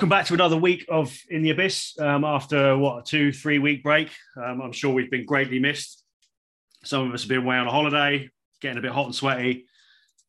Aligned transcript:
welcome 0.00 0.08
back 0.08 0.24
to 0.24 0.32
another 0.32 0.56
week 0.56 0.86
of 0.88 1.14
In 1.28 1.42
the 1.42 1.50
Abyss. 1.50 1.98
Um, 1.98 2.24
after 2.24 2.74
what 2.74 3.00
a 3.00 3.02
two, 3.02 3.32
three 3.32 3.58
week 3.58 3.82
break, 3.82 4.08
um, 4.34 4.62
I'm 4.62 4.72
sure 4.72 4.94
we've 4.94 5.10
been 5.10 5.26
greatly 5.26 5.58
missed. 5.58 6.02
Some 6.84 7.06
of 7.06 7.12
us 7.12 7.20
have 7.20 7.28
been 7.28 7.42
away 7.42 7.56
on 7.56 7.66
a 7.66 7.70
holiday, 7.70 8.30
getting 8.62 8.78
a 8.78 8.80
bit 8.80 8.92
hot 8.92 9.04
and 9.04 9.14
sweaty 9.14 9.66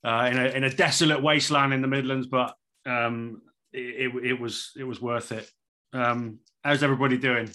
uh, 0.04 0.28
in, 0.30 0.38
a, 0.38 0.46
in 0.48 0.64
a 0.66 0.70
desolate 0.70 1.24
wasteland 1.24 1.74
in 1.74 1.82
the 1.82 1.88
Midlands, 1.88 2.28
but 2.28 2.54
um, 2.86 3.44
it, 3.72 4.14
it, 4.14 4.26
it, 4.32 4.42
was 4.42 4.72
it 4.78 4.84
was 4.84 5.02
worth 5.02 5.32
it. 5.32 5.50
Um, 5.94 6.40
how's 6.66 6.84
everybody 6.84 7.18
doing? 7.18 7.50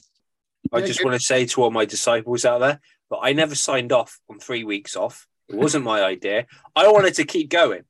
I 0.72 0.80
just 0.80 1.04
want 1.04 1.20
to 1.20 1.22
say 1.22 1.44
to 1.44 1.64
all 1.64 1.70
my 1.70 1.84
disciples 1.84 2.46
out 2.46 2.60
there 2.60 2.80
that 3.10 3.18
I 3.20 3.34
never 3.34 3.54
signed 3.54 3.92
off 3.92 4.18
on 4.30 4.38
three 4.38 4.64
weeks 4.64 4.96
off. 4.96 5.26
It 5.50 5.56
wasn't 5.56 5.84
my 5.84 6.02
idea. 6.02 6.46
I 6.74 6.88
wanted 6.88 7.12
to 7.16 7.24
keep 7.24 7.50
going. 7.50 7.82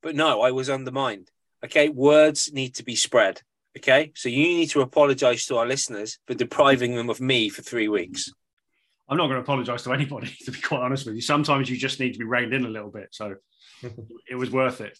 But 0.00 0.16
no, 0.16 0.40
I 0.40 0.52
was 0.52 0.70
undermined. 0.70 1.30
Okay, 1.64 1.88
words 1.88 2.52
need 2.52 2.74
to 2.74 2.84
be 2.84 2.94
spread. 2.94 3.40
Okay, 3.76 4.12
so 4.14 4.28
you 4.28 4.42
need 4.42 4.70
to 4.70 4.82
apologize 4.82 5.46
to 5.46 5.56
our 5.56 5.66
listeners 5.66 6.18
for 6.26 6.34
depriving 6.34 6.94
them 6.94 7.10
of 7.10 7.20
me 7.20 7.48
for 7.48 7.62
three 7.62 7.88
weeks. 7.88 8.30
I'm 9.08 9.16
not 9.16 9.26
going 9.26 9.36
to 9.36 9.42
apologize 9.42 9.82
to 9.84 9.92
anybody, 9.92 10.34
to 10.44 10.50
be 10.50 10.60
quite 10.60 10.80
honest 10.80 11.06
with 11.06 11.14
you. 11.14 11.20
Sometimes 11.20 11.68
you 11.68 11.76
just 11.76 12.00
need 12.00 12.12
to 12.12 12.18
be 12.18 12.24
reined 12.24 12.54
in 12.54 12.64
a 12.64 12.68
little 12.68 12.90
bit. 12.90 13.08
So 13.12 13.36
it 14.28 14.34
was 14.34 14.50
worth 14.50 14.80
it. 14.80 14.98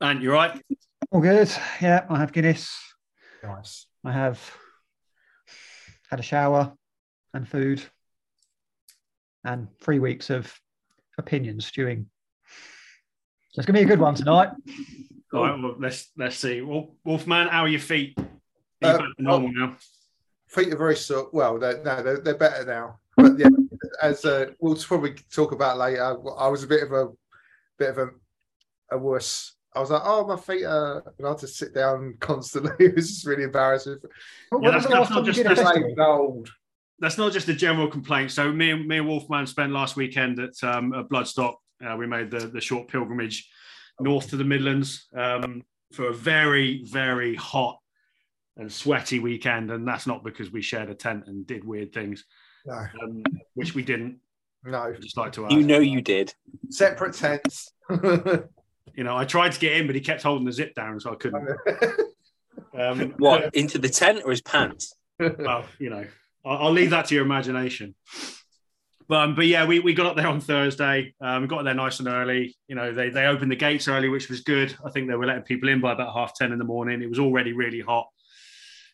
And 0.00 0.22
you're 0.22 0.34
right. 0.34 0.60
All 1.10 1.20
good. 1.20 1.50
Yeah, 1.80 2.06
I 2.08 2.18
have 2.18 2.32
Guinness. 2.32 2.72
Nice. 3.42 3.86
I 4.04 4.12
have 4.12 4.40
had 6.10 6.20
a 6.20 6.22
shower 6.22 6.72
and 7.34 7.46
food 7.46 7.82
and 9.44 9.68
three 9.80 9.98
weeks 9.98 10.30
of 10.30 10.52
opinions 11.18 11.66
stewing. 11.66 12.06
So 13.52 13.60
it's 13.60 13.66
gonna 13.66 13.78
be 13.78 13.84
a 13.84 13.88
good 13.88 13.98
one 14.00 14.14
tonight. 14.14 14.50
All 15.32 15.42
right, 15.44 15.60
well, 15.60 15.74
let's 15.78 16.10
let's 16.16 16.36
see. 16.36 16.60
Wolf, 16.60 16.90
Wolfman, 17.04 17.48
how 17.48 17.62
are 17.62 17.68
your 17.68 17.80
feet? 17.80 18.14
Are 18.18 18.22
you 18.22 18.88
Uh, 18.88 18.98
back 18.98 19.16
to 19.16 19.22
normal 19.22 19.52
now? 19.52 19.76
Feet 20.48 20.72
are 20.72 20.76
very 20.76 20.96
sore. 20.96 21.28
Well, 21.32 21.58
they're, 21.58 21.82
no, 21.82 22.02
they're, 22.02 22.20
they're 22.20 22.34
better 22.38 22.64
now. 22.64 22.98
But 23.16 23.38
yeah, 23.38 23.48
as 24.02 24.24
uh, 24.24 24.46
we'll 24.60 24.76
probably 24.76 25.14
talk 25.32 25.52
about 25.52 25.78
later, 25.78 26.16
I 26.38 26.48
was 26.48 26.64
a 26.64 26.66
bit 26.66 26.82
of 26.82 26.92
a 26.92 27.08
bit 27.78 27.90
of 27.90 27.98
a, 27.98 28.08
a 28.92 28.98
worse. 28.98 29.54
I 29.74 29.78
was 29.80 29.90
like, 29.90 30.02
oh, 30.04 30.26
my 30.26 30.36
feet 30.36 30.64
are. 30.64 31.02
And 31.18 31.26
I 31.26 31.30
had 31.30 31.38
to 31.38 31.46
sit 31.48 31.72
down 31.74 32.16
constantly. 32.20 32.72
it 32.86 32.94
was 32.96 33.08
just 33.08 33.26
really 33.26 33.44
embarrassing. 33.44 33.98
When 34.50 34.62
Yeah, 34.62 34.70
that's- 34.70 34.90
that's 34.90 35.10
not 35.10 35.24
just- 35.24 35.36
did 35.36 35.46
a 35.46 35.48
that's 35.50 35.60
festival? 35.60 35.94
Old. 36.00 36.50
That's 36.98 37.16
not 37.18 37.32
just 37.32 37.48
a 37.48 37.54
general 37.54 37.88
complaint. 37.88 38.30
So 38.32 38.52
me 38.52 38.70
and 38.72 38.86
me 38.86 38.98
and 38.98 39.06
Wolfman 39.08 39.46
spent 39.46 39.72
last 39.72 39.96
weekend 39.96 40.38
at, 40.38 40.62
um, 40.62 40.92
at 40.92 41.08
Bloodstock. 41.08 41.54
Uh, 41.84 41.96
we 41.96 42.06
made 42.06 42.30
the 42.30 42.40
the 42.40 42.60
short 42.60 42.88
pilgrimage 42.88 43.48
north 44.00 44.30
to 44.30 44.36
the 44.36 44.44
Midlands 44.44 45.06
um, 45.16 45.62
for 45.92 46.08
a 46.08 46.12
very 46.14 46.84
very 46.84 47.34
hot 47.34 47.78
and 48.56 48.70
sweaty 48.72 49.18
weekend, 49.18 49.70
and 49.70 49.86
that's 49.86 50.06
not 50.06 50.22
because 50.24 50.50
we 50.50 50.60
shared 50.62 50.90
a 50.90 50.94
tent 50.94 51.24
and 51.26 51.46
did 51.46 51.64
weird 51.64 51.92
things, 51.92 52.24
No, 52.66 52.86
um, 53.02 53.22
which 53.54 53.74
we 53.74 53.82
didn't. 53.82 54.18
no. 54.64 54.78
I'd 54.82 55.00
just 55.00 55.16
like 55.16 55.32
to 55.32 55.46
add. 55.46 55.52
You 55.52 55.62
know 55.62 55.78
you 55.78 56.00
did. 56.02 56.34
Separate 56.70 57.14
tents. 57.14 57.72
You 58.96 59.04
know, 59.04 59.16
I 59.16 59.24
tried 59.24 59.52
to 59.52 59.60
get 59.60 59.74
in, 59.76 59.86
but 59.86 59.94
he 59.94 60.00
kept 60.00 60.20
holding 60.24 60.44
the 60.44 60.52
zip 60.52 60.74
down, 60.74 60.98
so 60.98 61.12
I 61.12 61.14
couldn't. 61.14 61.48
Um, 62.76 63.14
What 63.18 63.54
into 63.54 63.78
the 63.78 63.88
tent 63.88 64.22
or 64.24 64.30
his 64.32 64.42
pants? 64.42 64.92
well, 65.18 65.64
you 65.78 65.90
know, 65.90 66.04
I'll, 66.44 66.58
I'll 66.66 66.72
leave 66.72 66.90
that 66.90 67.06
to 67.06 67.14
your 67.14 67.24
imagination. 67.24 67.94
But, 69.10 69.24
um, 69.24 69.34
but 69.34 69.48
yeah, 69.48 69.66
we, 69.66 69.80
we 69.80 69.92
got 69.92 70.06
up 70.06 70.14
there 70.14 70.28
on 70.28 70.40
Thursday. 70.40 71.12
Um, 71.20 71.42
we 71.42 71.48
got 71.48 71.64
there 71.64 71.74
nice 71.74 71.98
and 71.98 72.06
early. 72.06 72.56
You 72.68 72.76
know, 72.76 72.94
they, 72.94 73.10
they 73.10 73.26
opened 73.26 73.50
the 73.50 73.56
gates 73.56 73.88
early, 73.88 74.08
which 74.08 74.28
was 74.28 74.42
good. 74.42 74.72
I 74.86 74.90
think 74.90 75.08
they 75.08 75.16
were 75.16 75.26
letting 75.26 75.42
people 75.42 75.68
in 75.68 75.80
by 75.80 75.94
about 75.94 76.14
half 76.14 76.32
10 76.36 76.52
in 76.52 76.58
the 76.60 76.64
morning. 76.64 77.02
It 77.02 77.08
was 77.08 77.18
already 77.18 77.52
really 77.52 77.80
hot. 77.80 78.06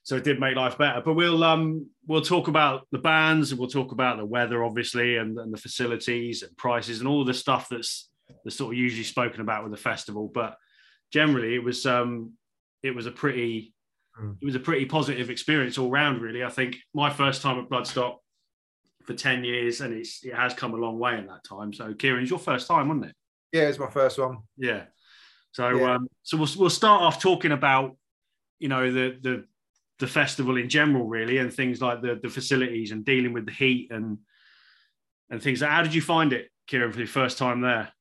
So 0.04 0.16
it 0.16 0.25
did 0.25 0.41
make 0.41 0.56
life 0.56 0.78
better. 0.78 1.03
But 1.04 1.15
we'll 1.15 1.44
um 1.44 1.91
we'll 2.06 2.22
talk 2.22 2.49
about 2.49 2.87
the 2.93 2.99
bands 2.99 3.50
and 3.50 3.60
we'll 3.60 3.69
talk 3.69 3.93
about 3.93 4.16
the 4.16 4.25
weather, 4.25 4.65
obviously, 4.65 5.19
and, 5.19 5.38
and 5.38 5.53
the 5.53 5.59
facilities 5.59 6.43
and 6.43 6.56
prices 6.56 7.00
and 7.00 7.09
all 7.09 7.22
the 7.22 7.34
stuff 7.34 7.69
that's 7.69 8.09
that's 8.43 8.56
sort 8.56 8.72
of 8.72 8.78
usually 8.78 9.04
spoken 9.04 9.43
about 9.43 9.65
with 9.65 9.72
the 9.72 9.78
festival. 9.78 10.31
But 10.33 10.56
generally 11.12 11.54
it 11.54 11.62
was 11.62 11.84
um 11.84 12.33
it 12.83 12.94
was 12.94 13.04
a 13.04 13.10
pretty 13.10 13.75
Mm. 14.19 14.38
it 14.41 14.47
was 14.47 14.54
a 14.54 14.60
pretty 14.60 14.87
positive 14.87 15.28
experience 15.28 15.77
all 15.77 15.91
round, 15.91 16.22
really. 16.22 16.43
I 16.43 16.48
think 16.48 16.77
my 16.94 17.10
first 17.10 17.43
time 17.43 17.59
at 17.59 17.69
Bloodstock 17.69 18.15
for 19.06 19.15
10 19.15 19.44
years, 19.44 19.81
and 19.81 19.94
it's 19.94 20.25
it 20.25 20.34
has 20.34 20.53
come 20.55 20.75
a 20.75 20.77
long 20.77 20.99
way 20.99 21.17
in 21.17 21.27
that 21.27 21.44
time. 21.44 21.72
So, 21.72 21.94
Kieran, 21.94 22.22
it's 22.22 22.31
your 22.31 22.39
first 22.39 22.67
time, 22.67 22.89
wasn't 22.89 23.06
it? 23.06 23.15
yeah, 23.53 23.62
it's 23.69 23.78
my 23.78 23.89
first 23.89 24.19
one. 24.19 24.39
Yeah. 24.59 24.84
So, 25.53 25.69
Yeah. 25.71 25.94
um, 25.94 26.09
so 26.22 26.37
we'll 26.37 26.49
we'll 26.59 26.71
start 26.71 27.00
off 27.03 27.22
talking 27.22 27.53
about, 27.53 27.97
you 28.59 28.69
know, 28.69 28.93
the 28.93 29.16
the 29.22 29.45
the 29.99 30.06
festival 30.06 30.56
in 30.59 30.69
general, 30.69 31.06
really, 31.06 31.39
and 31.39 31.53
things 31.53 31.81
like 31.81 32.03
the 32.03 32.16
the 32.22 32.28
facilities 32.28 32.91
and 32.91 33.05
dealing 33.05 33.33
with 33.33 33.47
the 33.47 33.53
heat 33.53 33.91
and 33.91 34.19
and 35.31 35.43
things. 35.43 35.61
How 35.62 35.83
did 35.83 35.95
you 35.95 36.03
find 36.03 36.33
it, 36.33 36.50
Kieran, 36.66 36.93
for 36.93 36.99
your 36.99 37.09
first 37.09 37.39
time 37.39 37.61
there? 37.62 37.93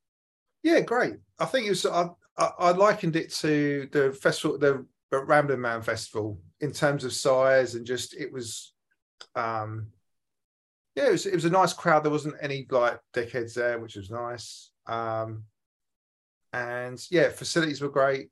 Yeah, 0.63 0.81
great. 0.81 1.13
I 1.39 1.45
think 1.45 1.67
it 1.67 1.69
was. 1.69 1.85
I, 1.85 2.09
I, 2.37 2.49
I 2.59 2.71
likened 2.71 3.15
it 3.15 3.31
to 3.35 3.87
the 3.91 4.11
festival, 4.11 4.57
the 4.57 4.85
Rambling 5.11 5.61
Man 5.61 5.81
Festival, 5.81 6.41
in 6.59 6.71
terms 6.73 7.03
of 7.05 7.13
size 7.13 7.75
and 7.75 7.85
just 7.85 8.15
it 8.15 8.33
was. 8.33 8.73
um 9.35 9.91
Yeah, 10.95 11.07
it 11.07 11.11
was. 11.11 11.25
It 11.25 11.33
was 11.33 11.45
a 11.45 11.49
nice 11.49 11.73
crowd. 11.73 12.03
There 12.03 12.11
wasn't 12.11 12.35
any 12.41 12.65
like 12.69 12.99
dickheads 13.13 13.53
there, 13.53 13.79
which 13.79 13.95
was 13.95 14.09
nice. 14.09 14.71
Um 14.87 15.43
And 16.53 16.99
yeah, 17.11 17.29
facilities 17.29 17.81
were 17.81 17.89
great. 17.89 18.29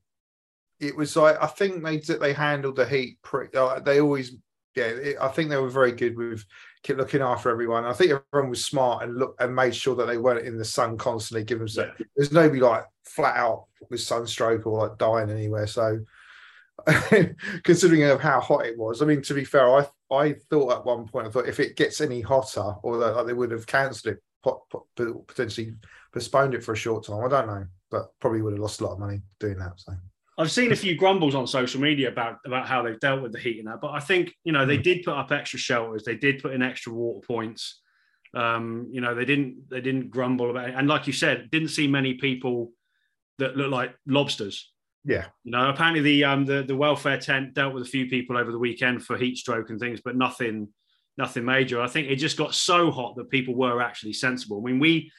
It 0.79 0.95
was 0.95 1.15
like 1.15 1.41
I 1.41 1.47
think 1.47 1.83
they 1.83 1.97
they 1.97 2.33
handled 2.33 2.75
the 2.77 2.85
heat 2.85 3.19
pretty. 3.21 3.55
Uh, 3.57 3.79
they 3.79 3.99
always. 4.01 4.35
Yeah, 4.75 4.85
it, 4.85 5.17
I 5.21 5.27
think 5.27 5.49
they 5.51 5.57
were 5.57 5.69
very 5.69 5.91
good 5.91 6.17
with 6.17 6.43
keep 6.81 6.97
looking 6.97 7.21
after 7.21 7.51
everyone. 7.51 7.85
I 7.85 7.93
think 7.93 8.11
everyone 8.33 8.49
was 8.49 8.65
smart 8.65 9.03
and 9.03 9.15
look 9.19 9.35
and 9.39 9.55
made 9.55 9.75
sure 9.75 9.95
that 9.95 10.07
they 10.07 10.17
weren't 10.17 10.47
in 10.47 10.57
the 10.57 10.65
sun 10.65 10.97
constantly. 10.97 11.43
Give 11.43 11.59
them 11.59 11.67
Yeah. 11.71 11.91
there's 12.15 12.31
nobody 12.31 12.59
like 12.59 12.85
flat 13.03 13.37
out 13.37 13.65
with 13.91 14.01
sunstroke 14.01 14.65
or 14.65 14.87
like 14.87 14.97
dying 14.97 15.29
anywhere. 15.29 15.67
So 15.67 15.99
considering 17.63 18.03
of 18.03 18.19
how 18.21 18.39
hot 18.39 18.65
it 18.65 18.77
was, 18.77 19.01
I 19.01 19.05
mean, 19.05 19.21
to 19.23 19.33
be 19.33 19.45
fair, 19.45 19.69
I 19.69 19.87
I 20.13 20.33
thought 20.49 20.73
at 20.73 20.85
one 20.85 21.07
point 21.07 21.27
I 21.27 21.29
thought 21.29 21.47
if 21.47 21.59
it 21.59 21.75
gets 21.75 22.01
any 22.01 22.21
hotter, 22.21 22.75
or 22.83 22.97
like, 22.97 23.25
they 23.25 23.33
would 23.33 23.51
have 23.51 23.67
cancelled 23.67 24.13
it, 24.13 24.23
pot, 24.43 24.61
pot, 24.69 24.83
potentially 25.27 25.73
postponed 26.13 26.53
it 26.53 26.63
for 26.63 26.73
a 26.73 26.77
short 26.77 27.05
time. 27.05 27.23
I 27.23 27.27
don't 27.27 27.47
know, 27.47 27.65
but 27.89 28.11
probably 28.19 28.41
would 28.41 28.53
have 28.53 28.61
lost 28.61 28.81
a 28.81 28.85
lot 28.85 28.93
of 28.93 28.99
money 28.99 29.21
doing 29.39 29.57
that. 29.59 29.73
So 29.77 29.93
I've 30.37 30.51
seen 30.51 30.71
a 30.71 30.75
few 30.75 30.95
grumbles 30.95 31.35
on 31.35 31.45
social 31.45 31.79
media 31.79 32.09
about 32.09 32.39
about 32.45 32.67
how 32.67 32.81
they've 32.81 32.99
dealt 32.99 33.21
with 33.21 33.33
the 33.33 33.39
heat 33.39 33.59
and 33.59 33.67
that, 33.67 33.81
but 33.81 33.91
I 33.91 33.99
think 33.99 34.33
you 34.43 34.51
know 34.51 34.65
they 34.65 34.77
did 34.77 35.03
put 35.03 35.15
up 35.15 35.31
extra 35.31 35.59
shelters, 35.59 36.03
they 36.03 36.15
did 36.15 36.41
put 36.41 36.53
in 36.53 36.61
extra 36.61 36.91
water 36.91 37.25
points. 37.25 37.81
Um, 38.33 38.87
you 38.91 38.99
know 38.99 39.13
they 39.13 39.25
didn't 39.25 39.69
they 39.69 39.79
didn't 39.79 40.09
grumble 40.09 40.49
about 40.49 40.69
it, 40.69 40.75
and 40.75 40.87
like 40.87 41.05
you 41.05 41.13
said, 41.13 41.51
didn't 41.51 41.67
see 41.67 41.87
many 41.87 42.15
people 42.15 42.71
that 43.37 43.55
look 43.55 43.71
like 43.71 43.95
lobsters. 44.07 44.72
Yeah, 45.05 45.25
You 45.43 45.51
know, 45.51 45.69
apparently 45.69 46.01
the 46.01 46.23
um 46.23 46.45
the, 46.45 46.63
the 46.63 46.75
welfare 46.75 47.17
tent 47.19 47.53
dealt 47.53 47.73
with 47.73 47.83
a 47.83 47.89
few 47.89 48.07
people 48.07 48.37
over 48.37 48.51
the 48.51 48.59
weekend 48.59 49.03
for 49.03 49.17
heat 49.17 49.37
stroke 49.37 49.69
and 49.69 49.79
things, 49.79 50.01
but 50.03 50.15
nothing 50.15 50.69
nothing 51.17 51.45
major. 51.45 51.81
I 51.81 51.87
think 51.87 52.09
it 52.09 52.15
just 52.15 52.37
got 52.37 52.53
so 52.55 52.89
hot 52.89 53.15
that 53.17 53.29
people 53.29 53.53
were 53.55 53.81
actually 53.81 54.13
sensible. 54.13 54.59
I 54.61 54.71
mean, 54.71 54.79
we 54.79 55.11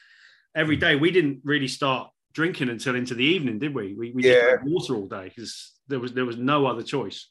every 0.55 0.75
day 0.75 0.95
we 0.95 1.11
didn't 1.11 1.41
really 1.43 1.67
start 1.67 2.09
drinking 2.33 2.69
until 2.69 2.95
into 2.95 3.13
the 3.15 3.23
evening, 3.23 3.59
did 3.59 3.73
we? 3.73 3.93
We, 3.93 4.11
we 4.11 4.23
Yeah. 4.23 4.55
water 4.63 4.95
all 4.95 5.07
day 5.07 5.29
because 5.29 5.73
there 5.87 5.99
was 5.99 6.13
there 6.13 6.25
was 6.25 6.37
no 6.37 6.65
other 6.65 6.83
choice. 6.83 7.29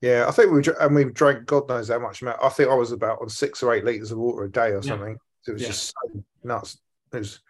yeah. 0.00 0.26
I 0.28 0.30
think 0.30 0.52
we 0.52 0.62
and 0.80 0.94
we 0.94 1.04
drank 1.04 1.46
God 1.46 1.68
knows 1.68 1.88
how 1.88 1.98
much. 1.98 2.22
amount- 2.22 2.38
I 2.42 2.48
think 2.48 2.70
I 2.70 2.74
was 2.74 2.92
about 2.92 3.20
on 3.20 3.28
six 3.28 3.62
or 3.62 3.74
eight 3.74 3.84
liters 3.84 4.12
of 4.12 4.18
water 4.18 4.44
a 4.44 4.50
day 4.50 4.68
or 4.70 4.76
Yeah. 4.76 4.80
something. 4.82 5.16
It 5.48 5.52
was 5.52 5.62
Yeah. 5.62 5.68
just 5.68 5.86
so 5.92 6.24
nuts. 6.44 6.78
It 7.12 7.18
was. 7.18 7.40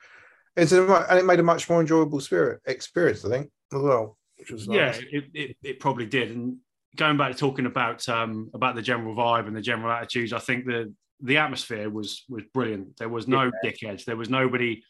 It's 0.57 0.73
a, 0.73 1.07
and 1.09 1.19
it 1.19 1.25
made 1.25 1.41
a 1.41 1.43
much 1.43 1.69
more 1.71 1.81
enjoyable 1.81 2.21
spirit 2.21 2.61
experience, 2.67 3.25
I 3.25 3.29
think, 3.31 3.51
as 3.73 3.81
well. 3.81 4.19
Which 4.43 4.51
was 4.51 4.67
Yeah, 4.67 4.95
it, 5.11 5.25
it, 5.35 5.57
it 5.63 5.81
probably 5.81 6.07
did. 6.07 6.31
And 6.31 6.59
going 6.97 7.17
back 7.17 7.33
to 7.33 7.39
talking 7.39 7.67
about 7.67 8.09
um, 8.09 8.51
about 8.55 8.75
the 8.75 8.83
general 8.83 9.15
vibe 9.15 9.47
and 9.47 9.57
the 9.57 9.61
general 9.63 9.93
attitudes, 9.93 10.33
I 10.33 10.39
think 10.39 10.67
the 10.67 10.93
the 11.21 11.39
atmosphere 11.39 11.89
was 11.89 12.25
was 12.29 12.43
brilliant. 12.53 12.97
There 12.97 13.09
was 13.09 13.29
no 13.29 13.51
dickheads. 13.65 14.05
There 14.05 14.17
was 14.17 14.29
nobody 14.29 14.83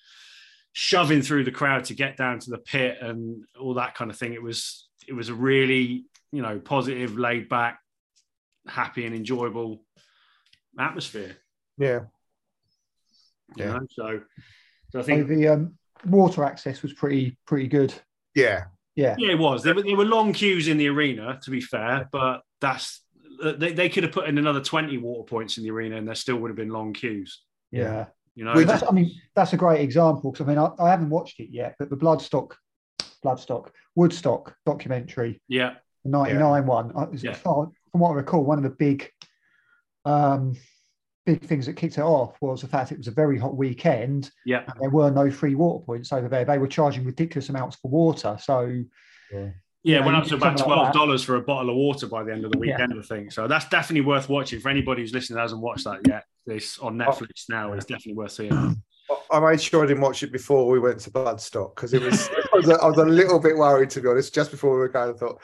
shoving 0.73 1.21
through 1.21 1.45
the 1.45 1.51
crowd 1.51 1.85
to 1.85 1.95
get 1.95 2.17
down 2.17 2.39
to 2.39 2.51
the 2.51 2.59
pit 2.59 2.97
and 3.03 3.45
all 3.61 3.75
that 3.75 3.95
kind 3.95 4.11
of 4.11 4.17
thing. 4.19 4.33
It 4.33 4.43
was 4.43 4.89
it 5.07 5.13
was 5.13 5.29
a 5.29 5.35
really 5.35 6.05
you 6.33 6.43
know 6.43 6.59
positive, 6.59 7.19
laid 7.19 7.49
back, 7.49 7.79
happy 8.67 9.05
and 9.07 9.15
enjoyable 9.15 9.85
atmosphere. 10.79 11.37
yeah. 11.77 12.01
You 13.57 13.65
Yeah. 13.65 13.73
know? 13.73 13.87
So, 13.91 14.21
so 14.91 14.99
I 14.99 15.03
So 15.03 15.03
think 15.03 15.29
the 15.29 15.49
um, 15.49 15.75
water 16.07 16.43
access 16.45 16.81
was 16.83 16.95
pretty 16.95 17.37
pretty 17.47 17.69
good. 17.69 17.93
Yeah, 18.35 18.65
Yeah. 18.95 19.15
Yeah, 19.19 19.33
it 19.33 19.39
was. 19.39 19.63
There 19.63 19.75
were, 19.75 19.83
there 19.83 19.97
were 19.97 20.05
long 20.05 20.33
queues 20.33 20.69
in 20.69 20.77
the 20.77 20.89
arena, 20.89 21.39
to 21.43 21.51
be 21.51 21.61
fair, 21.61 22.09
but 22.13 22.43
that's 22.61 23.03
they, 23.43 23.73
they 23.73 23.89
could 23.89 24.05
have 24.05 24.13
put 24.13 24.29
in 24.29 24.39
another 24.39 24.61
20 24.61 24.99
water 24.99 25.25
points 25.25 25.57
in 25.59 25.65
the 25.65 25.71
arena 25.71 25.97
and 25.97 26.07
there 26.07 26.15
still 26.15 26.37
would 26.37 26.49
have 26.49 26.57
been 26.57 26.69
long 26.69 26.93
queues. 26.93 27.43
Yeah. 27.71 28.07
You 28.35 28.45
know, 28.45 28.55
Well, 28.55 28.65
that's, 28.65 28.83
I 28.89 28.93
mean, 28.93 29.11
that's 29.35 29.53
a 29.53 29.57
great 29.57 29.81
example 29.81 30.31
because 30.33 30.47
I 30.47 30.49
mean, 30.49 30.59
I, 30.59 30.71
I 30.79 30.91
haven't 30.91 31.11
watched 31.11 31.41
it 31.41 31.49
yet, 31.51 31.75
but 31.79 31.91
the 31.91 31.97
Bloodstock 31.97 32.53
Bloodstock, 33.25 33.71
Woodstock 33.95 34.55
documentary, 34.67 35.41
Yeah, 35.49 35.75
the 36.05 36.11
99 36.11 36.67
one. 36.67 36.93
Uh, 36.97 37.07
is 37.13 37.23
Yeah. 37.25 37.35
far- 37.35 37.71
From 37.91 38.01
what 38.01 38.11
I 38.11 38.15
recall, 38.15 38.45
one 38.45 38.59
of 38.59 38.65
the 38.65 38.71
big, 38.71 39.09
um, 40.05 40.57
big 41.25 41.43
things 41.43 41.67
that 41.67 41.75
kicked 41.77 41.99
it 41.99 42.03
off 42.03 42.37
was 42.41 42.63
the 42.63 42.69
fact 42.69 42.93
it 42.93 42.99
was 42.99 43.09
a 43.09 43.13
very 43.13 43.39
hot 43.39 43.57
weekend 43.57 44.31
yeah, 44.45 44.65
and 44.67 44.75
there 44.81 44.91
were 44.91 45.11
no 45.11 45.31
free 45.31 45.55
water 45.55 45.85
points 45.85 46.13
over 46.13 46.29
there. 46.29 46.45
They 46.45 46.59
were 46.59 46.67
charging 46.67 47.05
ridiculous 47.05 47.49
amounts 47.49 47.77
for 47.77 47.91
water. 47.91 48.37
So 48.41 48.83
yeah. 49.33 49.51
Yeah, 49.85 49.99
it 49.99 50.05
went 50.05 50.17
up 50.17 50.25
to 50.27 50.37
about 50.37 50.59
twelve 50.59 50.87
that. 50.87 50.95
dollars 50.95 51.25
for 51.25 51.35
a 51.37 51.41
bottle 51.41 51.71
of 51.71 51.77
water 51.77 52.07
by 52.07 52.23
the 52.23 52.33
end 52.33 52.45
of 52.45 52.53
the 52.53 52.59
Yeah. 52.59 52.75
weekend. 52.75 52.95
I 52.97 53.03
think 53.03 53.33
so. 53.33 53.49
That's 53.49 53.69
definitely 53.69 54.03
worth 54.03 54.29
watching 54.29 54.61
for 54.61 54.69
anybody 54.69 55.03
who's 55.03 55.13
listening 55.13 55.37
that 55.37 55.43
hasn't 55.43 55.61
watched 55.61 55.85
that 55.85 56.07
yet. 56.07 56.25
It's 56.47 56.79
on 56.79 57.01
oh. 57.01 57.05
Netflix 57.05 57.49
now. 57.49 57.73
It's 57.73 57.87
definitely 57.87 58.15
worth 58.15 58.31
seeing. 58.31 58.77
I 59.31 59.41
made 59.41 59.61
sure 59.61 59.83
I 59.83 59.87
didn't 59.87 60.03
watch 60.03 60.23
it 60.23 60.31
before 60.31 60.69
we 60.69 60.79
went 60.79 61.01
to 61.01 61.11
Bloodstock 61.11 61.75
because 61.75 61.95
it 61.95 62.03
was 62.03 62.29
I, 62.53 62.57
was 62.57 62.69
a, 62.69 62.75
I 62.75 62.87
was 62.87 62.99
a 62.99 63.05
little 63.05 63.41
bit 63.41 63.57
worried 63.57 63.91
to 63.91 64.01
be 64.01 64.09
honest. 64.09 64.33
Just 64.33 64.53
before 64.53 64.71
we 64.71 64.79
were 64.79 64.89
going, 64.89 65.15
I 65.15 65.19
thought, 65.19 65.41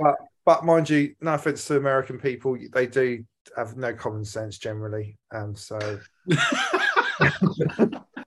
but 0.00 0.16
but 0.44 0.64
mind 0.64 0.90
you, 0.90 1.14
no 1.20 1.34
offense 1.34 1.64
to 1.66 1.76
American 1.76 2.18
people, 2.18 2.56
they 2.72 2.86
do 2.88 3.24
have 3.56 3.76
no 3.76 3.92
common 3.92 4.24
sense 4.24 4.58
generally, 4.58 5.18
and 5.32 5.56
so 5.56 5.78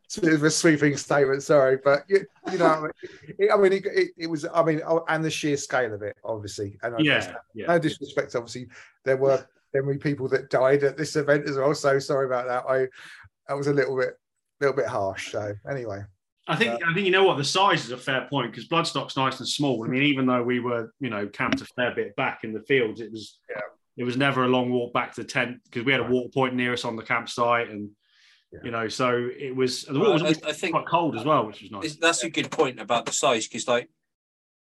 it's 0.10 0.18
a 0.18 0.22
bit 0.22 0.34
of 0.34 0.44
a 0.44 0.50
sweeping 0.50 0.98
statement. 0.98 1.44
Sorry, 1.44 1.78
but 1.84 2.04
you, 2.08 2.26
you 2.52 2.58
know, 2.58 2.90
it, 3.38 3.52
I 3.54 3.58
mean, 3.58 3.74
it, 3.74 3.86
it, 3.86 4.12
it 4.18 4.28
was. 4.28 4.46
I 4.54 4.64
mean, 4.64 4.82
oh, 4.88 5.06
and 5.08 5.24
the 5.24 5.30
sheer 5.30 5.58
scale 5.58 5.94
of 5.94 6.02
it, 6.02 6.18
obviously, 6.24 6.78
and 6.82 6.96
I 6.96 7.00
yeah, 7.00 7.36
yeah. 7.54 7.68
no 7.68 7.80
disrespect, 7.80 8.36
obviously, 8.36 8.68
there 9.06 9.18
were 9.18 9.46
there 9.74 9.84
were 9.84 9.98
people 9.98 10.28
that 10.30 10.50
died 10.50 10.84
at 10.84 10.98
this 10.98 11.16
event 11.16 11.48
as 11.48 11.58
well. 11.58 11.74
So 11.76 12.00
sorry 12.00 12.26
about 12.26 12.48
that. 12.48 12.70
I 12.70 12.88
that 13.48 13.58
was 13.58 13.68
a 13.68 13.74
little 13.74 13.98
bit 13.98 14.18
little 14.60 14.76
bit 14.76 14.88
harsh. 14.88 15.32
So 15.32 15.54
anyway. 15.70 16.04
I 16.48 16.56
think 16.56 16.72
uh, 16.72 16.90
I 16.90 16.94
think 16.96 17.06
you 17.06 17.12
know 17.12 17.26
what 17.26 17.38
the 17.38 17.44
size 17.44 17.86
is 17.86 17.92
a 17.92 17.98
fair 17.98 18.28
point 18.28 18.52
because 18.52 18.68
Bloodstock's 18.68 19.16
nice 19.16 19.40
and 19.40 19.48
small. 19.48 19.86
I 19.86 19.88
mean, 19.88 20.02
even 20.02 20.26
though 20.26 20.42
we 20.42 20.60
were 20.60 20.92
you 21.00 21.12
know 21.12 21.28
camped 21.28 21.62
a 21.62 21.66
fair 21.66 21.94
bit 21.94 22.16
back 22.16 22.44
in 22.44 22.54
the 22.54 22.62
fields, 22.62 23.02
it 23.02 23.12
was 23.12 23.38
Yeah. 23.50 23.62
It 24.00 24.06
was 24.06 24.16
never 24.18 24.46
a 24.46 24.48
long 24.48 24.72
walk 24.72 24.94
back 24.94 25.14
to 25.16 25.24
the 25.24 25.28
tent 25.28 25.60
because 25.66 25.84
we 25.84 25.92
had 25.92 26.00
a 26.02 26.06
water 26.06 26.30
point 26.30 26.56
near 26.56 26.72
us 26.74 26.86
on 26.86 26.96
the 26.96 27.04
campsite, 27.04 27.70
and 27.70 27.92
Yeah. 28.52 28.60
you 28.64 28.72
know, 28.72 28.88
so 28.88 29.30
it 29.38 29.54
was 29.56 29.84
the 29.84 30.00
water 30.00 30.24
was 30.24 30.42
I, 30.42 30.50
I 30.50 30.54
think 30.54 30.74
quite 30.74 30.88
cold 30.88 31.18
as 31.18 31.26
well, 31.26 31.46
which 31.46 31.62
was 31.62 31.70
nice. 31.72 31.96
That's 31.98 32.24
a 32.24 32.30
good 32.30 32.50
point 32.50 32.80
about 32.80 33.06
the 33.06 33.12
size 33.12 33.46
because, 33.48 33.68
like, 33.68 33.90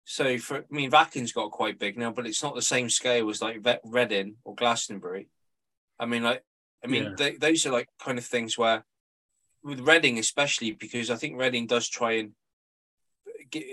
so 0.05 0.37
for 0.39 0.57
I 0.59 0.65
mean, 0.71 0.91
Wacken's 0.91 1.33
got 1.33 1.53
quite 1.53 1.79
big 1.79 1.97
now, 1.97 2.11
but 2.11 2.27
it's 2.27 2.43
not 2.43 2.57
the 2.57 2.63
same 2.63 2.91
scale 2.91 3.31
as 3.31 3.41
like 3.41 3.63
Ve- 3.63 3.79
Reading 3.85 4.37
or 4.45 4.57
Glastonbury. 4.57 5.29
I 6.01 6.07
mean, 6.07 6.25
like, 6.25 6.43
I 6.85 6.89
mean, 6.89 7.05
Yeah. 7.05 7.15
they, 7.17 7.37
those 7.37 7.65
are 7.65 7.71
like 7.73 7.89
kind 8.01 8.19
of 8.19 8.25
things 8.25 8.59
where, 8.59 8.85
with 9.63 9.79
Reading 9.81 10.19
especially, 10.19 10.73
because 10.73 11.11
I 11.11 11.17
think 11.17 11.39
Reading 11.39 11.69
does 11.69 11.89
try 11.89 12.13
and 12.15 12.33
get, 13.51 13.65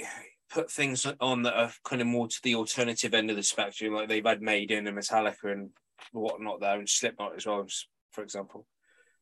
put 0.52 0.72
things 0.72 1.06
on 1.20 1.44
that 1.44 1.54
are 1.58 1.72
kind 1.84 2.02
of 2.02 2.08
more 2.08 2.28
to 2.28 2.40
the 2.44 2.56
alternative 2.56 3.14
end 3.14 3.30
of 3.30 3.36
the 3.36 3.44
spectrum. 3.44 3.94
Like 3.94 4.10
they've 4.10 4.26
had 4.26 4.42
Maiden 4.42 4.88
and 4.88 4.98
Metallica 4.98 5.52
and 5.52 5.70
whatnot 6.12 6.60
there, 6.60 6.78
and 6.80 6.90
Slipknot 6.90 7.36
as 7.36 7.46
well, 7.46 7.66
for 8.12 8.24
example. 8.24 8.66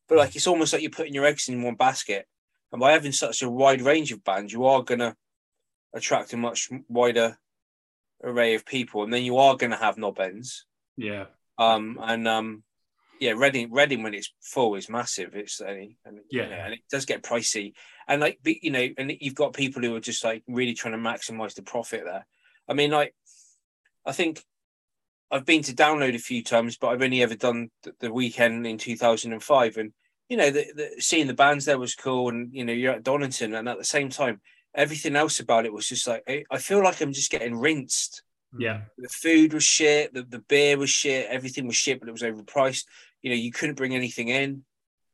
But 0.08 0.18
like, 0.18 0.36
it's 0.36 0.46
almost 0.46 0.72
like 0.72 0.82
you're 0.82 0.90
putting 0.90 1.14
your 1.14 1.26
eggs 1.26 1.48
in 1.48 1.62
one 1.62 1.74
basket. 1.74 2.26
And 2.72 2.80
by 2.80 2.92
having 2.92 3.12
such 3.12 3.42
a 3.42 3.50
wide 3.50 3.82
range 3.82 4.12
of 4.12 4.24
bands, 4.24 4.52
you 4.52 4.64
are 4.66 4.82
going 4.82 5.00
to 5.00 5.14
attract 5.94 6.32
a 6.32 6.36
much 6.36 6.68
wider 6.88 7.38
array 8.22 8.54
of 8.54 8.66
people, 8.66 9.02
and 9.04 9.12
then 9.12 9.22
you 9.22 9.36
are 9.38 9.56
going 9.56 9.70
to 9.70 9.76
have 9.76 9.98
knob 9.98 10.18
ends. 10.20 10.66
yeah, 10.96 11.26
Um, 11.58 11.98
and 12.02 12.26
um, 12.28 12.62
yeah, 13.20 13.32
Reading, 13.32 13.72
Reading 13.72 14.02
when 14.02 14.14
it's 14.14 14.32
full 14.42 14.74
is 14.76 14.88
massive. 14.88 15.34
It's 15.34 15.60
and, 15.60 15.94
and 16.04 16.20
Yeah. 16.30 16.44
you 16.44 16.50
know, 16.50 16.56
and 16.56 16.74
it 16.74 16.80
does 16.90 17.04
get 17.04 17.22
pricey. 17.22 17.72
And 18.08 18.22
like, 18.22 18.38
you 18.44 18.70
know, 18.70 18.88
and 18.96 19.14
you've 19.20 19.34
got 19.34 19.52
people 19.52 19.82
who 19.82 19.94
are 19.94 20.00
just 20.00 20.24
like 20.24 20.42
really 20.48 20.72
trying 20.72 20.92
to 20.92 20.98
maximize 20.98 21.54
the 21.54 21.62
profit 21.62 22.04
there. 22.04 22.26
I 22.66 22.72
mean, 22.72 22.90
like, 22.90 23.14
I 24.06 24.12
think 24.12 24.42
I've 25.30 25.44
been 25.44 25.62
to 25.64 25.74
download 25.74 26.14
a 26.14 26.18
few 26.18 26.42
times, 26.42 26.78
but 26.78 26.88
I've 26.88 27.02
only 27.02 27.22
ever 27.22 27.34
done 27.34 27.70
the, 28.00 28.12
weekend 28.12 28.66
in 28.66 28.78
2005. 28.78 29.76
And, 29.76 29.92
you 30.30 30.38
know, 30.38 30.50
the, 30.50 30.66
the, 30.74 31.02
seeing 31.02 31.26
the 31.26 31.34
bands 31.34 31.66
there 31.66 31.78
was 31.78 31.94
cool. 31.94 32.30
And, 32.30 32.52
you 32.52 32.64
know, 32.64 32.72
you're 32.72 32.94
at 32.94 33.02
Donington. 33.02 33.54
And 33.54 33.68
at 33.68 33.76
the 33.76 33.84
same 33.84 34.08
time, 34.08 34.40
everything 34.74 35.14
else 35.14 35.40
about 35.40 35.66
it 35.66 35.72
was 35.72 35.86
just 35.86 36.06
like, 36.06 36.22
I, 36.26 36.44
I 36.50 36.58
feel 36.58 36.82
like 36.82 37.02
I'm 37.02 37.12
just 37.12 37.30
getting 37.30 37.58
rinsed. 37.58 38.22
yeah, 38.58 38.82
The 38.96 39.08
food 39.08 39.52
was 39.52 39.64
shit. 39.64 40.14
The, 40.14 40.22
the 40.22 40.38
beer 40.38 40.78
was 40.78 40.88
shit. 40.88 41.26
Everything 41.28 41.66
was 41.66 41.76
shit, 41.76 42.00
but 42.00 42.08
it 42.08 42.12
was 42.12 42.22
overpriced. 42.22 42.86
You 43.20 43.30
know, 43.30 43.36
you 43.36 43.52
couldn't 43.52 43.76
bring 43.76 43.94
anything 43.94 44.28
in. 44.28 44.64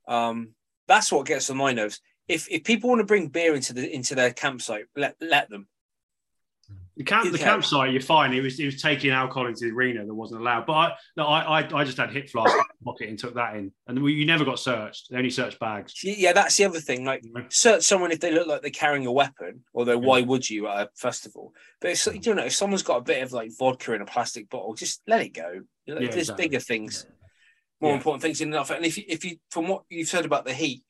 Um, 0.06 0.50
that's 0.86 1.10
what 1.10 1.26
gets 1.26 1.50
on 1.50 1.56
my 1.56 1.72
nerves. 1.72 2.00
If 2.28 2.48
if 2.50 2.64
people 2.64 2.88
want 2.90 3.00
to 3.00 3.06
bring 3.06 3.28
beer 3.28 3.54
into 3.54 3.72
the 3.72 3.92
into 3.94 4.14
their 4.14 4.32
campsite, 4.32 4.86
let 4.96 5.16
let 5.20 5.50
them. 5.50 5.68
the 6.96 7.04
camp, 7.04 7.30
the 7.32 7.38
campsite, 7.38 7.92
you're 7.92 8.00
fine. 8.00 8.32
It 8.32 8.40
was 8.40 8.58
it 8.58 8.64
was 8.64 8.80
taking 8.80 9.10
alcohol 9.10 9.46
into 9.46 9.66
the 9.66 9.72
arena 9.72 10.06
that 10.06 10.14
wasn't 10.14 10.40
allowed. 10.40 10.64
But 10.64 10.72
I, 10.72 10.92
no, 11.16 11.26
I, 11.26 11.60
I, 11.60 11.80
I 11.80 11.84
just 11.84 11.98
had 11.98 12.10
hip 12.10 12.30
flask 12.30 12.52
in 12.52 12.58
my 12.58 12.92
pocket 12.92 13.08
and 13.10 13.18
took 13.18 13.34
that 13.34 13.56
in, 13.56 13.72
and 13.86 14.02
we, 14.02 14.14
you 14.14 14.24
never 14.24 14.44
got 14.44 14.58
searched. 14.58 15.10
They 15.10 15.18
only 15.18 15.28
searched 15.30 15.58
bags. 15.58 15.92
Yeah, 16.02 16.32
that's 16.32 16.56
the 16.56 16.64
other 16.64 16.80
thing. 16.80 17.04
Like 17.04 17.22
search 17.50 17.82
someone 17.82 18.10
if 18.12 18.20
they 18.20 18.32
look 18.32 18.46
like 18.46 18.62
they're 18.62 18.70
carrying 18.70 19.04
a 19.06 19.12
weapon, 19.12 19.64
although 19.74 19.98
why 19.98 20.22
would 20.22 20.48
you 20.48 20.68
at 20.68 20.86
a 20.86 20.90
festival? 20.96 21.52
But 21.80 21.90
it's 21.90 22.06
like, 22.06 22.24
you 22.24 22.34
know, 22.34 22.44
if 22.46 22.54
someone's 22.54 22.82
got 22.82 22.98
a 22.98 23.02
bit 23.02 23.22
of 23.22 23.32
like 23.32 23.50
vodka 23.58 23.92
in 23.92 24.00
a 24.00 24.06
plastic 24.06 24.48
bottle, 24.48 24.72
just 24.74 25.02
let 25.06 25.20
it 25.20 25.34
go. 25.34 25.60
You 25.84 25.94
know, 25.94 26.00
Yeah, 26.00 26.08
There's 26.10 26.30
exactly. 26.30 26.46
bigger 26.46 26.60
things, 26.60 27.06
more 27.80 27.90
Yeah. 27.90 27.96
important 27.96 28.22
things 28.22 28.40
in 28.40 28.50
life. 28.52 28.70
And 28.70 28.86
if 28.86 28.96
you, 28.96 29.04
if 29.08 29.24
you, 29.26 29.36
from 29.50 29.68
what 29.68 29.82
you've 29.90 30.08
said 30.08 30.24
about 30.24 30.46
the 30.46 30.54
heat, 30.54 30.82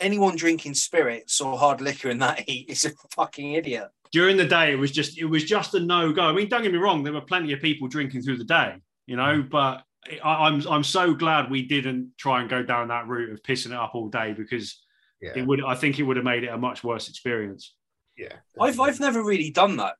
anyone 0.00 0.36
drinking 0.36 0.74
spirits 0.74 1.40
or 1.40 1.58
hard 1.58 1.80
liquor 1.80 2.08
in 2.10 2.18
that 2.18 2.48
heat 2.48 2.66
is 2.68 2.84
a 2.84 2.90
fucking 3.14 3.52
idiot. 3.52 3.88
during 4.12 4.36
the 4.36 4.44
day 4.46 4.72
it 4.72 4.76
was 4.78 4.90
just 4.90 5.18
it 5.18 5.24
was 5.26 5.44
just 5.44 5.74
a 5.74 5.80
no 5.80 6.12
go. 6.12 6.22
I 6.22 6.32
mean, 6.32 6.48
don't 6.48 6.62
get 6.62 6.72
me 6.72 6.78
wrong, 6.78 7.02
there 7.02 7.12
were 7.12 7.20
plenty 7.20 7.52
of 7.52 7.60
people 7.60 7.88
drinking 7.88 8.22
through 8.22 8.38
the 8.38 8.44
day, 8.44 8.76
you 9.06 9.16
know, 9.16 9.42
but 9.48 9.82
I, 10.22 10.46
I'm 10.48 10.66
I'm 10.68 10.84
so 10.84 11.14
glad 11.14 11.50
we 11.50 11.62
didn't 11.66 12.12
try 12.18 12.40
and 12.40 12.50
go 12.50 12.62
down 12.62 12.88
that 12.88 13.06
route 13.08 13.32
of 13.32 13.42
pissing 13.42 13.66
it 13.72 13.72
up 13.84 13.94
all 13.94 14.08
day 14.08 14.32
because 14.32 14.80
Yeah. 15.22 15.32
it 15.36 15.46
would 15.46 15.64
I 15.64 15.74
think 15.74 15.98
it 15.98 16.02
would 16.02 16.16
have 16.16 16.24
made 16.24 16.44
it 16.44 16.48
a 16.48 16.58
much 16.58 16.84
worse 16.84 17.08
experience. 17.08 17.74
Yeah. 18.16 18.34
I've 18.60 18.78
I've 18.78 19.00
never 19.00 19.22
really 19.22 19.50
done 19.50 19.76
that. 19.78 19.94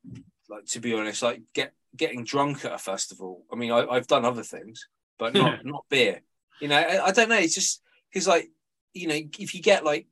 Like 0.49 0.67
to 0.67 0.81
be 0.81 0.93
honest, 0.95 1.23
like 1.23 1.41
get 1.55 1.73
getting 1.97 2.25
drunk 2.25 2.65
at 2.65 2.73
a 2.73 2.79
festival. 2.79 3.45
I 3.53 3.57
mean, 3.57 3.71
I, 3.73 3.87
I've 3.87 4.07
done 4.07 4.25
other 4.25 4.43
things, 4.43 4.87
but 5.19 5.33
not 5.33 5.65
not 5.73 5.85
beer. 5.89 6.21
You 6.61 6.69
know, 6.69 6.77
I, 6.77 7.07
I 7.07 7.11
don't 7.13 7.29
know. 7.31 7.39
It's 7.39 7.55
just 7.55 7.83
because 8.13 8.29
like 8.29 8.51
you 8.95 9.09
know, 9.09 9.21
if 9.39 9.55
you 9.55 9.61
get 9.63 9.85
like 9.85 10.07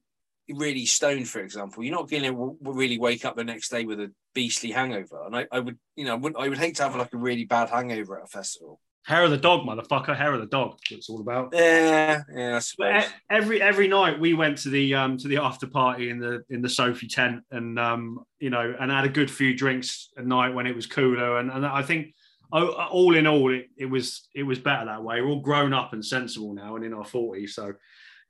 really 0.49 0.87
stoned, 0.87 1.29
for 1.29 1.41
example, 1.41 1.83
you're 1.83 1.95
not 1.95 2.11
going 2.11 2.25
to 2.25 2.57
really 2.63 2.99
wake 2.99 3.25
up 3.25 3.37
the 3.37 3.45
next 3.45 3.71
day 3.71 3.85
with 3.85 4.01
a 4.01 4.13
beastly 4.35 4.71
hangover. 4.73 5.25
And 5.25 5.37
I, 5.37 5.47
I 5.51 5.61
would, 5.61 5.79
you 5.97 6.05
know, 6.05 6.13
I 6.13 6.17
would 6.17 6.37
I 6.37 6.49
would 6.49 6.59
hate 6.59 6.77
to 6.77 6.83
have 6.83 6.97
like 6.97 7.15
a 7.15 7.19
really 7.19 7.45
bad 7.45 7.71
hangover 7.71 8.19
at 8.19 8.25
a 8.25 8.29
festival. 8.29 8.81
Hair 9.05 9.25
of 9.25 9.33
the 9.33 9.37
dog, 9.37 9.67
motherfucker. 9.67 10.17
Hair 10.17 10.35
of 10.35 10.41
the 10.41 10.47
dog. 10.47 10.79
It's 10.91 11.11
all 11.11 11.21
about. 11.21 11.51
Yeah, 11.53 12.23
yeah, 12.33 12.51
I 12.51 12.53
But 12.55 12.61
suppose. 12.63 13.05
every 13.31 13.61
every 13.61 13.89
night 13.89 14.21
we 14.21 14.35
went 14.35 14.59
to 14.59 14.69
the 14.69 14.95
um 14.95 15.17
to 15.19 15.29
the 15.29 15.39
after 15.39 15.67
party 15.67 16.09
in 16.09 16.21
the 16.21 16.45
in 16.51 16.63
the 16.63 16.69
Sophie 16.69 17.09
tent 17.09 17.43
and 17.51 17.79
um 17.81 18.25
you 18.39 18.51
know 18.51 18.75
and 18.79 18.93
had 18.93 19.05
a 19.05 19.09
good 19.09 19.31
few 19.31 19.55
drinks 19.57 20.11
at 20.17 20.25
night 20.25 20.55
when 20.55 20.67
it 20.69 20.77
was 20.77 20.87
cooler 20.87 21.39
and, 21.39 21.51
and 21.51 21.67
I 21.67 21.83
think 21.83 22.15
oh, 22.53 22.71
all 22.93 23.17
in 23.17 23.27
all 23.27 23.53
it, 23.53 23.71
it 23.77 23.87
was 23.87 24.29
it 24.37 24.45
was 24.45 24.61
better 24.61 24.85
that 24.87 25.03
way. 25.03 25.21
We're 25.21 25.31
all 25.31 25.41
grown 25.41 25.73
up 25.73 25.93
and 25.95 26.05
sensible 26.05 26.55
now 26.55 26.77
and 26.77 26.85
in 26.85 26.93
our 26.95 27.05
forties, 27.05 27.57
so 27.57 27.73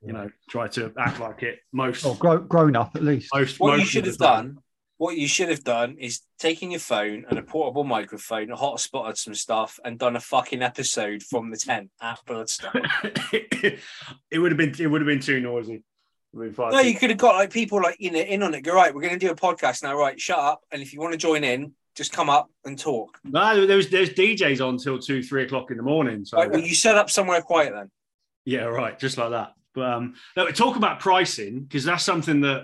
you 0.05 0.13
know 0.13 0.29
try 0.49 0.67
to 0.67 0.91
act 0.97 1.19
like 1.19 1.43
it 1.43 1.59
most 1.71 2.05
Or 2.05 2.15
grow, 2.15 2.37
grown 2.39 2.75
up 2.75 2.95
at 2.95 3.03
least. 3.03 3.29
most. 3.33 3.59
What 3.59 3.71
you 3.73 3.77
most 3.77 3.85
of 3.85 3.89
should 3.91 4.05
have 4.07 4.17
time. 4.17 4.45
done, 4.45 4.57
what 4.97 5.17
you 5.17 5.27
should 5.27 5.49
have 5.49 5.63
done 5.63 5.97
is 5.99 6.21
taken 6.39 6.71
your 6.71 6.79
phone 6.79 7.25
and 7.29 7.39
a 7.39 7.41
portable 7.43 7.83
microphone, 7.83 8.49
hot 8.49 8.77
hotspotted 8.77 9.17
some 9.17 9.33
stuff, 9.35 9.79
and 9.83 9.97
done 9.99 10.15
a 10.15 10.19
fucking 10.19 10.61
episode 10.61 11.23
from 11.23 11.49
the 11.51 11.57
tent 11.57 11.89
at 12.01 12.19
Bloodstock. 12.27 12.73
it 14.31 14.39
would 14.39 14.51
have 14.51 14.57
been 14.57 14.73
it 14.79 14.87
would 14.87 15.01
have 15.01 15.07
been 15.07 15.19
too 15.19 15.39
noisy. 15.39 15.75
It 15.75 15.83
would 16.37 16.45
have 16.47 16.55
been 16.55 16.55
far 16.55 16.71
no, 16.71 16.79
you 16.79 16.95
could 16.95 17.09
have 17.09 17.19
got 17.19 17.35
like 17.35 17.51
people 17.51 17.81
like 17.81 17.97
you 17.99 18.11
know 18.11 18.19
in 18.19 18.43
on 18.43 18.53
it. 18.53 18.61
Go 18.61 18.73
right, 18.73 18.93
we're 18.93 19.01
going 19.01 19.13
to 19.13 19.19
do 19.19 19.31
a 19.31 19.35
podcast 19.35 19.83
now. 19.83 19.95
Right, 19.97 20.19
shut 20.19 20.39
up, 20.39 20.61
and 20.71 20.81
if 20.81 20.93
you 20.93 20.99
want 20.99 21.13
to 21.13 21.17
join 21.17 21.43
in, 21.43 21.73
just 21.95 22.11
come 22.11 22.29
up 22.29 22.49
and 22.65 22.77
talk. 22.77 23.19
No, 23.23 23.65
there 23.65 23.77
was 23.77 23.89
there's 23.89 24.09
DJs 24.11 24.65
on 24.65 24.77
till 24.77 24.99
two, 24.99 25.21
three 25.23 25.43
o'clock 25.43 25.71
in 25.71 25.77
the 25.77 25.83
morning. 25.83 26.25
So 26.25 26.37
Right, 26.37 26.49
well, 26.51 26.59
you 26.61 26.75
set 26.75 26.95
up 26.95 27.09
somewhere 27.09 27.41
quiet 27.41 27.73
then. 27.73 27.91
yeah, 28.45 28.63
right, 28.63 28.97
just 28.97 29.17
like 29.17 29.31
that. 29.31 29.53
But 29.73 29.85
um, 29.93 30.15
no, 30.37 30.49
talk 30.51 30.75
about 30.75 30.99
pricing 30.99 31.61
because 31.63 31.83
that's 31.83 32.03
something 32.03 32.41
that 32.41 32.61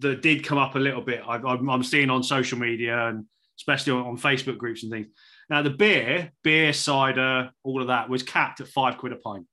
that 0.00 0.22
did 0.22 0.44
come 0.44 0.58
up 0.58 0.74
a 0.74 0.78
little 0.78 1.00
bit. 1.00 1.22
I, 1.26 1.36
I'm, 1.36 1.68
I'm 1.70 1.82
seeing 1.82 2.10
on 2.10 2.22
social 2.22 2.58
media 2.58 3.08
and 3.08 3.24
especially 3.58 3.92
on, 3.92 4.06
on 4.06 4.18
Facebook 4.18 4.58
groups 4.58 4.82
and 4.82 4.92
things. 4.92 5.06
Now 5.48 5.62
the 5.62 5.70
beer, 5.70 6.32
beer, 6.44 6.72
cider, 6.72 7.50
all 7.64 7.80
of 7.80 7.88
that 7.88 8.08
was 8.08 8.22
capped 8.22 8.60
at 8.60 8.68
five 8.68 8.98
quid 8.98 9.12
a 9.12 9.16
pint, 9.16 9.46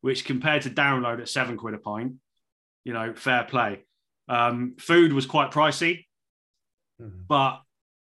which 0.00 0.24
compared 0.24 0.62
to 0.62 0.70
download 0.70 1.20
at 1.20 1.28
seven 1.28 1.56
quid 1.56 1.74
a 1.74 1.78
pint, 1.78 2.14
you 2.84 2.92
know, 2.92 3.14
fair 3.14 3.44
play. 3.44 3.84
Um, 4.28 4.76
food 4.78 5.12
was 5.12 5.26
quite 5.26 5.50
pricey, 5.50 6.04
Mhm. 7.00 7.26
but 7.26 7.62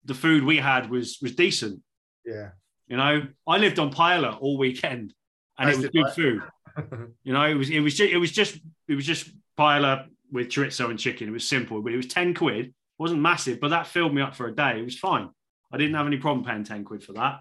the 0.04 0.14
food 0.14 0.44
we 0.44 0.56
had 0.56 0.90
was 0.90 1.18
was 1.22 1.34
decent. 1.34 1.82
Yeah. 2.24 2.50
You 2.88 2.96
know, 2.96 3.28
I 3.46 3.58
lived 3.58 3.78
on 3.78 3.92
paella 3.92 4.38
all 4.40 4.56
weekend, 4.58 5.12
and 5.58 5.68
As 5.70 5.76
it 5.76 5.80
was 5.82 5.90
good 5.90 6.06
I. 6.06 6.10
food. 6.14 6.42
You 7.24 7.32
know, 7.32 7.42
it 7.44 7.54
was 7.54 7.70
it 7.70 7.80
was 7.80 7.94
just 7.94 8.12
it 8.12 8.18
was 8.18 8.32
just 8.32 8.58
it 8.88 8.94
was 8.94 9.04
just 9.06 9.30
paella 9.58 10.06
with 10.32 10.48
chorizo 10.48 10.90
and 10.90 10.98
chicken. 10.98 11.28
It 11.28 11.32
was 11.32 11.48
simple, 11.48 11.82
but 11.82 11.92
it 11.92 11.96
was 11.96 12.06
ten 12.06 12.34
quid 12.34 12.66
It 12.66 12.74
wasn't 12.98 13.20
massive, 13.20 13.60
but 13.60 13.68
that 13.68 13.86
filled 13.86 14.14
me 14.14 14.22
up 14.22 14.34
for 14.36 14.46
a 14.46 14.54
day. 14.54 14.78
It 14.80 14.84
was 14.84 14.98
fine. 14.98 15.28
I 15.72 15.76
didn't 15.76 15.94
have 15.94 16.06
any 16.06 16.16
problem 16.18 16.44
paying 16.44 16.64
ten 16.64 16.84
quid 16.84 17.02
for 17.02 17.12
that. 17.14 17.40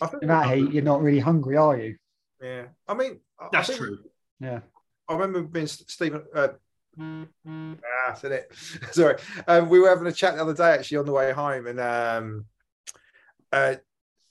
I 0.00 0.06
think 0.06 0.22
In 0.22 0.28
that 0.28 0.54
heat, 0.56 0.72
you're 0.72 0.82
not 0.82 1.02
really 1.02 1.20
hungry, 1.20 1.56
are 1.56 1.76
you? 1.78 1.96
yeah. 2.42 2.64
I 2.86 2.94
mean, 2.94 3.20
I- 3.40 3.44
I 3.46 3.48
That's 3.52 3.68
think- 3.68 3.78
true. 3.78 3.98
Yeah. 4.40 4.60
I 5.08 5.12
remember 5.14 5.42
being 5.42 5.66
Stephen. 5.66 6.22
Uh, 6.34 6.48
ah, 7.46 8.14
said 8.14 8.32
it. 8.32 8.52
Sorry. 8.92 9.16
Um, 9.48 9.68
we 9.68 9.78
were 9.78 9.88
having 9.88 10.06
a 10.06 10.12
chat 10.12 10.34
the 10.36 10.42
other 10.42 10.54
day 10.54 10.72
actually 10.72 10.98
on 10.98 11.06
the 11.06 11.12
way 11.12 11.32
home, 11.32 11.66
and 11.66 11.80
um, 11.80 12.44
uh, 13.52 13.74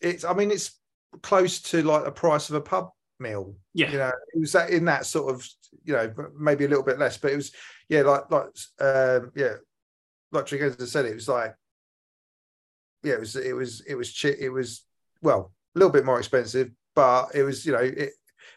it's. 0.02 0.24
I 0.24 0.34
mean, 0.34 0.52
it's 0.52 0.80
close 1.22 1.62
to 1.62 1.84
like 1.84 2.04
the 2.06 2.12
price 2.12 2.50
of 2.50 2.56
a 2.56 2.62
pub 2.62 2.90
meal. 3.24 3.56
Yeah. 3.74 3.92
You 3.92 3.98
know, 3.98 4.12
it 4.36 4.40
was 4.40 4.52
that 4.52 4.70
in 4.70 4.86
that 4.86 5.06
sort 5.08 5.34
of. 5.34 5.48
You 5.86 5.94
know, 5.94 6.14
maybe 6.40 6.64
a 6.66 6.68
little 6.70 6.84
bit 6.84 7.00
less, 7.00 7.18
but 7.18 7.32
it 7.32 7.36
was. 7.38 7.52
Yeah, 7.90 8.04
like 8.04 8.30
like 8.32 8.46
um, 8.80 9.32
yeah, 9.36 9.56
like 10.32 10.46
Trigger 10.46 10.74
said, 10.86 11.06
it 11.06 11.16
was 11.16 11.28
like. 11.28 11.56
Yeah, 13.04 13.14
it 13.16 13.20
was. 13.20 13.36
It 13.36 13.54
was. 13.54 13.82
It 13.82 13.96
was. 13.96 14.18
Chi- 14.18 14.38
it 14.40 14.50
was. 14.50 14.86
Well, 15.22 15.52
a 15.76 15.80
little 15.80 15.92
bit 15.92 16.06
more 16.06 16.20
expensive, 16.20 16.72
but 16.96 17.36
it 17.36 17.44
was. 17.44 17.66
You 17.66 17.74
know, 17.74 17.80
it 17.80 17.98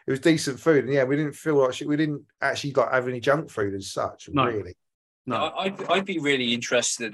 it 0.05 0.11
was 0.11 0.19
decent 0.21 0.59
food, 0.59 0.85
and 0.85 0.93
yeah, 0.93 1.03
we 1.03 1.15
didn't 1.17 1.33
feel 1.35 1.55
like 1.55 1.73
shit. 1.73 1.87
we 1.87 1.97
didn't 1.97 2.23
actually 2.41 2.73
like 2.73 2.91
have 2.91 3.07
any 3.07 3.19
junk 3.19 3.49
food 3.49 3.73
as 3.73 3.91
such. 3.91 4.29
No. 4.31 4.45
Really, 4.45 4.75
No, 5.25 5.35
I- 5.35 5.63
I'd, 5.65 5.83
I'd 5.89 6.05
be 6.05 6.19
really 6.19 6.53
interested 6.53 7.13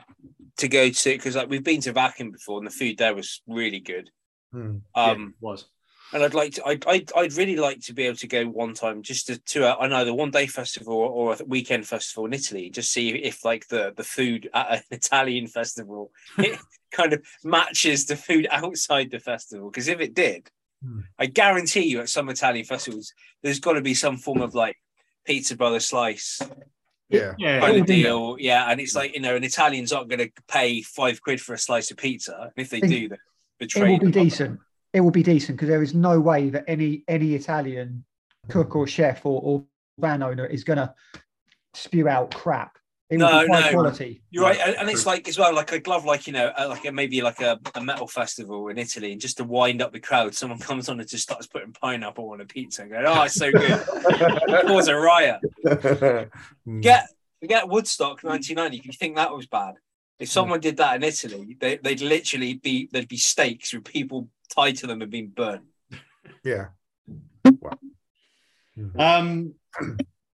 to 0.57 0.67
go 0.67 0.89
to 0.89 1.09
because 1.11 1.35
like 1.35 1.49
we've 1.49 1.63
been 1.63 1.81
to 1.81 1.93
Wacken 1.93 2.31
before 2.31 2.59
and 2.59 2.67
the 2.67 2.71
food 2.71 2.97
there 2.99 3.15
was 3.15 3.41
really 3.47 3.79
good. 3.79 4.11
Yeah, 4.53 4.73
Um, 4.93 5.33
it 5.39 5.43
was. 5.43 5.65
And 6.13 6.23
I'd 6.23 6.33
like 6.33 6.53
to, 6.53 6.65
I'd, 6.65 6.85
I'd, 6.87 7.11
I'd 7.15 7.33
really 7.33 7.55
like 7.55 7.79
to 7.81 7.93
be 7.93 8.03
able 8.03 8.17
to 8.17 8.27
go 8.27 8.45
one 8.45 8.73
time 8.73 9.01
just 9.01 9.27
to, 9.27 9.37
to 9.39 9.63
a, 9.65 9.77
an 9.83 9.93
either 9.93 10.13
one 10.13 10.31
day 10.31 10.47
festival 10.47 10.93
or 10.95 11.33
a 11.33 11.43
weekend 11.45 11.87
festival 11.87 12.25
in 12.25 12.33
Italy, 12.33 12.69
just 12.69 12.91
see 12.91 13.09
if 13.09 13.43
like 13.43 13.67
the 13.67 13.93
the 13.97 14.03
food 14.03 14.49
at 14.53 14.71
an 14.71 14.81
Italian 14.91 15.47
festival 15.47 16.11
it 16.37 16.59
kind 16.91 17.13
of 17.13 17.21
matches 17.43 18.05
the 18.05 18.15
food 18.15 18.47
outside 18.51 19.09
the 19.11 19.19
festival. 19.19 19.69
Because 19.69 19.87
if 19.87 19.99
it 19.99 20.13
did, 20.13 20.49
Hmm. 20.85 20.99
I 21.17 21.27
guarantee 21.27 21.85
you 21.87 22.01
at 22.01 22.09
some 22.09 22.27
Italian 22.27 22.65
festivals, 22.65 23.13
there's 23.41 23.61
got 23.61 23.73
to 23.73 23.81
be 23.81 23.93
some 23.93 24.17
form 24.17 24.41
of 24.41 24.53
like 24.53 24.75
pizza 25.25 25.55
brother 25.55 25.79
slice 25.79 26.41
yeah, 27.09 27.33
Yeah, 27.37 27.61
kind 27.61 27.77
of 27.79 27.85
deal. 27.85 28.35
Yeah, 28.37 28.69
and 28.69 28.81
it's 28.81 28.93
like 28.93 29.13
you 29.13 29.21
know, 29.21 29.35
an 29.37 29.43
Italian's 29.45 29.93
not 29.93 30.09
going 30.09 30.19
to 30.19 30.31
pay 30.49 30.81
five 30.81 31.21
quid 31.21 31.39
for 31.39 31.53
a 31.53 31.57
slice 31.57 31.89
of 31.91 31.95
pizza. 31.97 32.33
And 32.37 32.51
if 32.65 32.69
they 32.69 32.81
Think- 32.81 32.91
do, 32.91 33.07
they 33.09 33.15
It 33.15 33.19
betray. 33.59 33.91
will 33.91 33.99
be 33.99 34.05
the 34.07 34.11
public. 34.11 34.23
decent. 34.31 34.59
It 34.93 35.01
will 35.01 35.11
be 35.11 35.23
decent 35.23 35.57
because 35.57 35.69
there 35.69 35.83
is 35.83 35.93
no 35.93 36.19
way 36.19 36.49
that 36.49 36.65
any 36.67 37.03
any 37.07 37.33
Italian 37.33 38.05
cook 38.49 38.75
or 38.75 38.87
chef 38.87 39.25
or, 39.25 39.41
or 39.41 39.65
van 39.99 40.21
owner 40.21 40.45
is 40.45 40.63
going 40.63 40.77
to 40.77 40.93
spew 41.73 42.07
out 42.07 42.33
crap. 42.33 42.77
It 43.09 43.17
No, 43.17 43.43
no. 43.43 43.69
quality. 43.71 44.23
You're 44.31 44.45
right, 44.45 44.57
and, 44.59 44.75
and 44.77 44.89
it's 44.89 45.05
like 45.05 45.27
as 45.27 45.37
well, 45.37 45.53
like 45.53 45.71
I'd 45.73 45.85
love, 45.87 46.05
like 46.05 46.25
you 46.25 46.33
know, 46.33 46.51
uh, 46.57 46.67
like 46.69 46.85
a, 46.85 46.91
maybe 46.91 47.21
like 47.21 47.41
a, 47.41 47.59
a 47.75 47.83
metal 47.83 48.07
festival 48.07 48.69
in 48.69 48.77
Italy, 48.77 49.11
and 49.11 49.21
just 49.21 49.37
to 49.37 49.43
wind 49.43 49.81
up 49.81 49.91
the 49.91 49.99
crowd, 49.99 50.33
someone 50.33 50.59
comes 50.69 50.89
on 50.89 50.99
and 50.99 51.07
just 51.07 51.23
starts 51.23 51.45
putting 51.45 51.73
pineapple 51.73 52.29
on 52.29 52.41
a 52.41 52.45
pizza, 52.45 52.83
and 52.83 52.91
going, 52.91 53.05
"Oh, 53.05 53.23
it's 53.23 53.35
so 53.35 53.51
good!" 53.51 53.85
Cause 54.67 54.87
a 54.87 54.95
riot. 54.95 55.41
Hmm. 56.65 56.79
Get 56.79 57.07
get 57.45 57.67
Woodstock 57.67 58.23
1990. 58.23 58.77
If 58.77 58.85
you 58.85 58.93
think 58.93 59.17
that 59.17 59.35
was 59.35 59.47
bad, 59.47 59.75
if 60.17 60.29
someone 60.29 60.61
did 60.61 60.77
that 60.77 60.95
in 60.95 61.03
Italy, 61.03 61.57
they, 61.59 61.77
they'd 61.77 62.01
literally 62.01 62.53
be 62.53 62.89
there'd 62.91 63.07
be 63.07 63.17
stakes 63.17 63.73
with 63.73 63.83
people 63.83 64.29
tied 64.53 64.75
to 64.77 64.87
them 64.87 65.01
and 65.01 65.11
being 65.11 65.27
burnt. 65.27 65.63
yeah. 66.43 66.67
Um, 68.97 69.53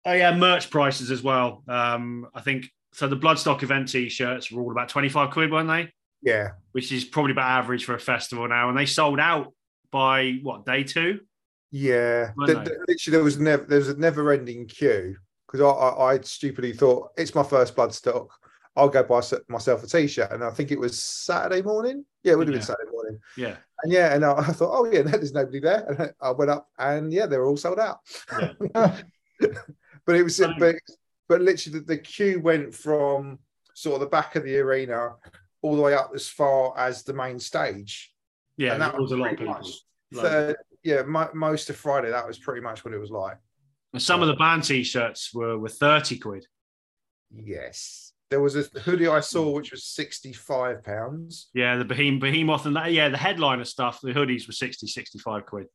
oh 0.04 0.12
yeah, 0.12 0.34
merch 0.36 0.70
prices 0.70 1.10
as 1.10 1.22
well. 1.22 1.62
Um, 1.68 2.28
I 2.34 2.40
think 2.40 2.66
so. 2.92 3.08
The 3.08 3.16
Bloodstock 3.16 3.62
event 3.62 3.88
T-shirts 3.88 4.50
were 4.50 4.62
all 4.62 4.70
about 4.72 4.88
twenty 4.88 5.08
five 5.08 5.30
quid, 5.30 5.50
weren't 5.50 5.68
they? 5.68 5.92
Yeah, 6.22 6.52
Which 6.72 6.90
is 6.92 7.04
probably 7.04 7.32
about 7.32 7.50
average 7.50 7.84
for 7.84 7.94
a 7.94 8.00
festival 8.00 8.48
now, 8.48 8.68
and 8.68 8.76
they 8.76 8.86
sold 8.86 9.20
out 9.20 9.52
by 9.92 10.38
what 10.42 10.64
day 10.66 10.82
two? 10.82 11.20
yeah. 11.70 12.30
The- 12.46 12.54
the- 12.54 12.84
literally, 12.88 13.16
there 13.16 13.22
was 13.24 13.38
never 13.38 13.64
there 13.64 13.78
was 13.78 13.88
a 13.90 13.96
never 13.98 14.32
ending 14.32 14.66
queue 14.66 15.16
because 15.46 15.60
I, 15.60 15.68
I 15.68 16.12
I 16.14 16.20
stupidly 16.22 16.72
thought 16.72 17.10
it's 17.16 17.34
my 17.34 17.42
first 17.42 17.76
Bloodstock. 17.76 18.28
I'll 18.74 18.88
go 18.90 19.02
buy 19.04 19.22
myself 19.48 19.82
a 19.84 19.86
t-shirt, 19.86 20.30
and 20.32 20.44
I 20.44 20.50
think 20.50 20.70
it 20.70 20.78
was 20.78 21.00
Saturday 21.00 21.62
morning. 21.62 22.04
Yeah, 22.22 22.32
it 22.32 22.38
would 22.38 22.48
have 22.48 22.54
Yeah. 22.54 22.58
been 22.60 22.66
Saturday 22.66 22.90
morning. 23.06 23.20
Yeah, 23.36 23.56
And 23.82 23.92
yeah, 23.92 24.14
and 24.14 24.24
I, 24.24 24.32
I 24.38 24.52
thought, 24.52 24.76
oh 24.76 24.90
yeah, 24.90 25.02
there's 25.04 25.32
nobody 25.32 25.60
there. 25.60 25.84
And 25.88 26.12
I 26.20 26.30
went 26.32 26.50
up, 26.50 26.68
and 26.78 27.12
yeah, 27.12 27.26
they 27.26 27.38
were 27.38 27.46
all 27.46 27.56
sold 27.56 27.78
out. 27.78 28.00
Uh, 28.74 28.96
but 30.06 30.14
it 30.16 30.22
was, 30.22 30.38
but 30.58 30.76
but 31.28 31.40
literally, 31.40 31.80
the, 31.80 31.84
the 31.84 31.98
queue 31.98 32.40
went 32.40 32.74
from 32.74 33.38
sort 33.74 33.94
of 33.94 34.00
the 34.00 34.06
back 34.06 34.36
of 34.36 34.44
the 34.44 34.56
arena 34.58 35.14
all 35.62 35.76
the 35.76 35.82
way 35.82 35.94
up 35.94 36.12
as 36.14 36.28
far 36.28 36.78
as 36.78 37.02
the 37.02 37.12
main 37.12 37.38
stage. 37.38 38.12
yeah, 38.56 38.72
and 38.72 38.82
that 38.82 38.98
was 38.98 39.12
a 39.12 39.16
lot 39.16 39.32
of 39.32 39.38
people. 39.38 39.60
third- 40.14 40.56
yeah, 40.82 41.02
mo- 41.02 41.30
most 41.34 41.68
of 41.68 41.74
Friday, 41.76 42.10
that 42.10 42.26
was 42.26 42.38
pretty 42.38 42.60
much 42.60 42.84
what 42.84 42.94
it 42.94 42.98
was 42.98 43.10
like. 43.10 43.36
And 43.92 44.00
some 44.00 44.22
of 44.22 44.28
the 44.28 44.34
band 44.36 44.62
T-shirts 44.62 45.34
were 45.34 45.58
were 45.58 45.68
thirty 45.68 46.18
quid. 46.18 46.46
Yes, 47.34 48.05
there 48.30 48.40
was 48.40 48.56
a 48.56 48.62
hoodie 48.80 49.06
I 49.08 49.20
saw 49.20 49.50
which 49.50 49.70
was 49.70 49.84
sixty-five 49.84 50.82
pounds. 50.82 51.48
Yeah, 51.54 51.76
the 51.76 51.84
Behem- 51.84 52.20
Behemoth 52.20 52.66
and 52.66 52.76
that. 52.76 52.92
Yeah, 52.92 53.08
the 53.08 53.16
headliner 53.16 53.64
stuff. 53.64 54.00
The 54.02 54.12
hoodies 54.12 54.46
were 54.46 54.52
60, 54.52 54.86
65 54.86 55.46
quid. 55.46 55.66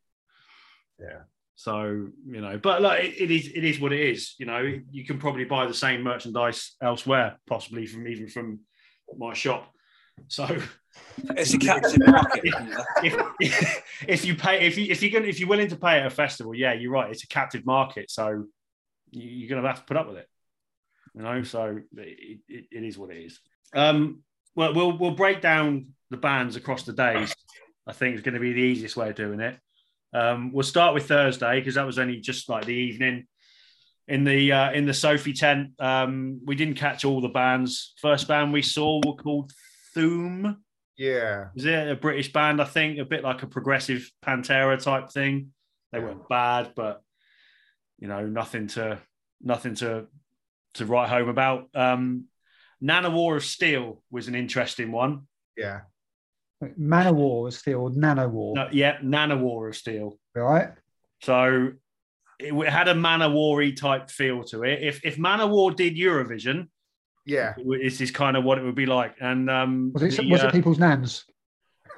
Yeah. 1.00 1.22
So 1.56 2.08
you 2.28 2.42
know, 2.42 2.58
but 2.58 2.82
like 2.82 3.04
it, 3.04 3.22
it 3.24 3.32
is 3.32 3.48
it 3.48 3.64
is 3.64 3.80
what 3.80 3.94
it 3.94 4.00
is. 4.02 4.36
You 4.40 4.48
know, 4.48 4.62
you 4.92 5.06
can 5.06 5.18
probably 5.20 5.46
buy 5.46 5.66
the 5.68 5.74
same 5.74 6.02
merchandise 6.02 6.76
elsewhere, 6.82 7.38
possibly 7.48 7.86
from 7.86 8.08
even 8.08 8.28
from 8.28 8.60
my 9.18 9.34
shop. 9.34 9.72
So 10.28 10.46
It's 11.38 11.54
a 11.54 11.58
captive 11.70 12.00
market. 12.06 12.44
isn't 13.04 13.28
if 13.40 13.84
if 14.08 14.26
you 14.26 14.36
pay 14.36 14.66
if 14.68 14.78
you 14.78 14.86
if 14.90 15.02
you're 15.02 15.12
gonna 15.12 15.28
if 15.28 15.40
you're 15.40 15.50
willing 15.50 15.70
to 15.70 15.76
pay 15.78 16.00
at 16.00 16.06
a 16.08 16.10
festival, 16.10 16.54
yeah, 16.56 16.74
you're 16.74 16.92
right. 16.92 17.12
It's 17.12 17.24
a 17.24 17.28
captive 17.28 17.66
market, 17.66 18.10
so 18.12 18.46
you- 19.12 19.30
you're 19.30 19.50
gonna 19.50 19.66
have 19.68 19.80
to 19.80 19.86
put 19.86 19.98
up 19.98 20.08
with 20.08 20.18
it. 20.18 20.28
You 21.16 21.24
know, 21.24 21.44
so 21.44 21.82
it, 21.98 22.40
it, 22.48 22.66
it 22.72 22.84
is 22.84 22.98
what 22.98 23.12
it 23.12 23.18
is. 23.18 23.40
Um, 23.74 24.24
well, 24.56 24.74
we'll 24.74 24.98
we'll 24.98 25.12
break 25.12 25.42
down 25.42 25.88
the 26.10 26.18
bands 26.18 26.56
across 26.56 26.84
the 26.84 26.94
days. 26.94 27.34
I 27.88 27.94
think 27.94 28.16
is 28.16 28.22
going 28.22 28.36
to 28.36 28.40
be 28.40 28.54
the 28.54 28.62
easiest 28.62 28.96
way 28.96 29.10
of 29.10 29.16
doing 29.16 29.40
it. 29.40 29.58
Um, 30.14 30.52
we'll 30.54 30.64
start 30.64 30.94
with 30.94 31.08
Thursday 31.08 31.60
because 31.60 31.76
that 31.76 31.86
was 31.86 32.00
only 32.00 32.20
just 32.20 32.50
like 32.50 32.66
the 32.66 32.74
evening 32.74 33.26
in 34.08 34.24
the 34.24 34.52
uh, 34.52 34.72
in 34.72 34.86
the 34.86 34.94
Sophie 34.94 35.34
tent. 35.34 35.72
Um, 35.80 36.42
we 36.46 36.56
didn't 36.56 36.76
catch 36.76 37.06
all 37.06 37.22
the 37.22 37.30
bands. 37.30 37.94
First 38.02 38.28
band 38.28 38.54
we 38.54 38.62
saw 38.62 39.02
were 39.06 39.16
called 39.16 39.52
Thoom. 39.96 40.58
Yeah, 40.98 41.48
Is 41.56 41.66
it 41.66 41.90
a 41.90 41.96
British 41.96 42.32
band? 42.32 42.62
I 42.62 42.66
think 42.66 43.00
a 43.00 43.06
bit 43.06 43.24
like 43.24 43.42
a 43.42 43.48
progressive 43.48 44.12
Pantera 44.24 44.82
type 44.82 45.10
thing. 45.10 45.48
They 45.92 46.00
weren't 46.00 46.30
bad, 46.30 46.74
but 46.76 47.02
you 47.98 48.08
know, 48.08 48.28
nothing 48.28 48.68
to 48.68 49.00
nothing 49.42 49.76
to 49.76 50.08
to 50.76 50.86
write 50.86 51.10
home 51.10 51.30
about. 51.30 51.68
Um, 51.76 52.26
Nanowar 52.84 53.38
of 53.38 53.44
Steel 53.44 54.02
was 54.10 54.28
an 54.28 54.36
interesting 54.36 54.92
one. 54.92 55.28
yeah, 55.56 55.82
Man 56.78 57.16
War 57.16 57.44
was 57.44 57.58
still 57.58 57.90
Nanowar, 57.90 58.56
No, 58.56 58.68
yeah, 58.72 58.98
Nanowar 59.02 59.70
of 59.70 59.76
Steel. 59.76 60.18
right? 60.36 60.70
So 61.22 61.72
it, 62.40 62.54
it 62.54 62.70
had 62.70 62.88
a 62.88 62.94
Manowar 62.94 63.76
type 63.76 64.10
feel 64.10 64.44
to 64.46 64.64
it. 64.64 64.82
If 64.82 65.06
if 65.06 65.18
Manowar 65.18 65.76
did 65.76 65.96
Eurovision, 65.96 66.70
yeah. 67.26 67.54
this 67.58 68.02
is 68.02 68.10
kind 68.12 68.36
of 68.36 68.44
what 68.44 68.58
it 68.58 68.64
would 68.64 68.76
be 68.76 68.88
like. 68.88 69.16
And 69.22 69.50
um, 69.50 69.92
Was 69.94 70.04
it 70.04 70.18
the, 70.18 70.32
was 70.32 70.44
uh, 70.44 70.48
it 70.48 70.54
people's 70.54 70.80
nans? 70.80 71.26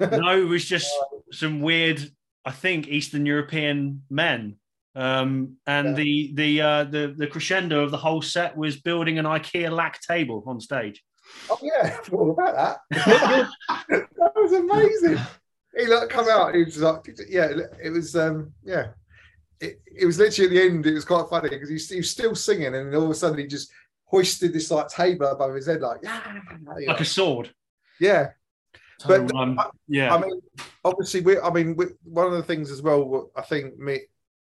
no, 0.00 0.38
it 0.38 0.48
was 0.48 0.64
just 0.64 0.90
some 1.32 1.60
weird, 1.60 2.06
I 2.44 2.50
think, 2.50 2.88
Eastern 2.88 3.24
European 3.26 4.02
men. 4.10 4.56
Um, 4.96 5.56
and 5.66 5.88
Yeah. 5.88 5.92
the 5.94 6.30
the 6.34 6.60
uh, 6.60 6.84
the 6.84 7.14
the 7.16 7.26
crescendo 7.26 7.82
of 7.82 7.90
the 7.90 7.96
whole 7.96 8.22
set 8.22 8.56
was 8.56 8.76
building 8.80 9.18
an 9.18 9.24
IKEA 9.24 9.70
Lack 9.70 10.00
table 10.00 10.42
on 10.46 10.60
stage. 10.60 11.02
Oh 11.50 11.58
yeah, 11.62 11.96
I 12.00 12.04
forgot 12.04 12.30
about 12.30 12.78
that. 12.90 13.48
that 13.88 14.32
was 14.36 14.52
amazing. 14.52 15.18
He 15.76 15.86
like 15.86 16.08
come 16.08 16.28
out. 16.28 16.54
He 16.54 16.62
was 16.64 16.78
like, 16.78 17.00
yeah, 17.28 17.48
it 17.82 17.90
was 17.90 18.14
um, 18.14 18.52
yeah. 18.64 18.88
It, 19.60 19.80
it 19.86 20.06
was 20.06 20.18
literally 20.18 20.46
at 20.48 20.50
the 20.68 20.74
end. 20.74 20.86
It 20.86 20.94
was 20.94 21.04
quite 21.04 21.28
funny 21.28 21.48
because 21.48 21.68
he, 21.68 21.74
was- 21.74 21.88
he 21.88 21.96
was 21.96 22.10
still 22.10 22.34
singing, 22.34 22.74
and 22.74 22.94
all 22.94 23.04
of 23.04 23.10
a 23.10 23.14
sudden 23.14 23.38
he 23.38 23.46
just 23.46 23.72
hoisted 24.04 24.52
this 24.52 24.70
like 24.70 24.88
table 24.88 25.26
above 25.26 25.54
his 25.54 25.66
head, 25.66 25.80
like 25.80 25.98
yeah, 26.02 26.20
Like 26.86 27.00
a 27.00 27.04
sword. 27.04 27.52
yeah. 28.00 28.28
So, 29.00 29.08
But, 29.08 29.34
um, 29.34 29.58
I- 29.58 29.70
yeah, 29.88 30.14
I 30.14 30.20
mean, 30.20 30.40
obviously, 30.84 31.20
we. 31.22 31.38
I 31.40 31.50
mean, 31.50 31.74
we, 31.74 31.86
one 32.04 32.26
of 32.26 32.32
the 32.32 32.42
things 32.44 32.70
as 32.70 32.80
well. 32.82 33.30
I 33.36 33.42
think 33.42 33.76
me, 33.78 34.00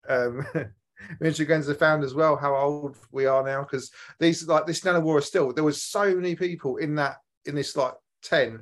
um, 0.08 0.46
me 0.54 1.28
and 1.28 1.36
Tregenza 1.36 1.78
found 1.78 2.04
as 2.04 2.14
well 2.14 2.36
how 2.36 2.56
old 2.56 2.98
we 3.12 3.26
are 3.26 3.44
now 3.44 3.62
because 3.62 3.92
these 4.20 4.48
like 4.48 4.66
this 4.66 4.82
Nanowar 4.82 5.20
is 5.20 5.26
still. 5.26 5.54
There 5.54 5.64
was 5.64 5.84
so 5.84 6.16
many 6.16 6.36
people 6.36 6.78
in 6.78 6.96
that 6.96 7.18
in 7.46 7.56
this 7.56 7.76
like 7.76 7.94
tent 8.24 8.62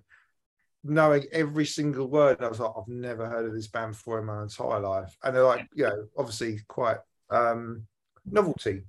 knowing 0.83 1.25
every 1.31 1.65
single 1.65 2.07
word. 2.07 2.37
And 2.37 2.45
I 2.45 2.49
was 2.49 2.59
like, 2.59 2.71
I've 2.77 2.87
never 2.87 3.27
heard 3.27 3.45
of 3.45 3.53
this 3.53 3.67
band 3.67 3.93
before 3.93 4.19
in 4.19 4.25
my 4.25 4.43
entire 4.43 4.79
life, 4.79 5.15
and 5.23 5.35
they're 5.35 5.43
like, 5.43 5.67
you 5.73 5.85
know, 5.85 6.05
obviously 6.17 6.59
quite 6.67 6.97
um 7.29 7.87
novelty. 8.25 8.83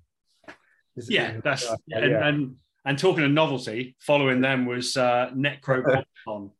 Is- 0.96 1.10
yeah, 1.10 1.40
that's 1.42 1.68
uh, 1.68 1.76
and, 1.90 2.10
yeah. 2.10 2.28
and 2.28 2.56
And 2.84 2.98
talking 2.98 3.24
of 3.24 3.30
novelty, 3.32 3.96
following 3.98 4.40
them 4.40 4.64
was 4.64 4.96
uh, 4.96 5.30
Nekrogoblikon, 5.34 6.52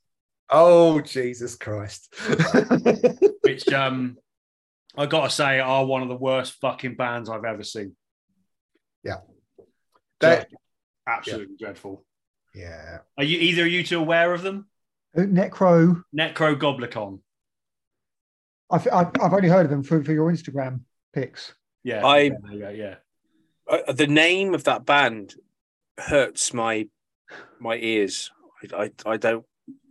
Oh 0.50 1.00
Jesus 1.00 1.56
Christ! 1.56 2.14
which 3.42 3.68
um, 3.72 4.16
I 4.96 5.06
got 5.06 5.24
to 5.24 5.30
say 5.30 5.60
are 5.60 5.84
one 5.84 6.02
of 6.02 6.08
the 6.08 6.16
worst 6.16 6.54
fucking 6.60 6.96
bands 6.96 7.28
I've 7.28 7.44
ever 7.44 7.62
seen. 7.62 7.94
That- 10.20 10.48
Absolutely 11.06 11.56
dreadful. 11.58 12.04
yeah. 12.54 12.98
Are 13.16 13.22
you 13.22 13.38
either 13.38 13.62
are 13.62 13.66
you 13.66 13.84
two 13.84 14.00
aware 14.00 14.32
of 14.34 14.42
them? 14.42 14.66
Uh, 15.16 15.20
Necro. 15.20 16.02
Nekrogoblikon. 16.18 17.20
I've, 18.70 18.88
I've 18.92 19.10
I've 19.22 19.32
only 19.32 19.48
heard 19.48 19.66
of 19.66 19.70
them 19.70 19.82
for, 19.84 20.02
for 20.02 20.12
your 20.12 20.32
Instagram 20.32 20.80
pics. 21.12 21.54
Yeah. 21.84 22.04
I- 22.04 22.18
yeah, 22.22 22.32
there 22.50 22.74
yeah. 22.74 22.94
Uh, 23.70 23.92
the 23.92 24.06
name 24.08 24.54
of 24.54 24.64
that 24.64 24.84
band 24.86 25.34
hurts 25.98 26.52
my 26.54 26.88
my 27.60 27.76
ears. 27.76 28.30
I, 28.72 28.84
I, 28.84 29.10
I 29.12 29.16
don't 29.18 29.44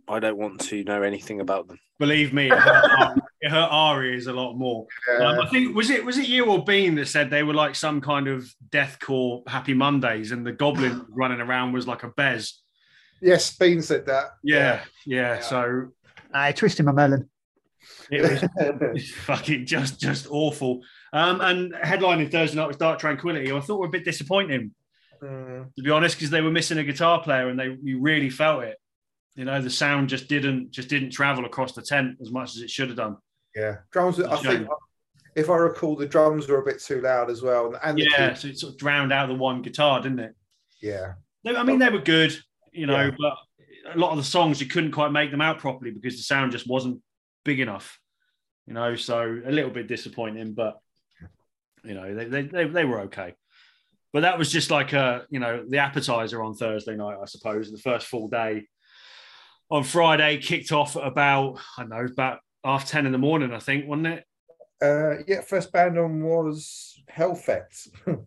I 0.08 0.18
don't 0.18 0.36
want 0.36 0.60
to 0.62 0.84
know 0.84 1.02
anything 1.02 1.40
about 1.40 1.68
them. 1.68 1.78
Believe 1.98 2.34
me, 2.34 2.50
it 3.46 3.50
hurt, 3.50 3.68
our, 3.70 4.04
it 4.04 4.12
ears 4.12 4.26
a 4.26 4.32
lot 4.32 4.54
more. 4.54 4.86
Um, 5.20 5.40
I 5.40 5.48
think 5.48 5.74
was 5.74 5.90
it 5.90 6.04
was 6.04 6.18
it 6.18 6.28
you 6.28 6.46
or 6.46 6.64
Bean 6.64 6.94
that 6.96 7.08
said 7.08 7.30
they 7.30 7.42
were 7.42 7.54
like 7.54 7.74
some 7.74 8.00
kind 8.00 8.28
of 8.28 8.48
deathcore 8.70 9.48
Happy 9.48 9.74
Mondays, 9.74 10.32
and 10.32 10.46
the 10.46 10.52
goblin 10.52 11.06
running 11.10 11.40
around 11.40 11.72
was 11.72 11.86
like 11.86 12.02
a 12.02 12.08
bez. 12.08 12.62
yes, 13.22 13.56
Bean 13.56 13.82
said 13.82 14.06
that. 14.06 14.26
Yeah, 14.42 14.82
yeah. 15.06 15.36
Yeah. 15.36 15.40
So 15.40 15.88
I 16.32 16.52
twisted 16.52 16.86
my 16.86 16.92
melon. 16.92 17.28
it 18.10 18.22
was 18.92 19.10
fucking 19.24 19.66
just 19.66 20.00
just 20.00 20.26
awful. 20.30 20.80
Um, 21.12 21.40
and 21.40 21.72
headlining 21.72 22.30
Thursday 22.30 22.56
night 22.56 22.68
was 22.68 22.76
Dark 22.76 22.98
Tranquillity. 22.98 23.52
I 23.52 23.60
thought 23.60 23.78
were 23.78 23.86
a 23.86 23.90
bit 23.90 24.04
disappointing 24.04 24.72
Mm, 25.22 25.74
to 25.74 25.82
be 25.82 25.90
honest, 25.90 26.16
because 26.16 26.30
they 26.30 26.40
were 26.40 26.50
missing 26.50 26.78
a 26.78 26.84
guitar 26.84 27.22
player, 27.22 27.48
and 27.48 27.58
they 27.58 27.76
you 27.82 28.00
really 28.00 28.30
felt 28.30 28.64
it. 28.64 28.78
You 29.34 29.44
know, 29.44 29.60
the 29.60 29.70
sound 29.70 30.08
just 30.08 30.28
didn't 30.28 30.70
just 30.70 30.88
didn't 30.88 31.10
travel 31.10 31.44
across 31.44 31.72
the 31.72 31.82
tent 31.82 32.18
as 32.20 32.30
much 32.30 32.56
as 32.56 32.62
it 32.62 32.70
should 32.70 32.88
have 32.88 32.96
done. 32.96 33.16
Yeah, 33.56 33.76
drums. 33.90 34.20
I 34.20 34.36
think 34.36 34.68
if 35.34 35.50
I 35.50 35.56
recall, 35.56 35.96
the 35.96 36.06
drums 36.06 36.48
were 36.48 36.60
a 36.60 36.64
bit 36.64 36.80
too 36.80 37.00
loud 37.00 37.30
as 37.30 37.42
well, 37.42 37.74
and 37.82 37.98
Yeah, 37.98 38.34
so 38.34 38.48
it 38.48 38.58
sort 38.58 38.72
of 38.74 38.78
drowned 38.78 39.12
out 39.12 39.28
the 39.28 39.34
one 39.34 39.62
guitar, 39.62 40.00
didn't 40.00 40.20
it? 40.20 40.34
yeah, 40.80 41.14
I 41.46 41.62
mean, 41.62 41.78
they 41.78 41.88
were 41.88 41.98
good, 42.00 42.36
you 42.72 42.86
know, 42.86 43.06
Yeah. 43.06 43.10
but 43.18 43.94
a 43.94 43.98
lot 43.98 44.10
of 44.10 44.18
the 44.18 44.24
songs 44.24 44.60
you 44.60 44.66
couldn't 44.66 44.92
quite 44.92 45.10
make 45.12 45.30
them 45.30 45.40
out 45.40 45.58
properly 45.58 45.90
because 45.90 46.16
the 46.16 46.22
sound 46.22 46.52
just 46.52 46.68
wasn't 46.68 47.00
big 47.44 47.60
enough, 47.60 47.98
you 48.66 48.74
know. 48.74 48.94
So 48.96 49.40
a 49.44 49.50
little 49.50 49.70
bit 49.70 49.86
disappointing, 49.88 50.54
but 50.54 50.78
you 51.84 51.94
know, 51.94 52.14
they 52.14 52.24
they 52.26 52.42
they, 52.42 52.64
they 52.66 52.84
were 52.84 53.00
okay. 53.02 53.34
But 54.12 54.20
that 54.22 54.38
was 54.38 54.50
just 54.50 54.70
like 54.70 54.92
a 54.92 55.26
you 55.30 55.38
know 55.40 55.64
the 55.68 55.78
appetizer 55.78 56.42
on 56.42 56.54
Thursday 56.54 56.96
night, 56.96 57.18
I 57.20 57.26
suppose. 57.26 57.70
The 57.70 57.78
first 57.78 58.06
full 58.06 58.28
day 58.28 58.66
on 59.70 59.84
Friday 59.84 60.38
kicked 60.38 60.72
off 60.72 60.96
at 60.96 61.06
about 61.06 61.58
I 61.76 61.82
don't 61.82 61.90
know 61.90 62.06
about 62.12 62.38
half 62.66 62.86
ten 62.88 63.06
in 63.06 63.12
the 63.12 63.18
morning, 63.18 63.52
I 63.52 63.58
think, 63.60 63.86
wasn't 63.86 64.08
it? 64.08 64.24
uh, 64.82 65.22
yeah. 65.26 65.40
First 65.40 65.72
band 65.72 65.98
on 65.98 66.22
was 66.22 67.00
Hellfect. 67.10 67.88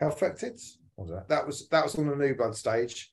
Hellfected. 0.00 0.60
Was 0.96 1.10
that? 1.10 1.28
That 1.28 1.46
was 1.46 1.68
that 1.68 1.84
was 1.84 1.94
on 1.96 2.08
the 2.08 2.16
New 2.16 2.34
Blood 2.34 2.54
stage, 2.56 3.10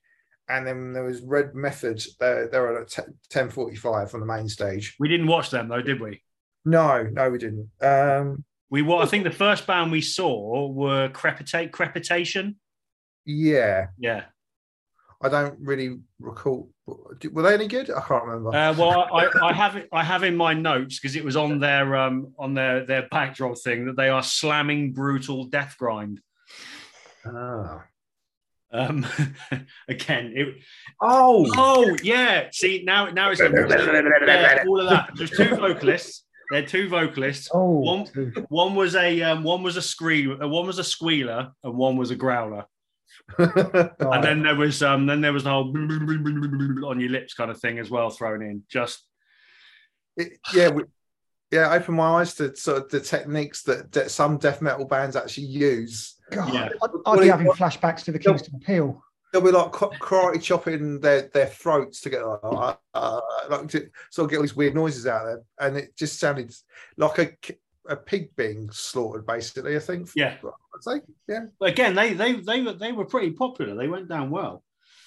and 0.49 0.65
then 0.67 0.91
there 0.93 1.03
was 1.03 1.21
Red 1.21 1.55
Method. 1.55 2.01
They 2.19 2.45
they 2.51 2.59
were 2.59 2.81
at 2.81 2.97
ten 3.29 3.49
forty 3.49 3.75
five 3.75 4.13
on 4.13 4.19
the 4.19 4.25
main 4.25 4.49
stage. 4.49 4.95
We 4.99 5.07
didn't 5.07 5.27
watch 5.27 5.49
them 5.51 5.69
though, 5.69 5.81
did 5.81 6.01
we? 6.01 6.21
No, 6.65 7.03
no, 7.03 7.29
we 7.29 7.37
didn't. 7.37 7.69
Um, 7.81 8.43
We 8.69 8.81
wa- 8.81 9.01
I 9.01 9.05
think 9.05 9.23
the 9.23 9.31
first 9.31 9.65
band 9.65 9.91
we 9.91 10.01
saw 10.01 10.67
were 10.67 11.09
Crepitate 11.09 11.71
Crepitation. 11.71 12.57
yeah, 13.25 13.87
Yeah. 13.97 14.25
I 15.21 15.27
don't 15.29 15.57
really 15.59 15.99
recall. 16.19 16.69
Were 17.31 17.43
they 17.43 17.53
any 17.53 17.67
good? 17.67 17.91
I 17.91 18.01
can't 18.01 18.23
remember. 18.23 18.55
Uh, 18.55 18.73
well, 18.73 19.07
I, 19.13 19.29
I 19.43 19.53
have 19.53 19.75
it. 19.75 19.89
I 19.91 20.03
have 20.03 20.23
in 20.23 20.35
my 20.35 20.53
notes 20.53 20.99
because 20.99 21.15
it 21.15 21.25
was 21.25 21.35
on 21.35 21.59
their 21.59 21.95
um, 21.97 22.33
on 22.39 22.53
their 22.53 22.85
their 22.85 23.07
backdrop 23.11 23.57
thing 23.59 23.85
that 23.85 23.97
they 23.97 24.09
are 24.09 24.23
slamming 24.23 24.93
brutal 24.93 25.43
death 25.45 25.75
grind. 25.77 26.21
Ah. 27.25 27.83
Um, 28.71 29.05
again, 29.89 30.33
it, 30.35 30.55
Oh, 31.01 31.45
oh 31.57 31.97
yeah. 32.03 32.47
See 32.51 32.83
now 32.85 33.09
now 33.09 33.31
it's 33.31 33.41
yeah, 33.41 34.63
all 34.67 34.79
of 34.79 34.89
that. 34.89 35.09
There's 35.15 35.31
two 35.31 35.55
vocalists. 35.55 36.23
They're 36.51 36.65
two 36.65 36.87
vocalists. 36.89 37.49
Oh, 37.53 37.79
One- 37.79 38.05
two. 38.05 38.31
One 38.49 38.73
was 38.75 38.95
a 38.95 39.21
um, 39.21 39.43
one 39.43 39.63
was 39.63 39.75
a 39.75 39.81
scream, 39.81 40.41
uh, 40.41 40.47
one 40.47 40.65
was 40.65 40.79
a 40.79 40.83
squealer, 40.83 41.51
and 41.63 41.73
one 41.75 41.97
was 41.97 42.11
a 42.11 42.15
growler. 42.15 42.65
Right. 43.37 43.91
And 43.99 44.23
then 44.23 44.43
there 44.43 44.55
was 44.55 44.81
um 44.83 45.05
then 45.05 45.21
there 45.21 45.33
was 45.33 45.43
the 45.43 45.49
whole 45.51 45.69
on 46.87 46.99
your 46.99 47.09
lips 47.09 47.33
kind 47.33 47.51
of 47.51 47.59
thing 47.59 47.79
as 47.79 47.89
well 47.89 48.09
thrown 48.09 48.41
in. 48.41 48.63
Just 48.69 49.03
It- 50.17 50.39
yeah, 50.53 50.69
we, 50.69 50.83
yeah. 51.51 51.73
Open 51.73 51.95
my 51.95 52.19
eyes 52.19 52.35
to 52.35 52.55
sort 52.55 52.77
of 52.83 52.89
the 52.89 52.99
techniques 52.99 53.63
that, 53.63 53.91
that 53.93 54.11
some 54.11 54.37
death 54.37 54.61
metal 54.61 54.85
bands 54.85 55.15
actually 55.15 55.47
use. 55.47 56.15
God, 56.31 56.53
Yeah. 56.53 56.69
I'd, 56.81 56.89
I'd 57.05 57.19
be 57.21 57.27
having 57.27 57.47
flashbacks 57.47 58.03
to 58.05 58.11
the 58.11 58.19
Kingston 58.19 58.55
Appeal. 58.61 59.01
They'll 59.31 59.41
be 59.43 59.51
like 59.51 59.71
ca- 59.71 59.89
karate 60.01 60.41
chopping 60.41 60.99
their, 60.99 61.29
their 61.33 61.45
throats 61.45 62.01
together, 62.01 62.39
like, 62.43 62.79
uh, 62.95 63.21
like 63.49 63.67
to 63.69 63.87
sort 64.09 64.25
of 64.25 64.31
get 64.31 64.37
all 64.37 64.41
these 64.41 64.55
weird 64.55 64.73
noises 64.73 65.05
out 65.05 65.25
there, 65.25 65.41
and 65.59 65.77
it 65.77 65.95
just 65.95 66.19
sounded 66.19 66.51
like 66.97 67.17
a 67.19 67.25
ki- 67.27 67.59
a 67.89 67.95
pig 67.95 68.35
being 68.35 68.69
slaughtered, 68.71 69.25
basically. 69.25 69.75
I 69.75 69.79
think. 69.79 70.09
Yeah. 70.15 70.37
I'd 70.43 70.83
say. 70.83 71.01
Yeah. 71.27 71.45
But 71.59 71.69
again, 71.69 71.95
they 71.95 72.13
they 72.13 72.33
they 72.33 72.61
were 72.61 72.73
they 72.73 72.91
were 72.91 73.05
pretty 73.05 73.31
popular. 73.31 73.75
They 73.75 73.87
went 73.87 74.07
down 74.07 74.29
well. 74.29 74.63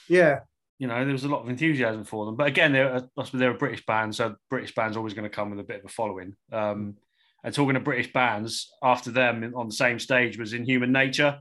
Yeah. 0.09 0.41
You 0.79 0.89
know, 0.89 1.05
there 1.05 1.13
was 1.13 1.25
a 1.25 1.29
lot 1.29 1.43
of 1.43 1.49
enthusiasm 1.49 2.05
for 2.05 2.27
them. 2.27 2.37
But 2.37 2.49
again, 2.49 2.73
they're 2.73 3.03
they're 3.33 3.53
a 3.53 3.59
British 3.59 3.87
band, 3.87 4.15
so 4.15 4.35
British 4.51 4.75
band's 4.75 4.97
always 4.97 5.15
going 5.15 5.29
to 5.29 5.35
come 5.35 5.51
with 5.51 5.61
a 5.61 5.65
bit 5.65 5.79
of 5.79 5.85
a 5.85 5.89
following. 5.89 6.35
Um, 6.51 6.97
and 7.45 7.55
talking 7.55 7.77
of 7.77 7.85
British 7.85 8.13
bands, 8.13 8.73
after 8.83 9.11
them 9.11 9.53
on 9.57 9.69
the 9.69 9.75
same 9.75 9.99
stage 9.99 10.39
was 10.39 10.53
Inhuman 10.53 10.93
Nature, 10.93 11.41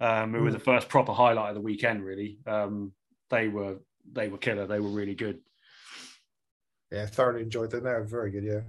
um, 0.00 0.32
who 0.32 0.42
were 0.42 0.50
the 0.50 0.58
first 0.58 0.88
proper 0.88 1.12
highlight 1.12 1.50
of 1.50 1.54
the 1.54 1.60
weekend. 1.60 2.04
Really, 2.04 2.38
um, 2.46 2.92
they 3.30 3.48
were 3.48 3.76
they 4.10 4.28
were 4.28 4.38
killer. 4.38 4.66
They 4.66 4.80
were 4.80 4.88
really 4.88 5.14
good. 5.14 5.40
Yeah. 6.90 7.06
Thoroughly 7.06 7.42
enjoyed 7.42 7.70
them. 7.70 7.84
They 7.84 7.90
were 7.90 8.04
very 8.04 8.30
good. 8.30 8.44
Yeah. 8.44 8.60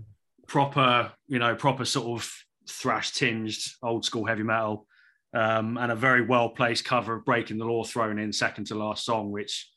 Proper, 0.53 1.11
you 1.27 1.39
know, 1.39 1.55
proper 1.55 1.83
sort 1.83 2.21
of 2.21 2.31
thrash 2.69 3.11
tinged 3.13 3.57
old 3.81 4.05
school 4.05 4.23
heavy 4.23 4.43
metal, 4.43 4.85
um, 5.33 5.79
and 5.79 5.91
a 5.91 5.95
very 5.95 6.21
well 6.21 6.49
placed 6.49 6.85
cover 6.85 7.15
of 7.15 7.25
Breaking 7.25 7.57
the 7.57 7.65
Law 7.65 7.83
thrown 7.83 8.19
in 8.19 8.31
second 8.31 8.65
to 8.67 8.75
last 8.75 9.03
song, 9.03 9.31
which 9.31 9.67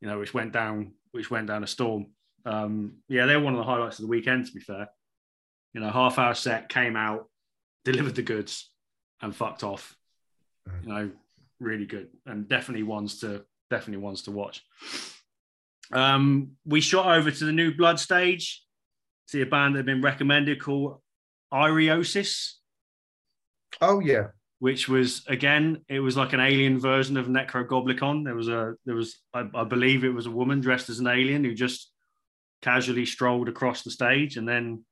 you 0.00 0.06
know, 0.06 0.20
which 0.20 0.32
went 0.32 0.52
down, 0.52 0.92
which 1.10 1.32
went 1.32 1.48
down 1.48 1.64
a 1.64 1.66
storm. 1.66 2.06
Um, 2.46 2.98
yeah, 3.08 3.26
they're 3.26 3.40
one 3.40 3.54
of 3.54 3.58
the 3.58 3.64
highlights 3.64 3.98
of 3.98 4.04
the 4.04 4.08
weekend. 4.08 4.46
To 4.46 4.52
be 4.52 4.60
fair, 4.60 4.88
you 5.74 5.80
know, 5.80 5.90
half 5.90 6.16
hour 6.16 6.34
set 6.34 6.68
came 6.68 6.94
out, 6.94 7.28
delivered 7.84 8.14
the 8.14 8.22
goods, 8.22 8.70
and 9.20 9.34
fucked 9.34 9.64
off. 9.64 9.96
You 10.84 10.88
know, 10.90 11.10
really 11.58 11.86
good, 11.86 12.10
and 12.24 12.48
definitely 12.48 12.84
ones 12.84 13.18
to 13.22 13.44
definitely 13.68 14.04
ones 14.04 14.22
to 14.22 14.30
watch. 14.30 14.62
Um, 15.90 16.52
we 16.64 16.80
shot 16.80 17.18
over 17.18 17.32
to 17.32 17.44
the 17.44 17.52
new 17.52 17.74
blood 17.74 17.98
stage 17.98 18.62
see 19.28 19.42
a 19.42 19.46
band 19.46 19.74
that 19.74 19.80
had 19.80 19.86
been 19.86 20.02
recommended 20.02 20.60
called 20.60 21.00
Iriosis, 21.52 22.54
Oh 23.80 24.00
yeah. 24.00 24.28
which 24.58 24.88
was 24.88 25.24
again, 25.28 25.82
it 25.88 26.00
was 26.00 26.16
like 26.16 26.32
an 26.32 26.40
alien 26.40 26.80
version 26.80 27.16
of 27.16 27.26
Nekrogoblikon. 27.26 28.24
There 28.24 28.34
was 28.34 28.48
a 28.48 28.74
there 28.86 28.96
was 28.96 29.18
I, 29.32 29.44
I 29.54 29.64
believe 29.64 30.02
it 30.02 30.14
was 30.14 30.26
a 30.26 30.30
woman 30.30 30.60
dressed 30.60 30.88
as 30.88 30.98
an 30.98 31.06
alien 31.06 31.44
who 31.44 31.54
just 31.54 31.92
casually 32.62 33.06
strolled 33.06 33.48
across 33.48 33.82
the 33.82 33.90
stage 33.90 34.36
and 34.36 34.48
then 34.48 34.84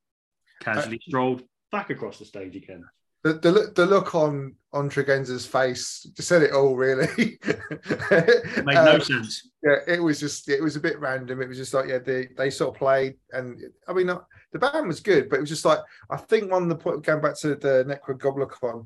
uh, 0.61 0.65
casually 0.65 1.01
strolled 1.09 1.43
back 1.73 1.91
across 1.91 2.19
the 2.19 2.25
stage 2.25 2.55
again. 2.55 2.85
The, 3.27 3.33
the 3.41 3.51
look 3.51 3.75
the 3.75 3.87
look 3.87 4.15
on 4.15 4.55
on 4.73 4.89
Tregenza's 4.89 5.47
face 5.47 6.07
just 6.15 6.29
said 6.29 6.43
it 6.43 6.53
all 6.53 6.77
really. 6.77 7.09
It 7.43 8.65
made 8.65 8.75
no 8.75 8.95
Um, 8.95 9.01
sense. 9.01 9.49
yeah, 9.65 9.79
it 9.89 10.01
was 10.01 10.21
just 10.21 10.49
it 10.49 10.63
was 10.63 10.77
a 10.77 10.81
bit 10.81 11.01
random. 11.01 11.43
It 11.43 11.49
was 11.49 11.57
just 11.59 11.75
like 11.75 11.89
yeah, 11.89 11.99
they 11.99 12.29
they 12.37 12.51
sort 12.51 12.75
of 12.75 12.79
played, 12.79 13.17
and 13.33 13.61
I 13.89 13.93
mean 13.95 14.09
uh, 14.11 14.21
the 14.53 14.61
band 14.61 14.87
was 14.87 15.01
good, 15.01 15.29
but 15.29 15.39
it 15.39 15.41
was 15.41 15.49
just 15.49 15.65
like 15.65 15.81
I 16.09 16.17
think 16.19 16.53
one 16.53 16.63
of 16.63 16.69
the 16.69 16.77
point 16.77 17.03
going 17.05 17.21
back 17.21 17.37
to 17.41 17.57
the 17.57 17.85
Nekrogoblikon, 17.89 18.85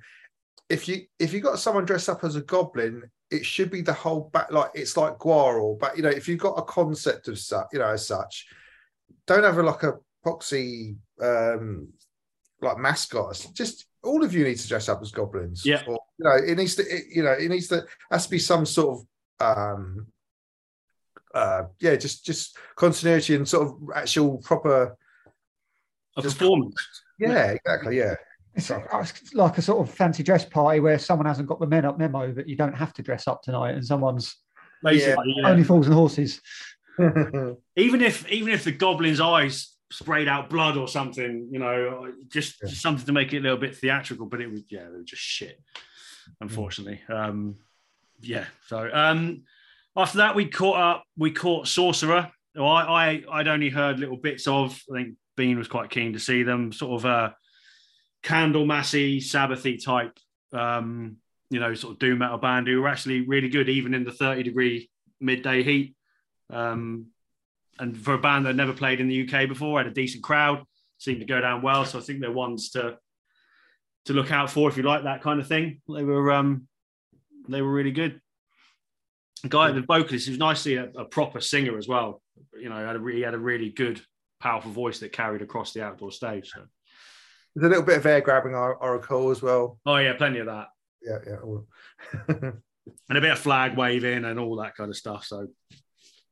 if 0.70 0.88
you 0.88 1.02
if 1.18 1.34
you 1.34 1.40
got 1.40 1.58
someone 1.58 1.84
dressed 1.84 2.08
up 2.08 2.24
as 2.24 2.36
a 2.36 2.40
goblin, 2.40 3.02
it 3.30 3.44
should 3.44 3.70
be 3.70 3.82
the 3.82 3.92
whole 3.92 4.30
back 4.32 4.50
like 4.50 4.70
it's 4.74 4.96
like 4.96 5.18
Gwar, 5.18 5.78
but 5.78 5.98
you 5.98 6.02
know 6.02 6.08
if 6.08 6.28
you've 6.28 6.40
got 6.40 6.54
a 6.58 6.62
concept 6.62 7.28
of 7.28 7.38
such, 7.38 7.66
you 7.74 7.78
know 7.80 7.88
as 7.90 8.06
such, 8.06 8.46
don't 9.26 9.44
have 9.44 9.58
a, 9.58 9.62
like 9.62 9.82
a 9.82 9.98
proxy 10.22 10.96
um 11.20 11.88
like 12.62 12.78
mascots. 12.78 13.46
Just 13.46 13.86
all 14.02 14.24
of 14.24 14.34
you 14.34 14.44
need 14.44 14.58
to 14.58 14.68
dress 14.68 14.88
up 14.88 15.00
as 15.02 15.10
goblins. 15.10 15.64
Yeah. 15.64 15.82
Or, 15.86 15.98
you 16.18 16.24
know, 16.24 16.36
it 16.36 16.56
needs 16.56 16.74
to. 16.76 16.82
It, 16.82 17.04
you 17.14 17.22
know, 17.22 17.32
it 17.32 17.48
needs 17.48 17.68
to. 17.68 17.84
Has 18.10 18.24
to 18.24 18.30
be 18.30 18.38
some 18.38 18.64
sort 18.66 18.98
of 18.98 19.06
um 19.42 20.06
uh 21.34 21.62
yeah 21.78 21.94
just 21.96 22.26
just 22.26 22.56
continuity 22.76 23.34
and 23.36 23.48
sort 23.48 23.68
of 23.68 23.74
actual 23.94 24.38
proper 24.38 24.96
A 26.16 26.22
just- 26.22 26.38
performance. 26.38 26.74
yeah 27.20 27.52
exactly 27.52 27.96
yeah 27.98 28.14
It's 28.54 28.68
it's 28.70 29.32
like 29.34 29.56
a 29.56 29.62
sort 29.62 29.86
of 29.86 29.94
fancy 29.94 30.24
dress 30.24 30.44
party 30.44 30.80
where 30.80 30.98
someone 30.98 31.26
hasn't 31.26 31.48
got 31.48 31.60
the 31.60 31.68
men 31.68 31.84
up 31.84 31.98
memo 31.98 32.32
that 32.32 32.48
you 32.48 32.56
don't 32.56 32.76
have 32.76 32.92
to 32.94 33.02
dress 33.02 33.28
up 33.28 33.42
tonight, 33.42 33.72
and 33.76 33.86
someone's 33.86 34.36
Basically, 34.82 35.34
yeah. 35.36 35.48
only 35.50 35.62
fools 35.62 35.86
and 35.86 35.94
horses. 35.94 36.40
even 36.98 38.00
if 38.02 38.28
even 38.28 38.48
if 38.52 38.64
the 38.64 38.72
goblin's 38.72 39.20
eyes 39.20 39.74
sprayed 39.90 40.28
out 40.28 40.48
blood 40.50 40.76
or 40.76 40.86
something, 40.88 41.48
you 41.50 41.58
know, 41.58 42.12
just, 42.28 42.56
Yeah. 42.62 42.68
just 42.68 42.82
something 42.82 43.06
to 43.06 43.12
make 43.12 43.32
it 43.32 43.38
a 43.38 43.40
little 43.40 43.58
bit 43.58 43.76
theatrical. 43.76 44.26
But 44.26 44.40
it 44.40 44.50
was 44.50 44.62
yeah, 44.70 44.84
they 44.84 44.98
were 44.98 45.02
just 45.04 45.22
shit, 45.22 45.60
unfortunately. 46.40 47.00
Um, 47.08 47.56
yeah. 48.20 48.46
So 48.66 48.88
um, 48.92 49.42
after 49.96 50.18
that, 50.18 50.34
we 50.36 50.46
caught 50.46 50.76
up. 50.78 51.04
We 51.16 51.30
caught 51.32 51.66
Sorcerer. 51.68 52.30
who 52.54 52.64
I, 52.64 52.82
I 53.10 53.22
I'd 53.32 53.48
only 53.48 53.68
heard 53.70 53.98
little 53.98 54.16
bits 54.16 54.46
of. 54.46 54.80
I 54.92 54.96
think 55.02 55.14
Bean 55.36 55.58
was 55.58 55.68
quite 55.68 55.90
keen 55.90 56.12
to 56.12 56.20
see 56.20 56.42
them. 56.42 56.72
Sort 56.72 57.00
of 57.00 57.04
a 57.06 57.34
Candlemassy, 58.22 59.18
Sabbathy 59.18 59.82
type. 59.82 60.18
Um, 60.52 61.16
you 61.48 61.58
know, 61.58 61.74
sort 61.74 61.94
of 61.94 61.98
doom 61.98 62.18
metal 62.18 62.38
band 62.38 62.68
who 62.68 62.80
were 62.80 62.88
actually 62.88 63.22
really 63.22 63.48
good, 63.48 63.68
even 63.68 63.92
in 63.94 64.04
the 64.04 64.12
30 64.12 64.42
degree 64.44 64.88
midday 65.20 65.62
heat. 65.64 65.96
Um, 66.48 67.06
and 67.80 67.96
for 67.96 68.14
a 68.14 68.18
band 68.18 68.46
that 68.46 68.54
never 68.54 68.72
played 68.72 69.00
in 69.00 69.08
the 69.08 69.28
UK 69.28 69.48
before, 69.48 69.78
had 69.78 69.86
a 69.86 69.94
decent 69.94 70.22
crowd, 70.22 70.62
seemed 70.98 71.20
to 71.20 71.26
go 71.26 71.40
down 71.40 71.62
well. 71.62 71.84
So 71.84 71.98
I 71.98 72.02
think 72.02 72.20
they're 72.20 72.30
ones 72.30 72.70
to 72.70 72.98
to 74.06 74.12
look 74.12 74.30
out 74.30 74.50
for 74.50 74.68
if 74.68 74.76
you 74.76 74.82
like 74.82 75.04
that 75.04 75.22
kind 75.22 75.40
of 75.40 75.46
thing. 75.46 75.80
They 75.88 76.04
were 76.04 76.30
um, 76.30 76.68
they 77.48 77.62
were 77.62 77.72
really 77.72 77.90
good. 77.90 78.20
The 79.42 79.48
guy, 79.48 79.72
the 79.72 79.80
vocalist, 79.80 80.26
he 80.26 80.32
was 80.32 80.38
nicely 80.38 80.76
a, 80.76 80.84
a 80.90 81.04
proper 81.06 81.40
singer 81.40 81.78
as 81.78 81.88
well. 81.88 82.22
You 82.58 82.68
know, 82.68 82.76
had 82.76 82.96
a 82.96 83.00
really 83.00 83.22
had 83.22 83.34
a 83.34 83.38
really 83.38 83.70
good, 83.70 84.00
powerful 84.40 84.70
voice 84.70 85.00
that 85.00 85.12
carried 85.12 85.42
across 85.42 85.72
the 85.72 85.82
outdoor 85.82 86.12
stage. 86.12 86.50
So. 86.50 86.62
There's 87.54 87.66
a 87.66 87.68
little 87.68 87.84
bit 87.84 87.98
of 87.98 88.06
air 88.06 88.20
grabbing 88.20 88.54
or- 88.54 88.76
oracle 88.76 89.30
as 89.30 89.42
well. 89.42 89.78
Oh 89.86 89.96
yeah, 89.96 90.12
plenty 90.12 90.38
of 90.38 90.46
that, 90.46 90.68
Yeah, 91.02 91.18
yeah. 91.26 92.28
and 93.08 93.18
a 93.18 93.20
bit 93.20 93.32
of 93.32 93.38
flag 93.38 93.76
waving 93.76 94.24
and 94.24 94.38
all 94.38 94.56
that 94.56 94.76
kind 94.76 94.90
of 94.90 94.96
stuff. 94.96 95.24
So 95.24 95.48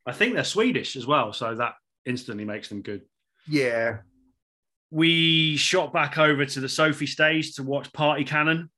I 0.09 0.13
think 0.13 0.35
they're 0.35 0.45
Swedish 0.45 0.97
as 0.97 1.07
well, 1.07 1.33
so 1.33 1.55
that 1.55 1.75
instantly 2.05 2.45
makes 2.45 2.69
them 2.69 2.83
good. 2.83 3.03
yeah. 3.47 3.99
we 4.91 5.57
shot 5.57 5.93
back 5.93 6.17
over 6.19 6.47
to 6.47 6.61
the 6.61 6.69
Sophie 6.69 7.07
stage 7.07 7.55
to 7.57 7.63
watch 7.63 7.93
Party 7.93 8.25
Cannon. 8.25 8.71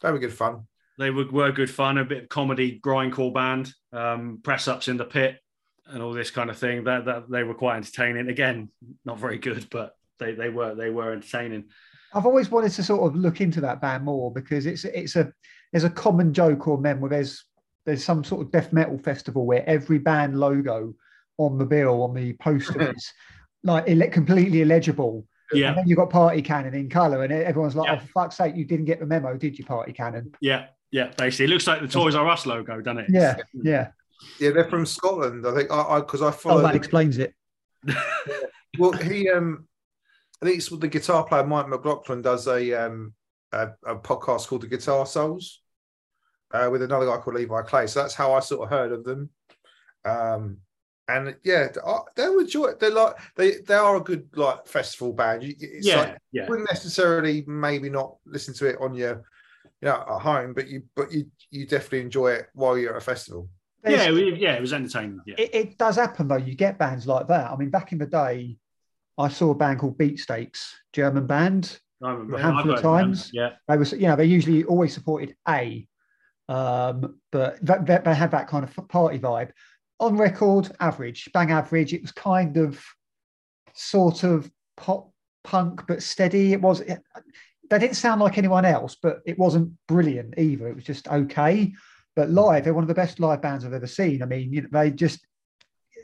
That 0.00 0.12
was 0.12 0.20
good 0.20 0.32
fun. 0.32 0.68
They 0.98 1.10
were, 1.10 1.26
were 1.30 1.52
good 1.52 1.70
fun, 1.70 1.98
a 1.98 2.04
bit 2.04 2.24
of 2.24 2.28
comedy, 2.28 2.80
grindcore 2.80 3.34
band, 3.34 3.72
um, 3.92 4.40
press 4.42 4.68
ups 4.68 4.88
in 4.88 4.96
the 4.96 5.04
pit, 5.04 5.38
and 5.86 6.02
all 6.02 6.12
this 6.12 6.30
kind 6.30 6.50
of 6.50 6.58
thing. 6.58 6.84
That, 6.84 7.04
that 7.06 7.30
they 7.30 7.42
were 7.42 7.54
quite 7.54 7.76
entertaining. 7.76 8.28
Again, 8.28 8.70
not 9.04 9.18
very 9.18 9.38
good, 9.38 9.66
but 9.70 9.94
they, 10.20 10.34
they 10.34 10.48
were 10.48 10.74
they 10.74 10.90
were 10.90 11.12
entertaining. 11.12 11.64
I've 12.14 12.26
always 12.26 12.50
wanted 12.50 12.72
to 12.72 12.82
sort 12.82 13.02
of 13.02 13.16
look 13.16 13.40
into 13.40 13.60
that 13.62 13.80
band 13.80 14.04
more 14.04 14.32
because 14.32 14.66
it's 14.66 14.84
it's 14.84 15.16
a 15.16 15.32
there's 15.72 15.84
a 15.84 15.90
common 15.90 16.32
joke 16.32 16.66
or 16.68 16.78
mem 16.78 17.00
where 17.00 17.10
there's 17.10 17.44
there's 17.88 18.04
some 18.04 18.22
sort 18.22 18.42
of 18.46 18.52
death 18.52 18.72
metal 18.72 18.98
festival 18.98 19.46
where 19.46 19.68
every 19.68 19.98
band 19.98 20.38
logo 20.38 20.94
on 21.38 21.58
the 21.58 21.64
bill 21.64 22.02
on 22.02 22.14
the 22.14 22.32
poster 22.34 22.92
is 22.96 23.12
like 23.64 23.88
ele- 23.88 24.10
completely 24.10 24.60
illegible. 24.62 25.26
Yeah, 25.52 25.68
And 25.70 25.78
then 25.78 25.88
you've 25.88 25.96
got 25.96 26.10
Party 26.10 26.42
Cannon 26.42 26.74
in 26.74 26.90
colour, 26.90 27.24
and 27.24 27.32
everyone's 27.32 27.74
like, 27.74 27.86
Yeah. 27.88 27.94
"Oh, 27.96 28.04
for 28.04 28.08
fuck's 28.12 28.36
sake, 28.36 28.54
you 28.54 28.66
didn't 28.66 28.84
get 28.84 29.00
the 29.00 29.06
memo, 29.06 29.34
did 29.38 29.58
you, 29.58 29.64
Party 29.64 29.94
Cannon?" 29.94 30.30
yeah, 30.42 30.66
yeah. 30.90 31.10
Basically, 31.16 31.46
it 31.46 31.48
looks 31.48 31.66
like 31.66 31.80
the 31.80 31.88
Toys 31.88 32.14
R 32.14 32.28
Us 32.28 32.44
logo, 32.44 32.82
doesn't 32.82 32.98
it? 32.98 33.06
Yeah, 33.08 33.36
yeah. 33.54 33.88
Yeah, 34.40 34.50
they're 34.50 34.68
from 34.68 34.84
Scotland. 34.84 35.46
I 35.46 35.54
think 35.54 35.70
I 35.72 36.00
because 36.00 36.20
I, 36.20 36.26
Oh, 36.28 36.32
follow. 36.32 36.60
that 36.62 36.68
them. 36.68 36.76
explains 36.76 37.16
it. 37.18 37.32
well, 38.78 38.92
he 38.92 39.30
um, 39.30 39.66
I 40.42 40.46
think 40.46 40.58
it's 40.58 40.70
with 40.70 40.80
the 40.80 40.88
guitar 40.88 41.24
player 41.24 41.46
Mike 41.46 41.68
McLaughlin 41.68 42.20
does 42.22 42.46
a 42.46 42.74
um 42.74 43.14
a, 43.52 43.68
a 43.86 43.96
podcast 43.96 44.48
called 44.48 44.62
the 44.62 44.66
Guitar 44.66 45.06
Souls, 45.06 45.62
uh, 46.52 46.68
with 46.70 46.82
another 46.82 47.06
guy 47.06 47.16
called 47.18 47.36
Levi 47.36 47.62
Clay. 47.62 47.86
So 47.86 48.00
that's 48.00 48.14
how 48.14 48.32
I 48.34 48.40
sort 48.40 48.62
of 48.64 48.70
heard 48.70 48.92
of 48.92 49.04
them. 49.04 49.30
Um, 50.04 50.58
and 51.08 51.36
yeah, 51.42 51.68
they're 52.16 52.40
enjoy. 52.40 52.72
They're 52.74 52.90
like 52.90 53.14
they 53.34 53.56
they 53.66 53.74
are 53.74 53.96
a 53.96 54.00
good 54.00 54.28
like 54.34 54.66
festival 54.66 55.12
band. 55.12 55.42
You, 55.42 55.54
it's 55.58 55.86
yeah, 55.86 55.96
like, 55.96 56.18
yeah. 56.32 56.42
you 56.44 56.50
wouldn't 56.50 56.70
necessarily 56.70 57.44
maybe 57.46 57.88
not 57.88 58.16
listen 58.26 58.52
to 58.54 58.66
it 58.66 58.76
on 58.80 58.94
your 58.94 59.24
you 59.80 59.88
know 59.88 59.94
at 60.06 60.20
home, 60.20 60.52
but 60.52 60.68
you 60.68 60.82
but 60.94 61.10
you 61.10 61.26
you 61.50 61.66
definitely 61.66 62.02
enjoy 62.02 62.32
it 62.32 62.46
while 62.52 62.76
you're 62.76 62.92
at 62.94 63.02
a 63.02 63.04
festival. 63.04 63.48
There's- 63.82 64.06
Yeah, 64.06 64.12
we- 64.12 64.34
yeah, 64.34 64.54
it 64.54 64.60
was 64.60 64.72
entertaining. 64.74 65.20
Yeah, 65.26 65.36
it, 65.38 65.54
it 65.54 65.78
does 65.78 65.96
happen 65.96 66.28
though. 66.28 66.36
You 66.36 66.54
get 66.54 66.78
bands 66.78 67.06
like 67.06 67.26
that. 67.28 67.50
I 67.50 67.56
mean, 67.56 67.70
back 67.70 67.92
in 67.92 67.98
the 67.98 68.06
day, 68.06 68.58
I 69.16 69.28
saw 69.28 69.50
a 69.50 69.54
band 69.54 69.78
called 69.78 69.96
Beatsteaks, 69.96 70.74
German 70.92 71.26
band. 71.26 71.78
I 72.02 72.10
remember. 72.10 72.36
a 72.36 72.42
handful 72.42 72.58
I've 72.72 72.78
of 72.78 72.84
heard 72.84 72.84
them. 72.84 73.06
times. 73.06 73.30
Yeah, 73.32 73.50
They 73.66 73.76
was, 73.78 73.92
you 73.92 74.08
know, 74.08 74.14
they 74.16 74.26
usually 74.26 74.62
always 74.64 74.92
supported 74.92 75.34
A, 75.48 75.88
um, 76.48 77.18
but 77.30 77.64
that, 77.64 77.86
that, 77.86 78.04
they 78.04 78.14
had 78.14 78.30
that 78.30 78.48
kind 78.48 78.64
of 78.64 78.88
party 78.88 79.18
vibe. 79.18 79.50
On 80.00 80.16
record, 80.16 80.70
average, 80.80 81.28
bang 81.32 81.50
average. 81.50 81.92
It 81.92 82.02
was 82.02 82.12
kind 82.12 82.56
of 82.56 82.82
sort 83.74 84.22
of 84.22 84.50
pop 84.76 85.10
punk, 85.44 85.82
but 85.86 86.02
steady. 86.02 86.52
It 86.52 86.60
was. 86.60 86.80
It, 86.80 87.00
they 87.70 87.78
didn't 87.78 87.96
sound 87.96 88.20
like 88.20 88.38
anyone 88.38 88.64
else, 88.64 88.96
but 89.02 89.20
it 89.26 89.38
wasn't 89.38 89.72
brilliant 89.88 90.34
either. 90.38 90.68
It 90.68 90.76
was 90.76 90.84
just 90.84 91.08
okay. 91.08 91.72
But 92.16 92.30
live, 92.30 92.64
they're 92.64 92.74
one 92.74 92.84
of 92.84 92.88
the 92.88 92.94
best 92.94 93.20
live 93.20 93.42
bands 93.42 93.64
I've 93.64 93.74
ever 93.74 93.86
seen. 93.86 94.22
I 94.22 94.26
mean, 94.26 94.52
you 94.52 94.62
know, 94.62 94.68
they 94.72 94.90
just, 94.90 95.26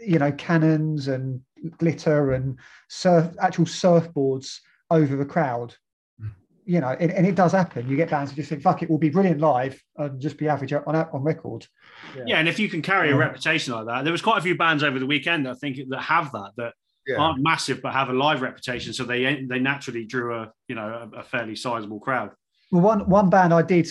you 0.05 0.19
know, 0.19 0.31
cannons 0.33 1.09
and 1.09 1.41
glitter 1.79 2.33
and 2.33 2.59
surf, 2.89 3.35
actual 3.41 3.65
surfboards 3.65 4.59
over 4.91 5.17
the 5.17 5.25
crowd 5.25 5.75
you 6.65 6.81
know, 6.81 6.97
and, 6.99 7.11
and 7.11 7.27
it 7.27 7.35
does 7.35 7.53
happen. 7.53 7.89
You 7.89 7.97
get 7.97 8.11
bands 8.11 8.31
who 8.31 8.37
just 8.37 8.49
think, 8.49 8.63
"Fuck 8.63 8.83
it, 8.83 8.89
we'll 8.89 8.99
be 8.99 9.11
brilliant 9.11 9.41
live 9.41 9.81
and 9.97 10.21
just 10.21 10.39
be 10.39 10.49
average 10.49 10.73
on 10.73 10.97
on 10.97 11.23
record." 11.23 11.67
yeah. 12.27 12.39
And 12.39 12.49
if 12.49 12.59
you 12.59 12.69
can 12.69 12.83
carry 12.83 13.11
a 13.11 13.17
reputation 13.17 13.75
like 13.75 13.87
that, 13.87 14.05
there 14.05 14.13
was 14.13 14.23
quite 14.23 14.39
a 14.39 14.43
few 14.43 14.57
bands 14.57 14.83
over 14.83 14.99
the 14.99 15.07
weekend 15.07 15.47
that 15.47 15.51
I 15.51 15.55
think 15.55 15.79
that 15.89 16.01
have 16.01 16.33
that 16.33 16.53
that 16.57 16.73
Yeah, 17.07 17.17
aren't 17.17 17.43
massive 17.43 17.81
but 17.83 17.93
have 17.93 18.09
a 18.09 18.13
live 18.13 18.41
reputation, 18.43 18.93
so 18.93 19.05
they 19.05 19.45
they 19.49 19.59
naturally 19.59 20.05
drew 20.05 20.35
a 20.35 20.53
you 20.69 20.75
know 20.75 21.11
a, 21.15 21.19
a 21.19 21.23
fairly 21.23 21.57
sizable 21.57 22.01
crowd. 22.01 22.31
Well, 22.71 22.83
one 22.83 23.09
one 23.09 23.31
band 23.31 23.53
I 23.53 23.63
did, 23.63 23.89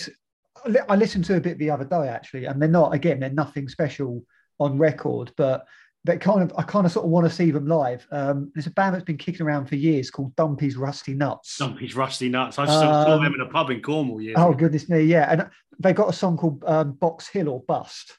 I 0.88 0.96
listened 0.96 1.24
to 1.26 1.36
a 1.36 1.40
bit 1.40 1.58
the 1.58 1.70
other 1.70 1.84
day 1.84 2.08
actually, 2.08 2.46
and 2.46 2.60
they're 2.60 2.68
not 2.68 2.94
again, 2.94 3.20
they're 3.20 3.30
nothing 3.30 3.68
special 3.68 4.24
on 4.58 4.78
record, 4.78 5.32
but 5.36 5.64
they 6.04 6.18
kind 6.18 6.42
of 6.42 6.52
I 6.58 6.62
kind 6.62 6.84
of 6.86 6.92
sort 6.92 7.04
of 7.06 7.10
want 7.10 7.26
to 7.26 7.34
see 7.34 7.50
them 7.50 7.66
live. 7.66 8.06
Um, 8.10 8.50
there's 8.54 8.66
a 8.66 8.70
band 8.70 8.94
that's 8.94 9.04
been 9.04 9.16
kicking 9.16 9.46
around 9.46 9.66
for 9.66 9.76
years 9.76 10.10
called 10.10 10.36
Dumpy's 10.36 10.76
Rusty 10.76 11.14
Nuts. 11.14 11.56
Dumpy's 11.58 11.96
Rusty 11.96 12.28
Nuts. 12.28 12.58
I 12.58 12.66
saw, 12.66 13.04
saw 13.04 13.14
Um, 13.16 13.24
them 13.24 13.34
in 13.34 13.40
a 13.40 13.46
pub 13.46 13.70
in 13.70 13.80
Cornwall 13.80 14.20
years 14.20 14.36
Oh 14.38 14.52
goodness 14.52 14.88
me, 14.88 15.02
yeah, 15.02 15.30
and 15.32 15.48
they 15.78 15.92
got 15.92 16.08
a 16.10 16.12
song 16.12 16.36
called 16.36 16.62
um, 16.66 16.92
Box 16.92 17.26
Hill 17.28 17.48
or 17.48 17.60
Bust. 17.62 18.18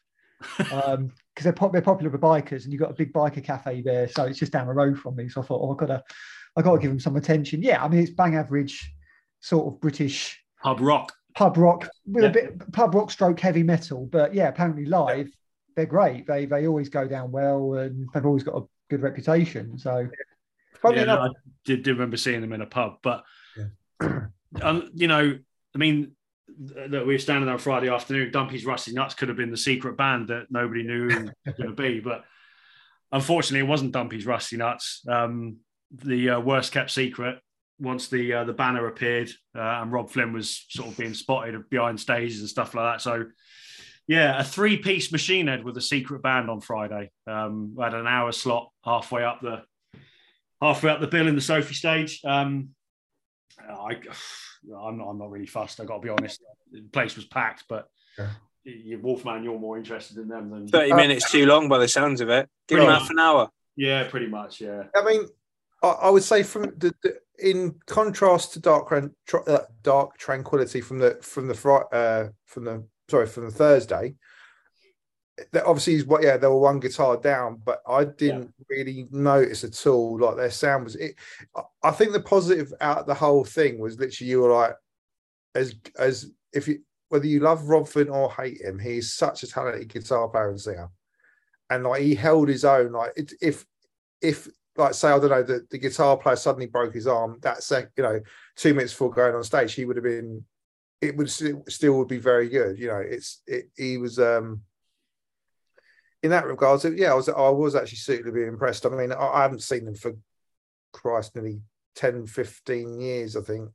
um 0.71 1.11
because 1.35 1.43
they're, 1.43 1.53
pop- 1.53 1.71
they're 1.73 1.81
popular 1.81 2.09
with 2.09 2.21
bikers 2.21 2.63
and 2.63 2.71
you've 2.73 2.81
got 2.81 2.91
a 2.91 2.93
big 2.93 3.11
biker 3.13 3.43
cafe 3.43 3.81
there 3.81 4.07
so 4.07 4.23
it's 4.23 4.37
just 4.39 4.51
down 4.53 4.67
the 4.67 4.73
road 4.73 4.97
from 4.97 5.15
me 5.15 5.27
so 5.27 5.41
i 5.41 5.43
thought 5.45 5.59
oh 5.61 5.71
i've 5.71 5.77
got 5.77 5.87
to 5.87 6.01
i 6.55 6.61
got 6.61 6.75
to 6.75 6.79
give 6.81 6.89
them 6.91 6.99
some 6.99 7.15
attention 7.17 7.61
yeah 7.61 7.83
i 7.83 7.87
mean 7.87 7.99
it's 8.01 8.11
bang 8.11 8.35
average 8.35 8.93
sort 9.41 9.65
of 9.73 9.79
british 9.81 10.37
Pub 10.61 10.79
rock. 10.81 11.11
pub 11.35 11.57
rock 11.57 11.89
with 12.05 12.23
Yeah. 12.23 12.29
a 12.29 12.33
bit 12.33 12.71
pub 12.73 12.95
rock 12.95 13.11
stroke 13.11 13.39
heavy 13.39 13.63
metal 13.63 14.07
but 14.11 14.33
yeah 14.33 14.47
apparently 14.49 14.85
live 14.85 15.29
they're 15.75 15.85
great 15.85 16.25
they 16.27 16.45
they 16.45 16.67
always 16.67 16.89
go 16.89 17.07
down 17.07 17.31
well 17.31 17.75
and 17.75 18.07
they've 18.13 18.25
always 18.25 18.43
got 18.43 18.55
a 18.55 18.63
good 18.89 19.01
reputation 19.01 19.77
so 19.77 20.07
funny 20.85 20.97
Yeah, 20.97 21.03
enough, 21.03 21.19
I 21.19 21.29
did, 21.65 21.83
did 21.83 21.93
remember 21.93 22.17
seeing 22.17 22.41
them 22.41 22.53
in 22.53 22.61
a 22.61 22.65
pub, 22.65 22.97
but 23.01 23.23
Yeah. 23.57 24.19
um, 24.61 24.91
you 24.93 25.07
know, 25.07 25.37
I 25.73 25.77
mean, 25.77 26.11
that 26.47 27.05
we 27.05 27.13
were 27.13 27.19
standing 27.19 27.45
there 27.45 27.53
on 27.53 27.59
Friday 27.59 27.89
afternoon. 27.89 28.31
Dumpy's 28.31 28.65
Rusty 28.65 28.93
Nuts 28.93 29.15
could 29.15 29.27
have 29.27 29.37
been 29.37 29.51
the 29.51 29.57
secret 29.57 29.97
band 29.97 30.29
that 30.29 30.47
nobody 30.49 30.83
knew 30.83 31.07
was 31.07 31.55
going 31.57 31.69
to 31.69 31.75
be, 31.75 31.99
but 31.99 32.23
unfortunately, 33.11 33.65
it 33.65 33.69
wasn't 33.69 33.91
Dumpy's 33.91 34.25
Rusty 34.25 34.57
Nuts. 34.57 35.01
Um, 35.07 35.57
the 35.91 36.31
uh, 36.31 36.39
worst 36.39 36.71
kept 36.71 36.91
secret. 36.91 37.39
Once 37.77 38.07
the 38.07 38.31
uh, 38.31 38.43
the 38.45 38.53
banner 38.53 38.87
appeared 38.87 39.29
uh, 39.53 39.81
and 39.81 39.91
Robb 39.91 40.09
Flynn 40.09 40.31
was 40.31 40.65
sort 40.69 40.87
of 40.87 40.97
being 40.97 41.13
spotted 41.13 41.69
behind 41.69 41.99
stages 41.99 42.39
and 42.39 42.47
stuff 42.47 42.73
like 42.73 42.93
that, 42.93 43.01
so 43.01 43.25
yeah, 44.07 44.39
a 44.39 44.43
three 44.43 44.77
piece 44.77 45.11
machine 45.11 45.47
head 45.47 45.63
with 45.63 45.77
a 45.77 45.81
secret 45.81 46.21
band 46.21 46.49
on 46.49 46.61
Friday. 46.61 47.11
Um, 47.27 47.73
we 47.75 47.83
had 47.83 47.93
an 47.93 48.07
hour 48.07 48.31
slot 48.31 48.69
halfway 48.83 49.23
up 49.23 49.41
the 49.41 49.63
halfway 50.61 50.91
up 50.91 51.01
the 51.01 51.07
bill 51.07 51.27
in 51.27 51.35
the 51.35 51.41
Sophie 51.41 51.73
stage. 51.73 52.21
Um, 52.23 52.69
I, 53.59 53.97
I'm 54.77 54.97
not, 54.97 55.09
I'm 55.09 55.17
not 55.17 55.29
really 55.31 55.45
fussed. 55.47 55.79
I 55.79 55.85
got 55.85 55.95
to 55.97 56.01
be 56.01 56.09
honest. 56.09 56.41
The 56.71 56.81
place 56.91 57.15
was 57.15 57.25
packed, 57.25 57.65
but 57.69 57.87
Yeah. 58.17 58.29
you 58.63 58.99
Wolfman, 58.99 59.43
you're 59.43 59.59
more 59.59 59.77
interested 59.77 60.17
in 60.17 60.27
them 60.27 60.49
than 60.49 60.67
30 60.67 60.93
minutes 60.93 61.31
too 61.31 61.45
long 61.45 61.69
by 61.69 61.77
the 61.77 61.87
sounds 61.87 62.21
of 62.21 62.29
it. 62.29 62.49
Give 62.67 62.79
him 62.79 62.85
half 62.89 63.09
an 63.09 63.19
hour. 63.19 63.49
yeah, 63.75 64.07
pretty 64.09 64.27
much. 64.27 64.61
Yeah, 64.61 64.83
I 64.95 65.03
mean, 65.03 65.21
I, 65.83 65.87
I 65.87 66.09
would 66.09 66.23
say 66.23 66.43
from 66.43 66.63
the, 66.77 66.93
the 67.03 67.17
in 67.37 67.75
contrast 67.85 68.53
to 68.53 68.59
dark 68.61 68.91
uh, 68.91 69.59
dark 69.83 70.17
tranquillity 70.17 70.79
from 70.81 70.99
the 70.99 71.17
from 71.21 71.47
the 71.47 71.53
Fri- 71.53 71.83
uh, 71.91 72.27
from 72.45 72.63
the 72.65 72.83
sorry 73.09 73.27
from 73.27 73.49
Thursday, 73.51 74.15
that 75.51 75.65
obviously 75.65 75.95
is 75.95 76.05
what 76.05 76.23
yeah 76.23 76.37
they 76.37 76.47
were 76.47 76.57
one 76.57 76.79
guitar 76.79 77.17
down 77.17 77.59
but 77.63 77.81
i 77.87 78.05
didn't 78.05 78.53
really 78.69 79.07
notice 79.11 79.63
at 79.63 79.87
all 79.87 80.17
like 80.17 80.37
their 80.37 80.51
sound 80.51 80.85
was 80.85 80.95
it 80.95 81.15
I- 81.83 81.91
think 81.91 82.13
the 82.13 82.21
positive 82.21 82.73
out 82.79 82.99
of 82.99 83.05
the 83.05 83.13
whole 83.13 83.43
thing 83.43 83.79
was 83.79 83.99
literally 83.99 84.29
you 84.29 84.41
were 84.41 84.51
like 84.51 84.75
as 85.53 85.75
as 85.97 86.31
if 86.53 86.67
you 86.67 86.79
whether 87.09 87.27
you 87.27 87.39
love 87.39 87.69
Robb 87.69 87.87
Flynn 87.87 88.09
or 88.09 88.31
hate 88.31 88.61
him 88.61 88.79
he's 88.79 89.13
such 89.13 89.43
a 89.43 89.47
talented 89.47 89.87
guitar 89.87 90.27
player 90.27 90.49
and 90.49 90.59
singer. 90.59 90.89
And 91.69 91.83
like 91.83 92.01
he 92.01 92.15
held 92.15 92.49
his 92.49 92.65
own 92.65 92.91
like 92.93 93.11
it, 93.15 93.33
if 93.41 93.65
if 94.21 94.47
like 94.77 94.93
say 94.93 95.09
i 95.09 95.19
don't 95.19 95.29
know 95.29 95.43
the, 95.43 95.65
the 95.69 95.77
guitar 95.77 96.17
player 96.17 96.35
suddenly 96.35 96.65
broke 96.65 96.93
his 96.93 97.07
arm 97.07 97.37
that 97.41 97.63
sec 97.63 97.89
you 97.95 98.03
know 98.03 98.19
two 98.55 98.73
minutes 98.73 98.93
before 98.93 99.11
going 99.11 99.35
on 99.35 99.43
stage 99.43 99.73
he 99.73 99.85
would 99.85 99.95
have 99.95 100.03
been 100.03 100.43
it 101.05 101.17
would 101.17 101.29
still, 101.29 101.63
still 101.69 101.97
would 101.97 102.07
be 102.07 102.17
very 102.17 102.49
good 102.49 102.77
you 102.77 102.87
know 102.87 102.97
it's 102.99 103.41
it 103.47 103.69
he 103.75 103.97
was 103.97 104.19
um 104.19 104.61
in 106.25 106.31
that 106.31 106.47
regard, 106.47 106.81
so 106.81 106.89
yeah, 106.89 107.11
I 107.11 107.13
was 107.13 107.29
I 107.29 107.49
was 107.49 107.75
actually 107.75 107.99
suitably 107.99 108.45
impressed. 108.45 108.83
I 108.87 108.89
mean, 108.89 109.11
I, 109.11 109.27
I 109.27 109.41
haven't 109.43 109.61
seen 109.61 109.85
them 109.85 109.93
for 109.93 110.13
Christ 110.91 111.35
nearly 111.35 111.61
10, 111.97 112.25
15 112.25 112.99
years, 112.99 113.37
I 113.37 113.41
think. 113.41 113.69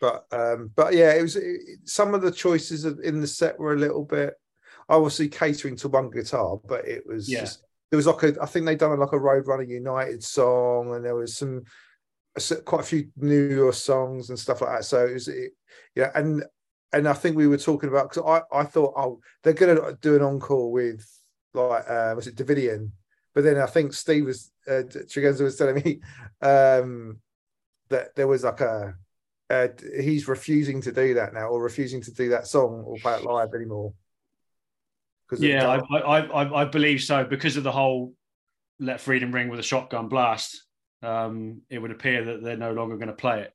But 0.00 0.24
um, 0.32 0.72
but 0.74 0.92
yeah, 0.92 1.12
it 1.12 1.22
was 1.22 1.36
it, 1.36 1.60
some 1.84 2.14
of 2.14 2.22
the 2.22 2.32
choices 2.32 2.84
in 2.84 3.20
the 3.20 3.28
set 3.28 3.60
were 3.60 3.74
a 3.74 3.78
little 3.78 4.04
bit 4.04 4.34
obviously 4.88 5.28
catering 5.28 5.76
to 5.76 5.88
one 5.88 6.10
guitar, 6.10 6.60
but 6.66 6.84
it 6.88 7.04
was 7.06 7.28
Yeah. 7.28 7.42
just 7.42 7.64
there 7.90 7.96
was 7.96 8.08
like 8.08 8.24
a 8.24 8.42
I 8.42 8.46
think 8.46 8.66
they'd 8.66 8.78
done 8.78 8.98
like 8.98 9.12
a 9.12 9.16
Roadrunner 9.16 9.68
United 9.68 10.24
song, 10.24 10.92
and 10.96 11.04
there 11.04 11.14
was 11.14 11.36
some 11.36 11.62
quite 12.64 12.80
a 12.80 12.84
few 12.84 13.08
newer 13.16 13.72
songs 13.72 14.30
and 14.30 14.38
stuff 14.38 14.60
like 14.60 14.70
that. 14.78 14.84
So 14.84 15.06
it 15.06 15.14
was 15.14 15.28
it, 15.28 15.52
yeah, 15.94 16.10
and 16.14 16.44
and 16.92 17.08
I 17.08 17.12
think 17.12 17.36
we 17.36 17.46
were 17.46 17.58
talking 17.58 17.88
about 17.88 18.10
because 18.10 18.42
I 18.52 18.60
I 18.60 18.64
thought 18.64 18.94
oh 18.96 19.20
they're 19.42 19.52
gonna 19.52 19.96
do 20.00 20.16
an 20.16 20.22
encore 20.22 20.70
with 20.70 21.06
like 21.54 21.88
uh, 21.88 22.12
was 22.16 22.26
it 22.26 22.36
Davidian, 22.36 22.90
but 23.34 23.44
then 23.44 23.58
I 23.58 23.66
think 23.66 23.92
Steve 23.92 24.26
was 24.26 24.50
uh, 24.66 24.82
Tregenza 24.88 25.42
was 25.42 25.56
telling 25.56 25.82
me 25.82 26.00
um, 26.40 27.18
that 27.88 28.14
there 28.14 28.28
was 28.28 28.44
like 28.44 28.60
a 28.60 28.94
uh, 29.50 29.68
he's 30.00 30.28
refusing 30.28 30.80
to 30.80 30.92
do 30.92 31.14
that 31.14 31.34
now 31.34 31.48
or 31.48 31.62
refusing 31.62 32.00
to 32.02 32.12
do 32.12 32.30
that 32.30 32.46
song 32.46 32.84
or 32.86 32.96
play 32.96 33.14
it 33.14 33.24
live 33.24 33.52
anymore. 33.54 33.92
Yeah. 35.38 35.68
I, 35.68 35.98
I, 35.98 36.20
I, 36.20 36.62
I 36.62 36.64
believe 36.64 37.02
so 37.02 37.24
because 37.24 37.56
of 37.56 37.64
the 37.64 37.72
whole 37.72 38.14
let 38.78 39.00
freedom 39.00 39.32
ring 39.32 39.48
with 39.48 39.60
a 39.60 39.62
shotgun 39.62 40.08
blast. 40.08 40.64
Um, 41.02 41.62
it 41.68 41.78
would 41.78 41.90
appear 41.90 42.24
that 42.24 42.42
they're 42.42 42.56
no 42.56 42.72
longer 42.72 42.96
going 42.96 43.08
to 43.08 43.14
play 43.14 43.42
it. 43.42 43.52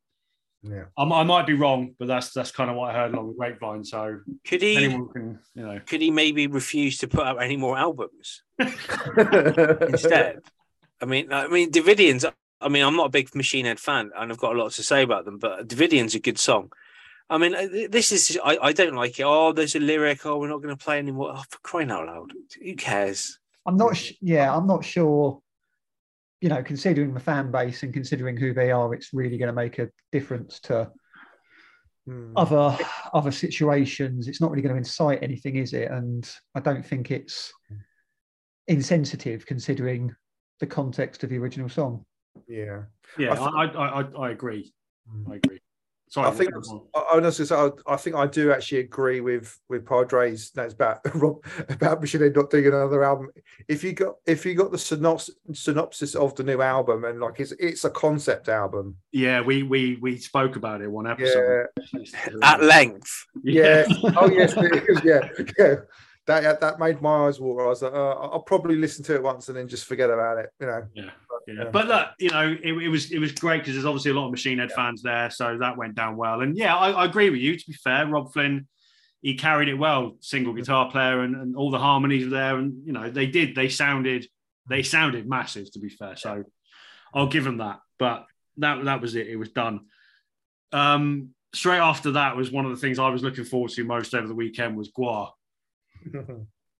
yeah. 0.63 0.83
I, 0.97 1.03
I 1.03 1.23
might 1.23 1.47
be 1.47 1.53
wrong, 1.53 1.95
but 1.97 2.07
that's 2.07 2.31
that's 2.33 2.51
kind 2.51 2.69
of 2.69 2.75
what 2.75 2.89
I 2.89 2.93
heard 2.93 3.13
along 3.13 3.27
the 3.29 3.33
grapevine. 3.35 3.83
So 3.85 4.19
Could 4.45 4.61
he? 4.61 4.75
anyone 4.77 5.07
can, 5.09 5.39
you 5.55 5.63
know, 5.65 5.79
Could 5.85 6.01
he 6.01 6.11
maybe 6.11 6.47
refuse 6.47 6.97
to 6.99 7.07
put 7.07 7.25
out 7.25 7.41
any 7.41 7.55
more 7.57 7.77
albums 7.77 8.43
instead? 8.59 10.39
I 11.01 11.05
mean, 11.05 11.31
I 11.31 11.47
mean, 11.47 11.71
Davidians. 11.71 12.31
I 12.59 12.69
mean, 12.69 12.83
I'm 12.83 12.95
not 12.95 13.05
a 13.07 13.09
big 13.09 13.33
Machine 13.35 13.65
Head 13.65 13.79
fan, 13.79 14.09
and 14.17 14.31
I've 14.31 14.39
got 14.39 14.55
a 14.55 14.59
lot 14.59 14.71
to 14.71 14.83
say 14.83 15.03
about 15.03 15.25
them. 15.25 15.37
But 15.37 15.67
Davidian's 15.67 16.15
a 16.15 16.19
good 16.19 16.39
song. 16.39 16.71
I 17.29 17.37
mean, 17.37 17.53
uh, 17.53 17.67
this 17.89 18.11
is. 18.11 18.39
I, 18.43 18.57
I 18.61 18.73
don't 18.73 18.95
like 18.95 19.19
it. 19.19 19.23
Oh, 19.23 19.53
there's 19.53 19.75
a 19.75 19.79
lyric. 19.79 20.25
Oh, 20.25 20.39
we're 20.39 20.47
not 20.49 20.61
going 20.63 20.75
to 20.75 20.83
play 20.83 20.97
anymore. 20.97 21.33
Oh, 21.35 21.43
for 21.49 21.59
crying 21.59 21.91
out 21.91 22.07
loud! 22.07 22.31
Who 22.63 22.75
cares? 22.75 23.37
I'm 23.65 23.77
not. 23.77 23.95
Sh- 23.95 24.13
yeah, 24.21 24.55
I'm 24.55 24.65
not 24.65 24.83
sure. 24.83 25.41
You 26.41 26.49
know, 26.49 26.61
considering 26.61 27.13
the 27.13 27.19
fan 27.19 27.51
base 27.51 27.83
and 27.83 27.93
considering 27.93 28.37
who 28.37 28.53
they 28.53 28.71
are, 28.71 28.93
it's 28.93 29.13
really 29.13 29.37
going 29.37 29.47
to 29.47 29.53
make 29.53 29.79
a 29.79 29.89
difference 30.11 30.59
to 30.61 30.91
Hmm. 32.07 32.31
other 32.37 32.77
other 33.13 33.31
situations. 33.31 34.29
It's 34.29 34.39
not 34.39 34.49
really 34.49 34.61
going 34.61 34.73
to 34.73 34.77
incite 34.77 35.21
anything, 35.21 35.57
is 35.57 35.73
it? 35.73 35.91
And 35.91 36.23
I 36.55 36.61
don't 36.61 36.85
think 36.85 37.11
it's 37.11 37.51
insensitive 38.67 39.45
considering 39.45 40.15
the 40.61 40.67
context 40.67 41.23
of 41.23 41.29
the 41.29 41.37
original 41.37 41.67
song. 41.67 42.05
yeah. 42.47 42.83
yeah, 43.17 43.33
I 43.33 43.35
th- 43.35 43.49
I, 43.55 43.63
I, 43.65 44.01
I, 44.01 44.27
I 44.27 44.29
agree. 44.31 44.73
I 45.29 45.35
agree. 45.35 45.56
Sorry, 46.09 46.27
I 46.27 46.31
think 46.31 46.55
what's 46.55 46.69
going? 46.69 46.83
I, 46.95 46.99
I, 46.99 47.15
was 47.17 47.37
gonna 47.37 47.47
say, 47.47 47.55
I, 47.55 47.93
I 47.93 47.97
think 47.97 48.15
I 48.15 48.27
do 48.27 48.51
actually 48.51 48.79
agree 48.79 49.19
with 49.19 49.59
with 49.67 49.85
Padres. 49.85 50.51
No, 50.55 50.63
it's 50.63 50.73
about 50.73 50.99
Rob 51.15 51.43
about 51.69 51.99
Machine 51.99 52.21
Head 52.21 52.35
not 52.35 52.49
doing 52.49 52.67
another 52.67 53.03
album. 53.03 53.29
If 53.67 53.83
you 53.83 53.93
got 53.93 54.15
if 54.25 54.45
you 54.45 54.55
got 54.55 54.71
the 54.71 54.77
synopsis 54.77 55.35
synopsis 55.53 56.15
of 56.15 56.33
the 56.35 56.43
new 56.43 56.61
album 56.61 57.03
and 57.03 57.19
like 57.19 57.39
it's 57.39 57.51
it's 57.53 57.83
a 57.83 57.89
concept 57.89 58.47
album. 58.47 58.95
yeah, 59.11 59.41
we 59.41 59.63
we 59.63 59.97
we 60.01 60.17
spoke 60.17 60.55
about 60.55 60.81
it 60.81 60.89
one 60.89 61.07
episode. 61.07 61.67
Yeah, 61.93 62.01
At 62.41 62.63
length, 62.63 63.25
yeah. 63.43 63.85
oh 64.15 64.29
yes, 64.29 64.55
yeah, 65.03 65.27
yeah. 65.59 65.75
That 66.27 66.59
that 66.59 66.79
made 66.79 67.01
my 67.01 67.27
eyes 67.27 67.39
water. 67.39 67.65
I 67.65 67.69
was 67.69 67.81
like, 67.81 67.93
uh, 67.93 68.09
I'll 68.11 68.41
probably 68.41 68.75
listen 68.75 69.03
to 69.05 69.15
it 69.15 69.23
once 69.23 69.47
and 69.47 69.57
then 69.57 69.67
just 69.67 69.85
forget 69.85 70.09
about 70.09 70.37
it. 70.37 70.49
You 70.59 70.67
know. 70.67 70.83
Yeah. 70.93 71.09
But, 71.29 71.37
Yeah, 71.47 71.69
but 71.71 71.87
look, 71.87 72.07
you 72.19 72.29
know, 72.29 72.57
it, 72.61 72.73
it 72.73 72.89
was 72.89 73.11
it 73.11 73.19
was 73.19 73.31
great 73.31 73.59
because 73.59 73.75
there's 73.75 73.85
obviously 73.85 74.11
a 74.11 74.13
lot 74.13 74.25
of 74.25 74.31
Machine 74.31 74.57
Head 74.59 74.73
fans 74.73 75.01
there, 75.01 75.29
so 75.29 75.57
that 75.57 75.77
went 75.77 75.95
down 75.95 76.17
well. 76.17 76.41
And 76.41 76.57
yeah, 76.57 76.75
I, 76.75 76.91
I 76.91 77.05
agree 77.05 77.29
with 77.29 77.39
you. 77.39 77.57
To 77.57 77.65
be 77.65 77.73
fair, 77.73 78.05
Robb 78.05 78.33
Flynn, 78.33 78.67
he 79.21 79.35
carried 79.35 79.69
it 79.69 79.75
well, 79.75 80.17
single 80.19 80.53
guitar 80.53 80.91
player, 80.91 81.21
and, 81.21 81.35
and 81.35 81.55
all 81.55 81.71
the 81.71 81.79
harmonies 81.79 82.25
were 82.25 82.31
there. 82.31 82.57
And 82.57 82.85
you 82.85 82.91
know, 82.91 83.09
they 83.09 83.27
did, 83.27 83.55
they 83.55 83.69
sounded, 83.69 84.27
they 84.67 84.83
sounded 84.83 85.29
massive. 85.29 85.71
To 85.71 85.79
be 85.79 85.89
fair, 85.89 86.17
so 86.17 86.43
I'll 87.13 87.27
give 87.27 87.45
them 87.45 87.59
that. 87.59 87.79
But 87.97 88.25
that 88.57 88.83
that 88.83 88.99
was 88.99 89.15
it. 89.15 89.27
It 89.27 89.37
was 89.37 89.49
done. 89.49 89.85
Um, 90.73 91.29
straight 91.53 91.79
after 91.79 92.11
that 92.11 92.35
was 92.35 92.51
one 92.51 92.65
of 92.65 92.71
the 92.71 92.77
things 92.77 92.99
I 92.99 93.07
was 93.07 93.23
looking 93.23 93.45
forward 93.45 93.71
to 93.71 93.85
most 93.85 94.13
over 94.13 94.27
the 94.27 94.35
weekend 94.35 94.75
was 94.75 94.91
Gwar 94.91 95.29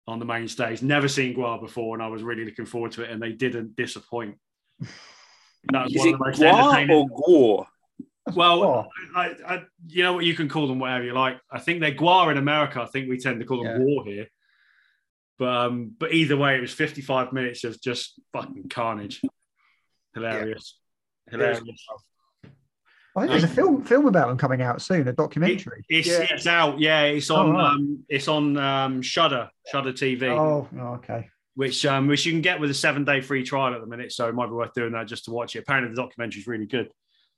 on 0.08 0.19
the 0.19 0.25
main 0.25 0.47
stage. 0.47 0.82
Never 0.82 1.08
seen 1.08 1.36
Gwar 1.36 1.60
before, 1.60 1.95
and 1.95 2.03
I 2.03 2.08
was 2.08 2.23
really 2.23 2.45
looking 2.45 2.65
forward 2.65 2.91
to 2.93 3.03
it. 3.03 3.12
And 3.12 3.21
they 3.21 3.32
didn't 3.34 3.75
disappoint. 3.75 4.38
That 5.73 5.86
was 5.86 5.95
is 5.95 5.99
one 5.99 6.08
it 6.08 6.13
of 6.13 6.19
the 6.19 6.25
most 6.25 6.39
Gwar 6.39 6.60
entertaining. 6.77 6.95
or 6.95 7.08
Gore? 7.25 7.67
Well, 8.36 8.60
Gwar. 8.62 8.88
I, 9.15 9.36
I, 9.45 9.63
you 9.88 10.03
know 10.03 10.13
what 10.13 10.23
you 10.23 10.34
can 10.34 10.47
call 10.47 10.67
them 10.67 10.80
whatever 10.80 11.03
you 11.03 11.13
like. 11.13 11.39
I 11.51 11.60
think 11.60 11.82
they're 11.82 11.91
Gwar 11.93 12.32
in 12.32 12.38
America. 12.38 12.82
I 12.82 12.86
think 12.86 13.10
we 13.10 13.17
tend 13.17 13.39
to 13.41 13.45
call 13.45 13.63
them 13.63 13.82
Yeah. 13.82 13.86
War 13.86 14.06
here. 14.06 14.27
But 15.39 15.49
um, 15.49 15.91
but 15.99 16.13
either 16.13 16.38
way, 16.38 16.58
it 16.58 16.62
was 16.62 16.71
55 16.71 17.34
minutes 17.34 17.63
of 17.65 17.82
just 17.82 18.19
fucking 18.34 18.69
carnage. 18.69 19.21
Hilarious, 20.13 20.77
hilarious. 21.30 21.62
I 23.17 23.21
think 23.21 23.32
there's 23.32 23.43
a 23.43 23.47
film 23.47 23.84
film 23.84 24.06
about 24.08 24.27
them 24.27 24.38
coming 24.38 24.62
out 24.62 24.82
soon, 24.82 25.08
a 25.08 25.13
documentary. 25.13 25.84
It's 25.89 26.08
Yeah. 26.08 26.27
it's 26.30 26.47
out. 26.47 26.80
Yeah, 26.80 27.03
it's 27.03 27.30
Oh, 27.32 27.36
on 27.38 27.51
right. 27.51 27.71
um, 27.71 28.06
it's 28.08 28.27
on 28.27 28.56
um, 28.58 29.01
Shudder 29.01 29.49
Shudder 29.71 29.91
TV, 29.93 30.30
Oh, 30.30 30.67
oh, 30.80 30.93
okay. 30.95 31.30
which 31.56 31.86
um, 31.86 32.08
which 32.08 32.25
you 32.25 32.32
can 32.32 32.41
get 32.41 32.60
with 32.60 32.69
a 32.69 32.73
seven 32.75 33.03
day 33.03 33.21
free 33.21 33.43
trial 33.43 33.73
at 33.73 33.82
the 33.82 33.88
minute. 33.88 34.12
So 34.12 34.27
it 34.30 34.36
might 34.36 34.47
be 34.47 34.53
worth 34.53 34.73
doing 34.73 34.91
that 34.93 35.08
just 35.08 35.25
to 35.25 35.32
watch 35.32 35.56
it. 35.56 35.60
Apparently, 35.60 35.89
the 35.93 36.01
documentary 36.01 36.41
is 36.41 36.47
really 36.47 36.67
good. 36.67 36.91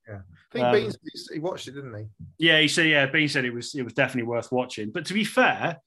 Yeah. 0.07 0.19
I 0.19 0.53
think 0.53 0.65
Um, 0.65 0.71
Beans 0.73 0.97
he 1.31 1.39
watched 1.39 1.67
it, 1.67 1.71
didn't 1.75 1.95
he? 1.97 2.05
Yeah, 2.39 2.59
he 2.59 2.67
said. 2.67 2.87
Yeah, 2.87 3.05
Bean 3.05 3.29
said 3.29 3.45
it 3.45 3.53
was 3.53 3.73
it 3.75 3.83
was 3.83 3.93
definitely 3.93 4.27
worth 4.27 4.51
watching. 4.51 4.91
But 4.91 5.05
to 5.05 5.13
be 5.13 5.23
fair, 5.23 5.77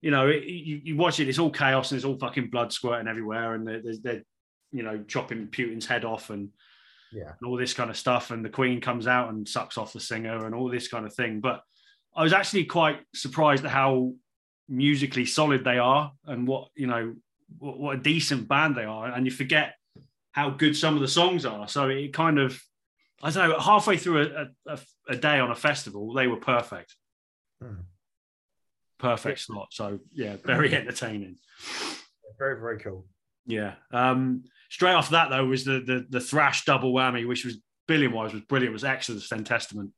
you 0.00 0.10
know, 0.10 0.28
it, 0.28 0.44
you, 0.44 0.80
you 0.84 0.96
watch 0.96 1.20
it, 1.20 1.28
it's 1.28 1.38
all 1.38 1.50
chaos 1.50 1.90
and 1.92 1.96
it's 1.98 2.04
all 2.04 2.16
fucking 2.18 2.48
blood 2.50 2.72
squirting 2.72 3.08
everywhere, 3.08 3.54
and 3.54 3.66
they're, 3.66 3.82
they're, 3.82 3.94
they're 4.02 4.22
you 4.70 4.82
know 4.82 5.02
chopping 5.08 5.48
Putin's 5.48 5.84
head 5.86 6.04
off 6.04 6.30
and 6.30 6.48
Yeah. 7.12 7.32
and 7.40 7.48
all 7.48 7.56
this 7.56 7.74
kind 7.74 7.90
of 7.90 7.96
stuff. 7.96 8.30
And 8.30 8.44
the 8.44 8.50
Queen 8.50 8.80
comes 8.80 9.06
out 9.06 9.30
and 9.30 9.48
sucks 9.48 9.78
off 9.78 9.92
the 9.92 10.00
singer 10.00 10.46
and 10.46 10.54
all 10.54 10.70
this 10.70 10.88
kind 10.88 11.06
of 11.06 11.14
thing. 11.14 11.40
But 11.40 11.62
I 12.14 12.22
was 12.22 12.32
actually 12.32 12.64
quite 12.64 13.00
surprised 13.14 13.64
at 13.64 13.70
how 13.70 14.12
musically 14.68 15.26
solid 15.26 15.64
they 15.64 15.78
are 15.78 16.12
and 16.26 16.46
what 16.46 16.68
you 16.74 16.86
know 16.86 17.14
what, 17.58 17.78
what 17.78 17.96
a 17.96 18.00
decent 18.00 18.48
band 18.48 18.76
they 18.76 18.84
are. 18.84 19.06
And 19.06 19.26
you 19.26 19.32
forget 19.32 19.74
how 20.32 20.50
good 20.50 20.76
some 20.76 20.94
of 20.94 21.00
the 21.00 21.08
songs 21.08 21.44
are. 21.44 21.68
So 21.68 21.88
it 21.88 22.12
kind 22.12 22.38
of 22.38 22.60
I 23.22 23.30
don't 23.30 23.50
know. 23.50 23.58
Halfway 23.60 23.96
through 23.98 24.22
a, 24.22 24.72
a, 24.72 24.78
a 25.08 25.16
day 25.16 25.38
on 25.38 25.50
a 25.50 25.54
festival, 25.54 26.12
they 26.12 26.26
were 26.26 26.38
perfect. 26.38 26.96
Hmm. 27.62 27.82
Perfect 28.98 29.40
slot. 29.40 29.68
So 29.70 30.00
yeah, 30.12 30.36
very 30.44 30.74
entertaining. 30.74 31.36
Very 32.38 32.58
very 32.60 32.78
cool. 32.80 33.06
Yeah. 33.46 33.74
Um, 33.92 34.44
straight 34.72 34.94
off 34.94 35.10
that 35.10 35.28
though 35.28 35.44
was 35.44 35.64
the 35.64 35.80
the, 35.80 36.06
the 36.08 36.20
thrash 36.20 36.64
double 36.64 36.94
whammy, 36.94 37.28
which 37.28 37.44
was 37.44 37.58
billion 37.86 38.10
wise 38.10 38.32
was 38.32 38.42
brilliant. 38.42 38.70
It 38.70 38.72
was 38.72 38.84
Exodus 38.84 39.30
and 39.30 39.44
Testament, 39.44 39.90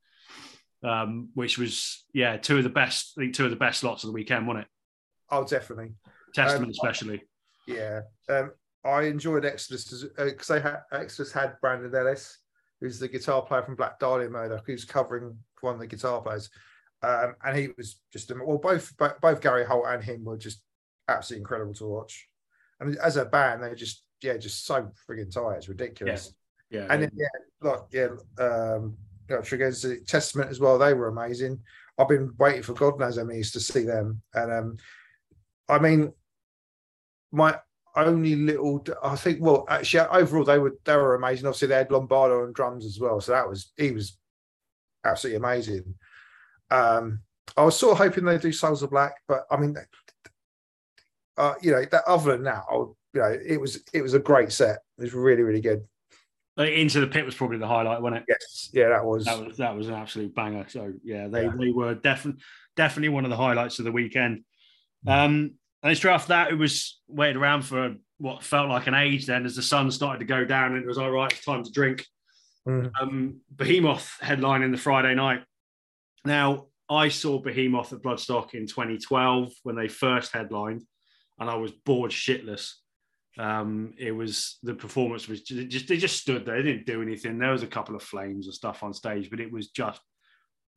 um, 0.82 1.28
which 1.34 1.58
was 1.58 2.04
yeah 2.12 2.36
two 2.38 2.58
of 2.58 2.64
the 2.64 2.70
best. 2.70 3.12
I 3.16 3.22
think 3.22 3.34
two 3.34 3.44
of 3.44 3.50
the 3.50 3.56
best 3.56 3.84
lots 3.84 4.02
of 4.02 4.08
the 4.08 4.14
weekend, 4.14 4.48
wasn't 4.48 4.64
it? 4.64 4.70
Oh, 5.30 5.44
definitely. 5.44 5.94
Testament 6.34 6.66
Um, 6.66 6.70
especially. 6.70 7.22
Yeah. 7.68 8.00
Um, 8.28 8.50
I 8.84 9.02
enjoyed 9.02 9.44
Exodus 9.44 10.04
because 10.16 10.48
they 10.48 10.60
had 10.60 10.80
Exodus 10.92 11.32
had 11.32 11.54
Brandon 11.60 11.94
Ellis, 11.94 12.38
who's 12.80 12.98
the 12.98 13.08
guitar 13.08 13.42
player 13.42 13.62
from 13.62 13.76
Black 13.76 14.00
Dahlia 14.00 14.28
Murder, 14.28 14.60
who's 14.66 14.84
covering 14.84 15.38
one 15.60 15.74
of 15.74 15.80
the 15.80 15.86
guitar 15.86 16.20
players. 16.20 16.50
Um, 17.02 17.34
and 17.44 17.56
he 17.56 17.68
was 17.76 18.00
just 18.12 18.32
well, 18.44 18.58
both 18.58 18.92
both 18.98 19.40
Gary 19.40 19.64
Holt 19.64 19.86
and 19.86 20.02
him 20.02 20.24
were 20.24 20.36
just 20.36 20.60
absolutely 21.08 21.42
incredible 21.42 21.74
to 21.74 21.86
watch. 21.86 22.28
And 22.80 22.96
as 22.98 23.16
a 23.16 23.24
band, 23.24 23.62
they 23.62 23.74
just 23.74 24.03
yeah, 24.24 24.36
just 24.36 24.66
so 24.66 24.90
frigging 25.08 25.32
tight. 25.32 25.58
It's 25.58 25.68
ridiculous. 25.68 26.34
Yeah. 26.70 26.86
And 26.90 27.02
then, 27.02 27.10
yeah, 27.14 27.26
like 27.60 27.80
yeah, 27.92 28.08
um, 28.38 28.96
Triggers 29.42 29.86
Testament 30.06 30.50
as 30.50 30.58
well. 30.58 30.78
They 30.78 30.94
were 30.94 31.08
amazing. 31.08 31.60
I've 31.98 32.08
been 32.08 32.32
waiting 32.38 32.62
for 32.62 32.72
God 32.72 32.98
knows 32.98 33.16
how 33.16 33.24
many 33.24 33.38
years 33.38 33.52
to 33.52 33.60
see 33.60 33.84
them. 33.84 34.22
And 34.32 34.52
um, 34.52 34.76
I 35.68 35.78
mean, 35.78 36.12
my 37.30 37.58
only 37.96 38.34
little, 38.34 38.84
I 39.02 39.14
think, 39.14 39.38
well, 39.40 39.66
actually, 39.68 40.00
overall 40.00 40.44
they 40.44 40.58
were 40.58 40.76
they 40.84 40.96
were 40.96 41.14
amazing. 41.14 41.46
Obviously, 41.46 41.68
they 41.68 41.76
had 41.76 41.90
Lombardo 41.90 42.42
on 42.42 42.52
drums 42.52 42.86
as 42.86 42.98
well, 42.98 43.20
so 43.20 43.32
that 43.32 43.48
was 43.48 43.72
he 43.76 43.92
was 43.92 44.18
absolutely 45.04 45.36
amazing. 45.36 45.94
Um, 46.70 47.20
I 47.56 47.62
was 47.62 47.78
sort 47.78 47.92
of 47.92 47.98
hoping 47.98 48.24
they'd 48.24 48.40
do 48.40 48.52
Souls 48.52 48.82
of 48.82 48.90
Black, 48.90 49.14
but 49.28 49.44
I 49.50 49.56
mean, 49.58 49.76
uh, 51.36 51.54
you 51.60 51.72
know, 51.72 51.84
that 51.84 52.04
other 52.06 52.32
than 52.32 52.44
that, 52.44 52.64
I 52.70 52.76
would, 52.76 52.94
you 53.14 53.20
know, 53.20 53.38
it 53.46 53.60
was 53.60 53.82
it 53.92 54.02
was 54.02 54.14
a 54.14 54.18
great 54.18 54.52
set. 54.52 54.80
It 54.98 55.02
was 55.02 55.14
really 55.14 55.42
really 55.42 55.60
good. 55.60 55.86
Into 56.56 57.00
the 57.00 57.08
Pit 57.08 57.24
was 57.24 57.34
probably 57.34 57.58
the 57.58 57.66
highlight, 57.66 58.00
wasn't 58.00 58.22
it? 58.22 58.24
Yes, 58.28 58.70
yeah, 58.72 58.88
that 58.90 59.04
was. 59.04 59.24
That 59.24 59.44
was 59.44 59.56
that 59.56 59.74
was 59.76 59.88
an 59.88 59.94
absolute 59.94 60.34
banger. 60.34 60.66
So 60.68 60.92
yeah, 61.02 61.26
they 61.26 61.44
Yeah. 61.44 61.52
they 61.58 61.70
were 61.70 61.94
definitely 61.94 62.42
definitely 62.76 63.08
one 63.08 63.24
of 63.24 63.30
the 63.30 63.36
highlights 63.36 63.78
of 63.78 63.84
the 63.84 63.92
weekend. 63.92 64.44
Um, 65.06 65.54
and 65.82 65.96
straight 65.96 66.14
after 66.14 66.28
that, 66.28 66.50
it 66.50 66.54
was 66.54 67.00
waiting 67.08 67.36
around 67.40 67.62
for 67.62 67.96
what 68.18 68.42
felt 68.42 68.68
like 68.68 68.86
an 68.86 68.94
age. 68.94 69.26
Then, 69.26 69.44
as 69.46 69.56
the 69.56 69.62
sun 69.62 69.90
started 69.90 70.20
to 70.20 70.24
go 70.24 70.44
down, 70.44 70.72
and 70.74 70.82
it 70.82 70.86
was 70.86 70.98
all 70.98 71.10
right. 71.10 71.32
It's 71.32 71.44
time 71.44 71.64
to 71.64 71.70
drink. 71.72 72.06
Mm. 72.68 72.90
Um, 73.00 73.40
Behemoth 73.54 74.16
headlining 74.22 74.70
the 74.70 74.78
Friday 74.78 75.14
night. 75.14 75.42
Now, 76.24 76.68
I 76.88 77.08
saw 77.08 77.38
Behemoth 77.38 77.92
at 77.92 78.00
Bloodstock 78.00 78.54
in 78.54 78.66
2012 78.66 79.52
when 79.64 79.76
they 79.76 79.88
first 79.88 80.32
headlined, 80.32 80.82
and 81.38 81.50
I 81.50 81.56
was 81.56 81.72
bored 81.72 82.12
shitless. 82.12 82.74
Um, 83.38 83.94
it 83.98 84.12
was 84.12 84.58
the 84.62 84.74
performance 84.74 85.26
was 85.26 85.42
just 85.42 85.88
they 85.88 85.96
just 85.96 86.20
stood 86.20 86.46
there, 86.46 86.56
they 86.62 86.70
didn't 86.70 86.86
do 86.86 87.02
anything. 87.02 87.38
There 87.38 87.50
was 87.50 87.64
a 87.64 87.68
couple 87.68 87.96
of 87.96 88.02
flames 88.02 88.46
and 88.46 88.54
stuff 88.54 88.82
on 88.82 88.94
stage, 88.94 89.28
but 89.28 89.40
it 89.40 89.50
was 89.50 89.68
just 89.68 90.00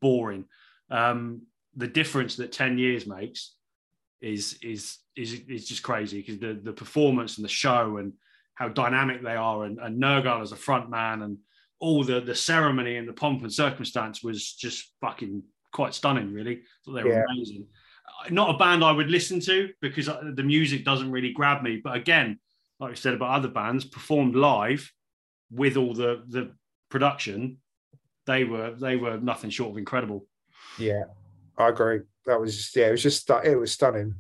boring. 0.01 0.45
Um, 0.89 1.43
the 1.75 1.87
difference 1.87 2.35
that 2.37 2.51
10 2.51 2.77
years 2.77 3.05
makes 3.05 3.53
is 4.21 4.57
is 4.63 4.97
is 5.15 5.41
is 5.47 5.67
just 5.67 5.83
crazy 5.83 6.19
because 6.21 6.39
the 6.39 6.59
the 6.63 6.73
performance 6.73 7.37
and 7.37 7.45
the 7.45 7.49
show 7.49 7.97
and 7.97 8.13
how 8.55 8.67
dynamic 8.67 9.21
they 9.21 9.35
are 9.35 9.65
and, 9.65 9.77
and 9.79 10.01
Nergal 10.01 10.41
as 10.41 10.51
a 10.51 10.55
front 10.55 10.89
man 10.89 11.21
and 11.21 11.37
all 11.79 12.03
the 12.03 12.19
the 12.19 12.33
ceremony 12.33 12.97
and 12.97 13.07
the 13.07 13.13
pomp 13.13 13.43
and 13.43 13.53
circumstance 13.53 14.23
was 14.23 14.53
just 14.53 14.91
fucking 15.01 15.43
quite 15.71 15.93
stunning 15.93 16.33
really 16.33 16.61
so 16.81 16.91
they 16.91 17.03
were 17.03 17.11
Yeah. 17.11 17.25
amazing 17.29 17.67
not 18.31 18.55
a 18.55 18.57
band 18.57 18.83
I 18.83 18.91
would 18.91 19.11
listen 19.11 19.39
to 19.41 19.69
because 19.81 20.09
uh, 20.09 20.31
the 20.33 20.41
music 20.41 20.83
doesn't 20.83 21.11
really 21.11 21.31
grab 21.33 21.61
me 21.61 21.79
but 21.83 21.95
again 21.95 22.39
like 22.79 22.91
I 22.91 22.95
said 22.95 23.13
about 23.13 23.31
other 23.31 23.47
bands 23.47 23.85
performed 23.85 24.35
live 24.35 24.91
with 25.51 25.77
all 25.77 25.93
the 25.93 26.23
the 26.27 26.51
production 26.89 27.57
they 28.25 28.43
were 28.43 28.71
they 28.71 28.95
were 28.95 29.17
nothing 29.17 29.49
short 29.49 29.71
of 29.71 29.77
incredible 29.77 30.25
Yeah, 30.77 31.05
I 31.57 31.69
agree. 31.69 32.01
That 32.25 32.39
was 32.39 32.55
just 32.55 32.75
yeah, 32.75 32.87
it 32.87 32.91
was 32.91 33.03
just 33.03 33.29
it 33.43 33.59
was 33.59 33.71
stunning. 33.71 34.15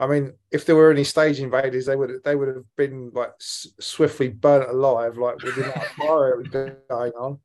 I 0.00 0.06
mean, 0.06 0.32
if 0.50 0.66
there 0.66 0.76
were 0.76 0.90
any 0.90 1.04
stage 1.04 1.40
invaders, 1.40 1.86
they 1.86 1.96
would 1.96 2.22
they 2.24 2.36
would 2.36 2.48
have 2.48 2.64
been 2.76 3.10
like 3.14 3.32
swiftly 3.38 4.28
burnt 4.28 4.68
alive, 4.68 5.16
like 5.16 5.42
with 5.42 5.56
the 5.56 5.64
fire 5.96 6.30
it 6.30 6.38
was 6.38 6.48
going 6.48 7.12
on. 7.12 7.38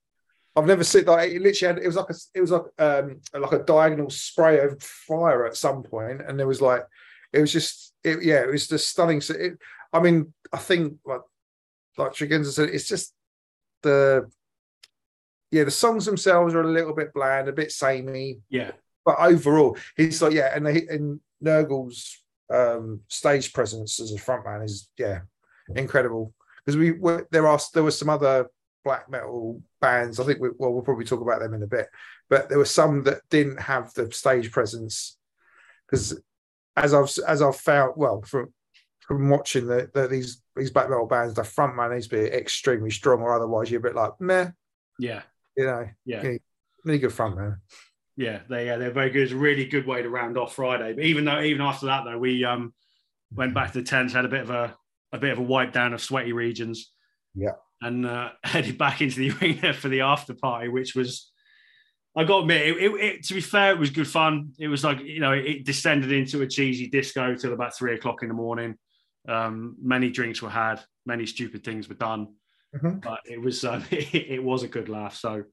I've 0.55 0.65
never 0.65 0.83
seen 0.83 1.05
like 1.05 1.31
it 1.31 1.41
literally 1.41 1.75
had 1.75 1.83
it 1.83 1.87
was 1.87 1.95
like 1.95 2.09
a 2.09 2.15
it 2.33 2.41
was 2.41 2.51
like 2.51 2.63
um 2.79 3.21
like 3.33 3.51
a 3.51 3.63
diagonal 3.63 4.09
spray 4.09 4.59
of 4.59 4.81
fire 4.81 5.45
at 5.45 5.55
some 5.55 5.83
point, 5.83 6.21
and 6.21 6.39
there 6.39 6.47
was 6.47 6.61
like 6.61 6.83
it 7.31 7.39
was 7.39 7.53
just 7.53 7.93
it, 8.03 8.23
yeah, 8.23 8.41
it 8.41 8.51
was 8.51 8.67
just 8.67 8.89
stunning. 8.89 9.21
So 9.21 9.35
it, 9.35 9.57
I 9.91 9.99
mean, 9.99 10.33
I 10.51 10.57
think 10.57 10.97
like 11.05 11.21
like 11.97 12.15
said, 12.15 12.69
it's 12.69 12.87
just 12.87 13.13
the 13.83 14.29
yeah, 15.51 15.63
the 15.63 15.71
songs 15.71 16.05
themselves 16.05 16.53
are 16.53 16.61
a 16.61 16.71
little 16.71 16.93
bit 16.93 17.13
bland, 17.13 17.49
a 17.49 17.53
bit 17.53 17.71
samey, 17.71 18.39
yeah. 18.49 18.71
But 19.05 19.17
overall, 19.19 19.77
he's 19.97 20.21
like, 20.21 20.33
yeah, 20.33 20.51
and 20.55 20.65
they, 20.65 20.85
and 20.87 21.19
Nergal's 21.43 22.21
um, 22.53 23.01
stage 23.07 23.53
presence 23.53 23.99
as 23.99 24.11
a 24.11 24.17
frontman 24.17 24.63
is 24.63 24.89
yeah 24.97 25.21
incredible. 25.75 26.33
Because 26.65 26.77
we 26.77 26.91
were 26.91 27.27
there 27.31 27.47
are 27.47 27.59
there 27.73 27.83
were 27.83 27.91
some 27.91 28.09
other 28.09 28.47
black 28.83 29.09
metal 29.09 29.61
bands. 29.81 30.19
I 30.19 30.25
think 30.25 30.39
we, 30.39 30.49
well 30.57 30.71
we'll 30.71 30.83
probably 30.83 31.05
talk 31.05 31.21
about 31.21 31.39
them 31.39 31.53
in 31.53 31.63
a 31.63 31.67
bit, 31.67 31.87
but 32.29 32.49
there 32.49 32.57
were 32.57 32.65
some 32.65 33.03
that 33.03 33.21
didn't 33.29 33.61
have 33.61 33.93
the 33.93 34.11
stage 34.11 34.51
presence. 34.51 35.17
Because 35.87 36.21
as 36.75 36.93
I've 36.93 37.11
as 37.27 37.41
I've 37.41 37.55
found 37.55 37.93
well 37.95 38.21
from 38.21 38.53
from 39.09 39.27
watching 39.29 39.65
the, 39.65 39.89
the 39.93 40.07
these 40.07 40.41
these 40.55 40.69
black 40.69 40.87
metal 40.89 41.07
bands, 41.07 41.33
the 41.33 41.41
frontman 41.41 41.93
needs 41.93 42.07
to 42.07 42.15
be 42.15 42.25
extremely 42.25 42.91
strong, 42.91 43.21
or 43.21 43.33
otherwise 43.35 43.69
you're 43.71 43.79
a 43.79 43.83
bit 43.83 43.95
like 43.95 44.11
meh, 44.21 44.51
yeah 44.99 45.23
you 45.57 45.65
know, 45.65 45.85
yeah 46.05 46.21
really 46.85 46.99
good 46.99 47.09
frontman. 47.09 47.57
Yeah, 48.15 48.41
they 48.49 48.67
yeah, 48.67 48.77
they're 48.77 48.91
very 48.91 49.09
good. 49.09 49.23
It's 49.23 49.31
a 49.31 49.37
really 49.37 49.65
good 49.65 49.87
way 49.87 50.01
to 50.03 50.09
round 50.09 50.37
off 50.37 50.55
Friday. 50.55 50.93
But 50.93 51.05
even 51.05 51.25
though 51.25 51.41
even 51.41 51.61
after 51.61 51.87
that 51.87 52.03
though, 52.05 52.19
we 52.19 52.45
um 52.45 52.73
went 53.33 53.53
back 53.53 53.73
to 53.73 53.79
the 53.79 53.85
tents, 53.85 54.13
had 54.13 54.25
a 54.25 54.29
bit 54.29 54.41
of 54.41 54.51
a 54.51 54.75
a 55.11 55.17
bit 55.17 55.31
of 55.31 55.39
a 55.39 55.41
wipe 55.41 55.73
down 55.73 55.93
of 55.93 56.01
sweaty 56.01 56.33
regions. 56.33 56.91
Yeah. 57.33 57.53
And 57.81 58.05
uh, 58.05 58.29
headed 58.43 58.77
back 58.77 59.01
into 59.01 59.19
the 59.19 59.31
arena 59.41 59.73
for 59.73 59.89
the 59.89 60.01
after 60.01 60.33
party, 60.35 60.67
which 60.67 60.95
was 60.95 61.31
I 62.15 62.25
got 62.25 62.37
to 62.37 62.41
admit, 62.41 62.67
it, 62.67 62.77
it, 62.77 62.91
it- 63.01 63.23
to 63.25 63.33
be 63.33 63.41
fair, 63.41 63.71
it 63.71 63.79
was 63.79 63.89
good 63.89 64.07
fun. 64.07 64.51
It 64.59 64.67
was 64.67 64.83
like 64.83 64.99
you 65.01 65.19
know, 65.19 65.31
it 65.33 65.65
descended 65.65 66.11
into 66.11 66.41
a 66.41 66.47
cheesy 66.47 66.87
disco 66.89 67.35
till 67.35 67.53
about 67.53 67.75
three 67.75 67.95
o'clock 67.95 68.21
in 68.21 68.27
the 68.27 68.33
morning. 68.35 68.77
Um, 69.29 69.75
many 69.81 70.09
drinks 70.09 70.41
were 70.41 70.49
had, 70.49 70.79
many 71.05 71.25
stupid 71.25 71.63
things 71.63 71.87
were 71.87 71.95
done, 71.95 72.35
Mhm. 72.75 73.01
but 73.01 73.19
it 73.25 73.39
was 73.41 73.63
um, 73.63 73.83
it, 73.91 74.13
it 74.37 74.43
was 74.43 74.63
a 74.63 74.67
good 74.67 74.89
laugh. 74.89 75.15
So 75.15 75.43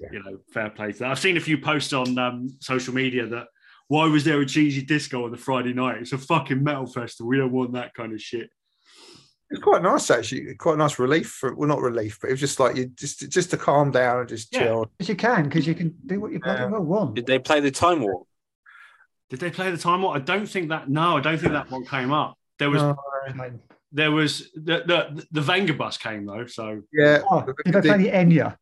Yeah. 0.00 0.08
you 0.12 0.22
know, 0.22 0.38
fair 0.52 0.70
play 0.70 0.92
to 0.92 0.98
that. 1.00 1.10
I've 1.10 1.18
seen 1.18 1.36
a 1.36 1.40
few 1.40 1.58
posts 1.58 1.92
on 1.92 2.18
um, 2.18 2.48
social 2.60 2.94
media 2.94 3.26
that 3.26 3.46
why 3.88 4.06
was 4.08 4.24
there 4.24 4.40
a 4.40 4.46
cheesy 4.46 4.82
disco 4.82 5.24
on 5.24 5.30
the 5.30 5.36
Friday 5.36 5.72
night? 5.72 5.98
It's 6.00 6.12
a 6.12 6.18
fucking 6.18 6.62
metal 6.62 6.86
festival. 6.86 7.28
We 7.28 7.36
don't 7.38 7.52
want 7.52 7.72
that 7.74 7.94
kind 7.94 8.12
of 8.12 8.20
shit. 8.20 8.50
It's 9.48 9.62
quite 9.62 9.80
nice 9.82 10.10
actually. 10.10 10.54
Quite 10.56 10.74
a 10.74 10.78
nice 10.78 10.98
relief 10.98 11.28
for 11.28 11.54
well, 11.54 11.68
not 11.68 11.80
relief, 11.80 12.18
but 12.20 12.28
it 12.30 12.32
was 12.32 12.40
just 12.40 12.58
like 12.58 12.74
you 12.76 12.86
just 12.86 13.28
just 13.30 13.50
to 13.52 13.56
calm 13.56 13.90
down 13.92 14.20
and 14.20 14.28
just 14.28 14.52
Yeah. 14.52 14.64
chill. 14.64 14.90
Because 14.98 15.08
you 15.08 15.14
can, 15.16 15.44
because 15.44 15.66
you 15.68 15.74
can 15.74 15.94
do 16.04 16.20
what 16.20 16.32
you 16.32 16.40
bloody 16.40 16.62
Yeah. 16.62 16.66
well 16.70 16.82
want. 16.82 17.14
Did 17.14 17.26
they 17.26 17.38
play 17.38 17.60
the 17.60 17.70
time 17.70 18.00
warp? 18.00 18.26
Did 19.30 19.40
they 19.40 19.50
play 19.50 19.70
the 19.70 19.76
time? 19.78 20.02
What? 20.02 20.16
I 20.16 20.20
don't 20.20 20.48
think 20.48 20.68
that. 20.70 20.88
No, 20.88 21.16
I 21.16 21.20
don't 21.20 21.38
think 21.38 21.52
that 21.52 21.70
one 21.70 21.84
came 21.86 22.12
up. 22.12 22.36
There 22.58 22.70
was 22.70 22.82
No. 22.82 22.96
There 23.92 24.10
was 24.10 24.50
the 24.54 24.82
the 24.86 25.26
the 25.30 25.40
Venga 25.40 25.72
bus 25.74 25.96
came 25.96 26.26
though, 26.26 26.46
so 26.46 26.82
Yeah. 26.92 27.22
Oh, 27.30 27.44
did 27.64 27.74
they 27.74 27.80
play 27.80 27.98
the 27.98 28.10
Enya? 28.10 28.56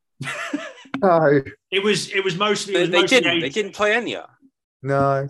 No, 1.02 1.42
it 1.70 1.82
was 1.82 2.10
it 2.12 2.22
was 2.22 2.36
mostly. 2.36 2.74
They, 2.74 2.80
was 2.82 2.90
they 2.90 3.00
mostly 3.00 3.20
didn't. 3.20 3.40
They 3.40 3.48
didn't 3.48 3.74
play 3.74 3.92
Enya. 3.92 4.26
no. 4.82 5.26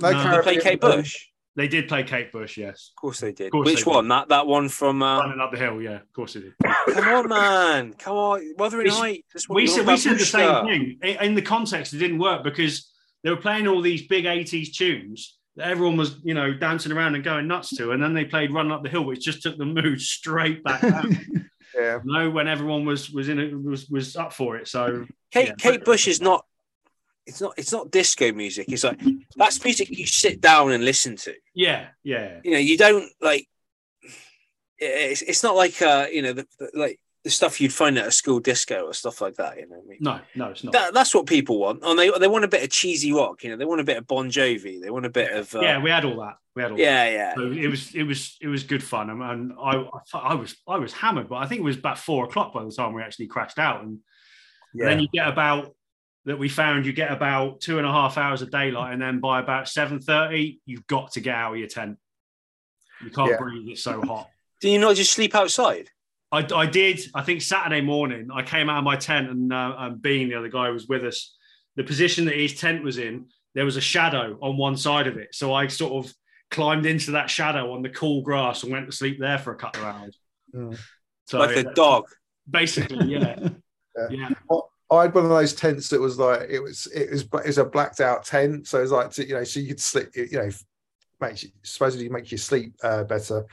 No, 0.00 0.10
No, 0.10 0.12
they 0.12 0.12
They 0.12 0.22
Caribbean 0.22 0.42
played 0.42 0.60
Kate 0.62 0.80
Bush. 0.80 1.16
They 1.56 1.66
did 1.66 1.88
play 1.88 2.04
Kate 2.04 2.30
Bush, 2.30 2.56
yes. 2.56 2.90
Of 2.96 3.00
course 3.00 3.18
they 3.20 3.32
did. 3.32 3.50
course 3.50 3.66
Which 3.66 3.76
they 3.78 3.82
did. 3.84 3.90
one? 3.90 4.06
That 4.08 4.28
that 4.28 4.46
one 4.46 4.68
from. 4.68 5.02
Uh, 5.02 5.18
Running 5.20 5.40
up 5.40 5.50
the 5.50 5.58
hill, 5.58 5.80
yeah, 5.82 5.96
of 5.96 6.12
course 6.12 6.34
they 6.34 6.40
did. 6.40 6.54
come 6.62 7.08
on, 7.08 7.28
man. 7.28 7.94
Come 7.94 8.16
on. 8.16 8.54
Wuthering 8.58 8.84
We 8.84 8.90
s- 8.90 8.98
Heights. 8.98 9.48
We 9.48 9.66
said 9.66 9.86
we 9.86 9.96
said 9.96 10.18
the 10.18 10.24
same 10.24 10.66
thing. 10.66 10.98
In, 11.02 11.16
in 11.24 11.34
the 11.34 11.42
context, 11.42 11.94
it 11.94 11.98
didn't 11.98 12.18
work 12.18 12.44
because 12.44 12.92
they 13.24 13.30
were 13.30 13.36
playing 13.38 13.66
all 13.66 13.80
these 13.82 14.06
big 14.06 14.24
'80s 14.26 14.72
tunes 14.72 15.37
that 15.37 15.37
everyone 15.60 15.96
was, 15.96 16.16
you 16.22 16.34
know, 16.34 16.52
dancing 16.54 16.92
around 16.92 17.14
and 17.14 17.24
going 17.24 17.46
nuts 17.46 17.70
to, 17.76 17.92
and 17.92 18.02
then 18.02 18.14
they 18.14 18.24
played 18.24 18.52
Run 18.52 18.70
Up 18.72 18.82
the 18.82 18.88
Hill," 18.88 19.04
which 19.04 19.20
just 19.24 19.42
took 19.42 19.56
the 19.58 19.64
mood 19.64 20.00
straight 20.00 20.62
back 20.64 20.80
down. 20.82 21.16
Yeah. 21.74 22.00
you 22.02 22.12
know, 22.12 22.30
when 22.30 22.48
everyone 22.48 22.84
was 22.86 23.10
was 23.10 23.28
in 23.28 23.38
it 23.38 23.54
was 23.54 23.88
was 23.88 24.16
up 24.16 24.32
for 24.32 24.56
it. 24.56 24.66
So 24.66 25.06
Kate 25.30 25.48
Yeah. 25.48 25.54
Kate 25.58 25.84
Bush 25.84 26.08
is 26.08 26.20
not. 26.20 26.44
It's 27.26 27.40
not. 27.42 27.52
It's 27.58 27.70
not 27.70 27.90
disco 27.92 28.32
music. 28.32 28.66
It's 28.72 28.82
like 28.84 28.98
that's 29.36 29.62
music 29.62 29.90
you 29.90 30.06
sit 30.06 30.40
down 30.40 30.72
and 30.72 30.82
listen 30.84 31.14
to. 31.16 31.34
yeah, 31.54 31.88
yeah, 32.02 32.40
You 32.42 32.52
know, 32.52 32.58
you 32.58 32.78
don't 32.78 33.08
like. 33.20 33.46
It's, 34.78 35.22
it's 35.22 35.42
not 35.42 35.56
like 35.56 35.80
uh 35.82 36.06
you 36.10 36.22
know 36.22 36.32
the, 36.32 36.46
the- 36.58 36.70
like 36.74 36.98
the 37.28 37.32
stuff 37.32 37.60
you'd 37.60 37.72
find 37.74 37.98
at 37.98 38.06
a 38.06 38.10
school 38.10 38.40
disco 38.40 38.86
or 38.86 38.94
stuff 38.94 39.20
like 39.20 39.34
that. 39.36 39.58
You 39.58 39.68
know 39.68 39.76
I 39.84 39.86
mean? 39.88 39.98
no, 40.00 40.20
no, 40.34 40.46
it's 40.48 40.64
not. 40.64 40.72
That, 40.72 40.94
that's 40.94 41.14
what 41.14 41.26
people 41.26 41.58
want, 41.58 41.82
and 41.84 41.98
they 41.98 42.10
they 42.18 42.26
want 42.26 42.44
a 42.44 42.48
bit 42.48 42.62
of 42.62 42.70
cheesy 42.70 43.12
rock. 43.12 43.44
You 43.44 43.50
know, 43.50 43.56
they 43.56 43.66
want 43.66 43.82
a 43.82 43.84
bit 43.84 43.98
of 43.98 44.06
Bon 44.06 44.30
Jovi. 44.30 44.80
They 44.80 44.90
want 44.90 45.04
a 45.04 45.10
bit 45.10 45.30
of 45.32 45.54
uh, 45.54 45.60
yeah, 45.60 45.82
we 45.82 45.90
had 45.90 46.04
all 46.06 46.20
that. 46.20 46.36
We 46.56 46.62
had 46.62 46.70
all 46.72 46.76
that. 46.78 46.82
yeah, 46.82 47.08
yeah. 47.10 47.34
So 47.34 47.52
it 47.52 47.68
was 47.68 47.94
it 47.94 48.04
was 48.04 48.36
it 48.40 48.48
was 48.48 48.62
good 48.64 48.82
fun, 48.82 49.10
and, 49.10 49.22
and 49.22 49.52
I 49.62 49.84
I 50.14 50.34
was 50.34 50.56
I 50.66 50.78
was 50.78 50.92
hammered, 50.94 51.28
but 51.28 51.36
I 51.36 51.46
think 51.46 51.60
it 51.60 51.64
was 51.64 51.76
about 51.76 51.98
four 51.98 52.24
o'clock 52.24 52.54
by 52.54 52.64
the 52.64 52.70
time 52.70 52.94
we 52.94 53.02
actually 53.02 53.26
crashed 53.26 53.58
out, 53.58 53.82
and 53.82 53.98
Yeah. 54.74 54.86
then 54.86 55.00
you 55.00 55.08
get 55.12 55.28
about 55.28 55.74
that 56.24 56.38
we 56.38 56.48
found 56.48 56.86
you 56.86 56.92
get 56.92 57.12
about 57.12 57.60
two 57.60 57.78
and 57.78 57.86
a 57.86 57.92
half 57.92 58.16
hours 58.18 58.40
of 58.42 58.50
daylight, 58.50 58.92
and 58.94 59.02
then 59.02 59.20
by 59.20 59.38
about 59.40 59.68
seven 59.68 60.00
thirty, 60.00 60.60
you've 60.64 60.86
got 60.86 61.12
to 61.12 61.20
get 61.20 61.34
out 61.34 61.52
of 61.52 61.58
your 61.58 61.68
tent. 61.68 61.98
You 63.04 63.10
can't 63.10 63.30
Yeah. 63.30 63.36
breathe; 63.38 63.68
it's 63.68 63.82
so 63.82 64.00
hot. 64.00 64.30
Do 64.60 64.68
you 64.68 64.78
not 64.78 64.96
just 64.96 65.12
sleep 65.12 65.34
outside? 65.34 65.90
I, 66.30 66.46
I 66.54 66.66
did. 66.66 67.00
I 67.14 67.22
think 67.22 67.42
Saturday 67.42 67.80
morning, 67.80 68.28
I 68.32 68.42
came 68.42 68.68
out 68.68 68.78
of 68.78 68.84
my 68.84 68.96
tent, 68.96 69.30
and 69.30 69.52
uh, 69.52 69.74
and 69.78 70.02
Bean, 70.02 70.28
the 70.28 70.36
other 70.36 70.48
guy, 70.48 70.70
was 70.70 70.86
with 70.86 71.04
us. 71.04 71.34
The 71.76 71.84
position 71.84 72.24
that 72.26 72.34
his 72.34 72.54
tent 72.54 72.82
was 72.82 72.98
in, 72.98 73.26
there 73.54 73.64
was 73.64 73.76
a 73.76 73.80
shadow 73.80 74.38
on 74.42 74.56
one 74.56 74.76
side 74.76 75.06
of 75.06 75.16
it, 75.16 75.34
so 75.34 75.54
I 75.54 75.68
sort 75.68 76.04
of 76.04 76.12
climbed 76.50 76.86
into 76.86 77.12
that 77.12 77.30
shadow 77.30 77.72
on 77.72 77.82
the 77.82 77.90
cool 77.90 78.22
grass 78.22 78.62
and 78.62 78.72
went 78.72 78.86
to 78.86 78.96
sleep 78.96 79.18
there 79.20 79.38
for 79.38 79.52
a 79.52 79.56
couple 79.56 79.82
of 79.82 79.94
hours. 79.94 80.18
Mm. 80.54 80.78
So 81.26 81.38
like 81.38 81.56
a 81.56 81.74
dog. 81.74 82.04
basically, 82.48 83.06
yeah, 83.06 83.38
Yeah. 84.10 84.28
yeah, 84.50 84.58
I 84.90 85.02
had 85.02 85.14
one 85.14 85.24
of 85.24 85.30
those 85.30 85.52
tents 85.52 85.88
that 85.90 86.00
was 86.00 86.18
like 86.18 86.48
it 86.48 86.60
was 86.60 86.86
it 86.94 87.10
was 87.10 87.22
it 87.22 87.46
was 87.46 87.58
a 87.58 87.64
blacked 87.64 88.00
out 88.00 88.24
tent, 88.24 88.66
so 88.66 88.78
it 88.78 88.82
was 88.82 88.92
like 88.92 89.10
to, 89.12 89.26
you 89.26 89.34
know, 89.34 89.44
so 89.44 89.60
you 89.60 89.68
could 89.68 89.80
sleep, 89.80 90.08
you 90.14 90.28
know, 90.32 90.50
makes 91.20 91.42
you, 91.42 91.50
supposedly 91.62 92.08
makes 92.08 92.32
you 92.32 92.38
sleep 92.38 92.74
uh, 92.82 93.04
better. 93.04 93.44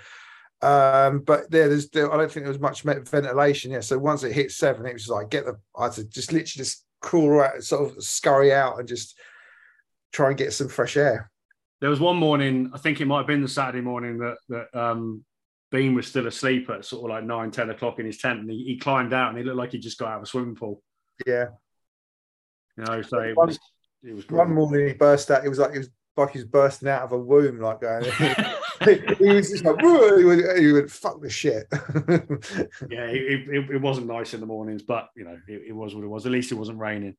Um, 0.62 1.20
but 1.20 1.52
there, 1.52 1.70
there's 1.70 1.90
there, 1.90 2.12
I 2.12 2.18
don't 2.18 2.32
think 2.32 2.46
there 2.46 2.54
was 2.54 2.60
much 2.60 2.82
ventilation. 2.82 3.72
Yeah, 3.72 3.82
so 3.82 3.98
once 3.98 4.24
it 4.24 4.34
hit 4.34 4.52
seven, 4.52 4.86
it 4.86 4.94
was 4.94 5.10
like 5.10 5.30
get 5.30 5.46
the 5.46 5.58
I 5.78 5.86
had 5.86 5.94
to 5.94 6.06
just 6.06 6.32
literally 6.32 6.64
just 6.64 6.86
crawl 7.02 7.42
out, 7.42 7.64
sort 7.64 7.96
of 7.96 8.04
scurry 8.04 8.54
out, 8.54 8.80
and 8.80 8.88
just 8.88 9.20
try 10.12 10.30
and 10.30 10.38
get 10.38 10.54
some 10.54 10.70
fresh 10.70 10.98
air. 10.98 11.30
There 11.82 11.90
was 11.90 12.00
one 12.00 12.18
morning, 12.18 12.72
I 12.74 12.78
think 12.78 13.02
it 13.02 13.06
might 13.06 13.18
have 13.18 13.28
been 13.28 13.42
the 13.42 13.48
Saturday 13.48 13.82
morning 13.82 14.18
that 14.20 14.38
that 14.50 14.80
um, 14.80 15.24
Bean 15.72 15.94
was 15.94 16.08
still 16.08 16.28
asleep 16.28 16.70
at 16.70 16.86
sort 16.86 17.04
of 17.04 17.16
like 17.16 17.26
nine, 17.26 17.52
10 17.52 17.70
o'clock 17.70 18.00
in 18.00 18.06
his 18.06 18.18
tent, 18.18 18.40
and 18.40 18.50
he, 18.50 18.64
he 18.64 18.78
climbed 18.78 19.14
out 19.14 19.30
and 19.30 19.38
he 19.38 19.44
looked 19.44 19.58
like 19.58 19.72
he 19.72 19.78
just 19.78 20.00
got 20.00 20.10
out 20.10 20.18
of 20.18 20.24
a 20.24 20.26
swimming 20.26 20.56
pool. 20.56 20.82
Yeah, 21.28 21.48
you 22.78 22.86
know, 22.86 23.02
so 23.02 23.20
it 23.20 23.36
was. 23.36 23.60
It 24.04 24.14
was 24.14 24.30
one 24.30 24.54
morning 24.54 24.88
he 24.88 24.94
burst 24.94 25.32
out. 25.32 25.44
It 25.44 25.50
was 25.50 25.58
like 25.58 25.72
he 25.72 25.80
was 25.80 25.90
like 26.16 26.32
he 26.32 26.38
was 26.38 26.48
bursting 26.48 26.90
out 26.90 27.02
of 27.02 27.12
a 27.12 27.18
womb, 27.18 27.60
like 27.60 27.82
going. 27.82 28.06
he 29.18 29.26
was 29.26 29.50
just 29.50 29.64
like, 29.64 29.80
he 29.80 30.24
would, 30.24 30.58
he 30.58 30.72
would 30.72 30.92
fuck 30.92 31.22
the 31.22 31.30
shit. 31.30 31.68
yeah, 32.90 33.06
it, 33.08 33.50
it, 33.50 33.70
it, 33.72 33.82
wasn't 33.82 34.08
nice 34.08 34.34
in 34.34 34.40
the 34.40 34.46
mornings, 34.46 34.82
but 34.82 35.10
you 35.16 35.24
know, 35.24 35.38
it, 35.48 35.64
it, 35.68 35.72
was 35.72 35.96
what 35.96 36.04
it 36.04 36.08
was. 36.08 36.26
At 36.26 36.32
least 36.32 36.52
it 36.52 36.56
wasn't 36.56 36.80
raining. 36.80 37.16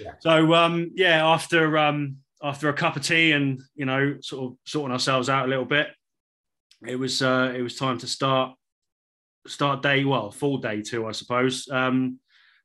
Yeah. 0.00 0.12
So 0.20 0.54
um, 0.54 0.92
yeah, 0.94 1.26
after 1.26 1.76
um, 1.78 2.18
after 2.42 2.68
a 2.68 2.74
cup 2.74 2.96
of 2.96 3.02
tea 3.02 3.32
and 3.32 3.60
you 3.74 3.84
know, 3.84 4.16
sort 4.20 4.52
of 4.52 4.58
sorting 4.64 4.92
ourselves 4.92 5.28
out 5.28 5.46
a 5.46 5.48
little 5.48 5.64
bit, 5.64 5.88
it 6.86 6.96
was 6.96 7.22
uh, 7.22 7.52
it 7.54 7.62
was 7.62 7.76
time 7.76 7.98
to 7.98 8.06
start 8.06 8.54
start 9.46 9.82
day 9.82 10.04
well, 10.04 10.30
full 10.30 10.58
day 10.58 10.82
two, 10.82 11.06
I 11.06 11.12
suppose. 11.12 11.68
Um, 11.70 12.18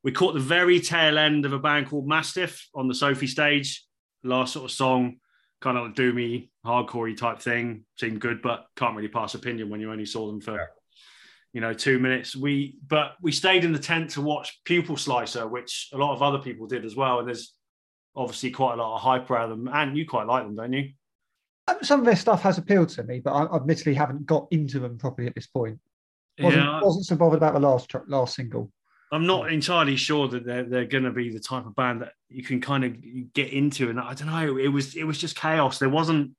we 0.04 0.12
caught 0.12 0.34
the 0.34 0.40
very 0.40 0.80
tail 0.80 1.18
end 1.18 1.46
of 1.46 1.54
a 1.54 1.60
band 1.60 1.88
called 1.88 2.08
Mastiff 2.08 2.68
on 2.76 2.88
the 2.88 2.96
Sophie 2.96 3.28
stage. 3.28 3.84
Last 4.24 4.54
sort 4.54 4.66
of 4.66 4.72
song 4.72 5.18
kind 5.64 5.78
of 5.78 5.94
doomy, 5.94 6.50
hardcorey 6.66 7.18
type 7.18 7.40
thing. 7.40 7.86
Seemed 7.98 8.20
good, 8.20 8.42
but 8.42 8.66
can't 8.76 8.96
really 8.96 9.08
pass 9.08 9.34
opinion 9.34 9.70
when 9.70 9.80
you 9.80 9.92
only 9.92 10.06
saw 10.06 10.28
them 10.28 10.42
for, 10.42 10.56
yeah. 10.56 10.66
you 11.54 11.62
know, 11.62 11.74
two 11.74 11.98
minutes. 11.98 12.36
We 12.36 12.78
but 12.86 13.14
we 13.22 13.32
stayed 13.32 13.64
in 13.64 13.72
the 13.72 13.80
tent 13.80 14.12
to 14.12 14.22
watch 14.22 14.60
Pupil 14.66 14.98
Slicer, 14.98 15.48
which 15.48 15.90
a 15.94 15.98
lot 15.98 16.14
of 16.14 16.22
other 16.22 16.40
people 16.40 16.68
did 16.68 16.84
as 16.86 16.96
well. 16.96 17.20
And 17.20 17.28
there's 17.28 17.56
obviously 18.16 18.52
quite 18.52 18.74
a 18.74 18.78
lot 18.78 18.96
of 18.96 19.02
hype 19.02 19.32
around 19.32 19.50
them, 19.50 19.70
and 19.74 19.98
you 19.98 20.06
quite 20.06 20.28
like 20.28 20.44
them, 20.44 20.56
don't 20.56 20.74
you? 20.74 20.92
Um, 21.70 21.78
some 21.82 22.02
of 22.02 22.06
their 22.06 22.18
stuff 22.18 22.42
has 22.42 22.58
appealed 22.58 22.90
to 22.90 23.04
me, 23.04 23.22
but 23.24 23.32
I 23.32 23.56
admittedly 23.56 23.94
haven't 23.94 24.26
got 24.26 24.48
into 24.52 24.80
them 24.80 24.98
properly 24.98 25.28
at 25.28 25.36
this 25.36 25.48
point. 25.48 25.80
Wasn't, 26.40 26.62
yeah. 26.62 26.82
wasn't 26.82 27.06
so 27.06 27.16
bothered 27.16 27.38
about 27.38 27.54
the 27.54 27.60
last 27.62 27.90
last 28.08 28.36
single. 28.36 28.70
I'm 29.14 29.28
not 29.28 29.52
entirely 29.52 29.96
sure 29.96 30.28
that 30.28 30.46
they're 30.46 30.64
they're 30.64 30.86
going 30.86 31.04
to 31.04 31.12
be 31.12 31.30
the 31.30 31.40
type 31.40 31.66
of 31.66 31.76
band 31.76 32.02
that 32.02 32.14
you 32.30 32.44
can 32.44 32.62
kind 32.62 32.84
of 32.84 33.34
get 33.34 33.54
into, 33.54 33.90
and 33.90 34.00
I 34.00 34.14
don't 34.14 34.28
know. 34.28 34.58
It 34.58 34.70
was 34.70 34.96
it 34.96 35.04
was 35.04 35.20
just 35.20 35.36
chaos. 35.36 35.78
There 35.80 35.90
wasn't 35.90 36.32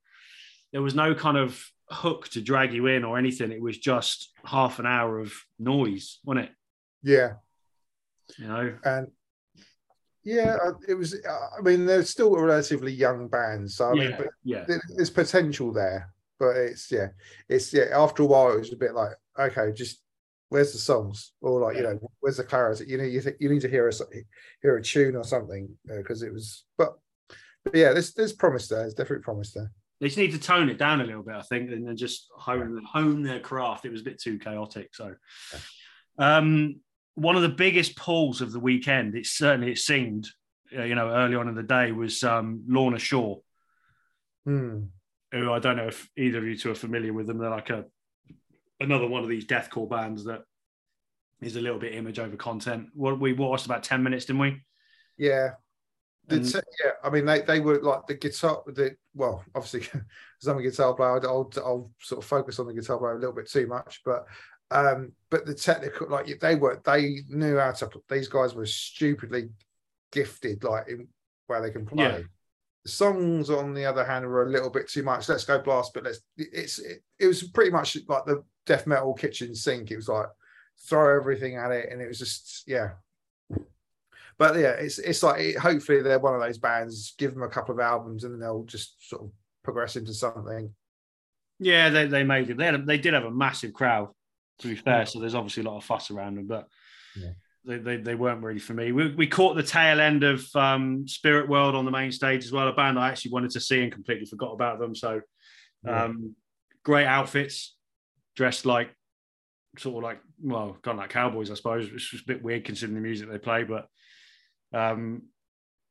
there 0.72 0.82
was 0.82 0.94
no 0.94 1.14
kind 1.14 1.36
of 1.36 1.64
hook 1.88 2.28
to 2.30 2.40
drag 2.40 2.72
you 2.72 2.86
in 2.86 3.04
or 3.04 3.16
anything. 3.16 3.52
It 3.52 3.62
was 3.62 3.78
just 3.78 4.32
half 4.44 4.80
an 4.80 4.86
hour 4.86 5.20
of 5.20 5.32
noise, 5.58 6.18
wasn't 6.24 6.46
it? 6.46 6.52
Yeah. 7.02 7.34
You 8.38 8.48
know, 8.48 8.74
and 8.84 9.08
yeah, 10.24 10.56
it 10.88 10.94
was. 10.94 11.14
I 11.26 11.60
mean, 11.60 11.84
they're 11.86 12.02
still 12.02 12.34
a 12.34 12.42
relatively 12.42 12.92
young 12.92 13.28
band, 13.28 13.70
so 13.70 13.90
I 13.90 13.92
yeah, 13.92 14.08
mean, 14.08 14.28
yeah, 14.42 14.64
there's 14.96 15.10
potential 15.10 15.72
there. 15.72 16.12
But 16.40 16.56
it's 16.56 16.90
yeah, 16.90 17.08
it's 17.48 17.72
yeah. 17.72 17.88
After 17.92 18.22
a 18.22 18.26
while, 18.26 18.52
it 18.52 18.58
was 18.58 18.72
a 18.72 18.76
bit 18.76 18.94
like 18.94 19.12
okay, 19.38 19.72
just 19.72 20.00
where's 20.54 20.72
the 20.72 20.78
songs? 20.78 21.32
Or 21.40 21.58
like 21.58 21.76
you 21.76 21.82
know 21.82 21.98
where's 22.20 22.36
the 22.36 22.44
clarity 22.44 22.84
you 22.86 22.96
know 22.96 23.02
you 23.02 23.20
think 23.20 23.36
you 23.40 23.48
need 23.48 23.62
to 23.62 23.68
hear 23.68 23.88
a 23.88 23.92
hear 24.62 24.76
a 24.76 24.82
tune 24.82 25.16
or 25.16 25.24
something 25.24 25.68
because 25.84 26.22
uh, 26.22 26.26
it 26.26 26.32
was 26.32 26.64
but, 26.78 26.94
but 27.64 27.74
yeah 27.74 27.92
there's 27.92 28.14
there's 28.14 28.32
promise 28.32 28.68
there. 28.68 28.80
There's 28.80 28.94
definitely 28.94 29.24
promise 29.24 29.52
there. 29.52 29.72
They 30.00 30.06
just 30.06 30.18
need 30.18 30.30
to 30.30 30.38
tone 30.38 30.68
it 30.68 30.78
down 30.78 31.00
a 31.00 31.04
little 31.04 31.22
bit 31.22 31.34
i 31.34 31.42
think 31.42 31.70
and 31.70 31.86
then 31.88 31.96
just 31.96 32.28
hone 32.36 32.80
hone 32.84 33.24
their 33.24 33.40
craft. 33.40 33.84
It 33.84 33.90
was 33.90 34.02
a 34.02 34.04
bit 34.04 34.20
too 34.20 34.38
chaotic 34.38 34.94
so. 34.94 35.16
Um 36.18 36.76
one 37.16 37.34
of 37.34 37.42
the 37.42 37.48
biggest 37.48 37.96
pulls 37.96 38.40
of 38.40 38.52
the 38.52 38.60
weekend 38.60 39.16
it 39.16 39.26
certainly 39.26 39.72
it 39.72 39.78
seemed 39.78 40.28
uh, 40.76 40.84
you 40.84 40.94
know 40.94 41.08
early 41.08 41.34
on 41.34 41.48
in 41.48 41.56
the 41.56 41.64
day 41.64 41.90
was 41.90 42.22
um 42.22 42.62
lorna 42.68 42.98
shore 42.98 43.40
hmm. 44.44 44.82
who 45.32 45.52
i 45.52 45.58
don't 45.58 45.76
know 45.76 45.88
if 45.88 46.08
either 46.16 46.38
of 46.38 46.44
you 46.44 46.56
two 46.56 46.70
are 46.70 46.76
familiar 46.76 47.12
with 47.12 47.26
them. 47.26 47.38
They're 47.38 47.50
like 47.50 47.70
a 47.70 47.86
another 48.84 49.06
one 49.06 49.22
of 49.22 49.28
these 49.28 49.46
deathcore 49.46 49.88
bands 49.88 50.24
that 50.24 50.42
is 51.40 51.56
a 51.56 51.60
little 51.60 51.78
bit 51.78 51.94
image 51.94 52.18
over 52.18 52.36
content. 52.36 52.88
What 52.94 53.18
we 53.18 53.32
watched 53.32 53.66
about 53.66 53.82
ten 53.82 54.02
minutes, 54.02 54.24
didn't 54.26 54.40
we? 54.40 54.60
Yeah. 55.18 55.50
And, 56.30 56.46
yeah, 56.46 56.92
I 57.02 57.10
mean 57.10 57.26
they, 57.26 57.42
they 57.42 57.60
were 57.60 57.82
like 57.82 58.06
the 58.06 58.14
guitar 58.14 58.62
the 58.66 58.96
well 59.14 59.44
obviously 59.54 59.80
because 59.82 60.46
I'm 60.46 60.56
a 60.56 60.62
guitar 60.62 60.94
player 60.94 61.20
I'll, 61.22 61.52
I'll 61.58 61.90
sort 62.00 62.22
of 62.22 62.26
focus 62.26 62.58
on 62.58 62.66
the 62.66 62.72
guitar 62.72 62.96
player 62.96 63.12
a 63.12 63.18
little 63.18 63.34
bit 63.34 63.50
too 63.50 63.66
much 63.66 64.00
but 64.06 64.24
um 64.70 65.12
but 65.28 65.44
the 65.44 65.52
technical 65.52 66.08
like 66.08 66.40
they 66.40 66.54
were 66.54 66.80
they 66.86 67.18
knew 67.28 67.58
how 67.58 67.72
to 67.72 67.90
these 68.08 68.28
guys 68.28 68.54
were 68.54 68.64
stupidly 68.64 69.50
gifted 70.12 70.64
like 70.64 70.88
in 70.88 71.08
where 71.46 71.60
they 71.60 71.70
can 71.70 71.84
play 71.84 72.04
yeah. 72.04 72.18
The 72.84 72.90
songs, 72.90 73.48
on 73.48 73.72
the 73.72 73.86
other 73.86 74.04
hand, 74.04 74.26
were 74.26 74.44
a 74.44 74.50
little 74.50 74.68
bit 74.68 74.90
too 74.90 75.02
much. 75.02 75.26
Let's 75.26 75.46
go 75.46 75.58
blast, 75.58 75.94
but 75.94 76.04
let's. 76.04 76.20
It's 76.36 76.78
it, 76.78 77.02
it 77.18 77.26
was 77.26 77.42
pretty 77.42 77.70
much 77.70 77.96
like 78.06 78.26
the 78.26 78.44
death 78.66 78.86
metal 78.86 79.14
kitchen 79.14 79.54
sink. 79.54 79.90
It 79.90 79.96
was 79.96 80.08
like 80.08 80.26
throw 80.88 81.16
everything 81.16 81.56
at 81.56 81.70
it, 81.70 81.90
and 81.90 82.00
it 82.00 82.08
was 82.08 82.18
just 82.18 82.64
yeah. 82.66 82.90
But 84.36 84.56
yeah, 84.56 84.72
it's 84.72 84.98
it's 84.98 85.22
like 85.22 85.40
it, 85.40 85.58
hopefully 85.58 86.02
they're 86.02 86.18
one 86.18 86.34
of 86.34 86.40
those 86.40 86.58
bands. 86.58 87.14
Give 87.18 87.32
them 87.32 87.42
a 87.42 87.48
couple 87.48 87.74
of 87.74 87.80
albums, 87.80 88.24
and 88.24 88.32
then 88.32 88.40
they'll 88.40 88.64
just 88.64 89.08
sort 89.08 89.22
of 89.22 89.30
progress 89.62 89.96
into 89.96 90.12
something. 90.12 90.74
Yeah, 91.60 91.88
they, 91.90 92.06
they 92.06 92.24
made 92.24 92.50
it. 92.50 92.56
They 92.56 92.64
had 92.64 92.74
a, 92.74 92.82
they 92.82 92.98
did 92.98 93.14
have 93.14 93.24
a 93.24 93.30
massive 93.30 93.72
crowd. 93.72 94.08
To 94.60 94.68
be 94.68 94.76
fair, 94.76 95.04
so 95.04 95.18
there's 95.18 95.34
obviously 95.34 95.64
a 95.64 95.66
lot 95.66 95.78
of 95.78 95.84
fuss 95.84 96.12
around 96.12 96.36
them, 96.36 96.46
but 96.46 96.68
yeah 97.16 97.32
they, 97.64 97.78
they, 97.78 97.96
they, 97.96 98.14
weren't 98.14 98.42
really 98.42 98.60
for 98.60 98.74
me. 98.74 98.92
We, 98.92 99.14
we 99.14 99.26
caught 99.26 99.56
the 99.56 99.62
tail 99.62 100.00
end 100.00 100.22
of 100.22 100.44
um, 100.54 101.08
Spirit 101.08 101.48
World 101.48 101.74
on 101.74 101.84
the 101.84 101.90
main 101.90 102.12
stage 102.12 102.44
as 102.44 102.52
well, 102.52 102.68
a 102.68 102.72
band 102.72 102.98
I 102.98 103.08
actually 103.08 103.32
wanted 103.32 103.52
to 103.52 103.60
see 103.60 103.82
and 103.82 103.92
completely 103.92 104.26
forgot 104.26 104.52
about 104.52 104.78
them. 104.78 104.94
So, 104.94 105.20
um, 105.86 106.34
great 106.84 107.06
outfits, 107.06 107.74
dressed 108.36 108.66
like 108.66 108.94
sort 109.78 109.96
of 109.96 110.02
like 110.02 110.20
well, 110.42 110.76
kind 110.82 110.98
of 110.98 111.02
like 111.02 111.10
cowboys, 111.10 111.50
I 111.50 111.54
suppose. 111.54 111.90
Which 111.90 112.12
was 112.12 112.22
a 112.22 112.26
bit 112.26 112.42
weird 112.42 112.64
considering 112.64 112.94
the 112.94 113.00
music 113.00 113.30
they 113.30 113.38
play, 113.38 113.64
but 113.64 113.88
um, 114.72 115.22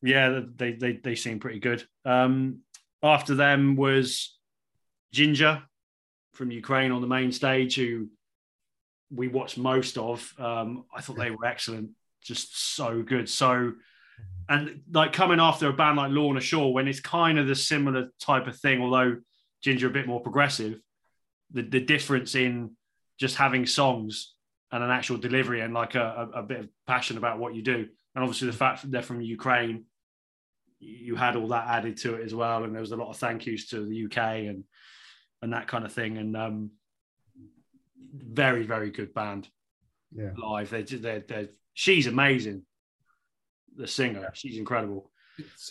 yeah, 0.01 0.41
they 0.55 0.73
they 0.73 0.93
they 0.93 1.15
seem 1.15 1.39
pretty 1.39 1.59
good. 1.59 1.85
Um, 2.05 2.59
after 3.01 3.35
them 3.35 3.75
was 3.75 4.37
Jinjer 5.13 5.61
from 6.33 6.51
Ukraine 6.51 6.91
on 6.91 7.01
the 7.01 7.07
main 7.07 7.31
stage, 7.31 7.75
who 7.75 8.09
we 9.13 9.27
watched 9.27 9.57
most 9.57 9.97
of. 9.97 10.33
Um, 10.39 10.85
I 10.95 11.01
thought 11.01 11.17
they 11.17 11.31
were 11.31 11.45
excellent, 11.45 11.91
just 12.21 12.75
so 12.75 13.03
good. 13.03 13.29
So, 13.29 13.73
and 14.49 14.81
like 14.91 15.13
coming 15.13 15.39
after 15.39 15.69
a 15.69 15.73
band 15.73 15.97
like 15.97 16.11
Lorna 16.11 16.41
Shore, 16.41 16.73
when 16.73 16.87
it's 16.87 16.99
kind 16.99 17.37
of 17.37 17.47
the 17.47 17.55
similar 17.55 18.09
type 18.19 18.47
of 18.47 18.57
thing, 18.57 18.81
although 18.81 19.17
Jinjer 19.65 19.87
a 19.87 19.89
bit 19.91 20.07
more 20.07 20.21
progressive, 20.21 20.79
the, 21.53 21.61
the 21.61 21.79
difference 21.79 22.35
in 22.35 22.71
just 23.19 23.35
having 23.35 23.65
songs 23.65 24.33
and 24.71 24.83
an 24.83 24.89
actual 24.89 25.17
delivery 25.17 25.61
and 25.61 25.73
like 25.73 25.95
a, 25.95 26.29
a, 26.33 26.39
a 26.39 26.43
bit 26.43 26.59
of 26.61 26.69
passion 26.87 27.17
about 27.17 27.39
what 27.39 27.55
you 27.55 27.61
do. 27.61 27.87
And 28.15 28.23
obviously 28.23 28.47
the 28.47 28.57
fact 28.57 28.81
that 28.81 28.91
they're 28.91 29.01
from 29.01 29.21
Ukraine, 29.21 29.85
you 30.79 31.15
had 31.15 31.35
all 31.35 31.47
that 31.49 31.67
added 31.67 31.97
to 31.97 32.15
it 32.15 32.25
as 32.25 32.33
well. 32.33 32.63
And 32.63 32.73
there 32.73 32.81
was 32.81 32.91
a 32.91 32.97
lot 32.97 33.09
of 33.09 33.17
thank 33.17 33.45
yous 33.45 33.69
to 33.69 33.85
the 33.85 34.05
UK 34.05 34.17
and 34.17 34.63
and 35.41 35.53
that 35.53 35.67
kind 35.67 35.85
of 35.85 35.91
thing. 35.93 36.17
And 36.17 36.35
um, 36.35 36.71
very 38.13 38.63
very 38.63 38.91
good 38.91 39.13
band. 39.13 39.47
Yeah, 40.11 40.31
live. 40.37 40.69
They're 40.69 40.83
they 40.83 41.23
they 41.27 41.49
she's 41.73 42.07
amazing. 42.07 42.63
The 43.75 43.87
singer, 43.87 44.29
she's 44.33 44.57
incredible. 44.57 45.11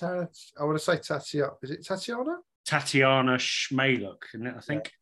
Uh, 0.01 0.25
I 0.59 0.65
want 0.65 0.77
to 0.77 0.85
say 0.85 0.99
Tatiana. 0.99 1.53
Is 1.63 1.71
it 1.71 1.85
Tatiana? 1.85 2.39
Tatiana 2.65 3.35
Shmayluk, 3.35 4.23
isn't 4.35 4.47
it? 4.47 4.55
I 4.57 4.61
think. 4.61 4.93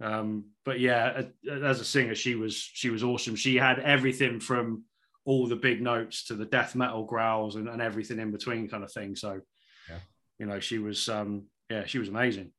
Um, 0.00 0.46
but 0.64 0.78
yeah, 0.78 1.22
as 1.62 1.80
a 1.80 1.84
singer, 1.84 2.14
she 2.14 2.34
was 2.34 2.56
she 2.56 2.90
was 2.90 3.02
awesome. 3.02 3.36
She 3.36 3.56
had 3.56 3.78
everything 3.78 4.40
from 4.40 4.84
all 5.24 5.46
the 5.46 5.56
big 5.56 5.80
notes 5.80 6.26
to 6.26 6.34
the 6.34 6.44
death 6.44 6.74
metal 6.74 7.04
growls 7.04 7.56
and, 7.56 7.68
and 7.68 7.80
everything 7.82 8.18
in 8.18 8.30
between, 8.30 8.68
kind 8.68 8.84
of 8.84 8.92
thing. 8.92 9.16
So, 9.16 9.40
yeah. 9.88 9.98
you 10.38 10.46
know, 10.46 10.60
she 10.60 10.78
was 10.78 11.08
um, 11.08 11.44
yeah, 11.70 11.86
she 11.86 11.98
was 11.98 12.08
amazing. 12.08 12.52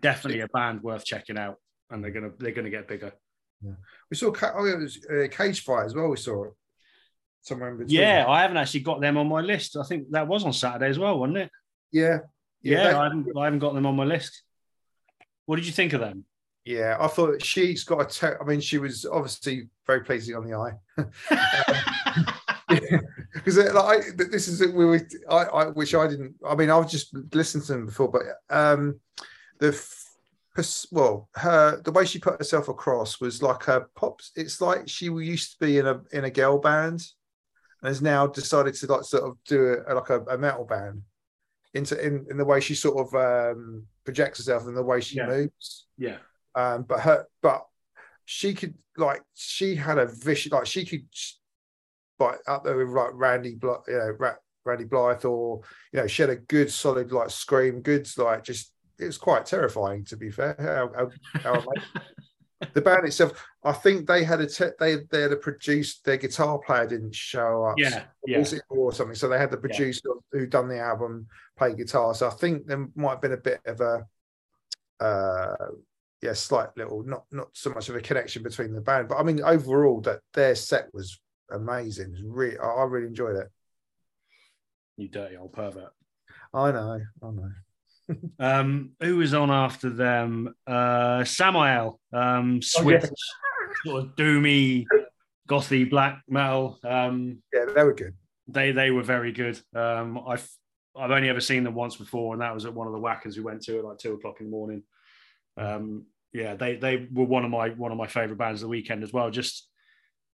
Definitely 0.00 0.40
a 0.40 0.48
band 0.48 0.82
worth 0.82 1.04
checking 1.04 1.38
out 1.38 1.56
and 1.90 2.02
they're 2.02 2.10
gonna 2.10 2.30
they're 2.38 2.52
gonna 2.52 2.70
get 2.70 2.88
bigger. 2.88 3.12
Yeah. 3.62 3.72
We 4.10 4.16
saw 4.16 4.32
oh, 4.54 4.64
it 4.64 4.78
was 4.78 5.06
uh, 5.06 5.28
Cage 5.30 5.60
Fight 5.62 5.86
as 5.86 5.94
well. 5.94 6.08
We 6.08 6.16
saw 6.16 6.44
it 6.44 6.52
somewhere 7.42 7.70
in 7.70 7.78
between. 7.78 8.00
Yeah, 8.00 8.26
I 8.28 8.42
haven't 8.42 8.56
actually 8.56 8.80
got 8.80 9.00
them 9.00 9.16
on 9.16 9.28
my 9.28 9.40
list. 9.40 9.76
I 9.76 9.84
think 9.84 10.10
that 10.10 10.28
was 10.28 10.44
on 10.44 10.52
Saturday 10.52 10.88
as 10.88 10.98
well, 10.98 11.18
wasn't 11.18 11.38
it? 11.38 11.50
Yeah, 11.92 12.18
yeah. 12.62 12.90
yeah 12.90 13.00
I, 13.00 13.04
haven't, 13.04 13.26
I 13.36 13.44
haven't 13.44 13.60
got 13.60 13.74
them 13.74 13.86
on 13.86 13.96
my 13.96 14.04
list. 14.04 14.42
What 15.46 15.56
did 15.56 15.66
you 15.66 15.72
think 15.72 15.92
of 15.92 16.00
them? 16.00 16.24
Yeah, 16.64 16.96
I 16.98 17.06
thought 17.06 17.44
she's 17.44 17.84
got 17.84 18.00
a. 18.00 18.06
Te- 18.06 18.38
I 18.40 18.44
mean, 18.44 18.60
she 18.60 18.78
was 18.78 19.06
obviously 19.06 19.68
very 19.86 20.00
pleasing 20.00 20.34
on 20.34 20.44
the 20.44 20.56
eye. 20.56 20.74
because 23.32 23.58
uh, 23.58 23.72
like 23.72 24.16
this 24.16 24.48
is 24.48 24.60
we 24.72 24.84
were, 24.84 25.06
I, 25.30 25.36
I, 25.44 25.66
which 25.66 25.94
I 25.94 26.08
didn't. 26.08 26.34
I 26.46 26.56
mean, 26.56 26.70
I've 26.70 26.90
just 26.90 27.14
listened 27.32 27.64
to 27.64 27.72
them 27.74 27.86
before, 27.86 28.10
but 28.10 28.22
um, 28.50 28.98
the 29.60 29.70
well, 30.90 31.28
her 31.34 31.80
the 31.82 31.92
way 31.92 32.04
she 32.04 32.18
put 32.18 32.38
herself 32.38 32.68
across 32.68 33.20
was 33.20 33.42
like 33.42 33.68
a 33.68 33.86
pops. 33.94 34.32
It's 34.34 34.60
like 34.60 34.88
she 34.88 35.06
used 35.06 35.52
to 35.52 35.66
be 35.66 35.78
in 35.78 35.86
a 35.86 36.00
in 36.12 36.24
a 36.24 36.30
girl 36.30 36.58
band, 36.58 37.04
and 37.82 37.88
has 37.88 38.02
now 38.02 38.26
decided 38.26 38.74
to 38.74 38.86
like 38.86 39.04
sort 39.04 39.24
of 39.24 39.36
do 39.46 39.76
a, 39.86 39.94
like 39.94 40.10
a, 40.10 40.20
a 40.22 40.38
metal 40.38 40.64
band. 40.64 41.02
Into 41.76 42.04
in, 42.04 42.26
in 42.30 42.36
the 42.36 42.44
way 42.44 42.60
she 42.60 42.74
sort 42.74 43.06
of 43.06 43.14
um, 43.14 43.84
projects 44.04 44.38
herself 44.38 44.66
and 44.66 44.76
the 44.76 44.82
way 44.82 45.00
she 45.00 45.16
Yeah. 45.16 45.26
moves. 45.26 45.86
Yeah. 45.98 46.18
Um, 46.54 46.82
but 46.88 47.00
her, 47.00 47.26
but 47.42 47.66
she 48.24 48.54
could 48.54 48.74
like 48.96 49.22
she 49.34 49.74
had 49.76 49.98
a 49.98 50.06
vicious 50.06 50.52
like 50.52 50.66
she 50.66 50.84
could 50.86 51.06
like 52.18 52.38
up 52.48 52.64
there 52.64 52.76
with 52.76 52.88
like 52.88 53.10
Randy, 53.12 53.54
Bly- 53.56 53.76
you 53.88 53.94
know, 54.20 54.34
Randy 54.64 54.84
Blythe, 54.84 55.24
or 55.26 55.60
you 55.92 56.00
know, 56.00 56.06
she 56.06 56.22
had 56.22 56.30
a 56.30 56.36
good 56.36 56.72
solid 56.72 57.12
like 57.12 57.30
scream, 57.30 57.82
good 57.82 58.08
like 58.16 58.42
just 58.42 58.72
it 58.98 59.04
was 59.04 59.18
quite 59.18 59.44
terrifying 59.44 60.04
to 60.06 60.16
be 60.16 60.30
fair. 60.30 60.56
How, 60.58 61.10
how, 61.42 61.60
how. 61.60 61.64
the 62.72 62.80
band 62.80 63.06
itself, 63.06 63.44
I 63.62 63.72
think 63.72 64.06
they 64.06 64.24
had 64.24 64.40
a 64.40 64.46
te- 64.46 64.76
they 64.78 64.96
they 65.10 65.22
had 65.22 65.32
a 65.32 65.36
produced 65.36 66.04
their 66.04 66.16
guitar 66.16 66.58
player 66.58 66.86
didn't 66.86 67.14
show 67.14 67.64
up. 67.64 67.78
Yeah. 67.78 68.04
Yeah. 68.26 68.38
It 68.38 68.62
or 68.68 68.92
something? 68.92 69.14
So 69.14 69.28
they 69.28 69.38
had 69.38 69.50
the 69.50 69.58
producer 69.58 70.10
who 70.32 70.46
done 70.46 70.68
the 70.68 70.78
album 70.78 71.26
play 71.58 71.74
guitar. 71.74 72.14
So 72.14 72.28
I 72.28 72.30
think 72.30 72.66
there 72.66 72.88
might 72.94 73.10
have 73.10 73.20
been 73.20 73.32
a 73.32 73.36
bit 73.36 73.60
of 73.66 73.80
a 73.80 74.06
uh 75.00 75.66
yeah, 76.22 76.32
slight 76.32 76.70
little 76.76 77.02
not 77.04 77.24
not 77.30 77.48
so 77.52 77.70
much 77.70 77.90
of 77.90 77.96
a 77.96 78.00
connection 78.00 78.42
between 78.42 78.72
the 78.72 78.80
band. 78.80 79.08
But 79.08 79.18
I 79.18 79.22
mean 79.22 79.42
overall 79.42 80.00
that 80.02 80.20
their 80.32 80.54
set 80.54 80.86
was 80.94 81.20
amazing. 81.50 82.06
It 82.06 82.12
was 82.12 82.22
really 82.24 82.58
I 82.58 82.84
really 82.84 83.08
enjoyed 83.08 83.36
it. 83.36 83.48
You 84.96 85.08
dirty 85.08 85.36
old 85.36 85.52
pervert. 85.52 85.92
I 86.54 86.72
know, 86.72 87.00
I 87.22 87.30
know. 87.30 87.50
Um, 88.38 88.92
who 89.00 89.16
was 89.16 89.34
on 89.34 89.50
after 89.50 89.90
them? 89.90 90.54
Uh, 90.66 91.24
Samael, 91.24 91.98
um, 92.12 92.62
Swift, 92.62 93.10
sort 93.84 94.04
of 94.04 94.16
doomy, 94.16 94.84
gothy 95.48 95.88
black 95.88 96.22
metal. 96.28 96.78
Um, 96.84 97.42
Yeah, 97.52 97.66
they 97.74 97.82
were 97.82 97.94
good. 97.94 98.14
they 98.48 98.72
they 98.72 98.90
were 98.90 99.02
very 99.02 99.32
good. 99.32 99.60
Um, 99.74 100.20
I've 100.26 100.48
I've 100.96 101.10
only 101.10 101.28
ever 101.28 101.40
seen 101.40 101.64
them 101.64 101.74
once 101.74 101.96
before, 101.96 102.32
and 102.32 102.42
that 102.42 102.54
was 102.54 102.64
at 102.64 102.74
one 102.74 102.86
of 102.86 102.92
the 102.92 103.00
Wackens 103.00 103.36
we 103.36 103.42
went 103.42 103.62
to 103.62 103.78
at 103.78 103.84
like 103.84 103.98
two 103.98 104.12
o'clock 104.14 104.36
in 104.40 104.46
the 104.46 104.50
morning. 104.50 104.82
Um, 105.56 106.06
yeah, 106.32 106.54
they 106.54 106.76
they 106.76 107.08
were 107.12 107.24
one 107.24 107.44
of 107.44 107.50
my 107.50 107.70
one 107.70 107.92
of 107.92 107.98
my 107.98 108.06
favorite 108.06 108.38
bands 108.38 108.62
of 108.62 108.66
the 108.66 108.70
weekend 108.70 109.02
as 109.02 109.12
well. 109.12 109.30
Just 109.30 109.68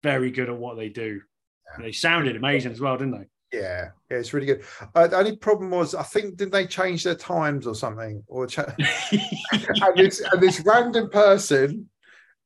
very 0.04 0.32
good 0.32 0.50
at 0.50 0.58
what 0.58 0.76
they 0.78 0.90
do. 0.90 1.22
They 1.80 1.92
sounded 1.94 2.36
amazing 2.36 2.74
as 2.74 2.82
well, 2.82 2.98
didn't 2.98 3.18
they? 3.20 3.28
Yeah, 3.52 3.90
yeah, 4.10 4.18
it's 4.18 4.34
really 4.34 4.46
good. 4.46 4.64
Uh, 4.96 5.08
the 5.08 5.18
only 5.18 5.36
problem 5.36 5.72
was, 5.72 5.94
I 5.94 6.04
think, 6.04 6.38
didn't 6.38 6.54
they 6.54 6.66
change 6.66 7.04
their 7.04 7.16
times 7.16 7.68
or 7.68 7.76
something? 7.76 8.24
Or 8.28 8.48
cha- 8.48 8.74
and, 9.12 9.98
this, 9.98 10.22
and 10.22 10.42
this 10.42 10.62
random 10.62 11.10
person 11.10 11.90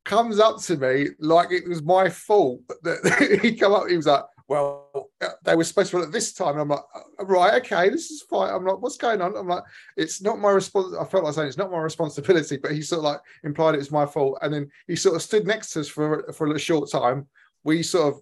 comes 0.03 0.39
up 0.39 0.61
to 0.61 0.77
me 0.77 1.09
like 1.19 1.51
it 1.51 1.67
was 1.67 1.83
my 1.83 2.09
fault 2.09 2.61
that 2.83 3.39
he 3.41 3.55
come 3.55 3.73
up. 3.73 3.87
He 3.87 3.97
was 3.97 4.05
like, 4.05 4.23
"Well, 4.47 5.09
they 5.43 5.55
were 5.55 5.63
supposed 5.63 5.91
to 5.91 6.03
at 6.03 6.11
this 6.11 6.33
time." 6.33 6.53
And 6.53 6.61
I'm 6.61 6.69
like, 6.69 6.79
"Uh, 6.95 7.25
"Right, 7.25 7.63
okay, 7.65 7.89
this 7.89 8.11
is 8.11 8.23
fine." 8.23 8.53
I'm 8.53 8.65
like, 8.65 8.79
"What's 8.79 8.97
going 8.97 9.21
on?" 9.21 9.35
I'm 9.35 9.47
like, 9.47 9.63
"It's 9.97 10.21
not 10.21 10.39
my 10.39 10.51
response." 10.51 10.95
I 10.95 11.05
felt 11.05 11.23
like 11.23 11.33
saying 11.33 11.47
it's 11.47 11.57
not 11.57 11.71
my 11.71 11.79
responsibility, 11.79 12.57
but 12.57 12.71
he 12.71 12.81
sort 12.81 12.99
of 12.99 13.05
like 13.05 13.19
implied 13.43 13.75
it 13.75 13.79
was 13.79 13.91
my 13.91 14.05
fault. 14.05 14.37
And 14.41 14.53
then 14.53 14.69
he 14.87 14.95
sort 14.95 15.15
of 15.15 15.21
stood 15.21 15.45
next 15.45 15.71
to 15.71 15.81
us 15.81 15.87
for 15.87 16.31
for 16.33 16.53
a 16.53 16.59
short 16.59 16.89
time. 16.89 17.27
We 17.63 17.83
sort 17.83 18.13
of 18.13 18.21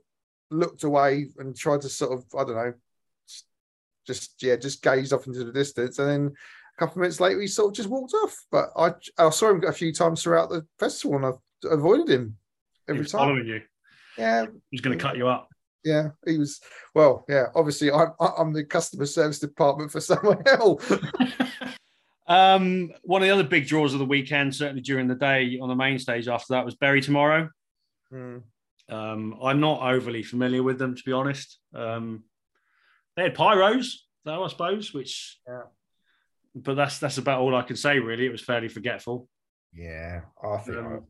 looked 0.53 0.83
away 0.83 1.27
and 1.37 1.55
tried 1.55 1.81
to 1.81 1.89
sort 1.89 2.13
of, 2.13 2.25
I 2.37 2.43
don't 2.43 2.55
know, 2.55 2.73
just 4.05 4.41
yeah, 4.43 4.55
just 4.55 4.81
gazed 4.83 5.13
off 5.13 5.27
into 5.27 5.43
the 5.43 5.51
distance, 5.51 5.99
and 5.99 6.09
then 6.09 6.33
a 6.75 6.79
couple 6.79 6.93
of 6.93 7.01
minutes 7.01 7.19
later, 7.19 7.39
he 7.39 7.47
sort 7.47 7.69
of 7.69 7.75
just 7.75 7.89
walked 7.89 8.13
off. 8.13 8.35
But 8.51 8.69
I, 8.75 8.91
I 9.17 9.29
saw 9.29 9.49
him 9.51 9.63
a 9.63 9.71
few 9.71 9.93
times 9.93 10.21
throughout 10.23 10.49
the 10.49 10.65
festival, 10.79 11.15
and 11.17 11.25
I 11.25 11.31
avoided 11.73 12.09
him 12.09 12.37
every 12.89 13.05
time. 13.05 13.19
following 13.19 13.47
you. 13.47 13.61
Yeah, 14.17 14.45
He's 14.71 14.81
going 14.81 14.97
to 14.97 15.01
cut 15.03 15.17
you 15.17 15.27
up. 15.27 15.47
yeah, 15.83 16.09
he 16.27 16.37
was. 16.37 16.59
Well, 16.93 17.25
yeah, 17.29 17.45
obviously, 17.55 17.91
I'm 17.91 18.09
I'm 18.19 18.53
the 18.53 18.63
customer 18.65 19.05
service 19.05 19.39
department 19.39 19.91
for 19.91 20.01
somewhere 20.11 20.41
else. 20.47 20.91
um, 22.27 22.91
one 23.03 23.21
of 23.21 23.27
the 23.27 23.33
other 23.33 23.43
big 23.43 23.67
draws 23.67 23.93
of 23.93 23.99
the 23.99 24.05
weekend, 24.05 24.53
certainly 24.55 24.81
during 24.81 25.07
the 25.07 25.15
day 25.15 25.57
on 25.61 25.69
the 25.69 25.75
main 25.75 25.97
stage 25.99 26.27
after 26.27 26.53
that, 26.53 26.65
was 26.65 26.75
Bury 26.75 27.01
Tomorrow. 27.01 27.49
Hmm. 28.11 28.39
Um, 28.89 29.37
I'm 29.41 29.59
not 29.59 29.81
overly 29.93 30.23
familiar 30.23 30.61
with 30.63 30.77
them, 30.77 30.95
to 30.95 31.03
be 31.05 31.11
honest. 31.11 31.59
Um, 31.73 32.23
they 33.15 33.23
had 33.23 33.35
pyros, 33.35 33.93
though, 34.25 34.43
I 34.43 34.47
suppose, 34.49 34.93
which, 34.93 35.39
Yeah. 35.47 35.63
but 36.55 36.75
that's 36.75 36.99
that's 36.99 37.17
about 37.17 37.39
all 37.41 37.55
I 37.55 37.61
can 37.63 37.75
say. 37.75 37.99
Really, 37.99 38.25
it 38.25 38.31
was 38.31 38.41
fairly 38.43 38.67
forgetful. 38.67 39.27
Yeah, 39.73 40.21
I 40.43 40.57
think 40.57 40.77
Um, 40.77 41.05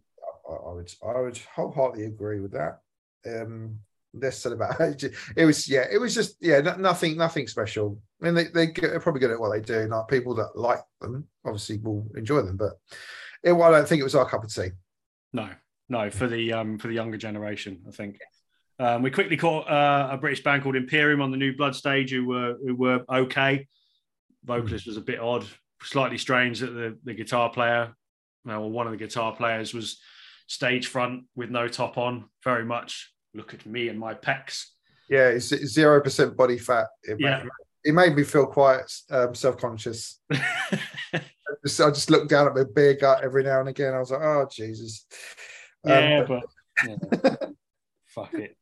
I, 0.49 0.53
I, 0.53 0.73
would 0.73 0.93
I 1.05 1.19
would 1.21 1.37
wholeheartedly 1.55 2.05
agree 2.05 2.39
with 2.39 2.51
that. 2.53 2.79
Um, 3.25 3.79
less 4.13 4.37
said 4.39 4.51
about 4.51 4.79
it. 4.79 5.03
It 5.35 5.45
was 5.45 5.67
yeah, 5.67 5.85
it 5.91 5.97
was 5.97 6.13
just 6.13 6.37
yeah, 6.41 6.59
no, 6.61 6.75
nothing 6.75 7.17
nothing 7.17 7.47
special. 7.47 7.99
I 8.21 8.25
mean, 8.25 8.35
they 8.35 8.45
they 8.45 8.67
they're 8.71 8.99
probably 8.99 9.21
good 9.21 9.31
at 9.31 9.39
what 9.39 9.51
they 9.51 9.61
do. 9.61 9.87
Like 9.87 10.07
people 10.07 10.35
that 10.35 10.55
like 10.55 10.79
them 11.01 11.27
obviously 11.45 11.77
will 11.79 12.07
enjoy 12.15 12.41
them, 12.41 12.57
but 12.57 12.73
it, 13.43 13.53
I 13.53 13.71
don't 13.71 13.87
think 13.87 13.99
it 14.01 14.03
was 14.05 14.15
our 14.15 14.29
cup 14.29 14.43
of 14.43 14.53
tea. 14.53 14.69
No, 15.33 15.49
no, 15.93 16.09
for 16.09 16.27
the 16.27 16.51
um, 16.51 16.77
for 16.79 16.87
the 16.87 16.93
younger 16.95 17.17
generation, 17.17 17.81
I 17.87 17.91
think. 17.91 18.17
Um, 18.79 19.03
we 19.03 19.11
quickly 19.11 19.37
caught 19.37 19.69
uh, 19.69 20.09
a 20.11 20.17
British 20.17 20.43
band 20.43 20.63
called 20.63 20.75
Imperium 20.75 21.21
on 21.21 21.29
the 21.31 21.37
new 21.37 21.55
Blood 21.55 21.75
stage, 21.75 22.11
who 22.11 22.25
were 22.25 22.57
who 22.65 22.75
were 22.75 23.05
okay. 23.07 23.67
Vocalist 24.43 24.87
was 24.87 24.97
a 24.97 25.01
bit 25.01 25.19
odd, 25.19 25.45
slightly 25.83 26.17
strange 26.17 26.59
that 26.59 26.71
the 26.71 26.97
the 27.03 27.13
guitar 27.13 27.49
player, 27.49 27.93
well, 28.43 28.69
one 28.69 28.87
of 28.87 28.91
the 28.91 28.97
guitar 28.97 29.35
players 29.35 29.73
was 29.73 30.01
stage 30.47 30.87
front 30.87 31.25
with 31.35 31.51
no 31.51 31.67
top 31.67 31.97
on. 31.97 32.25
Very 32.43 32.65
much 32.65 33.13
look 33.35 33.53
at 33.53 33.65
me 33.65 33.87
and 33.87 33.99
my 33.99 34.15
pecs. 34.15 34.65
Yeah, 35.09 35.27
it's 35.29 35.47
zero 35.47 36.01
percent 36.01 36.35
body 36.35 36.57
fat. 36.57 36.87
It, 37.03 37.19
Yeah. 37.19 37.43
made, 37.43 37.49
it 37.85 37.93
made 37.93 38.15
me 38.15 38.23
feel 38.23 38.47
quite 38.47 38.91
um, 39.11 39.35
self 39.35 39.57
conscious. 39.57 40.19
Just, 41.65 41.79
I 41.79 41.91
just 41.91 42.09
looked 42.09 42.29
down 42.29 42.47
at 42.47 42.55
my 42.55 42.63
beer 42.75 42.95
gut 42.95 43.23
every 43.23 43.43
now 43.43 43.59
and 43.61 43.69
again. 43.69 43.93
I 43.93 43.99
was 43.99 44.11
like, 44.11 44.21
oh 44.21 44.47
Jesus. 44.51 45.05
Um, 45.85 45.91
yeah, 45.91 46.23
but- 46.27 46.43
but 46.85 47.23
yeah. 47.23 47.35
fuck 48.05 48.33
it. 48.35 48.55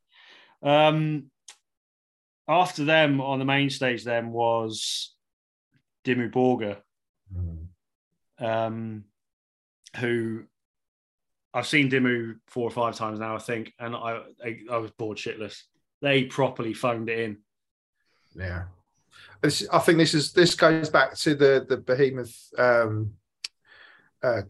Um, 0.63 1.32
after 2.47 2.84
them 2.86 3.22
on 3.22 3.39
the 3.39 3.45
main 3.45 3.69
stage, 3.69 4.03
then 4.03 4.32
was 4.32 5.13
Dimmu 6.05 6.32
Borgir, 6.32 6.78
um, 8.39 9.05
who 9.97 10.43
I've 11.53 11.67
seen 11.67 11.89
Dimmu 11.89 12.36
four 12.47 12.63
or 12.67 12.72
five 12.72 12.95
times 12.95 13.19
now, 13.19 13.36
I 13.36 13.39
think, 13.39 13.74
and 13.80 13.95
I 13.95 14.22
I, 14.43 14.59
I 14.72 14.78
was 14.78 14.91
bored 14.91 15.17
shitless. 15.17 15.61
They 16.01 16.24
properly 16.26 16.74
phoned 16.74 17.09
it 17.09 17.19
in. 17.19 17.38
Yeah, 18.36 18.63
this, 19.41 19.67
I 19.72 19.80
think 19.80 19.97
this 19.97 20.13
is 20.13 20.32
this 20.34 20.55
goes 20.55 20.89
back 20.89 21.15
to 21.19 21.36
the 21.36 21.65
the 21.67 21.78
behemoth, 21.78 22.36
um, 22.57 23.13
uh, 24.24 24.41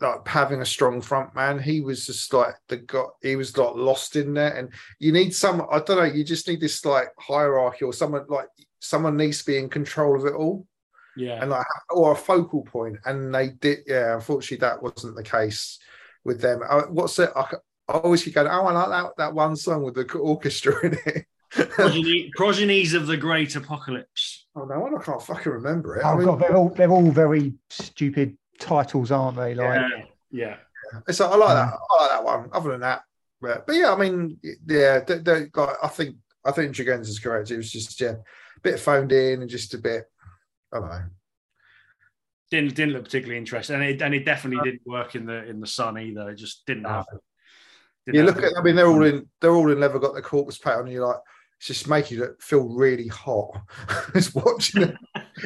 like 0.00 0.26
having 0.26 0.60
a 0.60 0.66
strong 0.66 1.00
front 1.00 1.34
man. 1.34 1.58
He 1.58 1.80
was 1.80 2.06
just 2.06 2.32
like 2.32 2.54
the 2.68 2.78
got. 2.78 3.10
He 3.22 3.36
was 3.36 3.56
like 3.56 3.74
lost 3.74 4.16
in 4.16 4.34
there, 4.34 4.54
and 4.56 4.72
you 4.98 5.12
need 5.12 5.34
some. 5.34 5.66
I 5.70 5.80
don't 5.80 5.98
know. 5.98 6.04
You 6.04 6.24
just 6.24 6.48
need 6.48 6.60
this 6.60 6.84
like 6.84 7.08
hierarchy 7.18 7.84
or 7.84 7.92
someone 7.92 8.24
like 8.28 8.48
someone 8.80 9.16
needs 9.16 9.38
to 9.40 9.46
be 9.46 9.58
in 9.58 9.68
control 9.68 10.18
of 10.18 10.24
it 10.24 10.34
all 10.34 10.66
Yeah, 11.16 11.40
and 11.40 11.50
like 11.50 11.66
or 11.90 12.12
a 12.12 12.16
focal 12.16 12.62
point. 12.62 12.96
And 13.04 13.34
they 13.34 13.50
did. 13.50 13.80
Yeah, 13.86 14.14
unfortunately, 14.14 14.66
that 14.66 14.82
wasn't 14.82 15.16
the 15.16 15.22
case 15.22 15.78
with 16.24 16.40
them. 16.40 16.60
I, 16.68 16.80
what's 16.88 17.18
it? 17.18 17.30
I 17.36 17.46
always 17.88 18.22
keep 18.22 18.34
going. 18.34 18.48
Oh, 18.48 18.66
I 18.66 18.72
like 18.72 18.88
that 18.88 19.12
that 19.18 19.34
one 19.34 19.56
song 19.56 19.82
with 19.82 19.94
the 19.94 20.10
orchestra 20.18 20.86
in 20.86 20.98
it. 21.06 21.26
progeny, 21.50 22.30
progenies 22.36 22.94
of 22.94 23.06
the 23.06 23.16
Great 23.16 23.54
Apocalypse. 23.54 24.46
Oh 24.56 24.64
no, 24.64 24.86
I 24.86 25.04
can't 25.04 25.22
fucking 25.22 25.52
remember 25.52 25.96
it. 25.96 26.04
Oh 26.04 26.10
I 26.10 26.16
mean, 26.16 26.24
god, 26.24 26.40
they're 26.40 26.56
all 26.56 26.70
they're 26.70 26.90
all 26.90 27.10
very 27.10 27.54
stupid 27.68 28.36
titles, 28.60 29.10
aren't 29.10 29.36
they? 29.36 29.54
Like, 29.54 29.80
Yeah, 30.30 30.56
yeah. 31.06 31.12
so 31.12 31.26
I 31.30 31.36
like 31.36 31.54
that. 31.54 31.72
Um, 31.72 31.78
I 31.90 32.02
like 32.02 32.10
that 32.10 32.24
one. 32.24 32.50
Other 32.52 32.70
than 32.70 32.80
that, 32.80 33.02
but, 33.40 33.66
but 33.66 33.74
yeah, 33.74 33.92
I 33.92 33.96
mean, 33.96 34.38
yeah, 34.66 35.00
they, 35.00 35.18
they, 35.18 35.46
like, 35.54 35.76
I 35.82 35.88
think 35.88 36.16
I 36.44 36.52
think 36.52 36.74
Dragon's 36.74 37.08
is 37.08 37.18
correct. 37.18 37.50
It 37.50 37.56
was 37.56 37.70
just 37.70 38.00
yeah, 38.00 38.12
a 38.12 38.60
bit 38.62 38.78
phoned 38.78 39.12
in 39.12 39.42
and 39.42 39.50
just 39.50 39.74
a 39.74 39.78
bit. 39.78 40.04
I 40.72 40.78
don't 40.78 40.88
know. 40.88 41.02
Didn't 42.50 42.74
didn't 42.74 42.94
look 42.94 43.04
particularly 43.04 43.38
interesting, 43.38 43.76
and 43.76 43.84
it 43.84 44.02
and 44.02 44.14
it 44.14 44.24
definitely 44.24 44.70
didn't 44.70 44.86
work 44.86 45.14
in 45.14 45.26
the 45.26 45.44
in 45.46 45.60
the 45.60 45.66
sun 45.66 45.98
either. 45.98 46.30
It 46.30 46.36
just 46.36 46.66
didn't 46.66 46.84
have. 46.84 47.06
didn't 48.06 48.14
You 48.14 48.26
have 48.26 48.36
look 48.36 48.44
at. 48.44 48.58
I 48.58 48.62
mean, 48.62 48.76
they're 48.76 48.88
all 48.88 49.04
in. 49.04 49.28
They're 49.40 49.54
all 49.54 49.70
in 49.70 49.80
leather. 49.80 49.98
Got 49.98 50.14
the 50.14 50.22
corpus 50.22 50.58
pattern. 50.58 50.86
And 50.86 50.92
you're 50.92 51.06
like, 51.06 51.20
it's 51.58 51.68
just 51.68 51.88
making 51.88 52.20
it 52.20 52.30
feel 52.40 52.68
really 52.68 53.06
hot. 53.06 53.50
just 54.14 54.34
watching 54.34 54.82
it. 54.82 54.94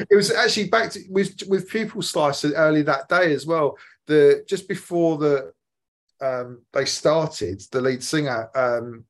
It 0.09 0.15
was 0.15 0.31
actually 0.31 0.69
back 0.69 0.91
to 0.91 0.99
with 1.09 1.35
with 1.47 1.69
pupil 1.69 2.01
slicer 2.01 2.51
early 2.53 2.81
that 2.83 3.07
day 3.09 3.33
as 3.33 3.45
well. 3.45 3.77
The 4.07 4.43
just 4.47 4.67
before 4.67 5.17
the 5.17 5.53
um 6.21 6.61
they 6.73 6.85
started, 6.85 7.61
the 7.71 7.81
lead 7.81 8.03
singer, 8.03 8.49
um, 8.55 9.05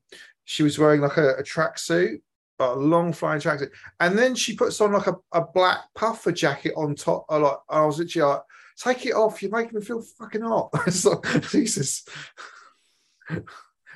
she 0.45 0.63
was 0.63 0.77
wearing 0.79 1.01
like 1.01 1.17
a, 1.17 1.35
a 1.35 1.43
tracksuit, 1.43 2.21
a 2.59 2.73
long 2.75 3.13
flying 3.13 3.41
tracksuit, 3.41 3.71
and 3.99 4.17
then 4.17 4.35
she 4.35 4.55
puts 4.55 4.79
on 4.81 4.93
like 4.93 5.07
a, 5.07 5.15
a 5.31 5.41
black 5.41 5.79
puffer 5.95 6.31
jacket 6.31 6.73
on 6.75 6.95
top. 6.95 7.25
I 7.29 7.37
like 7.37 7.57
I 7.69 7.85
was 7.85 7.99
literally 7.99 8.31
like, 8.33 8.41
take 8.77 9.05
it 9.05 9.13
off. 9.13 9.41
You're 9.41 9.51
making 9.51 9.77
me 9.77 9.85
feel 9.85 10.01
fucking 10.01 10.41
hot. 10.41 10.69
It's 10.87 11.05
like, 11.05 11.49
Jesus. 11.49 12.05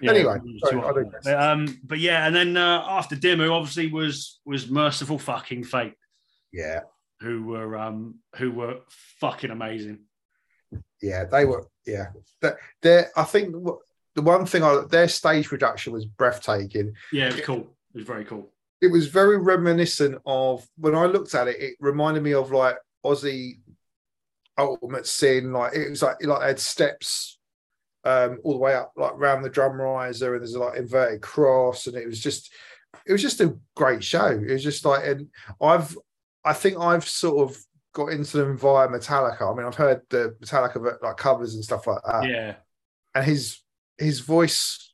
Yeah, 0.01 0.11
Anyway, 0.11 0.37
sorry, 0.59 0.71
too 0.71 0.79
I 0.79 0.83
hot. 0.85 0.95
digress. 0.95 1.23
But, 1.25 1.41
um, 1.41 1.79
but 1.83 1.99
yeah, 1.99 2.25
and 2.25 2.35
then 2.35 2.55
uh, 2.57 2.85
after 2.87 3.15
Dimmu, 3.15 3.51
obviously 3.51 3.91
was 3.91 4.39
was 4.45 4.69
Mercyful 4.69 5.19
fucking 5.19 5.65
fate, 5.65 5.95
Yeah, 6.51 6.81
who 7.19 7.43
were 7.45 7.77
um 7.77 8.15
who 8.35 8.51
were 8.51 8.79
fucking 9.19 9.51
amazing. 9.51 9.99
yeah, 11.01 11.25
they 11.25 11.45
were. 11.45 11.67
Yeah, 11.85 12.07
That- 12.41 12.57
they're. 12.81 13.09
I 13.15 13.23
think 13.23 13.53
the 14.15 14.21
one 14.21 14.45
thing 14.45 14.63
I 14.63 14.83
their 14.89 15.07
stage 15.07 15.47
production 15.47 15.93
was 15.93 16.05
breathtaking. 16.05 16.93
Yeah, 17.11 17.27
it 17.29 17.35
was 17.35 17.45
cool. 17.45 17.75
It 17.93 17.97
was 17.97 18.05
very 18.05 18.25
cool. 18.25 18.51
It 18.81 18.91
was 18.91 19.07
very 19.07 19.37
reminiscent 19.37 20.19
of 20.25 20.65
when 20.77 20.95
I 20.95 21.05
looked 21.05 21.35
at 21.35 21.47
it. 21.47 21.59
It 21.59 21.75
reminded 21.79 22.23
me 22.23 22.33
of 22.33 22.51
like 22.51 22.77
Ozzy 23.05 23.59
Ultimate 24.57 25.05
Sin. 25.07 25.51
Like 25.53 25.73
it 25.75 25.89
was 25.89 26.01
like 26.01 26.23
like 26.23 26.39
they 26.41 26.47
had 26.47 26.59
steps 26.59 27.37
um 28.05 28.39
all 28.43 28.53
the 28.53 28.59
way 28.59 28.73
up 28.73 28.93
like 28.95 29.11
round 29.17 29.43
the 29.43 29.49
drum 29.49 29.73
riser 29.73 30.33
and 30.33 30.41
there's 30.41 30.55
like 30.55 30.77
inverted 30.77 31.21
cross 31.21 31.85
and 31.87 31.97
it 31.97 32.07
was 32.07 32.17
just 32.21 32.49
it 33.05 33.11
was 33.11 33.21
just 33.21 33.41
a 33.41 33.57
great 33.75 34.01
show 34.01 34.27
it 34.27 34.49
was 34.49 34.63
just 34.63 34.85
like 34.85 35.05
and 35.05 35.27
i've 35.61 35.97
i 36.49 36.53
think 36.53 36.77
i've 36.79 37.07
sort 37.07 37.49
of 37.49 37.57
got 37.93 38.07
into 38.07 38.37
them 38.37 38.57
via 38.57 38.87
metallica 38.87 39.51
i 39.51 39.55
mean 39.55 39.65
i've 39.65 39.75
heard 39.75 40.01
the 40.09 40.35
metallica 40.41 41.01
like 41.01 41.17
covers 41.17 41.55
and 41.55 41.63
stuff 41.63 41.87
like 41.87 42.01
that 42.05 42.29
yeah, 42.29 42.55
and 43.15 43.25
his 43.25 43.59
his 43.97 44.19
voice 44.19 44.89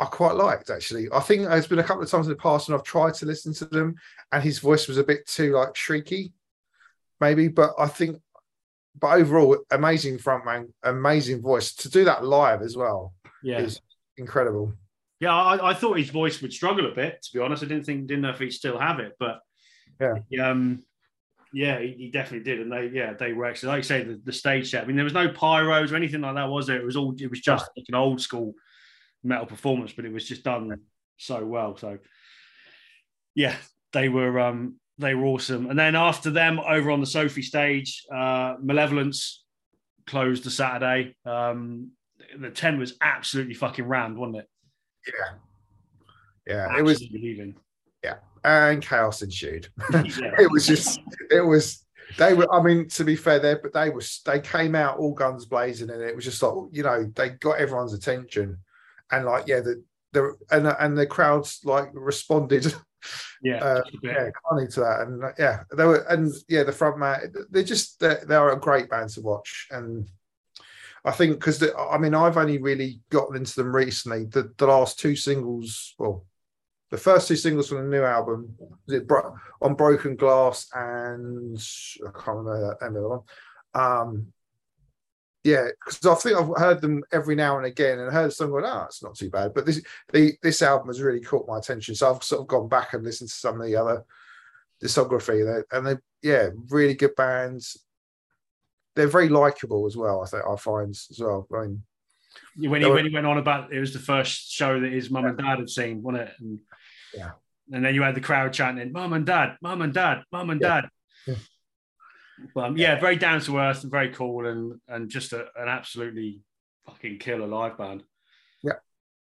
I 0.00 0.04
quite 0.04 0.36
liked 0.36 0.70
actually. 0.70 1.08
I 1.12 1.20
think 1.20 1.42
there's 1.42 1.66
been 1.66 1.80
a 1.80 1.84
couple 1.84 2.02
of 2.02 2.10
times 2.10 2.26
in 2.26 2.32
the 2.32 2.36
past 2.36 2.68
when 2.68 2.78
I've 2.78 2.84
tried 2.84 3.14
to 3.14 3.26
listen 3.26 3.52
to 3.54 3.64
them 3.64 3.96
and 4.30 4.42
his 4.42 4.60
voice 4.60 4.86
was 4.86 4.96
a 4.96 5.04
bit 5.04 5.26
too 5.26 5.52
like 5.52 5.74
shrieky, 5.74 6.32
maybe. 7.20 7.48
But 7.48 7.74
I 7.78 7.88
think, 7.88 8.20
but 8.98 9.18
overall, 9.18 9.58
amazing 9.70 10.18
frontman, 10.18 10.72
amazing 10.84 11.42
voice 11.42 11.74
to 11.76 11.90
do 11.90 12.04
that 12.04 12.24
live 12.24 12.62
as 12.62 12.76
well 12.76 13.12
yeah, 13.42 13.58
is 13.58 13.80
incredible. 14.16 14.72
yeah. 15.18 15.34
I, 15.34 15.70
I 15.70 15.74
thought 15.74 15.98
his 15.98 16.10
voice 16.10 16.40
would 16.42 16.52
struggle 16.52 16.86
a 16.86 16.94
bit. 16.94 17.20
To 17.22 17.32
be 17.32 17.42
honest, 17.42 17.64
I 17.64 17.66
didn't 17.66 17.84
think 17.84 18.06
didn't 18.06 18.22
know 18.22 18.30
if 18.30 18.38
he'd 18.38 18.52
still 18.52 18.78
have 18.78 19.00
it, 19.00 19.16
but 19.18 19.40
Yeah. 20.00 20.50
um, 20.50 20.84
yeah, 21.52 21.80
he, 21.80 21.92
he 21.92 22.10
definitely 22.10 22.44
did. 22.44 22.60
And 22.60 22.72
they 22.72 22.90
yeah 22.92 23.14
they 23.14 23.32
were 23.32 23.46
actually 23.46 23.70
like 23.70 23.78
you 23.78 23.82
say 23.84 24.02
the, 24.04 24.20
the 24.24 24.32
stage 24.32 24.70
set. 24.70 24.84
I 24.84 24.86
mean, 24.86 24.96
there 24.96 25.04
was 25.04 25.14
no 25.14 25.28
pyros 25.28 25.92
or 25.92 25.96
anything 25.96 26.20
like 26.20 26.34
that, 26.34 26.48
was 26.48 26.66
there? 26.66 26.76
It 26.80 26.84
was 26.84 26.96
all 26.96 27.14
it 27.18 27.30
was 27.30 27.40
just 27.40 27.68
like 27.76 27.86
an 27.88 27.94
old 27.94 28.20
school 28.20 28.54
metal 29.22 29.46
performance, 29.46 29.92
but 29.92 30.04
it 30.04 30.12
was 30.12 30.26
just 30.26 30.44
done 30.44 30.80
so 31.16 31.44
well. 31.44 31.76
So 31.76 31.98
yeah, 33.34 33.56
they 33.92 34.08
were 34.08 34.38
um 34.40 34.76
they 34.98 35.14
were 35.14 35.26
awesome. 35.26 35.70
And 35.70 35.78
then 35.78 35.94
after 35.94 36.30
them, 36.30 36.58
over 36.58 36.90
on 36.90 37.00
the 37.00 37.06
Sophie 37.06 37.42
stage, 37.42 38.04
uh, 38.12 38.56
Malevolence 38.60 39.44
closed 40.06 40.44
the 40.44 40.50
Saturday. 40.50 41.14
Um, 41.24 41.92
the 42.36 42.50
tent 42.50 42.78
was 42.78 42.94
absolutely 43.00 43.54
fucking 43.54 43.86
rammed, 43.86 44.18
wasn't 44.18 44.38
it? 44.38 44.48
Yeah, 45.06 46.54
yeah, 46.54 46.78
it 46.78 46.82
was, 46.82 47.00
Absolutely 47.00 47.54
leaving. 48.02 48.18
and 48.44 48.82
chaos 48.82 49.22
ensued. 49.22 49.68
yeah. 49.92 50.34
it 50.38 50.50
was 50.50 50.66
just, 50.66 51.00
it 51.30 51.40
was. 51.40 51.84
They 52.16 52.32
were. 52.32 52.52
I 52.52 52.62
mean, 52.62 52.88
to 52.88 53.04
be 53.04 53.16
fair, 53.16 53.38
they 53.38 53.54
but 53.54 53.74
they 53.74 53.90
was 53.90 54.22
they 54.24 54.40
came 54.40 54.74
out 54.74 54.98
all 54.98 55.12
guns 55.12 55.44
blazing, 55.44 55.90
and 55.90 56.00
it 56.00 56.16
was 56.16 56.24
just 56.24 56.42
like 56.42 56.54
you 56.72 56.82
know 56.82 57.04
they 57.14 57.30
got 57.30 57.58
everyone's 57.58 57.92
attention, 57.92 58.58
and 59.10 59.26
like 59.26 59.46
yeah, 59.46 59.60
the 59.60 59.82
the 60.12 60.34
and 60.50 60.66
and 60.66 60.96
the 60.96 61.06
crowds 61.06 61.60
like 61.64 61.90
responded 61.92 62.74
yeah, 63.42 63.56
uh, 63.56 63.82
just 63.82 63.96
a 63.96 64.00
bit. 64.00 64.12
yeah, 64.16 64.30
kindly 64.48 64.68
to 64.68 64.80
that, 64.80 65.00
and 65.02 65.24
uh, 65.24 65.32
yeah, 65.38 65.62
they 65.76 65.84
were, 65.84 66.04
and 66.08 66.32
yeah, 66.48 66.62
the 66.62 66.72
front 66.72 66.98
man, 66.98 67.32
they're 67.50 67.62
just 67.62 68.00
they 68.00 68.16
they 68.26 68.34
are 68.34 68.52
a 68.52 68.60
great 68.60 68.88
band 68.88 69.10
to 69.10 69.20
watch, 69.20 69.68
and 69.70 70.08
I 71.04 71.12
think 71.12 71.34
because 71.34 71.62
I 71.78 71.98
mean 71.98 72.14
I've 72.14 72.36
only 72.36 72.58
really 72.58 73.00
gotten 73.10 73.36
into 73.36 73.54
them 73.56 73.74
recently. 73.74 74.24
The 74.24 74.52
the 74.56 74.66
last 74.66 74.98
two 74.98 75.16
singles, 75.16 75.94
well, 75.98 76.24
the 76.90 76.96
first 76.96 77.28
two 77.28 77.36
singles 77.36 77.68
from 77.68 77.78
the 77.78 77.96
new 77.96 78.02
album, 78.02 78.54
was 78.58 78.96
it 78.96 79.06
Bro- 79.06 79.36
on 79.60 79.74
Broken 79.74 80.16
Glass 80.16 80.68
and 80.74 81.58
I 82.06 82.10
can't 82.10 82.38
remember 82.38 82.76
that 82.80 82.82
name 82.82 82.96
of 82.96 83.02
the 83.02 83.08
one. 83.08 83.20
Um, 83.74 84.32
yeah, 85.44 85.68
because 85.84 86.04
I 86.04 86.14
think 86.14 86.36
I've 86.36 86.60
heard 86.60 86.80
them 86.80 87.04
every 87.12 87.34
now 87.34 87.56
and 87.58 87.66
again 87.66 87.98
and 87.98 88.12
heard 88.12 88.32
some 88.32 88.50
going, 88.50 88.64
oh, 88.64 88.84
it's 88.86 89.02
not 89.02 89.14
too 89.14 89.30
bad. 89.30 89.54
But 89.54 89.66
this 89.66 89.82
the 90.12 90.34
this 90.42 90.62
album 90.62 90.88
has 90.88 91.00
really 91.00 91.20
caught 91.20 91.48
my 91.48 91.58
attention. 91.58 91.94
So 91.94 92.12
I've 92.12 92.22
sort 92.24 92.42
of 92.42 92.48
gone 92.48 92.68
back 92.68 92.92
and 92.92 93.04
listened 93.04 93.30
to 93.30 93.36
some 93.36 93.60
of 93.60 93.66
the 93.66 93.76
other 93.76 94.04
discography 94.82 95.44
there. 95.44 95.64
And 95.72 95.86
they 95.86 95.96
yeah, 96.22 96.48
really 96.68 96.94
good 96.94 97.14
bands. 97.16 97.78
They're 98.96 99.06
very 99.06 99.28
likable 99.28 99.86
as 99.86 99.96
well, 99.96 100.22
I 100.22 100.26
think 100.26 100.42
I 100.44 100.56
find 100.56 100.90
as 100.90 101.18
well. 101.20 101.46
I 101.54 101.60
mean, 101.60 101.82
when 102.68 102.80
he 102.80 102.86
were- 102.88 102.94
when 102.94 103.06
he 103.06 103.14
went 103.14 103.26
on 103.26 103.38
about 103.38 103.72
it 103.72 103.78
was 103.78 103.92
the 103.92 104.00
first 104.00 104.50
show 104.50 104.80
that 104.80 104.92
his 104.92 105.08
mum 105.10 105.26
and 105.26 105.38
dad 105.38 105.60
had 105.60 105.70
seen, 105.70 106.02
wasn't 106.02 106.28
it? 106.28 106.34
And, 106.40 106.58
Yeah. 107.14 107.30
And 107.70 107.84
then 107.84 107.94
you 107.94 108.02
had 108.02 108.14
the 108.14 108.20
crowd 108.20 108.52
chanting, 108.52 108.92
Mom 108.92 109.12
and 109.12 109.26
Dad, 109.26 109.56
Mom 109.60 109.82
and 109.82 109.92
Dad, 109.92 110.22
Mom 110.32 110.50
and 110.50 110.60
Yeah. 110.60 110.80
Dad." 110.82 110.88
Yeah. 111.26 111.34
But 112.54 112.64
um, 112.64 112.76
yeah, 112.76 112.98
very 113.00 113.16
down 113.16 113.40
to 113.42 113.58
earth 113.58 113.82
and 113.82 113.90
very 113.90 114.10
cool, 114.10 114.46
and 114.46 114.80
and 114.88 115.10
just 115.10 115.32
a, 115.32 115.46
an 115.56 115.68
absolutely 115.68 116.40
fucking 116.86 117.18
killer 117.18 117.46
live 117.46 117.76
band. 117.76 118.04
Yeah. 118.62 118.74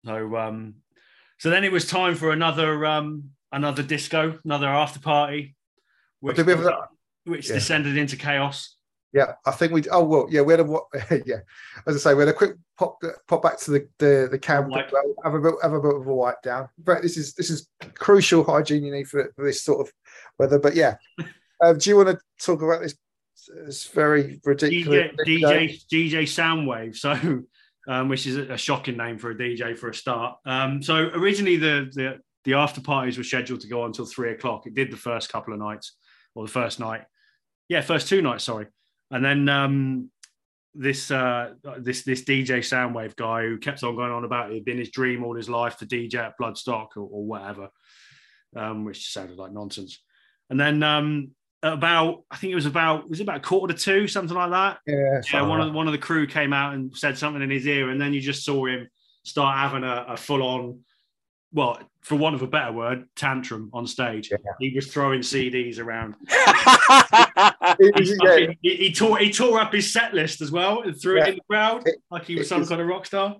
So 0.05 0.35
um, 0.37 0.75
so 1.39 1.49
then 1.49 1.63
it 1.63 1.71
was 1.71 1.87
time 1.87 2.15
for 2.15 2.31
another 2.31 2.85
um 2.85 3.31
another 3.51 3.83
disco, 3.83 4.39
another 4.45 4.67
after 4.67 4.99
party, 4.99 5.55
which 6.19 6.35
did 6.37 6.45
we 6.45 6.53
have 6.53 6.63
that? 6.63 6.87
which 7.25 7.49
Yeah. 7.49 7.55
descended 7.55 7.97
into 7.97 8.15
chaos. 8.15 8.76
Yeah, 9.13 9.33
I 9.45 9.51
think 9.51 9.71
we. 9.71 9.83
Oh 9.89 10.03
well, 10.03 10.27
yeah, 10.29 10.41
we 10.41 10.53
had 10.53 10.59
a 10.59 10.63
what? 10.63 10.85
Yeah, 11.25 11.39
as 11.87 11.95
I 11.95 11.99
say, 11.99 12.13
we 12.13 12.21
had 12.21 12.29
a 12.29 12.33
quick 12.33 12.55
pop 12.77 12.99
pop 13.27 13.41
back 13.41 13.59
to 13.61 13.71
the 13.71 13.87
the, 13.99 14.27
the 14.31 14.39
camp, 14.39 14.71
have 15.23 15.33
a 15.33 15.39
bit 15.39 15.53
have 15.63 15.73
a 15.73 15.79
bit 15.79 15.95
of 15.95 16.07
a 16.07 16.13
wipe 16.13 16.41
down. 16.41 16.67
But 16.77 17.01
this 17.01 17.15
is 17.15 17.33
this 17.33 17.49
is 17.49 17.69
crucial 17.95 18.43
hygiene 18.43 18.83
you 18.83 18.91
need 18.91 19.07
for, 19.07 19.31
for 19.35 19.45
this 19.45 19.63
sort 19.63 19.87
of 19.87 19.93
weather. 20.37 20.59
But 20.59 20.75
yeah, 20.75 20.95
um, 21.63 21.77
do 21.79 21.89
you 21.89 21.95
want 21.95 22.09
to 22.09 22.19
talk 22.39 22.61
about 22.61 22.81
this? 22.81 22.95
It's 23.65 23.87
very 23.87 24.41
ridiculous. 24.43 25.11
DJ, 25.25 25.79
DJ, 25.89 25.89
DJ 25.91 26.21
Soundwave. 26.23 26.97
So, 26.97 27.43
um, 27.87 28.09
which 28.09 28.27
is 28.27 28.35
a 28.35 28.53
a 28.53 28.57
shocking 28.57 28.97
name 28.97 29.17
for 29.17 29.31
a 29.31 29.35
DJ 29.35 29.77
for 29.77 29.89
a 29.89 29.95
start. 29.95 30.37
Um, 30.45 30.83
so 30.83 30.95
originally 30.95 31.55
the, 31.55 31.89
the 31.93 32.19
the 32.43 32.55
after 32.55 32.81
parties 32.81 33.17
were 33.17 33.23
scheduled 33.23 33.61
to 33.61 33.67
go 33.67 33.81
on 33.81 33.87
until 33.87 34.05
three 34.05 34.31
o'clock. 34.31 34.67
It 34.67 34.75
did 34.75 34.91
the 34.91 34.97
first 34.97 35.29
couple 35.29 35.53
of 35.53 35.59
nights, 35.59 35.95
or 36.35 36.45
the 36.45 36.51
first 36.51 36.79
night. 36.79 37.03
Yeah, 37.69 37.81
first 37.81 38.07
two 38.07 38.21
nights. 38.21 38.45
Sorry, 38.45 38.67
and 39.11 39.23
then 39.23 39.49
um, 39.49 40.11
this 40.73 41.11
uh, 41.11 41.53
this 41.79 42.03
this 42.03 42.23
DJ 42.23 42.59
Soundwave 42.59 43.15
guy 43.15 43.43
who 43.43 43.57
kept 43.57 43.83
on 43.83 43.95
going 43.95 44.11
on 44.11 44.23
about 44.23 44.51
it 44.51 44.55
had 44.55 44.65
been 44.65 44.77
his 44.77 44.91
dream 44.91 45.23
all 45.23 45.35
his 45.35 45.49
life 45.49 45.77
to 45.77 45.85
DJ 45.85 46.15
at 46.15 46.37
Bloodstock 46.39 46.89
or, 46.95 47.07
or 47.09 47.25
whatever, 47.25 47.69
um, 48.55 48.85
which 48.85 48.99
just 48.99 49.13
sounded 49.13 49.37
like 49.37 49.51
nonsense. 49.51 49.99
And 50.49 50.59
then 50.59 50.83
um, 50.83 51.31
about 51.63 52.23
I 52.29 52.37
think 52.37 52.51
it 52.51 52.55
was 52.55 52.65
about 52.65 53.09
was 53.09 53.19
it 53.19 53.23
about 53.23 53.37
a 53.37 53.41
quarter 53.41 53.73
to 53.73 53.79
two, 53.79 54.07
something 54.07 54.35
like 54.35 54.51
that. 54.51 54.79
Yeah, 54.85 55.21
Yeah, 55.33 55.41
one 55.47 55.61
of 55.61 55.73
one 55.73 55.87
of 55.87 55.93
the 55.93 55.99
crew 55.99 56.27
came 56.27 56.53
out 56.53 56.73
and 56.73 56.95
said 56.95 57.17
something 57.17 57.41
in 57.41 57.49
his 57.49 57.67
ear, 57.67 57.89
and 57.89 57.99
then 57.99 58.13
you 58.13 58.21
just 58.21 58.45
saw 58.45 58.65
him 58.65 58.87
start 59.23 59.57
having 59.57 59.83
a, 59.83 60.05
a 60.09 60.17
full 60.17 60.41
on, 60.41 60.79
well, 61.51 61.79
for 62.01 62.15
want 62.15 62.35
of 62.35 62.41
a 62.41 62.47
better 62.47 62.71
word, 62.71 63.05
tantrum 63.15 63.69
on 63.73 63.85
stage. 63.85 64.29
Yeah. 64.31 64.37
He 64.59 64.73
was 64.73 64.87
throwing 64.87 65.19
CDs 65.19 65.79
around. 65.79 66.15
It 67.79 67.95
He, 67.95 68.01
was- 68.01 68.09
yeah, 68.23 68.29
fucking- 68.29 68.57
he, 68.61 68.75
he 68.75 68.93
tore 68.93 69.17
he 69.17 69.31
tore 69.31 69.59
up 69.59 69.73
his 69.73 69.91
set 69.91 70.13
list 70.13 70.41
as 70.41 70.51
well 70.51 70.81
and 70.81 70.99
threw 70.99 71.21
it 71.21 71.27
in 71.29 71.35
the 71.35 71.41
crowd 71.49 71.87
It- 71.87 72.01
like 72.11 72.25
he 72.25 72.35
was 72.35 72.45
it 72.45 72.49
some 72.49 72.59
was- 72.59 72.69
kind 72.69 72.81
of 72.81 72.87
rock 72.87 73.05
star. 73.05 73.35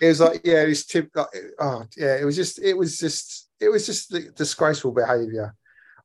it 0.00 0.06
was 0.08 0.20
like 0.20 0.40
yeah, 0.44 0.64
tip. 0.88 1.10
Like, 1.14 1.26
oh 1.60 1.84
yeah, 1.96 2.16
it 2.16 2.24
was 2.24 2.36
just 2.36 2.58
it 2.60 2.74
was 2.76 2.98
just 2.98 3.48
it 3.60 3.68
was 3.68 3.86
just 3.86 4.10
the 4.10 4.20
disgraceful 4.36 4.92
behaviour. 4.92 5.54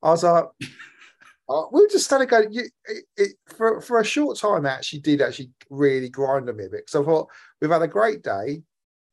I 0.03 0.09
was 0.11 0.23
like, 0.23 0.45
oh, 1.49 1.69
we 1.71 1.81
were 1.81 1.87
just 1.89 2.05
started 2.05 2.29
going. 2.29 2.51
You, 2.51 2.69
it, 2.85 3.03
it, 3.17 3.31
for 3.47 3.81
for 3.81 3.99
a 3.99 4.05
short 4.05 4.37
time, 4.37 4.65
it 4.65 4.69
actually 4.69 4.99
did 4.99 5.21
actually 5.21 5.51
really 5.69 6.09
grind 6.09 6.49
on 6.49 6.57
me 6.57 6.65
a 6.65 6.69
bit 6.69 6.85
because 6.85 7.01
I 7.01 7.03
thought 7.05 7.29
we've 7.61 7.71
had 7.71 7.81
a 7.81 7.87
great 7.87 8.21
day, 8.23 8.61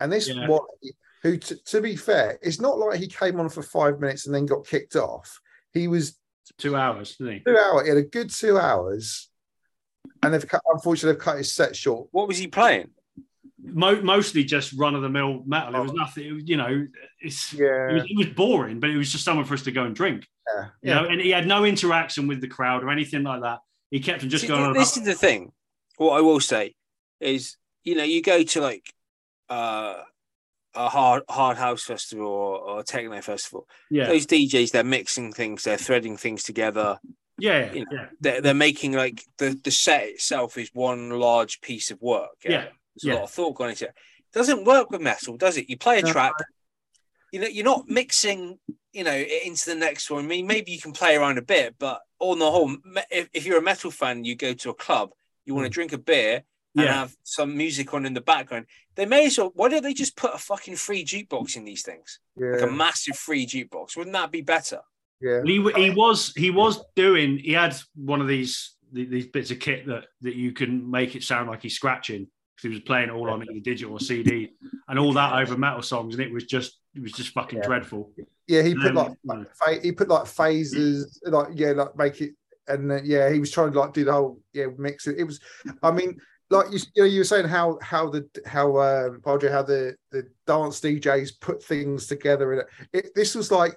and 0.01 0.13
this 0.13 0.29
Yeah. 0.29 0.47
Wally, 0.49 0.97
who 1.23 1.39
t- 1.39 1.57
to 1.65 1.81
be 1.81 1.97
fair, 1.97 2.39
it's 2.43 2.61
not 2.61 2.79
like 2.79 2.99
he 3.01 3.09
came 3.09 3.41
on 3.41 3.49
for 3.49 3.63
five 3.63 3.99
minutes 4.01 4.27
and 4.27 4.35
then 4.35 4.45
got 4.47 4.67
kicked 4.67 4.97
off. 4.97 5.41
He 5.73 5.89
was 5.89 6.19
Two 6.59 6.77
hours, 6.77 7.17
didn't 7.17 7.33
he? 7.35 7.41
two 7.41 7.57
hours. 7.59 7.83
He 7.85 7.89
had 7.89 7.99
a 7.99 8.03
good 8.03 8.31
two 8.31 8.59
hours. 8.59 9.29
And 10.23 10.33
they've 10.35 10.47
cut, 10.47 10.61
unfortunately, 10.67 11.13
they've 11.13 11.23
cut 11.23 11.39
his 11.39 11.53
set 11.53 11.75
short. 11.77 12.09
what 12.13 12.29
was 12.29 12.39
he 12.39 12.47
playing? 12.47 12.91
Mo- 13.63 14.03
mostly 14.03 14.45
just 14.45 14.73
run 14.75 14.95
of 14.95 15.01
the 15.03 15.09
mill 15.09 15.43
metal. 15.47 15.75
It 15.75 15.81
was 15.83 15.91
Oh. 15.93 15.95
nothing. 15.95 16.27
It 16.27 16.33
was, 16.33 16.43
you 16.49 16.57
know, 16.59 16.87
it's 17.21 17.53
Yeah, 17.55 17.91
it 17.91 17.95
was, 17.95 18.05
it 18.11 18.17
was 18.17 18.27
boring, 18.29 18.79
but 18.81 18.91
it 18.91 18.97
was 18.97 19.11
just 19.11 19.25
somewhere 19.25 19.47
for 19.47 19.55
us 19.55 19.63
to 19.63 19.73
go 19.73 19.85
and 19.85 19.95
drink. 19.97 20.27
yeah, 20.55 20.67
You 20.83 20.95
know, 20.95 21.05
and 21.07 21.21
he 21.21 21.31
had 21.31 21.47
no 21.47 21.65
interaction 21.65 22.27
with 22.27 22.41
the 22.43 22.49
crowd 22.49 22.83
or 22.85 22.91
anything 22.91 23.23
like 23.23 23.41
that. 23.43 23.61
He 23.91 24.01
kept 24.01 24.23
on 24.23 24.29
just 24.29 24.43
See, 24.43 24.49
going 24.49 24.63
on. 24.63 24.73
this 24.75 24.97
about- 24.97 25.09
is 25.09 25.15
the 25.15 25.19
thing. 25.19 25.53
What 25.97 26.17
I 26.19 26.21
will 26.21 26.41
say 26.41 26.75
is, 27.21 27.57
you 27.85 27.95
know, 27.95 28.05
you 28.05 28.21
go 28.23 28.43
to 28.43 28.61
like 28.61 28.93
uh, 29.49 30.03
a 30.75 30.89
hard 30.89 31.23
hard 31.29 31.57
house 31.57 31.85
festival 31.85 32.27
or, 32.27 32.59
or 32.59 32.81
a 32.81 32.85
techno 32.85 33.21
festival. 33.21 33.69
yeah, 33.91 34.07
Those 34.07 34.27
DJs, 34.27 34.73
they're 34.73 34.85
mixing 34.85 35.33
things, 35.33 35.65
they're 35.65 35.77
threading 35.77 36.17
things 36.17 36.43
together. 36.43 36.99
Yeah, 37.39 37.73
You 37.73 37.81
know, 37.81 37.87
yeah, 37.91 38.07
they're, 38.21 38.41
they're 38.41 38.55
making 38.55 38.93
like 38.93 39.25
the 39.39 39.59
the 39.63 39.71
set 39.71 40.05
itself 40.05 40.57
is 40.57 40.71
one 40.73 41.11
large 41.11 41.61
piece 41.61 41.91
of 41.91 42.01
work. 42.01 42.37
Yeah, 42.45 42.63
There's 42.63 42.73
yeah. 43.03 43.13
a 43.13 43.17
lot 43.17 43.25
of 43.25 43.31
thought 43.31 43.55
gone 43.57 43.71
into 43.71 43.87
it. 43.87 43.95
Doesn't 44.33 44.65
work 44.65 44.91
with 44.91 45.01
metal, 45.01 45.37
does 45.37 45.57
it? 45.57 45.69
You 45.69 45.77
play 45.77 45.99
a 45.99 46.03
No. 46.03 46.13
track, 46.13 46.33
you 47.33 47.41
know, 47.41 47.47
you're 47.47 47.65
not 47.65 47.89
mixing, 47.89 48.59
you 48.93 49.05
know, 49.05 49.17
into 49.17 49.71
the 49.71 49.75
next 49.75 50.11
one. 50.11 50.25
I 50.25 50.29
mean, 50.29 50.47
maybe 50.47 50.73
you 50.73 50.81
can 50.81 50.93
play 50.93 51.17
around 51.17 51.39
a 51.39 51.43
bit, 51.43 51.75
but 51.79 52.01
on 52.21 52.39
the 52.39 52.51
whole, 52.51 52.77
if, 53.11 53.29
if 53.33 53.47
you're 53.47 53.59
a 53.59 53.63
metal 53.63 53.91
fan, 53.91 54.25
you 54.25 54.37
go 54.37 54.55
to 54.55 54.71
a 54.71 54.75
club, 54.75 55.11
you 55.45 55.55
want 55.55 55.67
to 55.67 55.71
mm. 55.71 55.75
drink 55.75 55.93
a 55.93 55.99
beer 55.99 56.45
and 56.77 56.85
Yeah. 56.85 56.93
have 56.95 57.15
some 57.23 57.57
music 57.57 57.93
on 57.95 58.05
in 58.07 58.15
the 58.15 58.21
background. 58.21 58.67
They 58.97 59.07
may 59.07 59.27
as 59.27 59.39
well. 59.39 59.53
Why 59.55 59.69
don't 59.69 59.83
they 59.83 59.95
just 59.95 60.17
put 60.17 60.35
a 60.35 60.39
fucking 60.39 60.77
free 60.77 61.05
jukebox 61.05 61.57
in 61.57 61.65
these 61.65 61.83
things, 61.83 62.19
Yeah. 62.37 62.53
like 62.53 62.63
a 62.63 62.67
massive 62.73 63.17
free 63.17 63.47
jukebox? 63.47 63.97
Wouldn't 63.97 64.15
that 64.15 64.31
be 64.33 64.41
better? 64.43 64.81
yeah. 65.21 65.41
He, 65.45 65.63
he 65.77 65.91
was 65.91 66.33
he 66.35 66.51
was 66.51 66.85
doing. 66.97 67.39
He 67.39 67.53
had 67.53 67.75
one 67.95 68.21
of 68.21 68.29
these 68.29 68.75
these 68.93 69.27
bits 69.27 69.51
of 69.51 69.59
kit 69.59 69.87
that 69.87 70.07
that 70.23 70.35
you 70.37 70.53
can 70.53 70.89
make 70.91 71.15
it 71.17 71.23
sound 71.23 71.49
like 71.51 71.63
he's 71.63 71.75
scratching 71.75 72.27
because 72.57 72.63
he 72.63 72.69
was 72.69 72.81
playing 72.81 73.09
it 73.09 73.13
all 73.13 73.29
on 73.31 73.43
a 73.43 73.61
digital 73.61 73.99
CD 73.99 74.53
and 74.89 74.99
all 74.99 75.13
that 75.13 75.33
over 75.41 75.57
metal 75.57 75.83
songs, 75.83 76.15
and 76.15 76.23
it 76.23 76.33
was 76.33 76.45
just 76.45 76.79
it 76.95 77.03
was 77.03 77.13
just 77.13 77.31
fucking 77.31 77.59
Yeah. 77.61 77.67
dreadful. 77.67 78.13
Yeah, 78.47 78.63
he 78.63 78.75
put 78.75 78.97
Um, 78.97 79.17
like, 79.25 79.49
like 79.67 79.83
he 79.83 79.93
put 79.93 80.09
like 80.09 80.27
phases, 80.27 81.21
like 81.25 81.49
yeah, 81.55 81.73
like 81.73 81.97
make 81.97 82.21
it, 82.21 82.35
and 82.69 82.93
uh, 82.93 83.01
yeah, 83.03 83.31
he 83.33 83.41
was 83.41 83.51
trying 83.51 83.73
to 83.73 83.79
like 83.81 83.93
do 83.95 84.05
the 84.05 84.13
whole 84.13 84.41
yeah 84.53 84.67
mix 84.79 85.07
it. 85.07 85.19
It 85.19 85.25
was, 85.25 85.41
I 85.83 85.91
mean, 85.91 86.21
like 86.51 86.67
you, 86.73 86.79
you 86.95 87.03
know, 87.03 87.09
you 87.09 87.21
were 87.21 87.25
saying 87.25 87.49
how 87.49 87.79
how 87.83 88.09
the 88.11 88.29
how 88.47 88.77
um 88.79 89.21
Padre 89.25 89.51
how 89.51 89.63
the 89.63 89.97
the 90.11 90.29
dance 90.47 90.81
DJs 90.81 91.41
put 91.41 91.63
things 91.63 92.07
together, 92.07 92.53
and 92.53 92.63
it, 92.93 93.15
this 93.15 93.35
was 93.35 93.51
like 93.51 93.77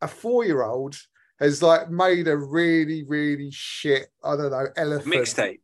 a 0.00 0.08
four 0.08 0.44
year 0.44 0.62
old 0.62 0.96
has 1.40 1.62
like 1.62 1.88
made 1.90 2.26
a 2.26 2.36
really 2.36 3.04
really 3.04 3.50
shit 3.52 4.08
I 4.24 4.36
don't 4.36 4.50
know 4.50 4.66
elephant 4.76 5.06
Mixtape. 5.06 5.60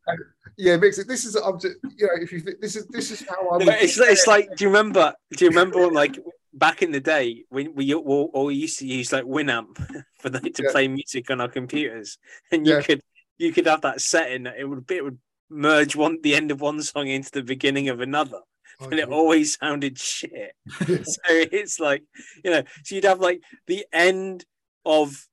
Yeah, 0.57 0.77
mix 0.77 0.99
it. 0.99 1.09
This 1.09 1.25
is 1.25 1.35
I'm 1.35 1.59
just, 1.59 1.77
you 1.97 2.07
know 2.07 2.13
if 2.23 2.33
you 2.33 2.41
think 2.41 2.61
this 2.61 2.77
is 2.77 2.87
this 2.89 3.11
is 3.11 3.27
how 3.29 3.49
I 3.51 3.59
No, 3.59 3.65
would 3.67 3.75
it's 3.75 3.99
it's 3.99 4.27
like 4.27 4.55
do 4.57 4.65
you 4.65 4.69
remember 4.69 5.13
do 5.37 5.45
you 5.45 5.51
remember 5.51 5.89
like 5.91 6.17
back 6.53 6.83
in 6.83 6.93
the 6.93 7.01
day 7.01 7.45
when 7.49 7.75
we 7.75 7.93
all, 7.93 8.31
all 8.33 8.53
used 8.53 8.79
to 8.79 8.87
use 8.87 9.13
like 9.13 9.25
Winamp 9.25 9.77
for 10.21 10.31
the, 10.31 10.39
to 10.39 10.63
Yeah. 10.63 10.71
play 10.71 10.87
music 10.87 11.31
on 11.31 11.41
our 11.41 11.49
computers 11.49 12.19
and 12.53 12.67
you 12.67 12.75
Yeah. 12.75 12.83
could 12.83 13.01
you 13.39 13.53
could 13.53 13.67
have 13.67 13.81
that 13.81 14.01
setting 14.01 14.45
that 14.45 14.57
it 14.57 14.65
would 14.65 14.87
be, 14.87 14.97
it 14.97 15.05
would 15.05 15.19
merge 15.55 15.95
one 15.97 16.19
the 16.23 16.35
end 16.35 16.51
of 16.51 16.61
one 16.61 16.83
song 16.83 17.07
into 17.09 17.31
the 17.31 17.43
beginning 17.43 17.89
of 17.89 18.01
another 18.01 18.41
Oh, 18.81 18.87
and 18.89 18.99
it 18.99 19.09
always 19.09 19.57
sounded 19.57 19.97
shit 19.99 20.53
so 20.79 21.21
it's 21.29 21.79
like 21.79 22.03
you 22.45 22.51
know 22.51 22.63
so 22.83 22.95
you'd 22.97 23.05
have 23.05 23.21
like 23.21 23.41
the 23.69 23.87
end 23.93 24.45
of 24.85 25.29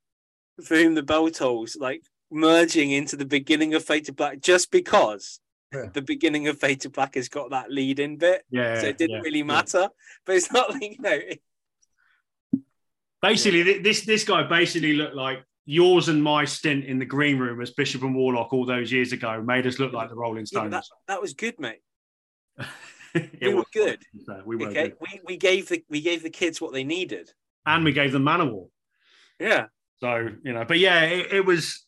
for 0.63 0.75
whom 0.77 0.93
the 0.93 1.01
bell 1.01 1.27
tolls 1.31 1.75
like 1.79 2.03
merging 2.31 2.91
into 2.91 3.15
the 3.17 3.25
beginning 3.25 3.73
of 3.73 3.83
Fade 3.83 4.05
to 4.05 4.13
Black 4.13 4.39
just 4.41 4.69
because 4.71 5.39
Yeah. 5.73 5.87
the 5.91 6.01
beginning 6.03 6.47
of 6.49 6.59
Fade 6.59 6.81
to 6.81 6.89
Black 6.89 7.15
has 7.15 7.29
got 7.29 7.49
that 7.49 7.71
lead 7.71 7.97
in 7.99 8.17
bit 8.17 8.43
Yeah, 8.51 8.79
so 8.79 8.87
it 8.87 8.97
didn't 8.99 9.15
yeah, 9.17 9.21
really 9.21 9.39
yeah. 9.39 9.55
matter. 9.55 9.89
But 10.25 10.35
it's 10.35 10.51
not 10.51 10.69
like 10.71 10.83
you 10.83 10.95
know. 10.99 11.11
it- 11.31 11.41
Basically, 13.21 13.63
thi- 13.63 13.79
this 13.79 14.01
this 14.05 14.23
guy 14.23 14.43
basically 14.43 14.93
looked 14.93 15.15
like 15.15 15.39
yours 15.65 16.09
and 16.09 16.21
my 16.23 16.45
stint 16.45 16.85
in 16.85 16.99
the 16.99 17.05
green 17.05 17.37
room 17.39 17.61
as 17.61 17.71
Bishop 17.71 18.01
and 18.03 18.15
Warlock 18.15 18.51
all 18.53 18.65
those 18.65 18.91
years 18.91 19.11
ago 19.13 19.41
made 19.41 19.67
us 19.67 19.79
look 19.79 19.93
like 19.93 20.09
the 20.09 20.15
Rolling 20.15 20.39
yeah, 20.51 20.59
Stones. 20.59 20.71
that, 20.71 20.83
that 21.07 21.21
was 21.21 21.33
good, 21.33 21.59
mate. 21.59 21.79
It 23.13 23.39
we 23.41 23.49
were 23.49 23.55
was 23.55 23.65
good. 23.73 23.99
We 24.45 24.55
were 24.55 24.69
Okay, 24.69 24.83
good. 24.89 24.97
we, 25.01 25.19
we 25.25 25.35
gave 25.37 25.67
the 25.67 25.83
we 25.89 25.99
gave 25.99 26.23
the 26.23 26.29
kids 26.29 26.61
what 26.61 26.71
they 26.71 26.85
needed. 26.85 27.29
and 27.65 27.83
we 27.83 27.91
gave 27.91 28.13
them 28.13 28.23
Manowar. 28.23 28.67
Yeah, 29.37 29.65
So 29.99 30.29
you 30.45 30.53
know, 30.53 30.63
but 30.63 30.79
yeah, 30.79 31.01
it, 31.01 31.33
it 31.33 31.45
was 31.45 31.85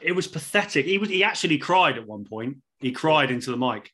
it 0.00 0.14
was 0.14 0.28
pathetic. 0.28 0.86
He 0.86 0.98
was 0.98 1.08
he 1.08 1.24
actually 1.24 1.58
cried 1.58 1.98
at 1.98 2.06
one 2.06 2.24
point. 2.24 2.58
He 2.78 2.92
cried 2.92 3.32
into 3.32 3.50
the 3.50 3.56
mic, 3.56 3.90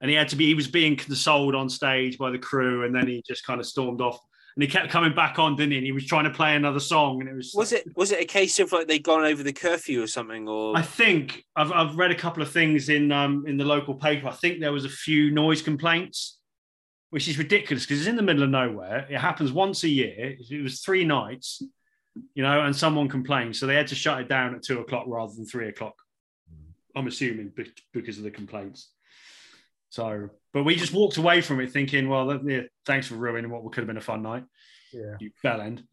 and 0.00 0.10
he 0.10 0.16
had 0.16 0.30
to 0.30 0.36
be. 0.36 0.46
He 0.46 0.54
was 0.54 0.66
being 0.68 0.96
consoled 0.96 1.54
on 1.54 1.68
stage 1.68 2.16
by 2.16 2.30
the 2.30 2.38
crew, 2.38 2.84
and 2.86 2.94
then 2.94 3.06
he 3.06 3.22
just 3.26 3.44
kind 3.44 3.60
of 3.60 3.66
stormed 3.66 4.00
off. 4.00 4.18
And 4.54 4.62
he 4.62 4.68
kept 4.68 4.90
coming 4.90 5.14
back 5.14 5.38
on, 5.38 5.56
didn't 5.56 5.72
he? 5.72 5.78
And 5.78 5.86
he 5.86 5.92
was 5.92 6.06
trying 6.06 6.24
to 6.24 6.30
play 6.30 6.54
another 6.54 6.80
song, 6.80 7.20
and 7.20 7.30
it 7.30 7.34
was. 7.34 7.52
was 7.54 7.72
it 7.72 7.96
was 7.96 8.12
it 8.12 8.20
a 8.20 8.24
case 8.26 8.58
of 8.58 8.70
like 8.72 8.86
they'd 8.86 9.02
gone 9.02 9.24
over 9.24 9.42
the 9.42 9.52
curfew 9.52 10.02
or 10.02 10.06
something, 10.06 10.46
or 10.48 10.76
I 10.76 10.82
think 10.82 11.44
I've, 11.56 11.72
I've 11.72 11.96
read 11.96 12.10
a 12.10 12.14
couple 12.14 12.42
of 12.42 12.50
things 12.50 12.88
in 12.90 13.12
um, 13.12 13.44
in 13.46 13.56
the 13.56 13.64
local 13.64 13.94
paper. 13.94 14.28
I 14.28 14.32
think 14.32 14.60
there 14.60 14.72
was 14.72 14.84
a 14.84 14.90
few 14.90 15.30
noise 15.30 15.62
complaints, 15.62 16.38
which 17.10 17.28
is 17.28 17.38
ridiculous 17.38 17.84
because 17.84 18.00
it's 18.00 18.08
in 18.08 18.16
the 18.16 18.22
middle 18.22 18.42
of 18.42 18.50
nowhere. 18.50 19.06
It 19.08 19.18
happens 19.18 19.52
once 19.52 19.84
a 19.84 19.88
year. 19.88 20.36
It 20.38 20.62
was 20.62 20.80
three 20.80 21.04
nights, 21.04 21.62
you 22.34 22.42
know, 22.42 22.60
and 22.60 22.76
someone 22.76 23.08
complained, 23.08 23.56
so 23.56 23.66
they 23.66 23.76
had 23.76 23.86
to 23.86 23.94
shut 23.94 24.20
it 24.20 24.28
down 24.28 24.54
at 24.54 24.62
two 24.62 24.80
o'clock 24.80 25.04
rather 25.06 25.32
than 25.34 25.46
three 25.46 25.68
o'clock. 25.68 25.94
I'm 26.94 27.06
assuming 27.06 27.52
because 27.92 28.18
of 28.18 28.24
the 28.24 28.30
complaints. 28.30 28.90
So, 29.92 30.30
but 30.54 30.64
we 30.64 30.74
just 30.74 30.94
walked 30.94 31.18
away 31.18 31.42
from 31.42 31.60
it 31.60 31.70
thinking, 31.70 32.08
well, 32.08 32.26
that- 32.28 32.44
yeah, 32.48 32.62
thanks 32.86 33.06
for 33.06 33.14
ruining 33.14 33.50
what 33.50 33.62
could 33.72 33.82
have 33.82 33.86
been 33.86 33.98
a 33.98 34.00
fun 34.00 34.22
night 34.22 34.44
yeah. 34.92 35.16
you 35.20 35.30
bell 35.42 35.60
end. 35.60 35.84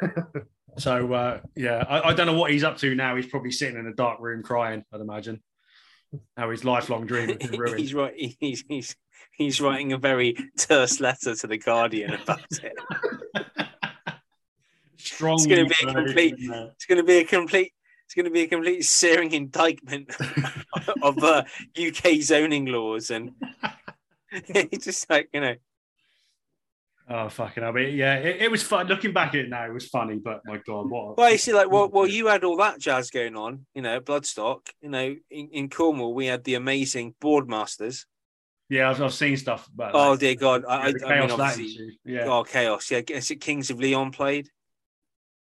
so 0.78 1.12
uh, 1.12 1.40
yeah, 1.56 1.84
I, 1.88 2.10
I 2.10 2.14
don't 2.14 2.26
know 2.26 2.38
what 2.38 2.50
he's 2.50 2.64
up 2.64 2.76
to 2.78 2.94
now. 2.94 3.16
He's 3.16 3.26
probably 3.26 3.50
sitting 3.50 3.78
in 3.78 3.86
a 3.86 3.94
dark 3.94 4.20
room 4.20 4.42
crying. 4.42 4.84
I'd 4.92 5.00
imagine 5.00 5.42
how 6.36 6.50
his 6.50 6.64
lifelong 6.64 7.06
dream 7.06 7.28
has 7.28 7.38
been 7.50 7.58
ruined. 7.58 7.78
he's 7.80 7.94
right. 7.94 8.14
He's 8.16 8.64
he's 8.68 8.96
he's 9.32 9.60
writing 9.60 9.92
a 9.92 9.98
very 9.98 10.36
terse 10.58 11.00
letter 11.00 11.34
to 11.34 11.46
the 11.46 11.58
Guardian 11.58 12.14
about 12.14 12.40
it. 12.50 12.72
Strong. 14.96 15.34
It's 15.34 15.46
gonna 15.46 15.66
be 15.66 15.74
a 15.82 15.92
complete- 15.92 16.34
It's 16.38 16.86
going 16.86 16.98
to 16.98 17.04
be 17.04 17.18
a 17.18 17.24
complete. 17.24 17.72
It's 18.14 18.22
going 18.22 18.26
to 18.26 18.30
be 18.30 18.42
a 18.42 18.46
complete 18.46 18.84
searing 18.84 19.32
indictment 19.32 20.08
of 21.02 21.18
uh, 21.18 21.42
UK 21.76 22.20
zoning 22.20 22.66
laws, 22.66 23.10
and 23.10 23.32
it's 24.30 24.84
just 24.84 25.10
like 25.10 25.30
you 25.32 25.40
know. 25.40 25.54
Oh 27.10 27.28
fucking 27.28 27.64
hell! 27.64 27.72
But 27.72 27.90
yeah, 27.92 28.14
it, 28.14 28.42
it 28.42 28.50
was 28.52 28.62
fun. 28.62 28.86
Looking 28.86 29.12
back 29.12 29.30
at 29.30 29.40
it 29.40 29.48
now, 29.48 29.66
it 29.66 29.72
was 29.72 29.88
funny. 29.88 30.18
But 30.18 30.42
my 30.44 30.58
god, 30.58 30.90
what? 30.90 31.18
Well, 31.18 31.32
you 31.32 31.38
see, 31.38 31.52
like, 31.52 31.68
well, 31.68 31.88
well, 31.88 32.06
you 32.06 32.28
had 32.28 32.44
all 32.44 32.56
that 32.58 32.78
jazz 32.78 33.10
going 33.10 33.34
on, 33.34 33.66
you 33.74 33.82
know, 33.82 34.00
Bloodstock. 34.00 34.68
You 34.80 34.90
know, 34.90 35.16
in, 35.28 35.48
in 35.48 35.68
Cornwall, 35.68 36.14
we 36.14 36.26
had 36.26 36.44
the 36.44 36.54
amazing 36.54 37.16
Boardmasters. 37.20 38.04
Yeah, 38.68 38.90
I've, 38.90 39.02
I've 39.02 39.12
seen 39.12 39.36
stuff 39.36 39.68
about. 39.74 39.90
Oh 39.94 40.12
that. 40.12 40.20
dear 40.20 40.34
God, 40.36 40.64
I, 40.68 40.74
Yeah, 40.74 40.82
I, 40.82 40.86
mean, 40.86 40.98
chaos 41.00 41.30
that 41.30 41.40
obviously, 41.40 41.98
yeah. 42.04 42.26
oh 42.26 42.44
chaos. 42.44 42.92
Yeah, 42.92 43.00
is 43.08 43.32
it 43.32 43.40
Kings 43.40 43.70
of 43.70 43.80
Leon 43.80 44.12
played? 44.12 44.50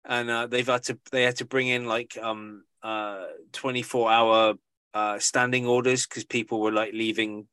And 0.05 0.31
uh, 0.31 0.47
they've 0.47 0.67
had 0.67 0.85
to 0.85 0.99
they 1.13 1.23
had 1.25 1.37
to 1.37 1.45
bring 1.45 1.69
in 1.69 1.87
like 1.87 2.17
um 2.21 2.65
uh 2.83 3.27
24 3.53 4.11
hour 4.11 4.55
uh 4.95 5.19
standing 5.19 5.67
orders 5.67 6.07
because 6.07 6.25
people 6.25 6.61
were 6.61 6.73
like 6.73 6.93
leaving 6.93 7.47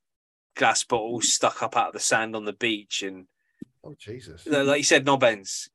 glass 0.56 0.84
bottles 0.84 1.34
stuck 1.34 1.62
up 1.62 1.76
out 1.76 1.88
of 1.88 1.94
the 1.94 2.00
sand 2.00 2.36
on 2.36 2.46
the 2.46 2.54
beach 2.54 3.04
and 3.04 3.28
Oh 3.84 3.96
Jesus. 4.00 4.46
like 4.48 4.78
you 4.78 4.84
said 4.84 5.06
knob 5.06 5.24
ends 5.24 5.70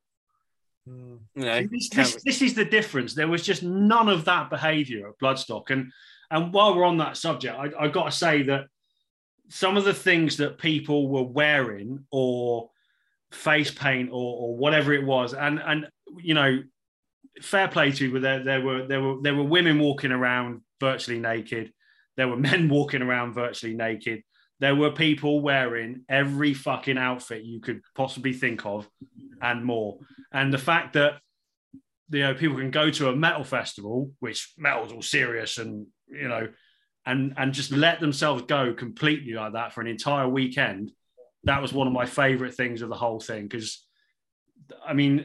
Mm. 0.88 1.18
you 1.34 1.44
know 1.44 1.66
this, 1.70 1.88
this, 1.90 2.22
this 2.24 2.42
is 2.42 2.54
the 2.54 2.64
difference. 2.64 3.14
There 3.14 3.28
was 3.28 3.42
just 3.42 3.62
none 3.62 4.08
of 4.08 4.24
that 4.24 4.48
behaviour 4.50 5.08
at 5.08 5.18
Bloodstock, 5.18 5.70
and 5.70 5.92
and 6.30 6.52
while 6.52 6.74
we're 6.74 6.86
on 6.86 6.98
that 6.98 7.16
subject, 7.16 7.54
I, 7.56 7.70
I 7.78 7.88
got 7.88 8.04
to 8.06 8.12
say 8.12 8.42
that 8.44 8.64
some 9.48 9.76
of 9.76 9.84
the 9.84 9.94
things 9.94 10.38
that 10.38 10.58
people 10.58 11.08
were 11.08 11.22
wearing 11.24 12.06
or 12.10 12.70
face 13.32 13.70
paint 13.70 14.10
or, 14.10 14.36
or 14.36 14.56
whatever 14.56 14.92
it 14.92 15.04
was, 15.04 15.34
and 15.34 15.60
and 15.64 15.88
you 16.18 16.34
know, 16.34 16.62
fair 17.42 17.68
play 17.68 17.92
to 17.92 18.04
you, 18.06 18.12
but 18.12 18.22
there 18.22 18.44
there 18.44 18.60
were 18.60 18.86
there 18.86 19.00
were 19.00 19.16
there 19.22 19.34
were 19.34 19.44
women 19.44 19.78
walking 19.78 20.12
around 20.12 20.62
virtually 20.80 21.18
naked, 21.18 21.72
there 22.16 22.28
were 22.28 22.36
men 22.50 22.68
walking 22.68 23.02
around 23.02 23.32
virtually 23.32 23.74
naked. 23.74 24.22
There 24.58 24.76
were 24.76 24.90
people 24.90 25.40
wearing 25.40 26.02
every 26.06 26.52
fucking 26.52 26.98
outfit 26.98 27.44
you 27.44 27.60
could 27.60 27.80
possibly 27.94 28.34
think 28.34 28.66
of 28.66 28.86
and 29.40 29.64
more. 29.64 30.00
And 30.32 30.52
the 30.52 30.58
fact 30.58 30.92
that 30.92 31.14
you 32.10 32.20
know 32.20 32.34
people 32.34 32.58
can 32.58 32.70
go 32.70 32.90
to 32.90 33.08
a 33.08 33.16
metal 33.16 33.44
festival, 33.44 34.12
which 34.20 34.52
metal's 34.58 34.92
all 34.92 35.00
serious 35.00 35.56
and 35.56 35.86
you 36.08 36.28
know, 36.28 36.48
and 37.06 37.32
and 37.38 37.54
just 37.54 37.72
let 37.72 38.00
themselves 38.00 38.42
go 38.42 38.74
completely 38.74 39.32
like 39.32 39.54
that 39.54 39.72
for 39.72 39.80
an 39.80 39.86
entire 39.86 40.28
weekend. 40.28 40.92
That 41.44 41.62
was 41.62 41.72
one 41.72 41.86
of 41.86 41.92
my 41.92 42.06
favorite 42.06 42.54
things 42.54 42.82
of 42.82 42.88
the 42.88 42.94
whole 42.94 43.20
thing 43.20 43.44
because, 43.44 43.84
I 44.86 44.92
mean, 44.92 45.24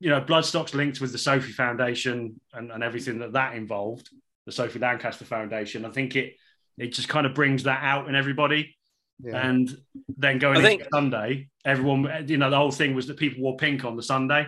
you 0.00 0.10
know, 0.10 0.20
Bloodstock's 0.20 0.74
linked 0.74 1.00
with 1.00 1.12
the 1.12 1.18
Sophie 1.18 1.52
Foundation 1.52 2.40
and, 2.52 2.70
and 2.70 2.82
everything 2.82 3.18
that 3.20 3.32
that 3.32 3.54
involved, 3.54 4.10
the 4.46 4.52
Sophie 4.52 4.78
Lancaster 4.78 5.24
Foundation. 5.24 5.84
I 5.84 5.90
think 5.90 6.16
it 6.16 6.34
it 6.76 6.92
just 6.92 7.08
kind 7.08 7.26
of 7.26 7.34
brings 7.34 7.64
that 7.64 7.82
out 7.82 8.08
in 8.08 8.14
everybody. 8.14 8.76
Yeah. 9.20 9.48
And 9.48 9.68
then 10.16 10.38
going 10.38 10.56
I 10.56 10.58
into 10.58 10.68
think- 10.68 10.82
Sunday, 10.94 11.48
everyone, 11.64 12.26
you 12.28 12.36
know, 12.36 12.50
the 12.50 12.56
whole 12.56 12.70
thing 12.70 12.94
was 12.94 13.08
that 13.08 13.16
people 13.16 13.42
wore 13.42 13.56
pink 13.56 13.84
on 13.84 13.96
the 13.96 14.02
Sunday. 14.02 14.46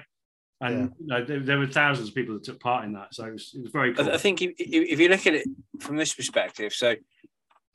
And 0.62 0.92
you 1.00 1.06
know, 1.06 1.24
there, 1.24 1.40
there 1.40 1.58
were 1.58 1.66
thousands 1.66 2.10
of 2.10 2.14
people 2.14 2.34
that 2.34 2.44
took 2.44 2.60
part 2.60 2.84
in 2.84 2.92
that. 2.92 3.14
So 3.14 3.24
it 3.24 3.32
was, 3.32 3.50
it 3.54 3.62
was 3.62 3.70
very 3.72 3.92
I, 3.92 3.94
cool. 3.94 4.10
I 4.10 4.18
think 4.18 4.42
if, 4.42 4.50
if 4.58 4.90
if 4.92 5.00
you 5.00 5.08
look 5.08 5.26
at 5.26 5.34
it 5.34 5.48
from 5.80 5.96
this 5.96 6.12
perspective, 6.12 6.74
so 6.74 6.96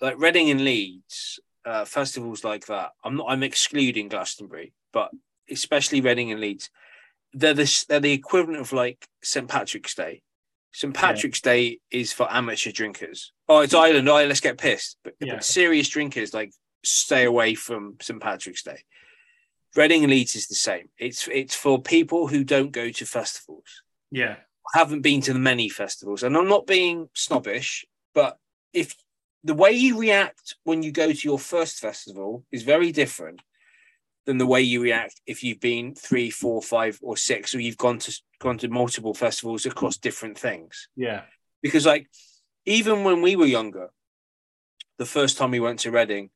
like 0.01 0.19
Reading 0.19 0.51
and 0.51 0.63
Leeds, 0.63 1.39
uh, 1.65 1.85
festivals 1.85 2.43
like 2.43 2.65
that, 2.67 2.91
I'm 3.03 3.15
not 3.17 3.27
I'm 3.29 3.43
excluding 3.43 4.07
Glastonbury, 4.09 4.73
but 4.93 5.11
especially 5.49 6.01
Reading 6.01 6.31
and 6.31 6.41
Leeds, 6.41 6.69
they're 7.33 7.53
the 7.53 7.85
they're 7.89 7.99
the 7.99 8.13
equivalent 8.13 8.61
of 8.61 8.73
like 8.73 9.07
St 9.23 9.47
Patrick's 9.47 9.95
Day. 9.95 10.21
St 10.73 10.93
Patrick's 10.93 11.41
Day 11.41 11.79
is 11.89 12.11
for 12.11 12.27
amateur 12.29 12.71
drinkers. 12.71 13.31
Oh, 13.47 13.59
it's 13.59 13.73
Ireland. 13.73 14.09
Oh, 14.09 14.25
let's 14.25 14.41
get 14.41 14.57
pissed. 14.57 14.97
But, 15.03 15.13
Yeah. 15.21 15.35
but 15.35 15.43
serious 15.45 15.87
drinkers 15.87 16.33
like 16.33 16.51
stay 16.83 17.23
away 17.23 17.55
from 17.55 17.95
St 18.01 18.21
Patrick's 18.21 18.63
Day. 18.63 18.83
Reading 19.75 20.03
and 20.03 20.11
Leeds 20.11 20.35
is 20.35 20.47
the 20.47 20.55
same. 20.55 20.89
It's 20.97 21.27
it's 21.31 21.55
for 21.55 21.81
people 21.81 22.27
who 22.27 22.43
don't 22.43 22.71
go 22.71 22.89
to 22.91 23.05
festivals. 23.05 23.83
Yeah. 24.11 24.37
haven't 24.73 25.01
been 25.01 25.21
to 25.21 25.33
the 25.33 25.39
many 25.39 25.69
festivals, 25.69 26.23
and 26.23 26.35
I'm 26.35 26.47
not 26.47 26.67
being 26.67 27.09
snobbish, 27.13 27.85
but 28.13 28.37
if 28.73 28.95
the 29.45 29.53
way 29.53 29.71
you 29.71 29.99
react 29.99 30.55
when 30.63 30.81
you 30.81 30.91
go 30.91 31.11
to 31.13 31.27
your 31.27 31.37
first 31.37 31.79
festival 31.79 32.43
is 32.51 32.63
very 32.63 32.91
different 32.91 33.41
than 34.25 34.39
the 34.39 34.45
way 34.47 34.59
you 34.59 34.81
react 34.81 35.21
if 35.27 35.43
you've 35.43 35.59
been 35.59 35.93
three, 35.93 36.31
four, 36.31 36.63
five, 36.63 36.97
or 37.03 37.15
six, 37.15 37.53
or 37.53 37.59
you've 37.61 37.77
gone 37.77 37.99
to 37.99 38.21
gone 38.39 38.57
to 38.57 38.67
multiple 38.67 39.13
festivals 39.13 39.67
across 39.67 39.97
different 39.97 40.37
things. 40.37 40.89
Yeah. 40.95 41.21
Because 41.61 41.85
like 41.85 42.07
even 42.65 43.03
when 43.03 43.21
we 43.21 43.35
were 43.35 43.45
younger, 43.45 43.91
the 44.97 45.05
first 45.05 45.37
time 45.37 45.51
we 45.51 45.59
went 45.59 45.79
to 45.81 45.91
Reading, 45.91 46.31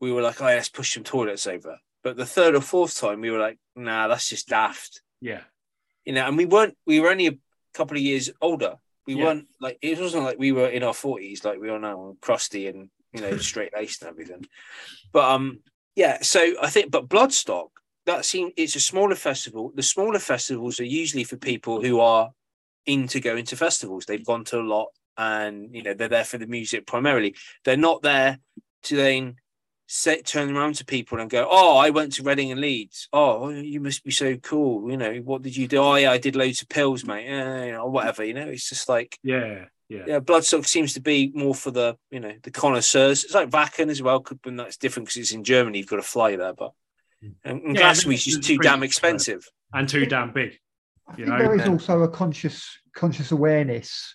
we 0.00 0.10
were 0.10 0.22
like, 0.22 0.40
"Oh, 0.40 0.46
let's 0.46 0.70
push 0.70 0.94
some 0.94 1.04
toilets 1.04 1.46
over." 1.46 1.78
But 2.02 2.16
the 2.16 2.24
third 2.24 2.54
or 2.54 2.62
fourth 2.62 2.98
time, 2.98 3.20
we 3.20 3.30
were 3.30 3.38
like, 3.38 3.58
"Nah, 3.76 4.08
that's 4.08 4.28
just 4.30 4.48
daft." 4.48 5.02
Yeah. 5.20 5.42
you 6.06 6.14
know, 6.14 6.26
and 6.26 6.36
we 6.38 6.46
weren't, 6.46 6.78
we 6.86 7.00
were 7.00 7.10
only 7.10 7.26
a 7.26 7.38
couple 7.74 7.96
of 7.96 8.02
years 8.02 8.30
older. 8.40 8.76
We 9.08 9.14
Yeah. 9.14 9.24
weren't 9.24 9.48
like, 9.58 9.78
it 9.80 9.98
wasn't 9.98 10.24
like 10.24 10.38
we 10.38 10.52
were 10.52 10.68
in 10.68 10.82
our 10.82 10.92
40s, 10.92 11.42
like 11.42 11.58
we 11.58 11.70
are 11.70 11.78
now, 11.78 12.14
crusty 12.20 12.66
and, 12.68 12.90
you 13.14 13.22
know, 13.22 13.38
straight 13.38 13.72
laced 13.74 14.02
and 14.02 14.10
everything. 14.10 14.46
But, 15.12 15.24
um, 15.24 15.60
yeah, 15.96 16.20
so 16.20 16.54
I 16.60 16.68
think, 16.68 16.90
but 16.90 17.08
Bloodstock, 17.08 17.70
that 18.04 18.26
seems, 18.26 18.52
it's 18.58 18.76
a 18.76 18.80
smaller 18.80 19.14
festival. 19.14 19.72
The 19.74 19.82
smaller 19.82 20.18
festivals 20.18 20.78
are 20.78 20.84
usually 20.84 21.24
for 21.24 21.38
people 21.38 21.80
who 21.82 22.00
are 22.00 22.30
into 22.84 23.18
going 23.18 23.46
to 23.46 23.56
festivals. 23.56 24.04
They've 24.04 24.24
gone 24.24 24.44
to 24.44 24.60
a 24.60 24.68
lot 24.74 24.88
and, 25.16 25.74
you 25.74 25.82
know, 25.82 25.94
they're 25.94 26.08
there 26.08 26.24
for 26.24 26.36
the 26.36 26.46
music 26.46 26.86
primarily. 26.86 27.34
They're 27.64 27.78
not 27.78 28.02
there 28.02 28.38
to 28.84 28.96
then 28.96 29.36
say, 29.90 30.20
turn 30.20 30.54
around 30.54 30.74
to 30.76 30.84
people 30.84 31.18
and 31.18 31.30
go, 31.30 31.48
"Oh, 31.50 31.78
I 31.78 31.90
went 31.90 32.12
to 32.14 32.22
Reading 32.22 32.52
and 32.52 32.60
Leeds. 32.60 33.08
Oh, 33.12 33.48
you 33.48 33.80
must 33.80 34.04
be 34.04 34.10
so 34.10 34.36
cool. 34.36 34.90
You 34.90 34.96
know, 34.98 35.14
what 35.24 35.42
did 35.42 35.56
you 35.56 35.66
do? 35.66 35.78
Oh, 35.78 35.94
yeah, 35.94 36.12
I 36.12 36.18
did 36.18 36.36
loads 36.36 36.60
of 36.62 36.68
pills, 36.68 37.04
mate. 37.06 37.24
Yeah, 37.26 37.64
you 37.64 37.72
know, 37.72 37.80
or 37.82 37.90
whatever. 37.90 38.22
You 38.22 38.34
know, 38.34 38.46
it's 38.48 38.68
just 38.68 38.88
like, 38.88 39.18
Yeah. 39.22 39.64
Yeah. 39.88 40.04
yeah, 40.06 40.20
Bloodstock 40.20 40.66
seems 40.66 40.92
to 40.92 41.00
be 41.00 41.32
more 41.34 41.54
for 41.54 41.70
the, 41.70 41.96
you 42.10 42.20
know, 42.20 42.34
the 42.42 42.50
connoisseurs. 42.50 43.24
It's 43.24 43.32
like 43.32 43.48
Wacken 43.48 43.88
as 43.88 44.02
well, 44.02 44.20
could, 44.20 44.38
but 44.42 44.54
that's 44.58 44.76
different 44.76 45.06
because 45.08 45.16
it's 45.22 45.32
in 45.32 45.44
Germany. 45.44 45.78
You've 45.78 45.86
got 45.88 45.96
to 45.96 46.02
fly 46.02 46.36
there, 46.36 46.52
but 46.52 46.72
mm. 47.24 47.32
and, 47.42 47.62
and 47.62 47.74
Yeah, 47.74 47.80
Glastonbury's 47.80 48.26
there's- 48.26 48.36
just 48.36 48.46
too 48.46 48.58
damn 48.58 48.82
expensive. 48.82 49.48
And 49.72 49.88
too 49.88 50.04
damn 50.04 50.32
big. 50.34 50.58
I 51.08 51.12
You 51.12 51.16
think 51.24 51.28
know, 51.28 51.38
there 51.38 51.54
is 51.54 51.62
yeah. 51.64 51.70
also 51.72 52.02
a 52.02 52.08
conscious 52.08 52.68
conscious 52.94 53.32
awareness 53.32 54.14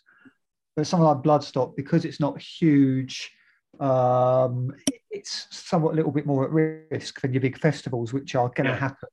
that 0.76 0.86
something 0.86 1.06
like 1.06 1.24
Bloodstock, 1.24 1.76
because 1.76 2.06
it's 2.06 2.20
not 2.20 2.40
huge, 2.40 3.32
um, 3.80 4.74
it's 5.12 5.48
somewhat 5.52 5.94
a 5.94 5.96
little 5.96 6.12
bit 6.12 6.26
more 6.26 6.44
at 6.46 6.52
risk 6.92 7.22
than 7.22 7.34
your 7.34 7.42
big 7.42 7.58
festivals, 7.60 8.14
which 8.14 8.36
are 8.36 8.50
going 8.50 8.66
to 8.66 8.72
Yeah. 8.74 8.80
happen 8.80 9.10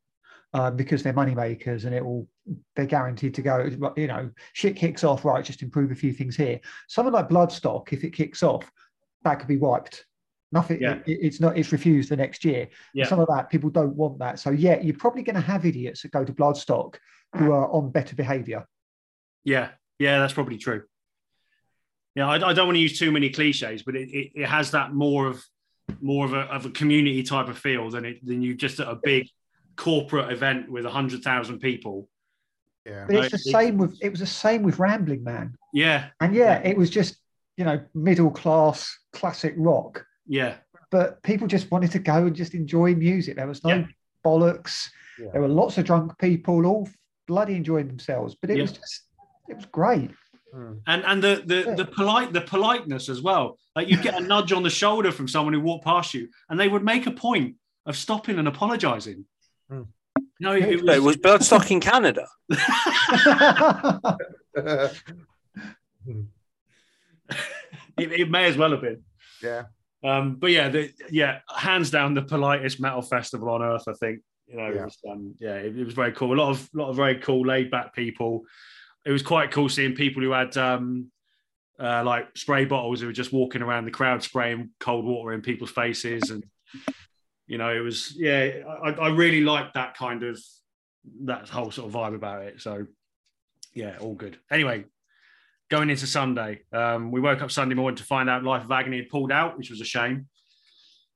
um, 0.54 0.76
because 0.76 1.02
they're 1.02 1.12
money 1.12 1.34
makers 1.34 1.84
and 1.84 1.94
it 1.94 2.04
will 2.04 2.26
they're 2.74 2.86
guaranteed 2.86 3.34
to 3.34 3.42
go. 3.42 3.68
You 3.96 4.06
know, 4.08 4.30
shit 4.54 4.76
kicks 4.76 5.04
off, 5.04 5.24
right? 5.24 5.44
Just 5.44 5.62
improve 5.62 5.90
a 5.92 5.94
few 5.94 6.12
things 6.12 6.36
here. 6.36 6.61
Something 6.88 7.12
like 7.12 7.28
Bloodstock, 7.28 7.92
if 7.92 8.02
it 8.04 8.11
kicks 8.11 8.42
off, 8.42 8.70
that 9.22 9.36
could 9.36 9.48
be 9.48 9.56
wiped. 9.58 10.06
Nothing. 10.52 10.80
Yeah. 10.80 10.94
it- 11.06 11.18
it's 11.22 11.40
not. 11.40 11.56
It's 11.56 11.70
refused 11.70 12.08
the 12.11 12.16
next 12.16 12.44
year. 12.44 12.68
Yeah. 12.92 13.06
Some 13.06 13.20
of 13.20 13.28
that 13.28 13.50
people 13.50 13.70
don't 13.70 13.94
want 13.94 14.18
that. 14.18 14.40
So 14.40 14.50
yeah, 14.50 14.80
you're 14.80 14.96
probably 14.96 15.22
going 15.22 15.36
to 15.36 15.40
have 15.40 15.64
idiots 15.64 16.02
that 16.02 16.11
go 16.11 16.24
to 16.24 16.32
Bloodstock 16.32 16.96
who 17.36 17.52
are 17.52 17.70
on 17.70 17.90
better 17.90 18.16
behaviour. 18.16 18.66
Yeah, 19.44 19.68
yeah, 20.00 20.18
that's 20.18 20.32
probably 20.32 20.58
true. 20.58 20.82
Yeah, 22.14 22.28
I, 22.28 22.34
I 22.34 22.52
don't 22.52 22.66
want 22.66 22.76
to 22.76 22.80
use 22.80 22.98
too 22.98 23.12
many 23.12 23.30
cliches, 23.30 23.82
but 23.82 23.94
it, 23.96 24.11
it, 24.11 24.32
it 24.34 24.46
has 24.46 24.72
that 24.72 24.92
more 24.94 25.26
of 25.28 25.42
more 26.00 26.24
of 26.24 26.32
a 26.32 26.40
of 26.42 26.66
a 26.66 26.70
community 26.70 27.22
type 27.22 27.48
of 27.48 27.58
feel 27.58 27.90
than 27.90 28.04
it 28.04 28.24
than 28.26 28.42
you 28.42 28.54
just 28.54 28.80
at 28.80 28.88
a 28.88 28.98
big 29.02 29.26
corporate 29.76 30.32
event 30.32 30.70
with 30.70 30.84
a 30.86 30.90
hundred 30.90 31.22
thousand 31.22 31.58
people. 31.61 32.08
Yeah. 32.86 33.04
But 33.06 33.16
it's 33.16 33.30
the 33.32 33.38
same 33.38 33.76
with 33.78 33.98
it 34.02 34.11
was 34.11 34.20
the 34.20 34.26
same 34.26 34.62
with 34.62 34.78
Rambling 34.78 35.22
Man. 35.24 35.54
Yeah, 35.72 36.06
And 36.20 36.34
yeah, 36.34 36.58
it 36.64 36.76
was 36.76 36.90
just, 36.90 37.16
you 37.56 37.64
know, 37.64 37.80
middle 37.94 38.30
class 38.30 38.92
classic 39.12 39.54
rock. 39.56 40.04
yeah, 40.26 40.56
But 40.90 41.22
people 41.22 41.46
just 41.46 41.70
wanted 41.70 41.92
to 41.92 42.00
go 42.00 42.26
and 42.26 42.34
just 42.34 42.54
enjoy 42.54 42.94
music. 42.96 43.36
There 43.36 43.46
was 43.46 43.62
no 43.62 43.70
Yeah. 43.76 43.86
bollocks. 44.24 44.88
Yeah. 45.18 45.28
There 45.32 45.42
were 45.42 45.48
lots 45.48 45.78
of 45.78 45.84
drunk 45.84 46.18
people, 46.18 46.66
all 46.66 46.88
bloody 47.28 47.54
enjoying 47.54 47.86
themselves. 47.86 48.34
But 48.34 48.50
it 48.50 48.56
Yeah. 48.56 48.62
was 48.62 48.72
just 48.72 49.02
it 49.48 49.54
was 49.56 49.66
great. 49.66 50.11
Mm. 50.55 50.80
and 50.86 51.05
and 51.05 51.22
the 51.22 51.42
the 51.46 51.64
Yeah. 51.66 51.74
the 51.74 51.84
polite 51.84 52.32
the 52.32 52.40
politeness 52.40 53.09
as 53.09 53.22
well. 53.22 53.59
Like 53.76 53.88
you 53.88 53.96
get 53.96 54.14
a 54.16 54.20
nudge 54.20 54.53
on 54.53 54.62
the 54.62 54.70
shoulder 54.70 55.12
from 55.12 55.28
someone 55.28 55.55
who 55.55 55.61
walked 55.61 55.84
past 55.84 56.12
you, 56.14 56.28
and 56.48 56.59
they 56.59 56.68
would 56.68 56.84
make 56.84 57.07
a 57.07 57.11
point 57.12 57.57
of 57.86 57.96
stopping 57.96 58.38
and 58.38 58.48
apologising. 58.48 59.24
Hmm. 59.70 59.82
No, 60.40 60.53
it, 60.55 60.62
it 60.64 60.80
So 60.80 60.92
it 60.92 61.03
was, 61.03 61.05
was 61.05 61.16
Bloodstock 61.18 61.70
in 61.70 61.80
Canada. 61.80 62.26
it, 67.98 68.12
it 68.12 68.30
may 68.30 68.46
as 68.46 68.57
well 68.57 68.70
have 68.72 68.80
been. 68.82 69.03
yeah. 69.42 69.64
Um, 70.03 70.36
but 70.36 70.51
yeah, 70.51 70.70
the, 70.70 70.90
yeah, 71.11 71.40
hands 71.55 71.90
down 71.90 72.14
the 72.14 72.22
politest 72.22 72.80
metal 72.80 73.03
festival 73.03 73.51
on 73.51 73.62
earth. 73.62 73.84
I 73.86 73.92
think 73.92 74.20
you 74.46 74.57
know, 74.57 74.70
Yeah. 74.70 74.80
it 74.80 74.84
was, 74.84 74.98
um, 75.09 75.34
yeah, 75.38 75.55
it, 75.57 75.76
it 75.76 75.84
was 75.84 75.92
very 75.94 76.12
cool. 76.12 76.32
A 76.32 76.40
lot 76.40 76.51
of 76.51 76.68
lot 76.72 76.88
of 76.88 76.96
very 76.96 77.16
cool, 77.16 77.46
laid 77.46 77.70
back 77.70 77.94
people. 77.94 78.44
It 79.05 79.12
was 79.12 79.22
quite 79.22 79.51
cool 79.51 79.68
seeing 79.68 79.94
people 79.94 80.22
who 80.22 80.32
had 80.32 80.57
um, 80.57 81.11
uh, 81.78 82.03
like 82.05 82.36
spray 82.36 82.64
bottles 82.64 83.01
who 83.01 83.07
were 83.07 83.12
just 83.12 83.32
walking 83.32 83.62
around 83.62 83.84
the 83.84 83.90
crowd 83.90 84.22
spraying 84.22 84.70
cold 84.78 85.05
water 85.05 85.32
in 85.32 85.40
people's 85.40 85.70
faces, 85.70 86.30
and 86.30 86.44
you 87.46 87.59
know, 87.59 87.74
it 87.74 87.80
was 87.80 88.14
yeah, 88.16 88.62
I, 88.84 88.90
I 88.90 89.09
really 89.09 89.40
liked 89.40 89.74
that 89.74 89.96
kind 89.96 90.22
of 90.22 90.38
that 91.24 91.48
whole 91.48 91.70
sort 91.70 91.88
of 91.88 91.94
vibe 91.94 92.14
about 92.14 92.42
it. 92.42 92.61
So 92.61 92.86
yeah, 93.74 93.96
all 94.01 94.14
good. 94.14 94.38
Anyway, 94.51 94.84
going 95.70 95.90
into 95.90 96.07
Sunday, 96.07 96.61
um, 96.72 97.11
we 97.11 97.20
woke 97.20 97.42
up 97.42 97.51
Sunday 97.51 97.74
morning 97.74 97.96
to 97.96 98.05
find 98.05 98.28
out 98.28 98.44
Life 98.44 98.64
of 98.64 98.70
Agony 98.70 98.98
had 98.98 99.09
pulled 99.09 99.32
out, 99.32 99.57
which 99.57 99.70
was 99.70 99.80
a 99.80 99.84
shame. 99.84 100.26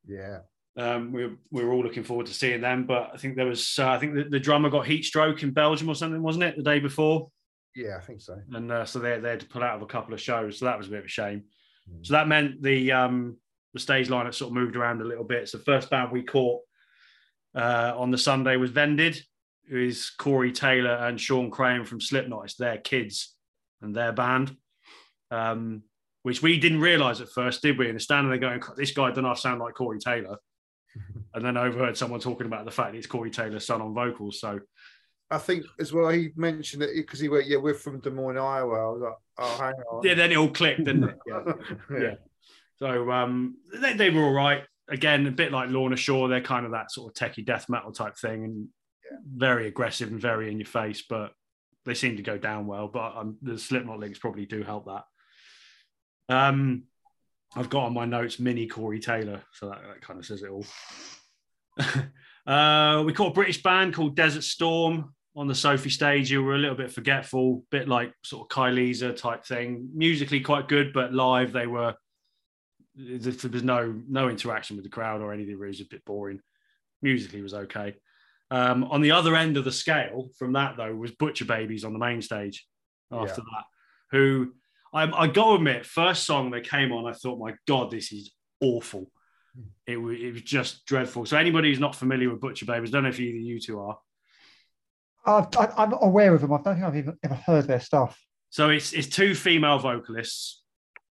Yeah. 0.06 0.38
Um, 0.76 1.12
we, 1.12 1.24
were, 1.24 1.34
we 1.50 1.64
were 1.64 1.72
all 1.72 1.82
looking 1.82 2.02
forward 2.02 2.26
to 2.26 2.34
seeing 2.34 2.60
them, 2.60 2.84
but 2.86 3.10
I 3.14 3.16
think 3.16 3.36
there 3.36 3.46
was, 3.46 3.78
uh, 3.78 3.90
I 3.90 3.98
think 3.98 4.14
the, 4.14 4.24
the 4.24 4.40
drummer 4.40 4.70
got 4.70 4.86
heat 4.86 5.04
stroke 5.04 5.42
in 5.42 5.52
Belgium 5.52 5.88
or 5.88 5.94
something, 5.94 6.20
wasn't 6.20 6.44
it, 6.44 6.56
the 6.56 6.64
day 6.64 6.80
before? 6.80 7.30
Yeah, 7.74 7.96
I 7.96 8.00
think 8.00 8.20
so. 8.20 8.40
And 8.52 8.70
uh, 8.70 8.84
so 8.84 8.98
they, 8.98 9.18
they 9.18 9.30
had 9.30 9.40
to 9.40 9.46
pull 9.46 9.62
out 9.62 9.76
of 9.76 9.82
a 9.82 9.86
couple 9.86 10.14
of 10.14 10.20
shows, 10.20 10.58
so 10.58 10.64
that 10.66 10.78
was 10.78 10.86
a 10.86 10.90
bit 10.90 11.00
of 11.00 11.04
a 11.06 11.08
shame. 11.08 11.44
Mm. 11.90 12.06
So 12.06 12.12
that 12.12 12.28
meant 12.28 12.62
the 12.62 12.92
um, 12.92 13.36
the 13.72 13.80
stage 13.80 14.08
line 14.08 14.26
had 14.26 14.34
sort 14.34 14.50
of 14.50 14.54
moved 14.54 14.76
around 14.76 15.00
a 15.00 15.04
little 15.04 15.24
bit. 15.24 15.48
So 15.48 15.58
the 15.58 15.64
first 15.64 15.90
band 15.90 16.12
we 16.12 16.22
caught 16.22 16.60
uh, 17.54 17.92
on 17.96 18.10
the 18.10 18.18
Sunday 18.18 18.56
was 18.56 18.70
Vended, 18.70 19.20
who 19.68 19.78
is 19.78 20.10
Corey 20.10 20.52
Taylor 20.52 20.94
and 20.94 21.20
Shawn 21.20 21.50
Crahan 21.50 21.84
from 21.84 22.00
Slipknot. 22.00 22.44
It's 22.44 22.54
their 22.54 22.78
kids 22.78 23.34
and 23.82 23.94
their 23.94 24.12
band, 24.12 24.56
um, 25.30 25.82
which 26.22 26.42
we 26.42 26.58
didn't 26.58 26.80
realise 26.80 27.20
at 27.20 27.28
first, 27.30 27.62
did 27.62 27.76
we? 27.76 27.88
And 27.88 27.96
the 27.96 28.00
standing 28.00 28.30
there 28.30 28.38
going, 28.38 28.62
"This 28.76 28.92
guy 28.92 29.10
doesn't 29.10 29.38
sound 29.38 29.60
like 29.60 29.74
Corey 29.74 29.98
Taylor." 29.98 30.38
and 31.34 31.44
then 31.44 31.56
overheard 31.56 31.96
someone 31.96 32.20
talking 32.20 32.46
about 32.46 32.64
the 32.64 32.70
fact 32.70 32.92
that 32.92 32.98
it's 32.98 33.08
Corey 33.08 33.30
Taylor's 33.30 33.66
son 33.66 33.82
on 33.82 33.94
vocals. 33.94 34.40
So 34.40 34.60
I 35.30 35.38
think 35.38 35.64
as 35.80 35.92
well 35.92 36.08
he 36.10 36.30
mentioned 36.36 36.82
it 36.82 36.90
because 36.94 37.20
he 37.20 37.28
went, 37.28 37.46
Yeah, 37.46 37.58
we're 37.58 37.74
from 37.74 38.00
Des 38.00 38.10
Moines, 38.10 38.38
Iowa. 38.38 38.74
I 38.74 38.92
was 38.92 39.02
like, 39.02 39.14
Oh, 39.38 39.56
hang 39.58 39.74
on. 39.90 40.02
yeah, 40.04 40.14
then 40.14 40.32
it 40.32 40.36
all 40.36 40.50
clicked, 40.50 40.84
didn't 40.84 41.04
it? 41.04 41.18
Yeah. 41.26 41.98
Yeah. 41.98 42.14
So 42.76 43.10
um, 43.10 43.56
they, 43.80 43.94
they 43.94 44.10
were 44.10 44.22
all 44.22 44.32
right. 44.32 44.62
Again, 44.88 45.26
a 45.26 45.30
bit 45.30 45.52
like 45.52 45.70
Lorna 45.70 45.96
Shore, 45.96 46.28
they're 46.28 46.40
kind 46.40 46.66
of 46.66 46.72
that 46.72 46.90
sort 46.90 47.10
of 47.10 47.14
techie 47.14 47.44
death 47.46 47.68
metal 47.68 47.92
type 47.92 48.16
thing, 48.18 48.44
and 48.44 48.68
very 49.26 49.66
aggressive 49.66 50.10
and 50.10 50.20
very 50.20 50.50
in 50.50 50.58
your 50.58 50.66
face. 50.66 51.02
But 51.08 51.32
they 51.84 51.94
seem 51.94 52.16
to 52.16 52.22
go 52.22 52.36
down 52.36 52.66
well. 52.66 52.88
But 52.88 53.16
um, 53.16 53.36
the 53.40 53.58
Slipknot 53.58 53.98
links 53.98 54.18
probably 54.18 54.44
do 54.44 54.62
help 54.62 54.86
that. 54.86 55.04
Um, 56.28 56.84
I've 57.56 57.70
got 57.70 57.84
on 57.84 57.94
my 57.94 58.04
notes 58.04 58.38
mini 58.40 58.66
Corey 58.66 58.98
Taylor, 59.00 59.42
so 59.52 59.68
that, 59.70 59.82
that 59.82 60.00
kind 60.02 60.18
of 60.18 60.26
says 60.26 60.42
it 60.42 60.50
all. 60.50 60.66
uh, 62.46 63.02
we 63.04 63.12
caught 63.12 63.32
a 63.32 63.34
British 63.34 63.62
band 63.62 63.94
called 63.94 64.16
Desert 64.16 64.44
Storm 64.44 65.14
on 65.36 65.46
the 65.46 65.54
Sophie 65.54 65.90
stage. 65.90 66.30
You 66.30 66.42
were 66.42 66.54
a 66.54 66.58
little 66.58 66.76
bit 66.76 66.92
forgetful, 66.92 67.64
bit 67.70 67.88
like 67.88 68.12
sort 68.22 68.42
of 68.42 68.56
Kylesa 68.56 69.16
type 69.16 69.44
thing. 69.44 69.88
Musically 69.94 70.40
quite 70.40 70.68
good, 70.68 70.92
but 70.92 71.12
live 71.12 71.52
they 71.52 71.66
were 71.66 71.94
there 72.96 73.50
was 73.50 73.64
no 73.64 74.00
no 74.08 74.28
interaction 74.28 74.76
with 74.76 74.84
the 74.84 74.90
crowd 74.90 75.20
or 75.20 75.32
anything. 75.32 75.54
It 75.54 75.58
was 75.58 75.80
a 75.80 75.86
bit 75.86 76.04
boring. 76.04 76.40
Musically 77.02 77.42
was 77.42 77.54
okay. 77.54 77.94
Um, 78.50 78.84
on 78.84 79.00
the 79.00 79.10
other 79.10 79.34
end 79.34 79.56
of 79.56 79.64
the 79.64 79.72
scale 79.72 80.28
from 80.38 80.52
that 80.52 80.76
though 80.76 80.94
was 80.94 81.10
Butcher 81.10 81.44
Babies 81.44 81.84
on 81.84 81.92
the 81.92 81.98
main 81.98 82.22
stage. 82.22 82.66
After 83.12 83.42
that, 83.42 83.64
who 84.10 84.54
I, 84.92 85.04
I 85.04 85.26
got 85.26 85.48
to 85.48 85.54
admit, 85.54 85.86
first 85.86 86.24
song 86.24 86.50
they 86.50 86.60
came 86.60 86.92
on, 86.92 87.06
I 87.06 87.12
thought, 87.12 87.38
my 87.38 87.54
God, 87.66 87.90
this 87.90 88.12
is 88.12 88.32
awful. 88.60 89.10
It, 89.86 89.96
wa- 89.96 90.10
it 90.10 90.32
was 90.32 90.42
just 90.42 90.86
dreadful. 90.86 91.26
So 91.26 91.36
anybody 91.36 91.68
who's 91.68 91.80
not 91.80 91.94
familiar 91.94 92.30
with 92.30 92.40
Butcher 92.40 92.66
Babies, 92.66 92.90
don't 92.90 93.04
know 93.04 93.10
if 93.10 93.20
either 93.20 93.38
you 93.38 93.60
two 93.60 93.80
are. 93.80 93.98
I've, 95.26 95.48
I'm 95.76 95.94
aware 96.00 96.34
of 96.34 96.40
them. 96.40 96.52
I 96.52 96.60
don't 96.62 96.74
think 96.74 96.86
I've 96.86 96.96
even 96.96 97.18
ever 97.22 97.34
heard 97.34 97.66
their 97.66 97.80
stuff. 97.80 98.20
So 98.50 98.70
it's 98.70 98.92
it's 98.92 99.08
two 99.08 99.34
female 99.34 99.78
vocalists, 99.78 100.62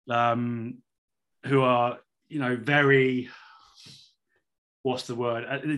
um, 0.09 0.79
who 1.47 1.63
are 1.63 1.99
you 2.29 2.39
know 2.39 2.57
very, 2.57 3.31
what's 4.83 5.07
the 5.07 5.15
word? 5.15 5.45
Uh, 5.49 5.77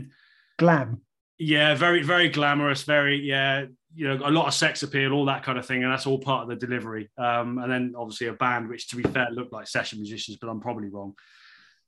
Glam. 0.58 1.00
Yeah, 1.38 1.74
very 1.74 2.02
very 2.02 2.28
glamorous. 2.28 2.82
Very 2.82 3.20
yeah, 3.20 3.66
you 3.94 4.08
know 4.08 4.20
a 4.24 4.30
lot 4.30 4.46
of 4.46 4.54
sex 4.54 4.82
appeal, 4.82 5.12
all 5.12 5.24
that 5.26 5.42
kind 5.42 5.58
of 5.58 5.66
thing, 5.66 5.82
and 5.82 5.92
that's 5.92 6.06
all 6.06 6.18
part 6.18 6.42
of 6.42 6.48
the 6.48 6.66
delivery. 6.66 7.10
Um, 7.16 7.58
and 7.58 7.70
then 7.70 7.94
obviously 7.96 8.26
a 8.26 8.32
band, 8.34 8.68
which 8.68 8.88
to 8.88 8.96
be 8.96 9.02
fair 9.02 9.30
looked 9.30 9.52
like 9.52 9.66
session 9.66 10.00
musicians, 10.00 10.38
but 10.40 10.48
I'm 10.48 10.60
probably 10.60 10.88
wrong. 10.88 11.14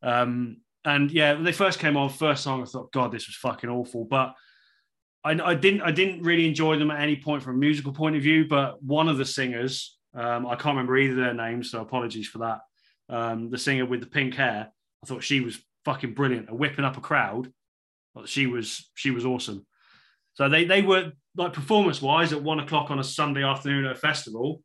Um, 0.03 0.59
and 0.87 1.11
yeah, 1.11 1.35
when 1.35 1.43
they 1.43 1.53
first 1.53 1.81
came 1.81 1.97
on, 1.97 2.09
first 2.09 2.45
song, 2.45 2.63
I 2.63 2.65
thought, 2.65 2.93
God, 2.93 3.11
this 3.11 3.27
was 3.27 3.35
fucking 3.35 3.69
awful. 3.69 4.05
But 4.05 4.35
I, 5.25 5.33
I 5.33 5.55
didn't, 5.55 5.83
I 5.83 5.91
didn't 5.91 6.23
really 6.23 6.47
enjoy 6.47 6.79
them 6.79 6.93
at 6.93 7.01
any 7.01 7.17
point 7.17 7.43
from 7.43 7.57
a 7.57 7.59
musical 7.59 7.93
point 7.93 8.15
of 8.15 8.23
view. 8.23 8.47
But 8.47 8.81
one 8.83 9.09
of 9.09 9.19
the 9.19 9.25
singers, 9.25 9.99
um, 10.15 10.47
I 10.47 10.55
can't 10.55 10.77
remember 10.77 10.97
either 10.97 11.17
their 11.17 11.35
names, 11.35 11.73
so 11.73 11.83
apologies 11.83 12.29
for 12.29 12.39
that. 12.39 12.61
Um, 13.09 13.51
the 13.51 13.59
singer 13.59 13.85
with 13.85 14.01
the 14.01 14.07
pink 14.07 14.35
hair, 14.35 14.69
I 15.03 15.07
thought 15.07 15.25
she 15.25 15.41
was 15.41 15.59
fucking 15.85 16.15
brilliant, 16.15 16.49
at 16.49 16.57
whipping 16.57 16.85
up 16.85 16.97
a 16.97 17.01
crowd. 17.01 17.53
She 18.25 18.47
was, 18.47 18.89
she 18.95 19.11
was 19.11 19.27
awesome. 19.27 19.67
So 20.35 20.49
they, 20.49 20.65
they 20.65 20.83
were 20.83 21.13
like 21.37 21.53
performance 21.53 22.01
wise 22.01 22.33
at 22.33 22.43
one 22.43 22.61
o'clock 22.61 22.93
on 22.93 23.01
a 23.01 23.05
Sunday 23.05 23.43
afternoon 23.43 23.87
at 23.87 23.93
a 23.93 23.99
festival. 23.99 24.63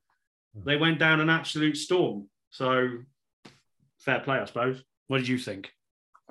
They 0.54 0.78
went 0.78 1.00
down 1.00 1.20
an 1.20 1.30
absolute 1.30 1.78
storm. 1.78 2.30
So 2.52 2.90
fair 4.00 4.20
play, 4.20 4.38
I 4.38 4.46
suppose. 4.46 4.84
What 5.08 5.18
did 5.18 5.28
you 5.28 5.38
think? 5.38 5.72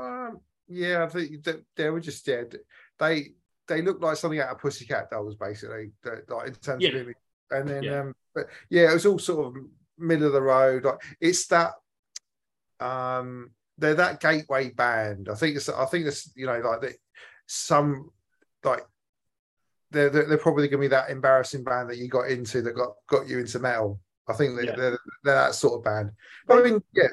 Um, 0.00 0.40
yeah, 0.68 1.04
I 1.04 1.08
think 1.08 1.42
that 1.44 1.64
they 1.76 1.90
were 1.90 2.00
just 2.00 2.24
dead. 2.26 2.56
They 2.98 3.32
they 3.68 3.82
looked 3.82 4.02
like 4.02 4.16
something 4.16 4.40
out 4.40 4.50
of 4.50 4.58
Pussycat 4.58 5.10
Dolls, 5.10 5.36
basically. 5.36 5.92
Like 6.04 6.48
in 6.48 6.54
terms 6.54 6.82
Yeah. 6.82 6.90
of 6.90 6.96
image. 6.96 7.16
And 7.50 7.68
then, 7.68 7.82
Yeah. 7.82 8.00
um, 8.00 8.14
but 8.34 8.46
yeah, 8.68 8.90
it 8.90 8.94
was 8.94 9.06
all 9.06 9.18
sort 9.18 9.46
of 9.46 9.62
middle 9.98 10.26
of 10.26 10.32
the 10.32 10.42
road. 10.42 10.84
Like 10.84 11.00
it's 11.20 11.46
that. 11.48 11.72
Um, 12.78 13.50
they're 13.78 13.94
that 13.94 14.20
gateway 14.20 14.70
band. 14.70 15.28
I 15.28 15.34
think 15.34 15.56
it's. 15.56 15.68
I 15.68 15.84
think 15.86 16.06
it's. 16.06 16.32
You 16.36 16.46
know, 16.46 16.58
like 16.60 16.80
the, 16.80 16.94
some 17.46 18.10
like. 18.64 18.84
They're, 19.92 20.08
they're, 20.08 20.26
they're 20.26 20.38
probably 20.38 20.68
going 20.68 20.80
to 20.82 20.84
be 20.84 20.88
that 20.88 21.10
embarrassing 21.10 21.64
band 21.64 21.90
that 21.90 21.98
you 21.98 22.06
got 22.08 22.28
into 22.30 22.62
that 22.62 22.76
got 22.76 22.94
got 23.08 23.28
you 23.28 23.40
into 23.40 23.58
metal. 23.58 24.00
I 24.28 24.34
think 24.34 24.54
that 24.56 24.64
Yeah. 24.64 24.76
they're, 24.76 24.98
they're 25.24 25.34
that 25.34 25.54
sort 25.56 25.78
of 25.78 25.84
band. 25.84 26.12
But 26.46 26.58
I 26.58 26.70
mean, 26.70 26.80
yeah, 26.92 27.08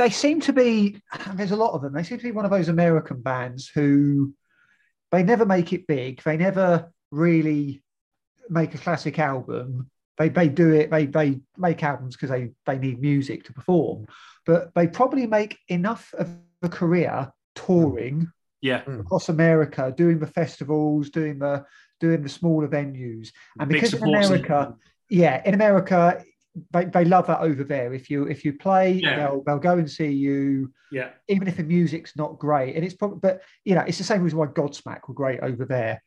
They 0.00 0.08
seem 0.08 0.40
to 0.40 0.52
be. 0.54 1.02
There's 1.34 1.50
a 1.50 1.56
lot 1.56 1.74
of 1.74 1.82
them. 1.82 1.92
They 1.92 2.02
seem 2.02 2.16
to 2.16 2.24
be 2.24 2.32
one 2.32 2.46
of 2.46 2.50
those 2.50 2.70
American 2.70 3.20
bands 3.20 3.68
who 3.68 4.32
they 5.12 5.22
never 5.22 5.44
make 5.44 5.74
it 5.74 5.86
big. 5.86 6.22
They 6.22 6.38
never 6.38 6.90
really 7.10 7.82
make 8.48 8.74
a 8.74 8.78
classic 8.78 9.18
album. 9.18 9.90
They 10.16 10.30
they 10.30 10.48
do 10.48 10.72
it. 10.72 10.90
They 10.90 11.04
they 11.04 11.40
make 11.58 11.82
albums 11.82 12.16
because 12.16 12.30
they 12.30 12.52
they 12.64 12.78
need 12.78 12.98
music 12.98 13.44
to 13.44 13.52
perform. 13.52 14.06
But 14.46 14.74
they 14.74 14.86
probably 14.86 15.26
make 15.26 15.58
enough 15.68 16.14
of 16.14 16.30
a 16.62 16.70
career 16.70 17.30
touring 17.54 18.32
Yeah, 18.62 18.80
hmm. 18.80 19.00
across 19.00 19.28
America, 19.28 19.92
doing 19.94 20.18
the 20.18 20.26
festivals, 20.26 21.10
doing 21.10 21.40
the 21.40 21.66
doing 22.00 22.22
the 22.22 22.28
smaller 22.30 22.68
venues, 22.68 23.32
and 23.58 23.68
because 23.68 23.92
in 23.92 24.02
America, 24.02 24.74
yeah, 25.10 25.42
in 25.44 25.52
America, 25.52 26.24
they, 26.72 26.84
they 26.86 27.04
love 27.04 27.26
that 27.28 27.40
over 27.40 27.62
there. 27.64 27.92
If 27.94 28.10
you 28.10 28.24
if 28.24 28.44
you 28.44 28.52
play, 28.54 28.92
Yeah. 28.92 29.16
they'll 29.16 29.42
they'll 29.44 29.58
go 29.58 29.78
and 29.78 29.90
see 29.90 30.10
you, 30.10 30.72
yeah, 30.90 31.10
even 31.28 31.46
if 31.48 31.56
the 31.56 31.62
music's 31.62 32.16
not 32.16 32.38
great. 32.38 32.74
And 32.76 32.84
it's 32.84 32.94
probably, 32.94 33.18
but 33.20 33.42
you 33.64 33.74
know, 33.74 33.84
it's 33.86 33.98
the 33.98 34.04
same 34.04 34.22
reason 34.22 34.38
why 34.38 34.46
Godsmack 34.46 35.08
were 35.08 35.14
great 35.14 35.40
over 35.40 35.64
there. 35.64 36.02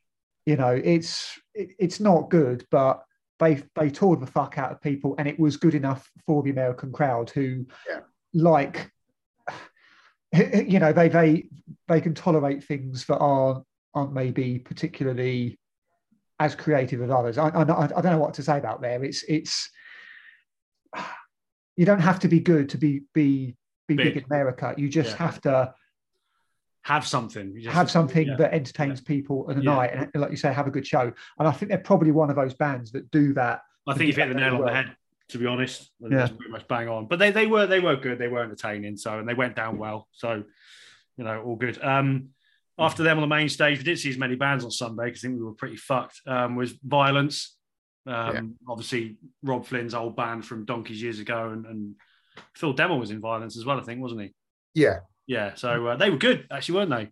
You 0.45 0.57
know, 0.57 0.79
it's 0.83 1.39
it, 1.53 1.69
it's 1.79 1.99
not 1.99 2.29
good, 2.29 2.65
but 2.71 3.03
they 3.39 3.63
they 3.75 3.89
toured 3.89 4.19
the 4.19 4.27
fuck 4.27 4.57
out 4.57 4.71
of 4.71 4.81
people, 4.81 5.15
and 5.17 5.27
it 5.27 5.39
was 5.39 5.57
good 5.57 5.75
enough 5.75 6.09
for 6.25 6.43
the 6.43 6.49
American 6.51 6.91
crowd 6.91 7.29
who 7.29 7.65
Yeah. 7.89 7.99
like. 8.33 8.91
You 10.35 10.79
know, 10.79 10.91
they 10.91 11.09
they 11.09 11.47
they 11.87 12.01
can 12.01 12.15
tolerate 12.15 12.63
things 12.63 13.05
that 13.05 13.19
aren't 13.19 13.63
aren't 13.93 14.13
maybe 14.13 14.57
particularly 14.57 15.59
as 16.39 16.55
creative 16.55 17.03
as 17.03 17.11
others. 17.11 17.37
I, 17.37 17.49
I, 17.49 17.61
I 17.61 17.87
don't 18.01 18.05
know 18.05 18.17
what 18.17 18.33
to 18.35 18.41
say 18.43 18.57
about 18.57 18.81
there. 18.81 19.03
It's 19.03 19.21
it's 19.27 19.69
you 21.75 21.85
don't 21.85 21.99
have 22.01 22.19
to 22.21 22.27
be 22.27 22.39
good 22.39 22.69
to 22.69 22.77
be 22.77 23.03
be 23.13 23.55
be 23.87 23.95
big, 23.95 24.13
Big. 24.13 24.17
in 24.17 24.23
America. 24.25 24.73
You 24.77 24.87
just 24.89 25.11
Yeah. 25.11 25.17
have 25.17 25.41
to 25.41 25.73
have 26.83 27.05
something. 27.07 27.53
You 27.55 27.61
just- 27.61 27.73
have 27.75 27.89
something 27.91 28.27
yeah. 28.27 28.35
that 28.37 28.53
entertains 28.53 29.01
people 29.01 29.49
at 29.49 29.57
a 29.57 29.61
Yeah. 29.61 29.73
night, 29.75 29.91
and 29.93 30.21
like 30.21 30.31
you 30.31 30.37
say, 30.37 30.53
have 30.53 30.67
a 30.67 30.71
good 30.71 30.85
show. 30.87 31.11
And 31.39 31.47
I 31.47 31.51
think 31.51 31.69
they're 31.69 31.77
probably 31.79 32.11
one 32.11 32.29
of 32.29 32.35
those 32.35 32.53
bands 32.53 32.91
that 32.91 33.09
do 33.11 33.33
that. 33.33 33.61
I 33.87 33.93
think 33.93 34.07
you've 34.07 34.15
hit 34.15 34.29
the 34.29 34.35
nail 34.35 34.55
on 34.55 34.65
the 34.65 34.73
head. 34.73 34.95
To 35.29 35.37
be 35.37 35.45
honest, 35.47 35.91
Yeah. 35.99 36.27
pretty 36.27 36.51
much 36.51 36.67
bang 36.67 36.87
on. 36.89 37.07
But 37.07 37.17
they 37.19 37.31
they 37.31 37.47
were 37.47 37.65
they 37.65 37.79
were 37.79 37.95
good. 37.95 38.19
They 38.19 38.27
were 38.27 38.43
entertaining. 38.43 38.97
So 38.97 39.19
and 39.19 39.27
they 39.27 39.33
went 39.33 39.55
down 39.55 39.77
well. 39.77 40.07
So 40.11 40.43
you 41.17 41.23
know, 41.23 41.41
all 41.43 41.55
good. 41.55 41.81
Um, 41.83 42.29
after 42.77 43.03
them 43.03 43.17
on 43.17 43.21
the 43.21 43.27
main 43.27 43.49
stage, 43.49 43.77
we 43.77 43.83
didn't 43.83 43.99
see 43.99 44.09
as 44.09 44.17
many 44.17 44.35
bands 44.35 44.63
on 44.65 44.71
Sunday 44.71 45.05
because 45.05 45.23
I 45.23 45.27
think 45.27 45.39
we 45.39 45.45
were 45.45 45.53
pretty 45.53 45.75
fucked. 45.77 46.21
Um, 46.25 46.55
was 46.55 46.73
Violence. 46.83 47.55
Um, 48.05 48.55
Obviously, 48.67 49.17
Robb 49.43 49.65
Flynn's 49.65 49.93
old 49.93 50.15
band 50.15 50.45
from 50.45 50.65
donkeys 50.65 51.01
years 51.01 51.19
ago, 51.19 51.49
and, 51.49 51.65
and 51.65 51.95
Phil 52.55 52.73
Demmel 52.73 52.99
was 52.99 53.11
in 53.11 53.21
Violence 53.21 53.57
as 53.57 53.65
well. 53.65 53.79
I 53.79 53.83
think 53.83 54.01
wasn't 54.01 54.21
he? 54.21 54.33
yeah. 54.73 54.99
Yeah. 55.25 55.53
So 55.55 55.87
uh, 55.87 55.95
they 55.95 56.09
were 56.09 56.17
good, 56.17 56.47
actually, 56.51 56.75
weren't 56.75 56.89
they? 56.89 57.11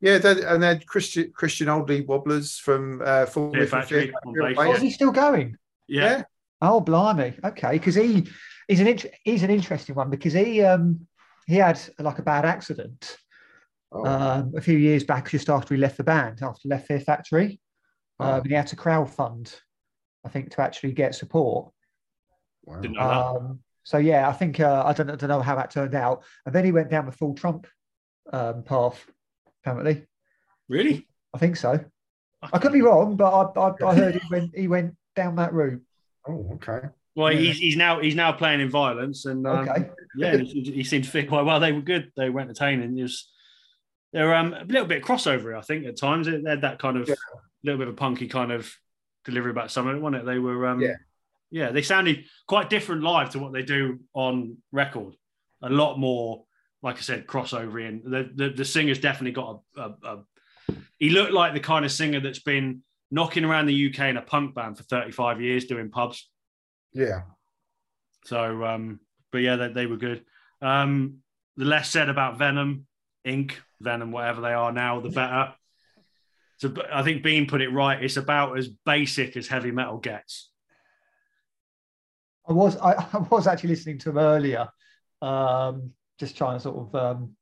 Yeah, 0.00 0.18
they, 0.18 0.42
and 0.44 0.62
then 0.62 0.80
Christian 0.86 1.32
Christian 1.34 1.68
Olde 1.68 2.06
Wolbers 2.06 2.60
from 2.60 3.02
uh, 3.04 3.26
Full 3.26 3.52
Fear 3.52 3.66
Factory 3.66 4.06
Fear 4.06 4.14
on 4.26 4.34
Factory. 4.34 4.68
Oh, 4.68 4.72
is 4.72 4.80
he 4.82 4.90
still 4.90 5.10
going? 5.10 5.56
Yeah. 5.88 6.02
Yeah. 6.02 6.22
Oh, 6.62 6.80
blimey. 6.80 7.34
Okay, 7.44 7.72
because 7.72 7.94
he 7.94 8.26
he's 8.68 8.80
an 8.80 8.86
int- 8.86 9.06
he's 9.24 9.42
an 9.42 9.50
interesting 9.50 9.94
one 9.94 10.10
because 10.10 10.32
he 10.32 10.62
um 10.62 11.06
he 11.46 11.56
had 11.56 11.80
like 11.98 12.18
a 12.18 12.22
bad 12.22 12.44
accident 12.44 13.16
Oh, 13.94 14.04
um, 14.04 14.52
a 14.56 14.60
few 14.60 14.76
years 14.76 15.04
back 15.04 15.30
just 15.30 15.48
after 15.48 15.74
he 15.74 15.80
left 15.80 15.96
the 15.96 16.04
band 16.04 16.40
after 16.42 16.60
he 16.64 16.68
left 16.68 16.88
Fear 16.88 17.00
Factory. 17.00 17.60
Oh. 18.18 18.24
Um, 18.24 18.40
and 18.40 18.46
he 18.46 18.54
had 18.54 18.66
to 18.68 18.76
crowdfund, 18.76 19.54
I 20.24 20.28
think, 20.28 20.50
to 20.50 20.62
actually 20.62 20.92
get 20.92 21.14
support. 21.14 21.70
wow. 22.64 22.80
Didn't 22.80 22.96
know 22.96 23.08
that. 23.08 23.40
Um, 23.40 23.60
so 23.84 23.98
yeah, 23.98 24.28
I 24.28 24.32
think 24.32 24.60
uh, 24.60 24.82
I 24.86 24.92
don't, 24.94 25.10
I 25.10 25.16
don't 25.16 25.28
know 25.28 25.42
how 25.42 25.56
that 25.56 25.70
turned 25.70 25.94
out. 25.94 26.24
And 26.46 26.54
then 26.54 26.64
he 26.64 26.72
went 26.72 26.90
down 26.90 27.06
the 27.06 27.12
full 27.12 27.34
Trump 27.34 27.66
um, 28.32 28.62
path. 28.62 29.04
Apparently, 29.62 30.06
Really? 30.68 31.06
I 31.34 31.38
think 31.38 31.56
so. 31.56 31.82
I 32.52 32.58
could 32.58 32.72
be 32.72 32.82
wrong, 32.82 33.16
but 33.16 33.32
I, 33.56 33.60
I, 33.60 33.90
I 33.90 33.94
heard 33.94 34.14
he 34.14 34.20
went 34.30 34.50
he 34.54 34.68
went 34.68 34.96
down 35.16 35.36
that 35.36 35.52
route. 35.54 35.82
Oh, 36.28 36.50
okay. 36.54 36.88
Well, 37.14 37.32
Yeah. 37.32 37.38
he's, 37.40 37.58
he's 37.58 37.76
now 37.76 38.00
he's 38.00 38.14
now 38.14 38.32
playing 38.32 38.60
in 38.60 38.70
violence, 38.70 39.24
and 39.26 39.46
um, 39.46 39.68
Okay. 39.68 39.88
yeah, 40.16 40.36
he, 40.38 40.62
he 40.62 40.84
seemed 40.84 41.04
to 41.04 41.10
fit 41.10 41.28
quite 41.28 41.44
well. 41.44 41.60
They 41.60 41.72
were 41.72 41.80
good. 41.80 42.12
They 42.16 42.28
were 42.30 42.40
entertaining. 42.40 42.98
It 42.98 43.02
was 43.02 43.30
they 44.12 44.22
were 44.22 44.34
um, 44.34 44.52
a 44.54 44.64
little 44.64 44.86
bit 44.86 45.02
crossover, 45.02 45.56
I 45.56 45.62
think, 45.62 45.86
at 45.86 45.96
times. 45.98 46.26
They 46.26 46.42
had 46.48 46.60
that 46.62 46.78
kind 46.78 46.96
of 46.98 47.08
Yeah. 47.08 47.14
little 47.62 47.78
bit 47.78 47.88
of 47.88 47.94
a 47.94 47.96
punky 47.96 48.28
kind 48.28 48.52
of 48.52 48.70
delivery 49.24 49.50
about 49.50 49.70
some 49.70 49.86
of 49.86 49.96
it, 49.96 50.00
wasn't 50.00 50.22
it? 50.22 50.26
They 50.26 50.38
were 50.38 50.66
um, 50.66 50.80
Yeah. 50.80 50.96
yeah, 51.50 51.70
they 51.70 51.82
sounded 51.82 52.24
quite 52.46 52.70
different 52.70 53.02
live 53.02 53.30
to 53.30 53.38
what 53.38 53.52
they 53.52 53.62
do 53.62 54.00
on 54.12 54.58
record. 54.72 55.14
A 55.62 55.70
lot 55.70 55.98
more, 55.98 56.44
like 56.82 56.96
I 56.96 57.00
said, 57.00 57.26
crossover 57.26 57.80
in. 57.86 58.02
The 58.04 58.30
the, 58.34 58.50
the 58.50 58.64
singer's 58.64 58.98
definitely 58.98 59.32
got 59.32 59.60
a, 59.76 59.80
a, 59.80 59.94
a 60.04 60.24
he 60.98 61.10
looked 61.10 61.32
like 61.32 61.54
the 61.54 61.60
kind 61.60 61.84
of 61.84 61.92
singer 61.92 62.20
that's 62.20 62.38
been 62.38 62.82
knocking 63.10 63.44
around 63.44 63.66
the 63.66 63.88
UK 63.88 64.00
in 64.10 64.16
a 64.16 64.22
punk 64.22 64.54
band 64.54 64.76
for 64.76 64.82
35 64.84 65.40
years 65.40 65.66
doing 65.66 65.90
pubs. 65.90 66.28
Yeah. 66.92 67.22
So, 68.24 68.64
um, 68.64 69.00
but 69.30 69.38
yeah, 69.38 69.56
they, 69.56 69.68
they 69.68 69.86
were 69.86 69.96
good. 69.96 70.24
Um, 70.62 71.18
the 71.56 71.64
less 71.66 71.90
said 71.90 72.08
about 72.08 72.38
Venom, 72.38 72.86
Inc., 73.26 73.52
Venom, 73.80 74.10
whatever 74.12 74.40
they 74.40 74.52
are 74.52 74.72
now, 74.72 75.00
the 75.00 75.10
better. 75.10 75.52
So 76.58 76.72
I 76.92 77.02
think 77.02 77.22
Bean 77.22 77.46
put 77.46 77.62
it 77.62 77.68
right. 77.70 78.02
It's 78.02 78.16
about 78.16 78.58
as 78.58 78.68
basic 78.68 79.36
as 79.36 79.48
heavy 79.48 79.70
metal 79.70 79.98
gets. 79.98 80.50
I 82.48 82.52
was 82.52 82.76
I, 82.76 82.92
I 83.12 83.18
was 83.18 83.46
actually 83.46 83.70
listening 83.70 83.98
to 83.98 84.10
him 84.10 84.18
earlier, 84.18 84.68
um, 85.22 85.90
just 86.18 86.36
trying 86.36 86.56
to 86.56 86.60
sort 86.60 86.76
of 86.76 86.94
um, 86.94 87.36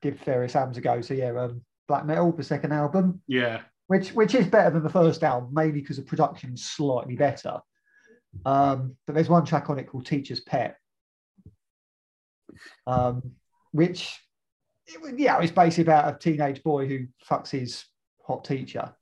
give 0.00 0.20
various 0.20 0.56
albums 0.56 0.76
a 0.76 0.80
go. 0.80 1.00
So 1.00 1.14
yeah, 1.14 1.30
um, 1.30 1.62
Black 1.88 2.06
Metal, 2.06 2.32
the 2.32 2.44
second 2.44 2.72
album, 2.72 3.20
Yeah, 3.26 3.62
which 3.86 4.10
which 4.10 4.34
is 4.34 4.46
better 4.46 4.70
than 4.70 4.82
the 4.82 4.90
first 4.90 5.22
album, 5.22 5.50
mainly 5.52 5.80
because 5.80 5.96
the 5.96 6.02
production's 6.02 6.64
slightly 6.64 7.16
better. 7.16 7.60
Um, 8.46 8.96
but 9.06 9.14
there's 9.14 9.28
one 9.28 9.44
track 9.44 9.68
on 9.68 9.78
it 9.78 9.88
called 9.88 10.06
Teacher's 10.06 10.40
Pet, 10.40 10.76
um, 12.86 13.32
which 13.72 14.18
it, 14.86 15.18
yeah, 15.18 15.40
it's 15.40 15.52
basically 15.52 15.82
about 15.82 16.14
a 16.14 16.18
teenage 16.18 16.62
boy 16.62 16.86
who 16.86 17.06
fucks 17.28 17.50
his 17.50 17.84
hot 18.26 18.44
teacher. 18.44 18.92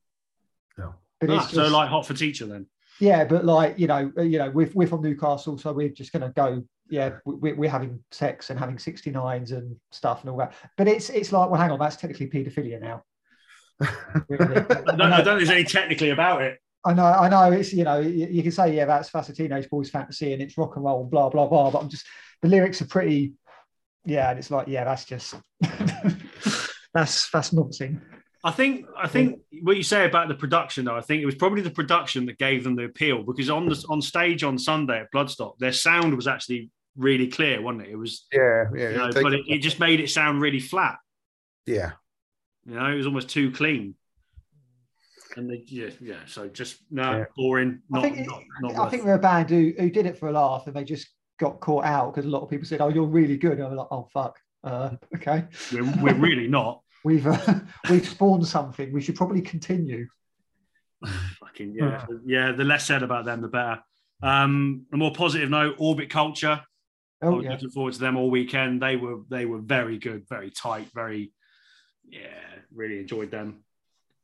Yeah. 0.78 0.92
But 1.20 1.30
Ah, 1.30 1.44
it's 1.44 1.52
so 1.54 1.68
like 1.68 1.88
hot 1.88 2.06
for 2.06 2.14
teacher 2.14 2.46
then. 2.46 2.66
yeah, 3.00 3.24
but 3.24 3.44
like 3.44 3.78
you 3.78 3.86
know, 3.86 4.12
uh, 4.18 4.22
you 4.22 4.38
know, 4.38 4.50
we're 4.50 4.70
we're 4.74 4.86
from 4.88 5.02
Newcastle, 5.02 5.58
so 5.58 5.72
we're 5.72 5.88
just 5.90 6.12
going 6.12 6.22
to 6.22 6.30
go. 6.30 6.64
Yeah, 6.88 7.18
we- 7.24 7.52
we're 7.52 7.70
having 7.70 8.00
sex 8.10 8.50
and 8.50 8.58
having 8.58 8.76
69s 8.76 9.52
and 9.52 9.76
stuff 9.92 10.22
and 10.22 10.30
all 10.30 10.38
that. 10.38 10.54
But 10.76 10.88
it's 10.88 11.08
it's 11.10 11.30
like, 11.32 11.48
well, 11.50 11.60
hang 11.60 11.70
on, 11.70 11.78
that's 11.78 11.96
technically 11.96 12.26
paedophilia 12.28 12.80
now. 12.80 13.04
Really. 14.28 14.56
I 14.56 14.62
don't, 14.62 15.00
I 15.00 15.22
don't 15.22 15.38
think 15.38 15.38
there's 15.38 15.50
any 15.50 15.64
technically 15.64 16.10
about 16.10 16.42
it. 16.42 16.58
I 16.84 16.94
know, 16.94 17.04
I 17.04 17.28
know. 17.28 17.52
It's 17.52 17.72
you 17.72 17.84
know, 17.84 18.00
you, 18.00 18.26
you 18.30 18.42
can 18.42 18.52
say 18.52 18.74
yeah, 18.74 18.86
that's 18.86 19.10
that's 19.10 19.28
a 19.28 19.34
teenage 19.34 19.68
boy's 19.70 19.90
fantasy 19.90 20.32
and 20.32 20.42
it's 20.42 20.56
rock 20.58 20.76
and 20.76 20.84
roll, 20.84 21.04
blah 21.04 21.28
blah 21.28 21.46
blah. 21.46 21.70
But 21.70 21.78
I'm 21.82 21.88
just 21.90 22.06
the 22.42 22.48
lyrics 22.48 22.80
are 22.82 22.86
pretty, 22.86 23.34
yeah, 24.04 24.30
and 24.30 24.38
it's 24.38 24.50
like 24.50 24.66
yeah, 24.66 24.84
that's 24.84 25.04
just 25.04 25.34
that's 26.94 27.30
that's 27.30 27.52
nonsense. 27.52 28.00
I 28.42 28.50
think 28.50 28.86
I 28.96 29.06
think 29.06 29.40
what 29.62 29.76
you 29.76 29.82
say 29.82 30.06
about 30.06 30.28
the 30.28 30.34
production, 30.34 30.86
though, 30.86 30.96
I 30.96 31.02
think 31.02 31.22
it 31.22 31.26
was 31.26 31.34
probably 31.34 31.60
the 31.60 31.70
production 31.70 32.24
that 32.26 32.38
gave 32.38 32.64
them 32.64 32.74
the 32.74 32.84
appeal 32.84 33.22
because 33.22 33.50
on 33.50 33.66
the 33.68 33.84
on 33.90 34.00
stage 34.00 34.42
on 34.44 34.56
Sunday 34.58 35.00
at 35.00 35.12
Bloodstock, 35.12 35.58
their 35.58 35.72
sound 35.72 36.14
was 36.16 36.26
actually 36.26 36.70
really 36.96 37.28
clear, 37.28 37.60
wasn't 37.60 37.82
it? 37.82 37.90
It 37.90 37.96
was 37.96 38.26
Yeah, 38.32 38.64
yeah. 38.74 38.90
you 38.90 38.96
know, 38.98 39.12
they- 39.12 39.22
but 39.22 39.34
it, 39.34 39.42
it 39.46 39.58
just 39.58 39.78
made 39.78 40.00
it 40.00 40.08
sound 40.10 40.40
really 40.40 40.60
flat. 40.60 40.96
yeah. 41.66 41.92
You 42.66 42.74
know, 42.74 42.86
it 42.92 42.94
was 42.96 43.06
almost 43.06 43.30
too 43.30 43.50
clean. 43.50 43.94
And 45.36 45.48
they, 45.50 45.62
yeah, 45.66 45.90
yeah. 46.00 46.16
So 46.26 46.48
just 46.48 46.76
no 46.90 47.18
Yeah. 47.18 47.24
boring. 47.36 47.80
Not, 47.88 48.04
I 48.04 48.10
think 48.10 48.26
not, 48.28 48.42
not 48.60 48.74
I 48.74 48.80
worth 48.80 48.90
think 48.90 49.02
it. 49.02 49.06
we're 49.06 49.14
a 49.14 49.18
band 49.18 49.48
who 49.50 49.72
who 49.78 49.90
did 49.90 50.06
it 50.06 50.18
for 50.18 50.28
a 50.28 50.32
laugh 50.32 50.66
and 50.66 50.74
they 50.76 50.84
just 50.84 51.08
got 51.38 51.60
caught 51.60 51.84
out 51.84 52.12
because 52.14 52.26
a 52.26 52.28
lot 52.30 52.42
of 52.42 52.50
people 52.50 52.66
said, 52.66 52.80
"Oh, 52.80 52.88
you're 52.88 53.06
really 53.06 53.36
good." 53.38 53.52
And 53.58 53.62
I'm 53.64 53.76
like, 53.76 53.86
"Oh 53.90 54.08
fuck, 54.12 54.38
uh, 54.64 54.90
okay, 55.16 55.44
we're, 55.72 55.84
we're 56.02 56.14
really 56.14 56.48
not. 56.48 56.82
We've 57.04 57.26
uh, 57.26 57.60
we've 57.90 58.06
spawned 58.08 58.46
something. 58.46 58.92
We 58.92 59.00
should 59.00 59.16
probably 59.16 59.42
continue." 59.42 60.06
Fucking 61.40 61.74
yeah, 61.74 62.06
yeah. 62.24 62.52
The 62.52 62.64
less 62.64 62.86
said 62.86 63.02
about 63.02 63.24
them, 63.24 63.40
the 63.42 63.48
better. 63.48 63.80
Um, 64.22 64.86
a 64.92 64.96
more 64.96 65.12
positive 65.12 65.50
note: 65.50 65.76
Orbit 65.78 66.10
Culture. 66.10 66.60
I 67.22 67.26
Oh 67.26 67.32
was 67.36 67.44
yeah, 67.44 67.52
looking 67.52 67.70
forward 67.70 67.92
to 67.94 68.00
them 68.00 68.16
all 68.16 68.30
weekend. 68.30 68.80
They 68.82 68.96
were 68.96 69.18
they 69.28 69.44
were 69.46 69.58
very 69.60 69.98
good, 69.98 70.26
very 70.28 70.50
tight, 70.50 70.88
very 70.94 71.32
yeah. 72.08 72.18
Really 72.74 73.00
enjoyed 73.00 73.30
them. 73.30 73.64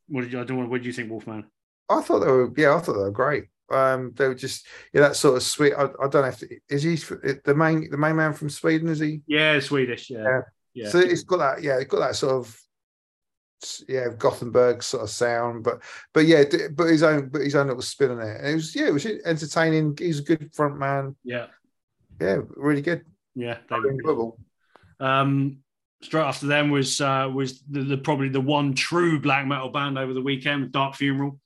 What 0.08 0.22
did 0.22 0.32
you? 0.32 0.40
I 0.40 0.44
don't 0.44 0.58
know. 0.58 0.66
What 0.66 0.82
do 0.82 0.86
you 0.86 0.92
think, 0.92 1.10
Wolfman? 1.10 1.44
I 1.88 2.00
thought 2.00 2.20
they 2.20 2.26
were, 2.30 2.52
yeah, 2.56 2.74
I 2.74 2.80
thought 2.80 2.94
they 2.94 3.00
were 3.00 3.10
great. 3.10 3.44
Um, 3.70 4.12
they 4.16 4.28
were 4.28 4.34
just, 4.34 4.66
yeah, 4.92 5.02
that 5.02 5.16
sort 5.16 5.36
of 5.36 5.42
sweet. 5.42 5.72
I, 5.74 5.84
I 5.84 6.08
don't 6.08 6.14
know 6.14 6.24
if 6.24 6.42
is 6.68 6.82
he 6.82 6.94
the 7.44 7.54
main 7.54 7.90
the 7.90 7.96
main 7.98 8.16
man 8.16 8.32
from 8.32 8.50
Sweden? 8.50 8.88
Is 8.88 9.00
he? 9.00 9.22
Yeah, 9.26 9.58
Swedish. 9.60 10.10
Yeah, 10.10 10.22
Yeah. 10.22 10.40
yeah. 10.74 10.88
So 10.90 10.98
it's 11.00 11.22
got 11.24 11.38
that, 11.38 11.62
yeah, 11.62 11.76
it's 11.76 11.90
got 11.90 12.00
that 12.00 12.16
sort 12.16 12.34
of, 12.34 12.60
yeah, 13.88 14.08
Gothenburg 14.16 14.82
sort 14.82 15.02
of 15.04 15.10
sound, 15.10 15.64
but 15.64 15.82
but 16.12 16.26
yeah, 16.26 16.44
but 16.74 16.84
his 16.88 17.02
own, 17.02 17.28
but 17.28 17.42
his 17.42 17.54
own 17.54 17.66
little 17.68 17.82
spin 17.82 18.10
on 18.12 18.20
it. 18.20 18.36
And 18.38 18.46
it 18.48 18.54
was, 18.54 18.74
yeah, 18.76 18.86
it 18.88 18.92
was 18.92 19.06
entertaining. 19.06 19.96
He's 19.98 20.20
a 20.20 20.22
good 20.22 20.50
front 20.54 20.78
man. 20.78 21.16
yeah, 21.24 21.46
Yeah, 22.20 22.40
really 22.56 22.82
good. 22.82 23.04
yeah. 23.34 23.58
They 23.68 23.76
were 23.76 23.82
good. 23.82 23.92
Enjoyable. 23.92 24.38
Um, 25.00 25.58
straight 26.02 26.22
after 26.24 26.46
them 26.46 26.70
was 26.70 27.00
uh, 27.00 27.30
was 27.32 27.62
the, 27.62 27.82
the 27.82 27.96
probably 27.98 28.28
the 28.28 28.40
one 28.40 28.74
true 28.74 29.18
black 29.20 29.46
metal 29.46 29.68
band 29.70 29.98
over 29.98 30.12
the 30.12 30.22
weekend, 30.22 30.72
Dark 30.72 30.94
Funeral. 30.94 31.38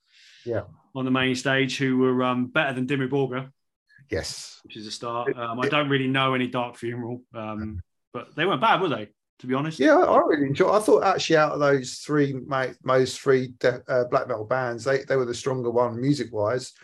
Yeah. 0.44 0.62
On 0.94 1.04
the 1.04 1.10
main 1.10 1.34
stage, 1.36 1.78
who 1.78 1.98
were 1.98 2.24
um, 2.24 2.46
better 2.46 2.72
than 2.72 2.86
Dimmu 2.86 3.08
Borgir, 3.08 3.48
Yes. 4.10 4.58
which 4.64 4.76
is 4.76 4.86
a 4.88 4.90
start. 4.90 5.36
Um, 5.38 5.60
I 5.60 5.68
don't 5.68 5.88
really 5.88 6.08
know 6.08 6.34
any 6.34 6.48
Dark 6.48 6.76
Funeral, 6.76 7.22
um, 7.32 7.80
but 8.12 8.34
they 8.34 8.44
weren't 8.44 8.60
bad, 8.60 8.80
were 8.80 8.88
they? 8.88 9.08
To 9.40 9.46
be 9.46 9.54
honest. 9.54 9.80
Yeah, 9.80 9.96
I 9.96 10.18
really 10.18 10.46
enjoy. 10.46 10.70
I 10.70 10.80
thought 10.80 11.02
actually 11.02 11.38
out 11.38 11.52
of 11.52 11.60
those 11.60 11.94
three, 11.96 12.34
mate, 12.46 12.76
most 12.84 13.20
three 13.20 13.54
uh, 13.64 14.04
black 14.04 14.28
metal 14.28 14.44
bands, 14.44 14.84
they 14.84 15.04
they 15.04 15.16
were 15.16 15.24
the 15.24 15.34
stronger 15.34 15.70
one 15.70 15.98
music 15.98 16.28
wise. 16.30 16.74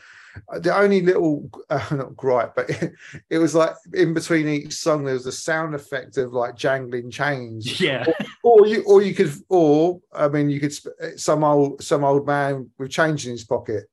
The 0.61 0.75
only 0.77 1.01
little, 1.03 1.51
uh, 1.71 1.87
not 1.93 2.17
gripe, 2.17 2.55
but 2.57 2.71
it, 3.31 3.39
was 3.39 3.55
like 3.55 3.75
in 3.95 4.15
between 4.15 4.49
each 4.49 4.75
song, 4.75 5.05
there 5.05 5.15
was 5.15 5.27
a 5.27 5.33
sound 5.33 5.75
effect 5.75 6.17
of 6.17 6.33
like 6.33 6.57
jangling 6.57 7.11
chains, 7.11 7.81
Yeah. 7.81 8.05
or 8.43 8.67
you, 8.67 8.83
or 8.87 9.03
you 9.03 9.15
could, 9.15 9.33
or 9.49 10.01
I 10.13 10.29
mean, 10.29 10.51
you 10.51 10.61
could 10.61 10.73
sp- 10.73 10.97
some 11.17 11.45
old 11.45 11.83
some 11.83 12.05
old 12.05 12.27
man 12.27 12.71
with 12.79 12.91
change 12.91 13.27
in 13.27 13.33
his 13.33 13.45
pocket, 13.45 13.85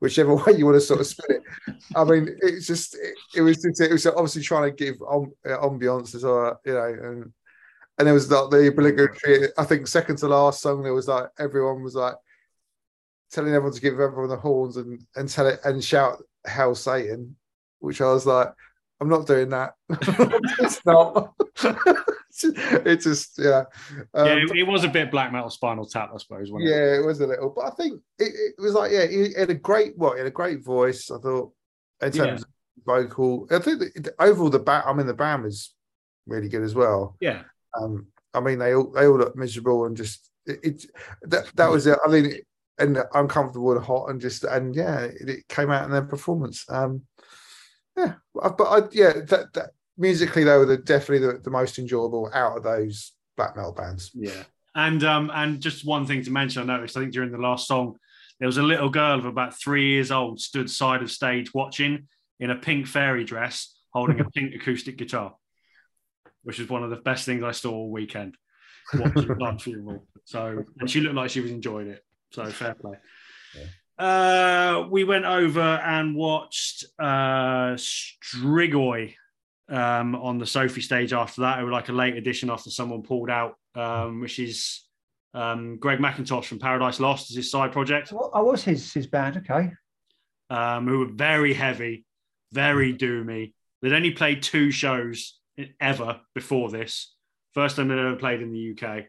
whichever 0.00 0.34
way 0.46 0.54
you 0.56 0.66
want 0.66 0.76
to 0.76 0.80
sort 0.80 1.00
of 1.00 1.06
spin 1.06 1.36
it. 1.36 1.42
I 1.96 2.04
mean, 2.04 2.36
it's 2.42 2.66
just 2.66 2.94
it, 2.96 3.14
it 3.36 3.40
was 3.40 3.62
just, 3.62 3.80
it 3.80 3.92
was 3.92 4.06
obviously 4.06 4.42
trying 4.42 4.70
to 4.70 4.76
give 4.76 4.96
um, 5.10 5.32
ambiance 5.46 6.14
as 6.14 6.24
well, 6.24 6.60
you 6.64 6.72
know, 6.74 6.84
and 7.02 7.32
and 7.98 8.08
it 8.08 8.12
was 8.12 8.30
like 8.30 8.50
the 8.50 8.68
obligatory. 8.68 9.48
I 9.56 9.64
think 9.64 9.86
second 9.86 10.16
to 10.18 10.28
last 10.28 10.60
song, 10.60 10.82
there 10.82 10.94
was 10.94 11.08
like 11.08 11.28
everyone 11.38 11.82
was 11.82 11.94
like 11.94 12.14
telling 13.30 13.54
everyone 13.54 13.74
to 13.74 13.80
give 13.80 13.94
everyone 14.00 14.28
the 14.28 14.36
horns 14.36 14.76
and 14.76 15.00
and 15.16 15.28
tell 15.28 15.46
it 15.46 15.60
and 15.64 15.82
shout 15.82 16.22
"Hell 16.46 16.74
Satan," 16.74 17.36
which 17.78 18.00
I 18.00 18.12
was 18.12 18.26
like, 18.26 18.48
I'm 19.00 19.08
not 19.08 19.26
doing 19.26 19.50
that. 19.50 19.74
it's 20.60 20.84
not. 20.84 21.34
it 22.42 23.00
just 23.00 23.38
yeah. 23.38 23.64
Um, 24.12 24.26
yeah, 24.26 24.34
it, 24.34 24.56
it 24.56 24.66
was 24.66 24.84
a 24.84 24.88
bit 24.88 25.10
black 25.10 25.32
metal 25.32 25.50
spinal 25.50 25.86
tap, 25.86 26.10
I 26.14 26.18
suppose. 26.18 26.50
Wasn't 26.50 26.68
it? 26.68 26.72
yeah, 26.72 26.96
it 26.96 27.04
was 27.04 27.20
a 27.20 27.26
little, 27.26 27.50
but 27.50 27.66
I 27.66 27.70
think 27.70 28.00
it, 28.18 28.32
it 28.58 28.62
was 28.62 28.74
like, 28.74 28.92
yeah, 28.92 29.06
he 29.06 29.32
had 29.38 29.50
a 29.50 29.54
great, 29.54 29.96
what, 29.96 30.14
he 30.14 30.18
had 30.18 30.26
a 30.26 30.32
great 30.32 30.64
voice. 30.64 31.10
I 31.10 31.18
thought, 31.18 31.52
in 32.02 32.12
terms 32.12 32.42
of 32.42 32.48
vocal, 32.84 33.46
I 33.50 33.58
think 33.60 33.80
that 33.80 34.14
overall 34.18 34.50
the 34.50 34.58
bat. 34.58 34.84
I 34.86 34.92
mean, 34.92 35.06
the 35.06 35.14
band 35.14 35.44
was 35.44 35.74
really 36.26 36.48
good 36.48 36.62
as 36.62 36.74
well. 36.74 37.16
Yeah. 37.20 37.42
Um, 37.80 38.06
I 38.32 38.40
mean, 38.40 38.58
they 38.58 38.74
all 38.74 38.90
they 38.90 39.06
all 39.06 39.18
look 39.18 39.36
miserable 39.36 39.86
and 39.86 39.96
just 39.96 40.30
it, 40.46 40.58
it 40.62 40.86
that 41.22 41.50
that 41.54 41.70
was 41.70 41.86
it. 41.86 41.98
I 42.04 42.10
mean, 42.10 42.40
and 42.78 42.98
uncomfortable 43.14 43.72
and 43.72 43.84
hot 43.84 44.10
and 44.10 44.20
just 44.20 44.44
and 44.44 44.74
yeah, 44.74 45.00
it, 45.00 45.28
it 45.28 45.48
came 45.48 45.70
out 45.70 45.84
in 45.84 45.90
their 45.90 46.02
performance. 46.02 46.64
Um, 46.68 47.02
yeah, 47.96 48.14
but 48.34 48.60
I, 48.60 48.80
yeah, 48.92 49.12
that, 49.28 49.52
that 49.54 49.70
musically 49.96 50.44
they 50.44 50.56
were 50.56 50.66
the, 50.66 50.76
definitely 50.76 51.26
the, 51.26 51.38
the 51.38 51.50
most 51.50 51.78
enjoyable 51.78 52.30
out 52.34 52.56
of 52.56 52.64
those 52.64 53.12
black 53.36 53.56
metal 53.56 53.72
bands. 53.72 54.10
Yeah. 54.14 54.42
And 54.74 55.04
um, 55.04 55.30
and 55.32 55.60
just 55.60 55.86
one 55.86 56.06
thing 56.06 56.24
to 56.24 56.32
mention, 56.32 56.62
I 56.62 56.74
noticed, 56.76 56.96
I 56.96 57.00
think 57.00 57.12
during 57.12 57.30
the 57.30 57.38
last 57.38 57.68
song, 57.68 57.96
there 58.40 58.48
was 58.48 58.56
a 58.56 58.62
little 58.62 58.88
girl 58.88 59.18
of 59.18 59.24
about 59.24 59.58
three 59.58 59.90
years 59.90 60.10
old 60.10 60.40
stood 60.40 60.68
side 60.68 61.02
of 61.02 61.10
stage 61.10 61.54
watching 61.54 62.08
in 62.40 62.50
a 62.50 62.56
pink 62.56 62.88
fairy 62.88 63.24
dress, 63.24 63.72
holding 63.92 64.18
a 64.18 64.24
pink 64.34 64.54
acoustic 64.54 64.98
guitar, 64.98 65.34
which 66.44 66.60
is 66.60 66.68
one 66.68 66.84
of 66.84 66.90
the 66.90 66.96
best 66.96 67.26
things 67.26 67.42
I 67.42 67.50
saw 67.50 67.72
all 67.72 67.90
weekend. 67.90 68.36
Watching 68.94 69.58
Funeral. 69.58 70.06
So 70.24 70.64
and 70.78 70.88
she 70.88 71.00
looked 71.00 71.16
like 71.16 71.30
she 71.30 71.40
was 71.40 71.50
enjoying 71.50 71.88
it. 71.88 72.04
So 72.32 72.46
fair 72.46 72.74
play. 72.74 72.96
Uh, 73.98 74.86
we 74.90 75.04
went 75.04 75.24
over 75.24 75.60
and 75.60 76.16
watched 76.16 76.84
uh, 76.98 77.76
Strigoi 77.76 79.14
um, 79.68 80.14
on 80.16 80.38
the 80.38 80.46
Sophie 80.46 80.80
stage 80.80 81.12
after 81.12 81.42
that. 81.42 81.60
It 81.60 81.64
was 81.64 81.72
like 81.72 81.88
a 81.88 81.92
late 81.92 82.16
edition 82.16 82.50
after 82.50 82.70
someone 82.70 83.02
pulled 83.02 83.30
out, 83.30 83.54
um, 83.74 84.20
which 84.20 84.38
is 84.38 84.82
um, 85.32 85.78
Greg 85.78 85.98
Mackintosh 85.98 86.46
from 86.46 86.58
Paradise 86.58 87.00
Lost 87.00 87.30
is 87.30 87.36
his 87.36 87.50
side 87.50 87.72
project, 87.72 88.08
So 88.08 88.30
I 88.34 88.40
was 88.40 88.64
his 88.64 88.92
his 88.92 89.06
band. 89.06 89.36
Okay, 89.38 89.72
um, 90.50 90.86
who 90.86 91.00
were 91.00 91.12
very 91.12 91.54
heavy, 91.54 92.04
very 92.52 92.94
doomy. 92.94 93.52
They'd 93.82 93.92
only 93.92 94.12
played 94.12 94.42
two 94.42 94.70
shows 94.70 95.38
ever 95.80 96.20
before 96.34 96.70
this. 96.70 97.14
First 97.52 97.76
time 97.76 97.88
they'd 97.88 97.98
ever 97.98 98.16
played 98.16 98.42
in 98.42 98.52
the 98.52 98.76
UK. 98.76 99.04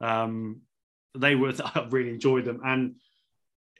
Um, 0.00 0.60
they 1.16 1.34
were 1.34 1.52
I 1.64 1.86
really 1.90 2.10
enjoyed 2.10 2.44
them. 2.44 2.60
And 2.64 2.96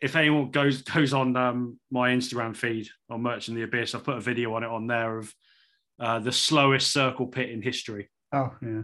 if 0.01 0.17
anyone 0.17 0.51
goes 0.51 0.83
goes 0.83 1.13
on 1.13 1.37
um, 1.37 1.79
my 1.91 2.11
Instagram 2.11 2.57
feed 2.57 2.89
on 3.11 3.23
Merch 3.23 3.49
in 3.49 3.55
the 3.55 3.63
Abyss, 3.63 3.95
I've 3.95 4.05
put 4.05 4.17
a 4.17 4.21
video 4.21 4.55
on 4.55 4.63
it 4.65 4.69
on 4.71 4.87
there 4.87 5.19
of 5.19 5.33
uh, 6.01 6.19
the 6.21 6.33
slowest 6.33 6.93
circle 6.93 7.27
pit 7.27 7.51
in 7.51 7.61
history, 7.63 8.09
oh 8.33 8.53
yeah, 8.63 8.83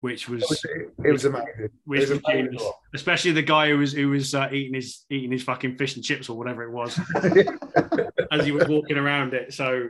which 0.00 0.28
was 0.28 0.42
It 0.42 0.48
was, 0.48 0.64
it 1.04 1.12
was 1.12 1.24
amazing. 1.26 1.68
which 1.84 2.02
It 2.02 2.08
was 2.10 2.20
amazing. 2.26 2.58
especially 2.94 3.32
the 3.32 3.42
guy 3.42 3.68
who 3.68 3.78
was 3.78 3.92
who 3.92 4.08
was 4.08 4.34
uh, 4.34 4.48
eating 4.52 4.74
his 4.74 5.04
eating 5.10 5.32
his 5.32 5.42
fucking 5.42 5.76
fish 5.76 5.96
and 5.96 6.04
chips 6.04 6.28
or 6.30 6.38
whatever 6.38 6.62
it 6.62 6.70
was 6.70 6.98
as 8.32 8.44
he 8.46 8.52
was 8.52 8.66
walking 8.68 8.96
around 8.96 9.34
it. 9.34 9.52
So 9.52 9.88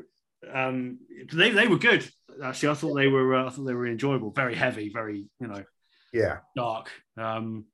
um, 0.52 0.98
they 1.32 1.50
they 1.50 1.66
were 1.66 1.78
good. 1.78 2.08
Actually, 2.42 2.70
I 2.70 2.74
thought 2.74 2.94
they 2.94 3.08
were 3.08 3.34
uh, 3.34 3.46
I 3.46 3.50
thought 3.50 3.64
they 3.64 3.74
were 3.74 3.86
enjoyable. 3.86 4.30
Very 4.30 4.54
heavy, 4.54 4.90
very 4.90 5.28
you 5.40 5.46
know 5.46 5.64
yeah, 6.12 6.38
dark. 6.54 6.90
Um, 7.16 7.66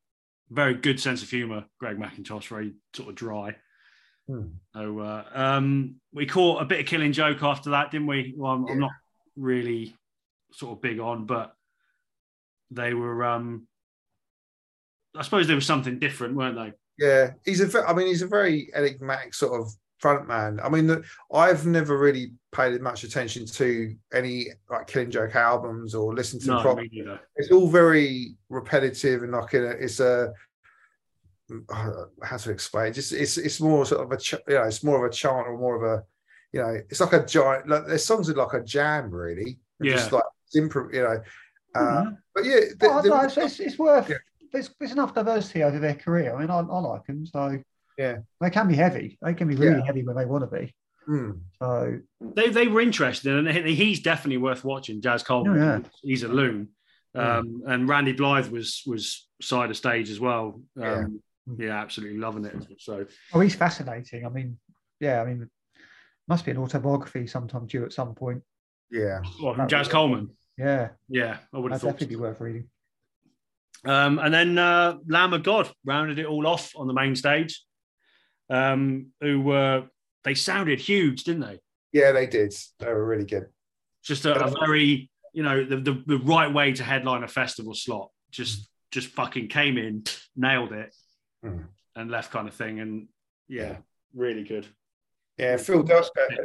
very 0.50 0.74
good 0.74 1.00
sense 1.00 1.22
of 1.22 1.30
humor. 1.30 1.64
Greg 1.78 1.98
Mackintosh, 1.98 2.48
very 2.48 2.74
sort 2.94 3.08
of 3.08 3.14
dry. 3.14 3.56
Hmm. 4.28 4.48
So 4.74 5.00
uh, 5.00 5.24
um, 5.34 5.96
we 6.12 6.26
caught 6.26 6.62
a 6.62 6.66
bit 6.66 6.80
of 6.80 6.86
killing 6.86 7.12
joke 7.12 7.42
after 7.42 7.70
that, 7.70 7.90
didn't 7.90 8.06
we? 8.06 8.34
Well, 8.36 8.52
I'm, 8.52 8.66
I'm 8.68 8.78
not 8.78 8.92
really 9.36 9.96
sort 10.52 10.72
of 10.72 10.82
big 10.82 11.00
on, 11.00 11.26
but 11.26 11.54
they 12.70 12.94
were. 12.94 13.24
Um, 13.24 13.66
I 15.16 15.22
suppose 15.22 15.46
there 15.46 15.56
was 15.56 15.66
something 15.66 15.98
different, 15.98 16.36
weren't 16.36 16.56
they? 16.56 16.72
yeah. 16.98 17.30
He's 17.44 17.60
a. 17.60 17.82
I 17.86 17.94
mean, 17.94 18.06
he's 18.06 18.22
a 18.22 18.28
very 18.28 18.70
enigmatic 18.74 19.34
sort 19.34 19.60
of 19.60 19.72
front 20.02 20.26
man. 20.26 20.58
I 20.62 20.68
mean, 20.68 21.02
I've 21.32 21.64
never 21.64 21.96
really 21.96 22.32
paid 22.50 22.78
much 22.82 23.04
attention 23.04 23.46
to 23.46 23.94
any 24.12 24.48
like 24.68 24.88
Killing 24.88 25.10
Joke 25.12 25.36
albums 25.36 25.94
or 25.94 26.12
listened 26.14 26.42
to 26.42 26.48
them 26.48 26.56
No, 26.56 26.62
properly. 26.62 26.88
me 26.92 26.98
neither. 27.02 27.20
It's 27.36 27.52
all 27.52 27.68
very 27.68 28.34
repetitive 28.50 29.22
and 29.22 29.32
like 29.32 29.54
in 29.54 29.62
a, 29.64 29.70
it's 29.70 30.00
a. 30.00 30.32
uh, 31.70 32.04
How 32.22 32.36
to 32.36 32.50
explain? 32.50 32.92
Just 32.92 33.12
it's 33.12 33.38
it's 33.38 33.60
more 33.60 33.86
sort 33.86 34.02
of 34.02 34.10
a 34.12 34.16
ch- 34.16 34.44
you 34.48 34.54
know 34.54 34.64
it's 34.64 34.82
more 34.84 35.04
of 35.04 35.10
a 35.10 35.14
chant 35.14 35.46
or 35.46 35.56
more 35.58 35.76
of 35.76 35.82
a 36.00 36.04
you 36.52 36.60
know 36.60 36.74
it's 36.90 37.00
like 37.00 37.12
a 37.12 37.24
giant 37.24 37.68
like 37.68 37.86
their 37.86 37.98
songs 37.98 38.28
are 38.28 38.34
like 38.34 38.54
a 38.54 38.62
jam 38.62 39.10
really 39.10 39.58
And 39.80 39.88
just 39.90 40.10
Yeah. 40.10 40.16
like 40.18 40.24
improv 40.56 40.92
you 40.94 41.02
know 41.02 41.18
uh, 41.74 42.02
Mhm. 42.04 42.18
but 42.34 42.44
yeah 42.44 42.60
the- 42.78 42.88
Oh, 42.90 43.02
the- 43.02 43.08
no, 43.08 43.20
it's, 43.20 43.36
it's, 43.36 43.60
it's 43.60 43.78
worth. 43.78 44.08
Yeah. 44.10 44.16
There's, 44.52 44.68
there's 44.78 44.92
enough 44.92 45.14
diversity 45.14 45.62
over 45.62 45.78
their 45.78 45.94
career. 45.94 46.36
I 46.36 46.40
mean, 46.40 46.50
I, 46.50 46.58
I 46.58 46.78
like 46.80 47.06
them. 47.06 47.24
So 47.24 47.58
Yeah. 47.98 48.18
They 48.40 48.50
can 48.50 48.68
be 48.68 48.74
heavy. 48.74 49.18
They 49.22 49.34
can 49.34 49.48
be 49.48 49.54
really 49.56 49.78
Yeah. 49.78 49.84
heavy 49.86 50.02
when 50.02 50.16
they 50.16 50.24
want 50.24 50.48
to 50.50 50.56
be. 50.58 50.74
Mm. 51.08 51.40
So 51.58 51.98
They 52.20 52.50
they 52.50 52.68
were 52.68 52.80
interested, 52.80 53.34
and 53.46 53.66
he's 53.66 54.00
definitely 54.00 54.38
worth 54.38 54.64
watching. 54.64 55.00
Jaz 55.00 55.24
Coleman, 55.24 55.58
Oh, 55.60 55.64
yeah. 55.64 55.80
he's 56.02 56.22
a 56.22 56.28
loon, 56.28 56.68
Mm. 57.16 57.20
um, 57.38 57.62
and 57.66 57.88
Randy 57.88 58.12
Blythe 58.12 58.48
was 58.48 58.82
was 58.86 59.28
side 59.40 59.70
of 59.70 59.76
stage 59.76 60.10
as 60.10 60.20
well. 60.20 60.62
Um, 60.80 61.20
Yeah. 61.58 61.66
yeah. 61.66 61.80
absolutely 61.82 62.18
loving 62.18 62.44
it. 62.44 62.54
So 62.78 63.04
oh, 63.34 63.40
he's 63.40 63.54
fascinating. 63.56 64.24
I 64.24 64.28
mean, 64.28 64.58
yeah, 65.00 65.20
I 65.20 65.24
mean, 65.24 65.50
must 66.28 66.44
be 66.44 66.52
an 66.52 66.58
autobiography 66.58 67.26
sometime 67.26 67.66
due 67.66 67.84
at 67.84 67.92
some 67.92 68.14
point. 68.14 68.42
Yeah. 68.90 69.22
well, 69.42 69.54
That 69.54 69.68
Jaz 69.68 69.78
was- 69.80 69.88
Coleman, 69.88 70.30
Yeah, 70.56 70.90
yeah, 71.08 71.38
I 71.52 71.58
would 71.58 71.72
have 71.72 71.80
that'd 71.80 71.80
thought. 71.80 71.98
definitely 71.98 72.16
be 72.16 72.20
worth 72.20 72.40
reading. 72.40 72.68
Um, 73.84 74.20
and 74.20 74.32
then 74.32 74.56
uh, 74.58 74.98
Lamb 75.08 75.32
of 75.32 75.42
God 75.42 75.68
rounded 75.84 76.20
it 76.20 76.26
all 76.26 76.46
off 76.46 76.72
on 76.76 76.86
the 76.86 76.92
main 76.94 77.16
stage. 77.16 77.64
Um, 78.52 79.06
who 79.20 79.40
were 79.40 79.84
they 80.24 80.34
sounded 80.34 80.78
huge, 80.80 81.24
didn't 81.24 81.40
they? 81.42 81.58
Yeah, 81.92 82.12
they 82.12 82.26
did. 82.26 82.54
They 82.78 82.86
were 82.86 83.04
really 83.06 83.24
good. 83.24 83.46
Just 84.04 84.24
a, 84.26 84.44
a 84.44 84.50
very 84.66 85.10
you 85.32 85.42
know 85.42 85.64
the, 85.64 85.76
the 85.76 86.02
the 86.06 86.18
right 86.18 86.52
way 86.52 86.72
to 86.72 86.82
headline 86.84 87.22
a 87.22 87.28
festival 87.28 87.74
slot. 87.74 88.10
Just 88.30 88.68
just 88.90 89.08
fucking 89.08 89.48
came 89.48 89.78
in, 89.78 90.04
nailed 90.36 90.72
it, 90.72 90.94
Mm. 91.44 91.64
and 91.96 92.10
left 92.10 92.30
kind 92.30 92.46
of 92.46 92.54
thing. 92.54 92.80
And 92.80 93.08
yeah, 93.48 93.62
Yeah. 93.62 93.76
really 94.14 94.44
good. 94.44 94.66
Yeah, 95.38 95.56
Phil 95.56 95.82
Del- 95.82 95.98
uh, 96.04 96.44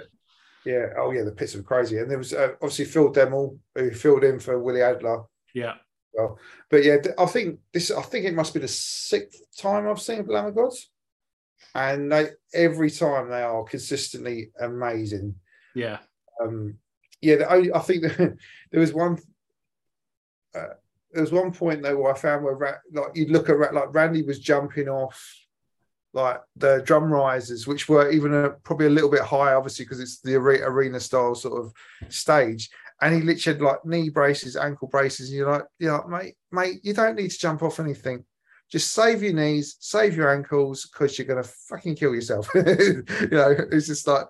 yeah, 0.65 0.87
oh 0.97 1.11
yeah, 1.11 1.23
the 1.23 1.31
pits 1.31 1.55
were 1.55 1.61
crazy. 1.61 1.97
And 1.97 2.09
there 2.09 2.17
was 2.17 2.33
uh, 2.33 2.53
obviously 2.61 2.85
Phil 2.85 3.11
Demmel 3.11 3.59
who 3.75 3.91
filled 3.91 4.23
in 4.23 4.39
for 4.39 4.57
Willie 4.59 4.81
Adler. 4.81 5.23
Yeah, 5.53 5.75
Well, 6.13 6.39
But 6.71 6.83
yeah, 6.85 6.97
I 7.17 7.25
think 7.25 7.59
this. 7.73 7.91
I 7.91 8.01
think 8.01 8.25
it 8.25 8.33
must 8.33 8.53
be 8.53 8.59
the 8.61 8.67
sixth 8.67 9.41
time 9.57 9.87
I've 9.87 10.01
seen 10.01 10.25
Lamb 10.25 10.45
of 10.47 10.55
Gods, 10.55 10.89
and 11.75 12.11
they 12.11 12.29
every 12.53 12.89
time 12.91 13.29
they 13.29 13.41
are 13.41 13.63
consistently 13.63 14.51
amazing. 14.59 15.35
yeah, 15.75 15.99
Um, 16.41 16.75
yeah, 17.21 17.35
the 17.37 17.51
only, 17.53 17.73
I 17.73 17.79
think 17.79 18.03
there 18.17 18.79
was 18.79 18.93
one. 18.93 19.17
Uh, 20.55 20.73
there 21.11 21.21
was 21.21 21.31
one 21.31 21.51
point 21.51 21.81
though 21.81 21.97
where 21.97 22.13
I 22.13 22.17
found 22.17 22.43
where 22.43 22.55
Ra- 22.55 22.73
like 22.93 23.11
you'd 23.15 23.31
look 23.31 23.49
at 23.49 23.57
Ra- 23.57 23.71
like 23.71 23.93
Randy 23.93 24.21
was 24.23 24.39
jumping 24.39 24.87
off 24.89 25.23
like 26.13 26.41
the 26.55 26.81
drum 26.85 27.11
risers, 27.11 27.67
which 27.67 27.87
were 27.87 28.09
even 28.09 28.33
a, 28.33 28.49
probably 28.49 28.87
a 28.87 28.91
little 28.91 29.09
bit 29.09 29.21
high, 29.21 29.53
obviously 29.53 29.85
because 29.85 29.99
it's 29.99 30.19
the 30.19 30.35
arena 30.35 30.99
style 30.99 31.35
sort 31.35 31.59
of 31.63 31.73
stage. 32.11 32.69
And 33.01 33.13
he 33.13 33.21
literally 33.21 33.57
had 33.57 33.63
like 33.63 33.85
knee 33.85 34.09
braces, 34.09 34.55
ankle 34.55 34.87
braces, 34.87 35.29
and 35.29 35.37
you're 35.37 35.51
like, 35.51 35.65
yeah, 35.79 35.99
mate, 36.07 36.35
mate, 36.51 36.79
you 36.83 36.93
don't 36.93 37.15
need 37.15 37.29
to 37.29 37.37
jump 37.37 37.61
off 37.61 37.79
anything. 37.79 38.25
Just 38.69 38.93
save 38.93 39.23
your 39.23 39.33
knees, 39.33 39.77
save 39.79 40.15
your 40.15 40.33
ankles, 40.35 40.87
because 40.87 41.17
you're 41.17 41.27
gonna 41.27 41.43
fucking 41.43 41.95
kill 41.95 42.13
yourself. 42.13 42.49
you 42.55 43.03
know, 43.31 43.55
it's 43.71 43.87
just 43.87 44.07
like 44.07 44.25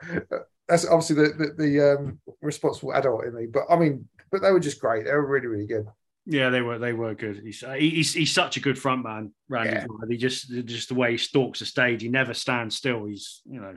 that's 0.67 0.85
obviously 0.85 1.15
the 1.15 1.53
the, 1.57 1.63
the 1.63 1.93
um, 1.93 2.19
responsible 2.41 2.93
adult 2.93 3.25
in 3.25 3.35
me. 3.35 3.47
But 3.47 3.63
I 3.69 3.77
mean, 3.77 4.07
but 4.31 4.41
they 4.41 4.51
were 4.51 4.59
just 4.59 4.79
great. 4.79 5.05
They 5.05 5.11
were 5.11 5.25
really, 5.25 5.47
really 5.47 5.67
good. 5.67 5.87
yeah. 6.25 6.49
They 6.49 6.61
were 6.61 6.77
they 6.77 6.93
were 6.93 7.15
good. 7.15 7.41
He's 7.43 7.63
he's, 7.77 8.13
he's 8.13 8.31
such 8.31 8.57
a 8.57 8.61
good 8.61 8.77
front 8.77 9.03
man, 9.03 9.31
Randy. 9.49 9.71
Yeah. 9.71 9.85
He 10.09 10.17
just 10.17 10.49
just 10.65 10.89
the 10.89 10.95
way 10.95 11.11
he 11.11 11.17
stalks 11.17 11.59
the 11.59 11.65
stage. 11.65 12.01
He 12.01 12.09
never 12.09 12.33
stands 12.33 12.75
still. 12.75 13.05
He's 13.05 13.41
you 13.49 13.59
know, 13.59 13.75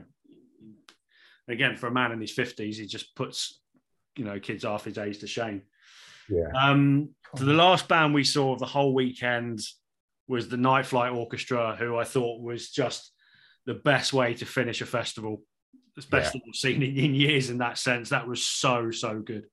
again 1.47 1.75
for 1.75 1.87
a 1.87 1.91
man 1.91 2.11
in 2.11 2.21
his 2.21 2.31
fifties, 2.31 2.77
he 2.77 2.85
just 2.85 3.15
puts 3.15 3.59
you 4.15 4.25
know 4.25 4.39
kids 4.39 4.63
half 4.63 4.83
his 4.83 4.97
age 4.97 5.19
to 5.19 5.27
shame. 5.27 5.63
Yeah. 6.29 6.49
Um, 6.55 7.09
so 7.35 7.45
the 7.45 7.53
last 7.53 7.87
band 7.87 8.13
we 8.13 8.23
saw 8.23 8.53
of 8.53 8.59
the 8.59 8.65
whole 8.65 8.93
weekend 8.93 9.61
was 10.31 10.47
the 10.47 10.55
Night 10.55 10.85
Flight 10.85 11.11
Orchestra, 11.11 11.75
who 11.77 11.97
I 11.97 12.05
thought 12.05 12.41
was 12.41 12.69
just 12.69 13.11
the 13.65 13.73
best 13.73 14.13
way 14.13 14.33
to 14.35 14.45
finish 14.45 14.81
a 14.81 14.85
festival. 14.85 15.43
It's 15.97 16.05
best 16.05 16.31
that 16.31 16.41
we've 16.45 16.55
seen 16.55 16.81
in, 16.81 16.97
in 16.97 17.13
years 17.13 17.49
in 17.49 17.57
that 17.57 17.77
sense. 17.77 18.09
That 18.09 18.25
was 18.25 18.41
so, 18.41 18.91
so 18.91 19.19
good. 19.19 19.47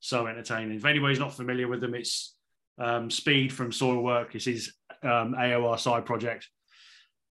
So 0.00 0.26
entertaining. 0.26 0.76
If 0.76 0.84
anybody's 0.84 1.20
not 1.20 1.32
familiar 1.32 1.68
with 1.68 1.80
them, 1.80 1.94
it's 1.94 2.34
um, 2.76 3.08
Speed 3.08 3.52
from 3.52 3.70
Soilwork. 3.70 4.34
It's 4.34 4.46
his 4.46 4.74
um, 5.04 5.36
AOR 5.38 5.78
side 5.78 6.04
project. 6.04 6.48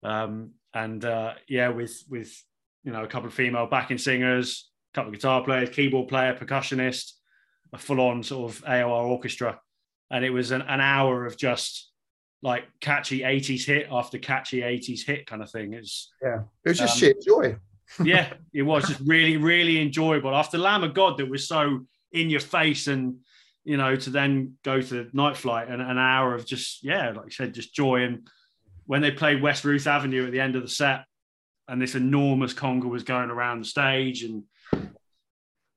Um, 0.01 0.51
and 0.73 1.03
uh, 1.03 1.33
yeah, 1.49 1.69
with 1.69 2.01
with 2.09 2.33
you 2.85 2.93
know 2.93 3.03
a 3.03 3.07
couple 3.07 3.27
of 3.27 3.33
female 3.33 3.67
backing 3.67 3.97
singers, 3.97 4.69
a 4.93 4.95
couple 4.95 5.09
of 5.09 5.15
guitar 5.15 5.43
players, 5.43 5.69
keyboard 5.69 6.07
player, 6.07 6.33
percussionist, 6.33 7.11
a 7.73 7.77
full-on 7.77 8.23
sort 8.23 8.51
of 8.51 8.63
AOR 8.63 9.05
orchestra, 9.05 9.59
and 10.09 10.23
it 10.23 10.29
was 10.29 10.51
an, 10.51 10.61
an 10.61 10.79
hour 10.79 11.25
of 11.25 11.37
just 11.37 11.91
like 12.45 12.65
catchy 12.79 13.21
80s 13.21 13.65
hit 13.65 13.87
after 13.91 14.19
catchy 14.19 14.61
80s 14.61 15.03
hit 15.03 15.25
kind 15.25 15.41
of 15.41 15.49
thing. 15.49 15.73
It's 15.73 16.13
Yeah. 16.21 16.43
It 16.63 16.69
was 16.69 16.77
just 16.77 16.93
Um, 16.93 16.99
sheer 16.99 17.15
joy. 17.25 17.57
yeah, 18.03 18.33
it 18.53 18.61
was 18.61 18.87
just 18.87 18.99
really, 19.01 19.37
really 19.37 19.81
enjoyable. 19.81 20.35
After 20.35 20.59
Lamb 20.59 20.83
of 20.83 20.93
God, 20.93 21.17
that 21.17 21.29
was 21.29 21.47
so 21.47 21.87
in 22.11 22.29
your 22.29 22.39
face, 22.39 22.87
and 22.87 23.17
you 23.63 23.77
know, 23.77 23.95
to 23.95 24.09
then 24.09 24.57
go 24.63 24.81
to 24.81 25.09
Night 25.13 25.37
Flight 25.37 25.69
and 25.69 25.81
an 25.81 25.97
hour 25.97 26.35
of 26.35 26.45
just 26.45 26.83
yeah, 26.83 27.11
like 27.11 27.25
you 27.25 27.31
said, 27.31 27.53
just 27.53 27.73
joy. 27.73 28.03
And 28.03 28.27
when 28.85 29.01
they 29.01 29.11
played 29.11 29.41
West 29.41 29.65
Ruth 29.65 29.87
Avenue 29.87 30.25
at 30.25 30.31
the 30.31 30.39
end 30.39 30.55
of 30.55 30.61
the 30.61 30.69
set, 30.69 31.05
and 31.67 31.81
this 31.81 31.95
enormous 31.95 32.53
conga 32.53 32.89
was 32.89 33.03
going 33.03 33.29
around 33.29 33.59
the 33.59 33.65
stage, 33.65 34.23
and 34.23 34.43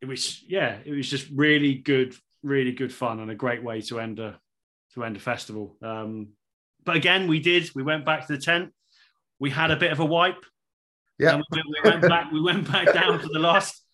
it 0.01 0.07
was 0.07 0.43
yeah, 0.43 0.79
it 0.85 0.93
was 0.93 1.09
just 1.09 1.29
really 1.31 1.75
good, 1.75 2.15
really 2.43 2.73
good 2.73 2.93
fun, 2.93 3.21
and 3.21 3.31
a 3.31 3.35
great 3.35 3.63
way 3.63 3.81
to 3.83 4.01
end 4.01 4.19
a 4.19 4.39
to 4.95 5.05
end 5.05 5.17
a 5.17 5.21
festival. 5.21 5.77
Um, 5.83 6.29
but 6.89 6.97
again, 6.97 7.29
we 7.29 7.39
did. 7.39 7.71
We 7.75 7.83
went 7.83 8.07
back 8.07 8.27
to 8.27 8.33
the 8.35 8.41
tent. 8.41 8.73
We 9.39 9.51
had 9.51 9.71
a 9.71 9.77
bit 9.77 9.93
of 9.93 10.01
a 10.01 10.07
wipe. 10.07 10.43
Yeah. 11.19 11.37
We, 11.53 11.63
we 11.63 11.91
went 11.91 12.01
back. 12.01 12.33
We 12.33 12.41
went 12.41 12.73
back 12.73 12.95
down 12.95 13.19
for 13.21 13.29
the 13.29 13.39
last 13.39 13.85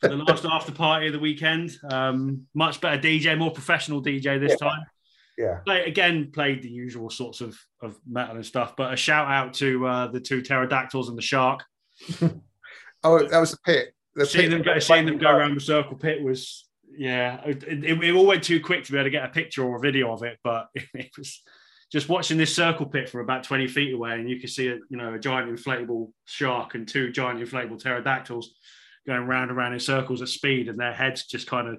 for 0.00 0.06
the 0.10 0.16
last 0.16 0.44
after 0.44 0.70
party 0.70 1.08
of 1.08 1.12
the 1.12 1.18
weekend. 1.18 1.76
Um, 1.90 2.46
much 2.54 2.80
better 2.80 3.02
DJ, 3.02 3.36
more 3.36 3.50
professional 3.50 4.00
DJ 4.00 4.38
this 4.38 4.56
Yeah. 4.60 4.68
time. 4.68 4.82
Yeah. 5.36 5.58
Play, 5.66 5.86
again, 5.86 6.30
played 6.30 6.62
the 6.62 6.68
usual 6.70 7.10
sorts 7.10 7.40
of 7.40 7.58
of 7.82 7.98
metal 8.08 8.36
and 8.36 8.46
stuff. 8.46 8.76
But 8.76 8.92
a 8.94 8.96
shout 8.96 9.26
out 9.26 9.52
to 9.54 9.84
uh, 9.84 10.06
the 10.06 10.20
two 10.20 10.40
pterodactyls 10.40 11.08
and 11.08 11.18
the 11.18 11.22
shark. 11.22 11.64
Oh, 13.04 13.18
that 13.24 13.38
was 13.38 13.52
the 13.52 13.58
pit. 13.64 13.94
The 14.16 14.26
Seeing 14.26 14.50
pit- 14.50 14.50
them 14.50 14.62
go, 14.62 14.78
seeing 14.80 15.06
them 15.06 15.18
go 15.18 15.30
around 15.30 15.54
the 15.54 15.60
circle 15.60 15.96
pit 15.96 16.22
was 16.22 16.66
yeah. 16.96 17.40
It, 17.44 17.62
it, 17.64 17.84
it 18.04 18.14
all 18.14 18.26
went 18.26 18.42
too 18.42 18.60
quick 18.60 18.84
to 18.84 18.92
be 18.92 18.98
able 18.98 19.04
to 19.06 19.10
get 19.10 19.24
a 19.24 19.28
picture 19.28 19.62
or 19.64 19.76
a 19.76 19.80
video 19.80 20.12
of 20.12 20.22
it, 20.22 20.38
but 20.44 20.68
it 20.74 21.10
was 21.16 21.42
just 21.92 22.08
watching 22.08 22.36
this 22.36 22.54
circle 22.54 22.86
pit 22.86 23.08
from 23.08 23.20
about 23.20 23.44
20 23.44 23.68
feet 23.68 23.94
away, 23.94 24.14
and 24.14 24.28
you 24.28 24.40
can 24.40 24.48
see 24.48 24.68
a 24.68 24.76
you 24.88 24.96
know 24.96 25.14
a 25.14 25.18
giant 25.18 25.50
inflatable 25.50 26.10
shark 26.24 26.74
and 26.74 26.86
two 26.86 27.10
giant 27.12 27.40
inflatable 27.40 27.80
pterodactyls 27.80 28.54
going 29.06 29.26
round 29.26 29.50
and 29.50 29.56
round 29.56 29.74
in 29.74 29.80
circles 29.80 30.22
at 30.22 30.28
speed, 30.28 30.68
and 30.68 30.78
their 30.78 30.92
heads 30.92 31.26
just 31.26 31.46
kind 31.46 31.68
of 31.68 31.78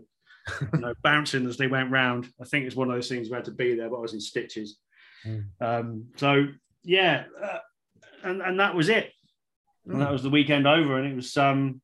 you 0.73 0.79
know 0.79 0.93
bouncing 1.03 1.45
as 1.47 1.57
they 1.57 1.67
went 1.67 1.91
round. 1.91 2.27
I 2.41 2.45
think 2.45 2.65
it's 2.65 2.75
one 2.75 2.89
of 2.89 2.95
those 2.95 3.09
things 3.09 3.29
we 3.29 3.35
had 3.35 3.45
to 3.45 3.51
be 3.51 3.75
there, 3.75 3.89
but 3.89 3.97
I 3.97 4.01
was 4.01 4.13
in 4.13 4.21
stitches. 4.21 4.77
Mm. 5.25 5.45
Um, 5.59 6.05
so 6.15 6.47
yeah, 6.83 7.25
uh, 7.43 7.59
and 8.23 8.41
and 8.41 8.59
that 8.59 8.75
was 8.75 8.89
it. 8.89 9.11
And 9.89 10.01
that 10.01 10.11
was 10.11 10.21
the 10.21 10.29
weekend 10.29 10.67
over, 10.67 10.97
and 10.97 11.07
it 11.07 11.15
was 11.15 11.35
um, 11.37 11.81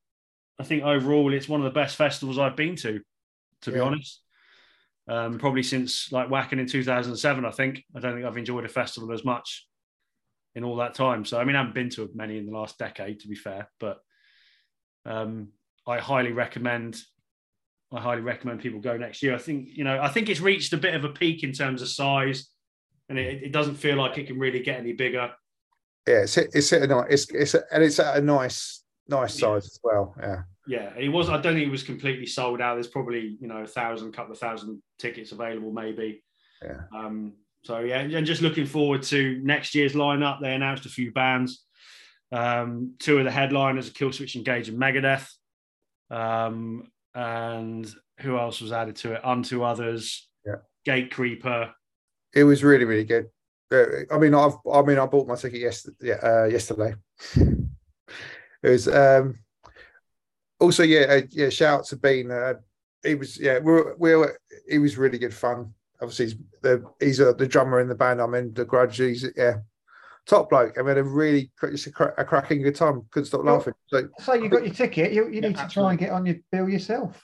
I 0.58 0.64
think 0.64 0.82
overall 0.82 1.32
it's 1.32 1.48
one 1.48 1.60
of 1.60 1.64
the 1.64 1.78
best 1.78 1.96
festivals 1.96 2.38
I've 2.38 2.56
been 2.56 2.76
to, 2.76 3.00
to 3.62 3.72
be 3.72 3.80
honest. 3.80 4.20
Um, 5.06 5.38
probably 5.38 5.62
since 5.62 6.10
like 6.12 6.28
Wacken 6.28 6.58
in 6.58 6.66
2007, 6.66 7.44
I 7.44 7.50
think. 7.50 7.84
I 7.94 8.00
don't 8.00 8.14
think 8.14 8.24
I've 8.24 8.38
enjoyed 8.38 8.64
a 8.64 8.68
festival 8.68 9.12
as 9.12 9.24
much 9.24 9.66
in 10.54 10.64
all 10.64 10.76
that 10.76 10.94
time. 10.94 11.24
So 11.24 11.38
I 11.38 11.44
mean, 11.44 11.56
I 11.56 11.58
haven't 11.58 11.74
been 11.74 11.90
to 11.90 12.08
many 12.14 12.38
in 12.38 12.46
the 12.46 12.52
last 12.52 12.78
decade, 12.78 13.20
to 13.20 13.28
be 13.28 13.34
fair, 13.34 13.68
but 13.80 13.98
um, 15.04 15.48
I 15.86 15.98
highly 15.98 16.32
recommend. 16.32 17.00
I 17.92 18.00
highly 18.00 18.22
recommend 18.22 18.60
people 18.60 18.80
go 18.80 18.96
next 18.96 19.22
year. 19.22 19.34
I 19.34 19.38
think 19.38 19.68
you 19.72 19.84
know, 19.84 20.00
I 20.00 20.08
think 20.08 20.28
it's 20.28 20.40
reached 20.40 20.72
a 20.72 20.78
bit 20.78 20.94
of 20.94 21.04
a 21.04 21.10
peak 21.10 21.42
in 21.42 21.52
terms 21.52 21.82
of 21.82 21.88
size, 21.88 22.48
and 23.08 23.18
it, 23.18 23.42
it 23.42 23.52
doesn't 23.52 23.76
feel 23.76 23.96
like 23.96 24.18
it 24.18 24.26
can 24.26 24.38
really 24.38 24.60
get 24.60 24.78
any 24.78 24.92
bigger. 24.92 25.32
Yeah, 26.06 26.22
it's 26.22 26.36
it's 26.36 26.72
it's 26.72 27.30
it's 27.30 27.54
and 27.54 27.82
it's 27.82 27.98
at 27.98 28.16
a 28.16 28.20
nice 28.20 28.83
nice 29.08 29.38
Yeah. 29.40 29.46
size 29.48 29.66
as 29.66 29.80
well. 29.82 30.14
Yeah, 30.20 30.42
Yeah, 30.66 30.94
he 30.98 31.08
was. 31.08 31.28
I 31.28 31.34
don't 31.40 31.54
think 31.54 31.64
he 31.66 31.70
was 31.70 31.82
completely 31.82 32.26
sold 32.26 32.60
out. 32.60 32.74
There's 32.74 32.88
probably 32.88 33.36
you 33.40 33.48
know 33.48 33.58
a 33.62 33.66
thousand, 33.66 34.12
couple 34.12 34.32
of 34.32 34.38
thousand 34.38 34.82
tickets 34.98 35.32
available, 35.32 35.72
maybe. 35.72 36.22
Yeah. 36.62 36.82
Um. 36.94 37.34
So 37.64 37.80
yeah, 37.80 38.00
and 38.00 38.26
just 38.26 38.42
looking 38.42 38.66
forward 38.66 39.02
to 39.04 39.40
next 39.42 39.74
year's 39.74 39.94
lineup. 39.94 40.40
They 40.40 40.54
announced 40.54 40.86
a 40.86 40.90
few 40.90 41.12
bands. 41.12 41.64
Um, 42.32 42.94
two 42.98 43.18
of 43.18 43.24
the 43.24 43.30
headliners 43.30 43.88
are 43.88 43.92
Killswitch 43.92 44.34
Engage 44.36 44.68
and 44.68 44.78
Megadeth. 44.78 45.28
Um, 46.10 46.90
and 47.14 47.90
who 48.20 48.38
else 48.38 48.60
was 48.60 48.72
added 48.72 48.96
to 48.96 49.14
it? 49.14 49.24
Unto 49.24 49.62
others. 49.62 50.28
Yeah. 50.44 50.56
Gatecreeper. 50.86 51.72
it 52.34 52.44
was 52.44 52.62
really 52.64 52.84
really 52.84 53.04
good. 53.04 53.28
Uh, 53.72 53.86
I 54.14 54.18
mean, 54.18 54.34
I've 54.34 54.56
I 54.70 54.82
mean, 54.82 54.98
I 54.98 55.06
bought 55.06 55.26
my 55.26 55.34
ticket 55.36 55.60
yesterday. 55.60 56.12
Uh, 56.12 56.44
yesterday. 56.44 56.94
it 58.64 58.68
was 58.70 58.88
um 58.88 59.38
also 60.58 60.82
yeah 60.82 61.00
uh, 61.02 61.20
yeah. 61.30 61.50
Shout 61.50 61.80
out 61.80 61.86
to 61.86 61.96
Bean. 61.96 62.30
Uh, 62.30 62.54
he 63.04 63.14
was 63.14 63.38
yeah 63.38 63.58
we 63.58 63.72
were, 63.72 63.94
we 63.98 64.14
were 64.16 64.38
he 64.68 64.78
was 64.78 64.96
really 64.98 65.18
good 65.18 65.34
fun. 65.34 65.72
Obviously, 66.00 66.24
he's 66.26 66.36
the 66.62 66.84
he's 66.98 67.20
uh, 67.20 67.32
the 67.34 67.46
drummer 67.46 67.80
in 67.80 67.88
the 67.88 67.94
band 67.94 68.20
I'm 68.20 68.34
in. 68.34 68.52
The 68.54 68.64
Grudge. 68.64 68.96
He's 68.96 69.24
yeah 69.36 69.58
top 70.26 70.48
bloke, 70.48 70.78
I 70.78 70.80
mean, 70.80 70.88
had 70.88 70.98
a 70.98 71.02
really 71.04 71.50
cra- 71.58 71.70
just 71.70 71.86
a, 71.86 71.90
cra- 71.92 72.14
a 72.16 72.24
cracking 72.24 72.62
good 72.62 72.74
time. 72.74 73.02
Couldn't 73.10 73.26
stop 73.26 73.44
Well- 73.44 73.56
laughing. 73.56 73.74
So 73.88 74.08
So 74.20 74.32
you 74.32 74.48
got 74.48 74.64
your 74.64 74.72
ticket. 74.72 75.12
You, 75.12 75.26
you 75.28 75.34
Yeah, 75.42 75.48
need 75.48 75.56
to 75.58 75.68
try 75.68 75.90
and 75.90 75.98
get 75.98 76.12
on 76.12 76.24
your 76.24 76.36
bill 76.50 76.66
yourself. 76.66 77.22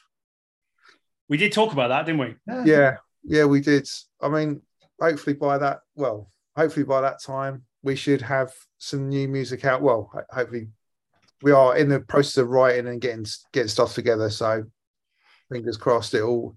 We 1.26 1.38
did 1.38 1.50
talk 1.52 1.72
about 1.72 1.88
that, 1.88 2.04
didn't 2.04 2.20
we? 2.20 2.36
yeah, 2.70 2.96
yeah, 3.24 3.46
we 3.46 3.60
did. 3.62 3.88
I 4.20 4.28
mean, 4.28 4.60
hopefully 5.00 5.34
by 5.34 5.56
that, 5.56 5.78
well, 5.94 6.30
hopefully 6.54 6.84
by 6.84 7.00
that 7.00 7.22
time 7.22 7.62
we 7.82 7.96
should 7.96 8.20
have 8.20 8.52
some 8.76 9.08
new 9.08 9.28
music 9.28 9.64
out. 9.64 9.80
Well, 9.80 10.10
hopefully 10.30 10.68
we 11.42 11.52
are 11.52 11.76
in 11.76 11.88
the 11.88 12.00
process 12.00 12.38
of 12.38 12.48
writing 12.48 12.86
and 12.88 13.00
getting 13.00 13.26
getting 13.52 13.68
stuff 13.68 13.94
together. 13.94 14.30
So 14.30 14.64
fingers 15.50 15.76
crossed, 15.76 16.14
it 16.14 16.22
all 16.22 16.56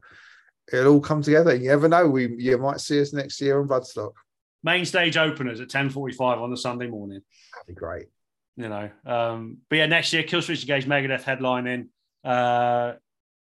it'll 0.72 0.94
all 0.94 1.02
come 1.02 1.22
together. 1.22 1.56
You 1.56 1.70
never 1.70 1.88
know. 1.88 2.08
We 2.08 2.36
you 2.38 2.58
might 2.58 2.80
see 2.80 3.02
us 3.02 3.14
next 3.14 3.40
year 3.42 3.60
on 3.60 3.68
Bloodstock. 3.68 4.14
Main 4.64 4.86
stage 4.86 5.18
openers 5.18 5.60
at 5.60 5.68
10.45 5.68 6.42
on 6.42 6.50
the 6.50 6.56
Sunday 6.58 6.88
morning. 6.88 7.22
That'd 7.54 7.68
be 7.68 7.74
great. 7.74 8.06
you 8.56 8.70
know. 8.70 8.90
Um, 9.06 9.58
but 9.70 9.76
yeah, 9.76 9.88
next 9.88 10.14
year, 10.14 10.24
Killswitch 10.24 10.62
Engage 10.62 10.86
Megadeth 10.86 11.24
headlining, 11.24 11.90
uh, 12.24 12.94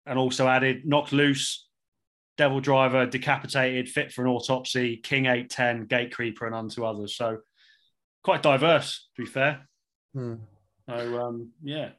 and 0.08 0.18
also 0.18 0.48
added 0.48 0.88
Knocked 0.88 1.14
Loose, 1.14 1.68
DevilDriver, 2.40 3.12
Decapitated, 3.12 3.90
Fit 3.90 4.12
for 4.12 4.24
an 4.24 4.28
Autopsy, 4.28 4.98
King 4.98 5.28
810, 5.28 5.86
Gatecreeper, 5.86 6.48
and 6.48 6.56
unto 6.56 6.84
others. 6.84 7.16
So 7.16 7.38
quite 8.24 8.42
diverse, 8.42 9.08
to 9.16 9.22
be 9.22 9.28
fair. 9.28 9.70
Hmm. 10.16 10.36
So 10.90 11.18
um, 11.18 11.50
yeah, 11.64 11.90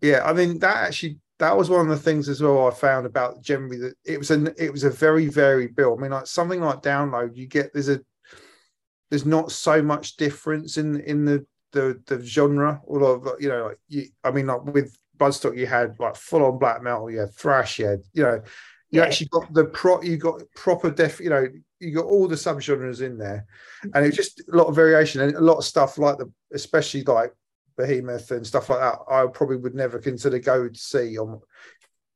Yeah, 0.00 0.22
I 0.24 0.32
mean 0.32 0.58
that 0.60 0.76
actually 0.76 1.18
that 1.38 1.56
was 1.56 1.70
one 1.70 1.80
of 1.80 1.88
the 1.88 2.02
things 2.02 2.28
as 2.28 2.40
well 2.42 2.66
I 2.66 2.70
found 2.70 3.06
about 3.06 3.42
generally 3.42 3.78
that 3.78 3.94
it 4.04 4.18
was 4.18 4.30
an 4.30 4.52
it 4.58 4.72
was 4.72 4.84
a 4.84 4.90
very 4.90 5.26
varied 5.28 5.74
bill. 5.74 5.96
I 5.98 6.02
mean, 6.02 6.10
like 6.12 6.26
something 6.26 6.60
like 6.60 6.82
download, 6.82 7.36
you 7.36 7.46
get 7.46 7.72
there's 7.72 7.88
a 7.88 8.00
there's 9.10 9.26
not 9.26 9.50
so 9.52 9.82
much 9.82 10.16
difference 10.16 10.76
in 10.76 11.00
in 11.00 11.24
the 11.24 11.46
the 11.72 12.00
the 12.06 12.24
genre. 12.24 12.80
Although 12.86 13.36
you 13.40 13.48
know, 13.48 13.66
like 13.68 13.78
you, 13.88 14.06
I 14.24 14.30
mean, 14.30 14.46
like 14.46 14.64
with 14.64 14.96
Bloodstock, 15.18 15.56
you 15.56 15.66
had 15.66 15.96
like 15.98 16.16
full 16.16 16.44
on 16.44 16.58
black 16.58 16.82
metal, 16.82 17.10
you 17.10 17.18
had 17.20 17.34
thrash, 17.34 17.78
you 17.78 17.86
had 17.86 18.00
you 18.12 18.22
know, 18.22 18.40
you 18.90 19.00
Yeah. 19.00 19.06
actually 19.06 19.28
got 19.28 19.52
the 19.52 19.64
pro, 19.64 20.02
you 20.02 20.16
got 20.16 20.42
proper 20.54 20.90
def, 20.90 21.20
you 21.20 21.30
know, 21.30 21.46
you 21.80 21.94
got 21.94 22.04
all 22.06 22.28
the 22.28 22.36
subgenres 22.36 23.00
in 23.02 23.18
there, 23.18 23.46
and 23.94 24.04
it's 24.04 24.16
just 24.16 24.40
a 24.52 24.56
lot 24.56 24.66
of 24.66 24.74
variation 24.74 25.20
and 25.22 25.34
a 25.34 25.40
lot 25.40 25.58
of 25.58 25.64
stuff 25.64 25.98
like 25.98 26.18
the 26.18 26.30
especially 26.52 27.02
like 27.02 27.32
Behemoth 27.78 28.30
and 28.32 28.46
stuff 28.46 28.68
like 28.68 28.80
that, 28.80 28.98
I 29.08 29.26
probably 29.26 29.56
would 29.56 29.74
never 29.74 29.98
consider 29.98 30.38
go 30.38 30.68
to 30.68 30.78
see 30.78 31.16
on 31.16 31.40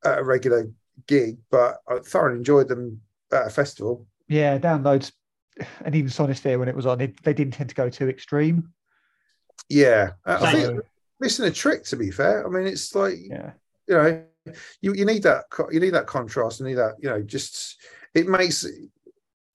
at 0.05 0.18
a 0.18 0.24
regular 0.24 0.68
gig, 1.06 1.39
but 1.51 1.78
I 1.89 2.01
thoroughly 2.01 2.36
enjoyed 2.36 2.68
them 2.68 3.01
at 3.32 3.47
a 3.47 3.51
festival. 3.51 4.06
Yeah, 4.28 4.59
downloads 4.59 5.12
and 5.84 5.94
even 5.94 6.10
Sonisphere 6.10 6.59
when 6.59 6.68
it 6.68 6.74
was 6.76 6.86
on, 6.86 7.01
it, 7.01 7.22
they 7.22 7.34
didn't 7.34 7.55
tend 7.55 7.68
to 7.68 7.74
go 7.74 7.89
too 7.89 8.09
extreme. 8.09 8.72
Yeah, 9.68 10.12
I 10.26 10.52
think 10.52 10.80
missing 11.20 11.47
a 11.47 11.51
trick. 11.51 11.84
To 11.84 11.97
be 11.97 12.10
fair, 12.10 12.47
I 12.47 12.51
mean, 12.51 12.66
it's 12.66 12.94
like 12.94 13.16
Yeah. 13.22 13.52
you 13.86 13.94
know, 13.94 14.24
you 14.80 14.94
you 14.94 15.05
need 15.05 15.22
that 15.22 15.44
you 15.70 15.80
need 15.80 15.94
that 15.94 16.06
contrast, 16.06 16.60
you 16.60 16.66
need 16.66 16.74
that 16.74 16.97
you 17.01 17.09
know, 17.09 17.22
just 17.22 17.80
it 18.14 18.28
makes 18.28 18.66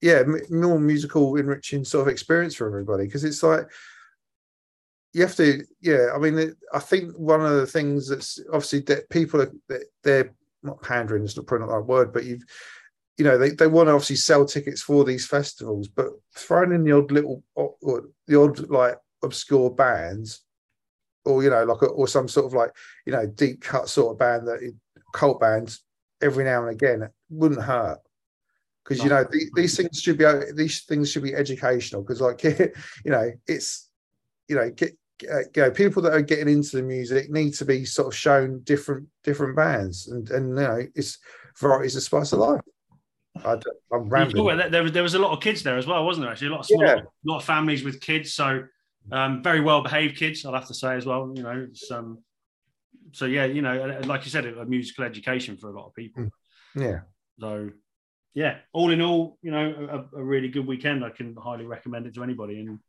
yeah 0.02 0.20
m- 0.20 0.42
more 0.50 0.80
musical 0.80 1.36
enriching 1.36 1.84
sort 1.84 2.08
of 2.08 2.12
experience 2.12 2.56
for 2.56 2.68
everybody 2.68 3.06
because 3.06 3.24
it's 3.24 3.44
like 3.44 3.68
you 5.18 5.24
have 5.24 5.36
to 5.36 5.64
yeah 5.82 6.08
i 6.14 6.18
mean 6.18 6.56
i 6.74 6.80
think 6.80 7.12
one 7.16 7.42
of 7.42 7.54
the 7.54 7.68
things 7.68 8.08
that's 8.08 8.40
obviously 8.54 8.80
that 8.82 9.10
people 9.10 9.42
are 9.42 9.52
they're 10.04 10.34
not 10.64 10.82
pandering 10.82 11.24
it's 11.24 11.36
not 11.36 11.46
probably 11.46 11.68
not 11.68 11.74
that 11.74 11.86
word 11.86 12.14
but 12.14 12.24
you've 12.24 12.44
you 13.18 13.26
know 13.26 13.38
they, 13.38 13.50
they 13.52 13.68
want 13.68 13.88
to 13.88 13.94
obviously 13.94 14.16
sell 14.16 14.46
tickets 14.46 14.82
for 14.82 15.04
these 15.04 15.26
festivals 15.26 15.88
but 15.88 16.08
throwing 16.36 16.72
in 16.72 16.84
the 16.84 16.92
odd 16.92 17.12
little 17.12 17.44
or, 17.56 17.74
or 17.82 18.04
the 18.28 18.40
odd 18.40 18.60
like 18.70 18.98
obscure 19.24 19.70
bands 19.70 20.44
or 21.26 21.44
you 21.44 21.50
know 21.50 21.64
like 21.64 21.82
a, 21.82 21.88
or 21.88 22.08
some 22.08 22.28
sort 22.28 22.46
of 22.46 22.54
like 22.54 22.72
you 23.06 23.12
know 23.12 23.26
deep 23.26 23.62
cut 23.62 23.90
sort 23.90 24.12
of 24.12 24.20
band 24.20 24.48
that 24.48 24.60
cult 25.14 25.40
bands 25.40 25.84
every 26.22 26.44
now 26.44 26.62
and 26.62 26.72
again 26.72 27.10
wouldn't 27.30 27.62
hurt. 27.62 28.00
Because 28.84 29.04
you 29.04 29.10
know 29.10 29.26
the, 29.30 29.52
these 29.54 29.76
things 29.76 30.00
should 30.00 30.18
be 30.18 30.26
uh, 30.26 30.44
these 30.56 30.84
things 30.84 31.12
should 31.12 31.24
be 31.24 31.36
educational 31.36 32.02
because 32.02 32.22
like 32.22 32.42
you 33.06 33.12
know 33.12 33.32
it's 33.46 33.90
you 34.48 34.56
know 34.56 34.70
get 34.70 34.98
uh, 35.32 35.40
you 35.56 35.62
know 35.64 35.72
people 35.72 36.02
that 36.02 36.14
are 36.14 36.22
getting 36.22 36.50
into 36.50 36.78
the 36.78 36.84
music 36.84 37.30
need 37.30 37.54
to 37.54 37.66
be 37.66 37.86
sort 37.86 38.08
of 38.08 38.16
shown 38.16 38.60
different 38.64 39.08
different 39.24 39.56
bands 39.56 40.08
and 40.08 40.30
and 40.32 40.50
you 40.50 40.56
know 40.56 40.80
it's 40.96 41.20
varieties 41.60 41.96
of 41.96 42.04
spice 42.04 42.32
of 42.34 42.40
life 42.40 42.62
I 43.44 43.60
I'm 43.94 44.10
rambling. 44.10 44.58
talk 44.58 44.72
there, 44.72 44.84
was, 44.84 44.92
there 44.92 45.04
was 45.04 45.14
a 45.14 45.20
lot 45.20 45.32
of 45.32 45.42
kids 45.42 45.62
there 45.64 45.78
as 45.78 45.86
well, 45.86 46.04
wasn't 46.06 46.24
there? 46.24 46.32
Actually, 46.32 46.48
a 46.48 46.52
lot 46.52 46.60
of 46.62 46.66
small, 46.66 46.82
Yeah. 46.84 47.02
lot 47.24 47.38
of 47.38 47.44
families 47.44 47.84
with 47.84 48.02
kids. 48.02 48.34
So 48.34 48.64
um, 49.12 49.44
very 49.44 49.62
well 49.62 49.82
behaved 49.84 50.18
kids, 50.18 50.44
I'll 50.44 50.54
have 50.54 50.68
to 50.68 50.74
say 50.74 50.96
as 50.96 51.06
well. 51.06 51.32
You 51.36 51.44
know, 51.44 51.68
it's, 51.70 51.90
um, 51.92 52.20
so 53.12 53.26
yeah, 53.26 53.46
you 53.46 53.62
know, 53.62 54.02
like 54.06 54.26
you 54.26 54.32
said, 54.32 54.46
a 54.46 54.66
musical 54.66 55.04
education 55.04 55.56
for 55.58 55.70
a 55.70 55.76
lot 55.80 55.88
of 55.88 55.94
people. 55.94 56.30
yeah 56.76 57.02
So, 57.40 57.70
yeah, 58.34 58.58
all 58.74 58.92
in 58.92 59.02
all, 59.02 59.38
you 59.42 59.52
know, 59.52 60.08
a, 60.14 60.18
a 60.18 60.24
really 60.24 60.48
good 60.50 60.68
weekend. 60.68 61.06
I 61.06 61.10
can 61.12 61.36
highly 61.36 61.66
recommend 61.66 62.08
it 62.08 62.16
to 62.16 62.24
anybody. 62.24 62.60
And 62.60 62.80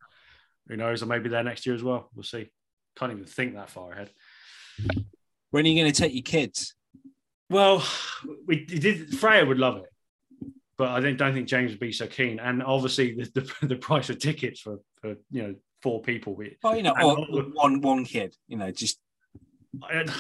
who 0.68 0.76
knows, 0.76 1.02
I 1.02 1.06
may 1.06 1.18
be 1.18 1.28
there 1.28 1.42
next 1.42 1.66
year 1.66 1.74
as 1.74 1.82
well. 1.82 2.10
We'll 2.14 2.22
see. 2.22 2.50
Can't 2.96 3.12
even 3.12 3.24
think 3.24 3.54
that 3.54 3.70
far 3.70 3.92
ahead. 3.92 4.10
When 5.50 5.64
are 5.64 5.68
you 5.68 5.80
going 5.80 5.92
to 5.92 5.98
take 6.02 6.12
your 6.12 6.22
kids? 6.22 6.74
Well, 7.50 7.82
we 8.46 8.64
did. 8.64 9.18
Freya 9.18 9.46
would 9.46 9.58
love 9.58 9.78
it, 9.78 10.52
but 10.76 10.90
I 10.90 11.00
don't, 11.00 11.16
think 11.32 11.48
James 11.48 11.70
would 11.70 11.80
be 11.80 11.92
so 11.92 12.06
keen. 12.06 12.38
And 12.38 12.62
obviously, 12.62 13.14
the, 13.14 13.40
the, 13.60 13.66
the 13.68 13.76
price 13.76 14.10
of 14.10 14.18
tickets 14.18 14.60
for, 14.60 14.80
for 15.00 15.16
you 15.30 15.42
know 15.42 15.54
four 15.82 16.02
people, 16.02 16.38
Oh, 16.64 16.74
you 16.74 16.82
know, 16.82 16.94
or 17.02 17.16
one 17.54 17.80
one 17.80 18.04
kid. 18.04 18.36
You 18.48 18.58
know, 18.58 18.70
just. 18.70 19.00
I, 19.82 20.00
uh, 20.00 20.12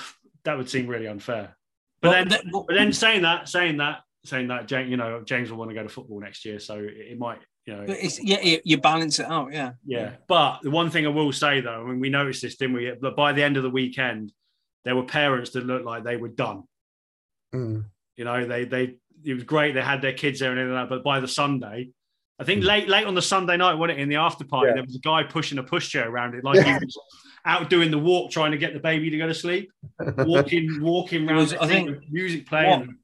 that 0.44 0.56
would 0.56 0.70
seem 0.70 0.86
really 0.86 1.06
unfair. 1.08 1.56
But 2.00 2.08
Well, 2.10 2.24
then, 2.24 2.50
well- 2.52 2.64
but 2.66 2.74
then 2.74 2.92
saying 2.92 3.22
that, 3.22 3.48
saying 3.48 3.76
that, 3.78 4.02
saying 4.24 4.48
that, 4.48 4.66
James, 4.66 4.90
you 4.90 4.96
know, 4.96 5.20
James 5.22 5.50
will 5.50 5.58
want 5.58 5.70
to 5.70 5.74
go 5.74 5.82
to 5.82 5.88
football 5.88 6.20
next 6.20 6.44
year, 6.44 6.58
so 6.58 6.78
it 6.80 7.18
might, 7.18 7.40
you 7.68 7.76
know, 7.76 7.84
it's, 7.88 8.22
yeah, 8.22 8.40
you, 8.40 8.60
you 8.64 8.78
balance 8.78 9.18
it 9.18 9.26
out. 9.26 9.52
Yeah. 9.52 9.72
Yeah. 9.84 10.12
But 10.26 10.60
the 10.62 10.70
one 10.70 10.90
thing 10.90 11.04
I 11.06 11.10
will 11.10 11.32
say 11.32 11.60
though, 11.60 11.82
I 11.82 11.90
mean, 11.90 12.00
we 12.00 12.08
noticed 12.08 12.40
this, 12.42 12.56
didn't 12.56 12.76
we? 12.76 12.92
But 13.00 13.14
by 13.14 13.32
the 13.32 13.42
end 13.42 13.56
of 13.58 13.62
the 13.62 13.70
weekend, 13.70 14.32
there 14.84 14.96
were 14.96 15.02
parents 15.04 15.50
that 15.50 15.66
looked 15.66 15.84
like 15.84 16.02
they 16.04 16.16
were 16.16 16.28
done. 16.28 16.62
Mm. 17.54 17.84
You 18.16 18.24
know, 18.24 18.46
they 18.46 18.64
they 18.64 18.96
it 19.24 19.34
was 19.34 19.42
great. 19.44 19.72
They 19.74 19.82
had 19.82 20.00
their 20.02 20.12
kids 20.14 20.40
there 20.40 20.50
and 20.50 20.58
everything 20.58 20.76
like 20.78 20.88
that. 20.88 20.94
But 20.96 21.04
by 21.04 21.20
the 21.20 21.28
Sunday, 21.28 21.90
I 22.38 22.44
think 22.44 22.64
late 22.64 22.88
late 22.88 23.04
on 23.06 23.14
the 23.14 23.22
Sunday 23.22 23.56
night, 23.56 23.74
wasn't 23.74 23.98
it, 23.98 24.02
in 24.02 24.08
the 24.08 24.16
after 24.16 24.44
party, 24.44 24.68
Hmm. 24.68 24.70
Yeah. 24.70 24.74
there 24.76 24.84
was 24.84 24.96
a 24.96 25.00
guy 25.00 25.22
pushing 25.24 25.58
a 25.58 25.62
pushchair 25.64 26.06
around 26.06 26.34
it, 26.34 26.44
like 26.44 26.64
he 26.64 26.72
was 26.72 26.98
out 27.44 27.68
doing 27.70 27.90
the 27.90 27.98
walk, 27.98 28.30
trying 28.30 28.52
to 28.52 28.58
get 28.58 28.72
the 28.72 28.80
baby 28.80 29.10
to 29.10 29.18
go 29.18 29.26
to 29.26 29.34
sleep, 29.34 29.70
walking, 30.18 30.80
walking 30.82 31.28
around, 31.28 31.36
was- 31.36 31.54
I 31.54 31.66
think- 31.66 31.98
music 32.10 32.46
playing. 32.46 32.96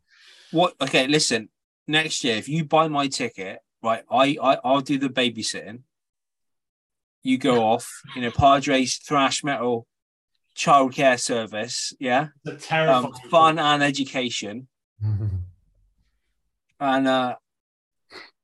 What? 0.53 0.75
Okay, 0.81 1.07
listen. 1.07 1.49
Next 1.87 2.25
year, 2.25 2.37
if 2.37 2.49
you 2.49 2.65
buy 2.65 2.89
my 2.89 3.09
ticket, 3.09 3.59
right, 3.85 4.03
I, 4.11 4.37
I 4.43 4.59
I'll 4.65 4.81
do 4.81 4.99
the 4.99 5.09
babysitting. 5.09 5.81
You 7.23 7.39
go 7.39 7.63
off, 7.63 7.91
you 8.17 8.23
know, 8.23 8.31
Padres 8.31 8.97
thrash 8.97 9.45
metal 9.45 9.87
childcare 10.57 11.19
service, 11.19 11.93
yeah, 11.99 12.29
It's 12.45 12.65
a 12.65 12.69
terrifying. 12.69 13.05
um, 13.07 13.13
fun 13.31 13.59
and 13.59 13.83
education, 13.83 14.69
and 16.81 17.09
uh, 17.09 17.37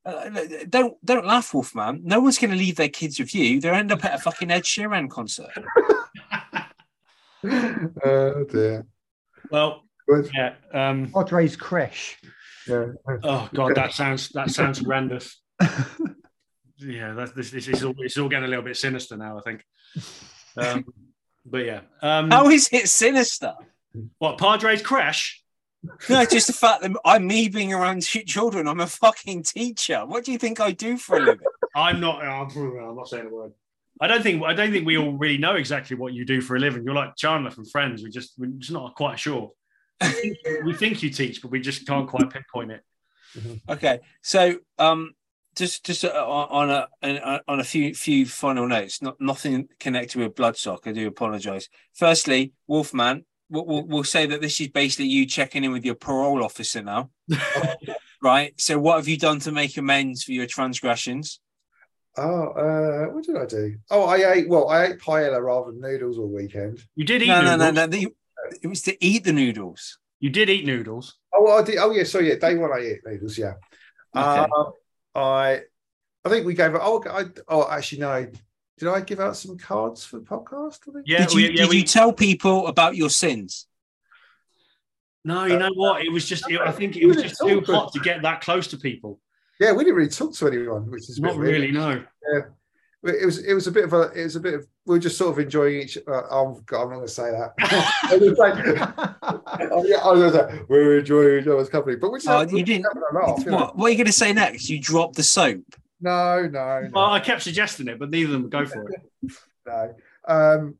uh, 0.04 0.30
don't 0.68 1.04
don't 1.04 1.26
laugh, 1.26 1.52
Wolfman. 1.52 2.00
No 2.04 2.20
one's 2.20 2.38
going 2.38 2.50
to 2.52 2.56
leave 2.56 2.76
their 2.76 2.88
kids 2.88 3.18
with 3.18 3.34
you. 3.34 3.60
They'll 3.60 3.74
end 3.74 3.92
up 3.92 4.04
at 4.04 4.14
a 4.14 4.18
fucking 4.18 4.50
Ed 4.50 4.62
Sheeran 4.64 5.10
concert. 5.10 5.50
oh 7.44 8.44
dear 8.50 8.86
well, 9.50 9.82
Good. 10.08 10.30
yeah. 10.34 10.54
Um, 10.72 11.10
Padres 11.12 11.56
Crash. 11.56 12.18
Yeah. 12.66 12.86
Oh 13.22 13.48
god, 13.54 13.74
that 13.74 13.92
sounds 13.92 14.28
that 14.30 14.50
sounds 14.50 14.78
horrendous. 14.78 15.40
yeah, 16.78 17.12
that's 17.14 17.32
this, 17.32 17.50
this 17.50 17.68
is 17.68 17.84
all 17.84 17.94
it's 17.98 18.18
all 18.18 18.28
getting 18.28 18.44
a 18.44 18.48
little 18.48 18.64
bit 18.64 18.76
sinister 18.76 19.16
now. 19.16 19.38
I 19.38 19.42
think. 19.42 19.64
Um, 20.56 20.84
but 21.44 21.64
yeah, 21.64 21.80
um, 22.02 22.30
How 22.30 22.48
is 22.48 22.68
it 22.72 22.88
sinister? 22.88 23.54
what 24.18 24.38
Padres 24.38 24.82
crash? 24.82 25.42
No, 26.08 26.24
just 26.26 26.46
the 26.46 26.52
fact 26.52 26.82
that 26.82 26.92
I'm 27.04 27.26
me 27.26 27.48
being 27.48 27.72
around 27.72 28.02
children. 28.02 28.68
I'm 28.68 28.80
a 28.80 28.86
fucking 28.86 29.44
teacher. 29.44 30.04
What 30.04 30.24
do 30.24 30.32
you 30.32 30.38
think 30.38 30.60
I 30.60 30.72
do 30.72 30.98
for 30.98 31.16
a 31.16 31.20
living? 31.20 31.46
I'm 31.74 32.00
not. 32.00 32.22
I'm, 32.22 32.48
I'm 32.56 32.96
not 32.96 33.08
saying 33.08 33.26
a 33.26 33.30
word. 33.30 33.52
I 34.00 34.06
don't 34.06 34.22
think. 34.22 34.42
I 34.44 34.52
don't 34.52 34.72
think 34.72 34.86
we 34.86 34.98
all 34.98 35.12
really 35.12 35.38
know 35.38 35.54
exactly 35.54 35.96
what 35.96 36.12
you 36.12 36.24
do 36.24 36.40
for 36.40 36.56
a 36.56 36.58
living. 36.58 36.84
You're 36.84 36.94
like 36.94 37.16
Chandler 37.16 37.50
from 37.50 37.64
Friends. 37.64 38.02
We 38.02 38.10
just 38.10 38.34
we're 38.38 38.48
just 38.48 38.72
not 38.72 38.94
quite 38.94 39.18
sure. 39.18 39.52
We 40.00 40.08
think, 40.08 40.36
we 40.64 40.74
think 40.74 41.02
you 41.02 41.10
teach, 41.10 41.42
but 41.42 41.50
we 41.50 41.60
just 41.60 41.86
can't 41.86 42.08
quite 42.08 42.30
pinpoint 42.30 42.72
it. 42.72 42.82
Okay, 43.68 44.00
so 44.22 44.56
um, 44.78 45.12
just 45.56 45.84
just 45.84 46.04
uh, 46.04 46.08
on 46.08 46.70
a 46.70 46.88
on- 47.02 47.40
on 47.46 47.60
a 47.60 47.64
few 47.64 47.94
few 47.94 48.26
final 48.26 48.66
notes. 48.66 49.02
Not 49.02 49.20
nothing 49.20 49.68
connected 49.78 50.20
with 50.20 50.34
Bloodstock. 50.34 50.86
I 50.86 50.92
do 50.92 51.06
apologise. 51.06 51.68
Firstly, 51.94 52.52
Wolfman, 52.66 53.24
we'll, 53.50 53.66
we'll, 53.66 53.82
we'll 53.86 54.04
say 54.04 54.26
that 54.26 54.40
this 54.40 54.60
is 54.60 54.68
basically 54.68 55.06
you 55.06 55.26
checking 55.26 55.64
in 55.64 55.70
with 55.72 55.84
your 55.84 55.94
parole 55.94 56.42
officer 56.42 56.82
now, 56.82 57.10
right? 58.22 58.52
So, 58.60 58.78
what 58.78 58.96
have 58.96 59.08
you 59.08 59.16
done 59.18 59.38
to 59.40 59.52
make 59.52 59.76
amends 59.76 60.24
for 60.24 60.32
your 60.32 60.46
transgressions? 60.46 61.40
Oh, 62.16 62.48
uh, 62.48 63.12
what 63.14 63.24
did 63.24 63.36
I 63.36 63.46
do? 63.46 63.76
Oh, 63.90 64.04
I 64.04 64.32
ate. 64.32 64.48
Well, 64.48 64.68
I 64.68 64.86
ate 64.86 64.98
paella 64.98 65.40
rather 65.40 65.70
than 65.70 65.80
noodles 65.80 66.18
all 66.18 66.26
weekend. 66.26 66.82
You 66.96 67.04
did 67.04 67.22
eat 67.22 67.28
No, 67.28 67.42
no, 67.42 67.56
noodles. 67.56 67.74
no, 67.74 67.82
no. 67.82 67.86
the- 67.86 68.14
It 68.62 68.68
was 68.68 68.82
to 68.82 69.04
eat 69.04 69.24
the 69.24 69.32
noodles. 69.32 69.98
You 70.20 70.30
did 70.30 70.50
eat 70.50 70.66
noodles. 70.66 71.16
Oh, 71.34 71.44
well, 71.44 71.58
I 71.58 71.62
did. 71.62 71.78
Oh, 71.78 71.90
yeah. 71.90 72.04
So 72.04 72.18
yeah, 72.18 72.34
day 72.36 72.54
one 72.54 72.72
I 72.72 72.80
ate 72.80 73.00
noodles. 73.04 73.38
Yeah. 73.38 73.54
Okay. 74.14 74.50
Uh, 74.52 74.70
I, 75.14 75.60
I 76.24 76.28
think 76.28 76.46
we 76.46 76.54
gave. 76.54 76.74
Oh, 76.74 77.02
I, 77.08 77.24
oh, 77.48 77.68
actually 77.70 78.00
no. 78.00 78.26
Did 78.78 78.88
I 78.88 79.00
give 79.00 79.20
out 79.20 79.36
some 79.36 79.58
cards 79.58 80.04
for 80.04 80.18
the 80.18 80.24
podcast? 80.24 80.80
I 80.88 80.92
think? 80.92 81.04
Yeah, 81.06 81.18
did 81.18 81.32
you, 81.32 81.36
we, 81.36 81.42
yeah, 81.50 81.62
did 81.62 81.70
we, 81.70 81.76
you 81.78 81.84
tell 81.84 82.12
people 82.12 82.66
about 82.66 82.96
your 82.96 83.10
sins? 83.10 83.66
no, 85.24 85.44
you 85.44 85.58
know 85.58 85.72
what? 85.74 86.02
It 86.02 86.10
was 86.10 86.26
just. 86.26 86.50
It, 86.50 86.60
I 86.60 86.72
think 86.72 86.96
it 86.96 87.06
was 87.06 87.16
just 87.16 87.40
too 87.40 87.60
talk, 87.60 87.74
hot 87.74 87.92
to 87.92 88.00
get 88.00 88.22
that 88.22 88.40
close 88.40 88.68
to 88.68 88.78
people. 88.78 89.20
Yeah, 89.58 89.72
we 89.72 89.84
didn't 89.84 89.96
really 89.96 90.08
talk 90.08 90.34
to 90.34 90.46
anyone, 90.46 90.90
which 90.90 91.10
is 91.10 91.20
Not 91.20 91.36
really. 91.36 91.70
No. 91.70 92.02
It 93.02 93.24
was 93.24 93.38
it 93.38 93.54
was 93.54 93.66
a 93.66 93.72
bit 93.72 93.84
of 93.84 93.94
a 93.94 94.02
it 94.12 94.24
was 94.24 94.36
a 94.36 94.40
bit 94.40 94.52
of 94.54 94.66
we 94.84 94.96
were 94.96 94.98
just 94.98 95.16
sort 95.16 95.32
of 95.32 95.38
enjoying 95.38 95.80
each. 95.80 95.96
Uh, 95.96 96.22
oh 96.30 96.60
God, 96.66 96.82
I'm 96.82 96.88
not 96.90 96.96
going 96.96 97.06
to 97.06 97.12
say 97.12 97.30
that. 97.30 97.54
Like, 98.36 99.70
oh, 99.72 99.84
yeah, 99.84 99.98
I 99.98 100.12
was 100.12 100.34
like, 100.34 100.68
we 100.68 100.78
were 100.78 100.98
enjoying 100.98 101.40
each 101.42 101.46
other's 101.46 101.68
company, 101.70 101.96
but 101.96 102.10
we 102.10 102.18
just 102.18 102.28
Oh, 102.28 102.40
having- 102.40 102.56
you 102.58 102.64
didn't- 102.64 102.86
having 102.92 103.02
a 103.02 103.40
you 103.40 103.46
know. 103.46 103.56
What, 103.56 103.76
what 103.78 103.86
are 103.86 103.90
you 103.90 103.96
going 103.96 104.06
to 104.06 104.12
say 104.12 104.32
next? 104.32 104.68
You 104.68 104.80
dropped 104.80 105.16
the 105.16 105.22
soap. 105.22 105.62
No, 106.00 106.42
no, 106.42 106.80
no. 106.82 106.90
Well, 106.92 107.10
I 107.10 107.20
kept 107.20 107.42
suggesting 107.42 107.88
it, 107.88 107.98
but 107.98 108.10
neither 108.10 108.26
of 108.26 108.32
them 108.32 108.42
would 108.42 108.50
go 108.50 108.66
for 108.66 108.86
it. 108.90 109.00
no. 109.66 109.94
Um, 110.26 110.74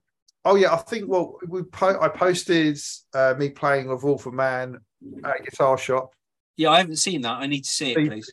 oh 0.45 0.57
yeah, 0.57 0.73
I 0.75 0.77
think 0.79 1.09
well 1.09 1.39
we 1.47 1.63
po- 1.63 2.01
I 2.01 2.09
posted 2.09 2.79
uh, 3.15 3.35
me 3.39 3.49
playing 3.51 3.89
with 3.89 4.03
Wolf 4.03 4.27
of 4.27 4.35
Man 4.35 4.79
at 5.25 5.41
a 5.41 5.43
guitar 5.43 5.79
shop. 5.79 6.13
Yeah, 6.57 6.71
I 6.71 6.79
haven't 6.79 6.97
seen 6.97 7.23
that. 7.23 7.33
I 7.33 7.47
need 7.47 7.65
to 7.65 7.71
see 7.71 7.93
it, 7.93 8.09
please. 8.09 8.31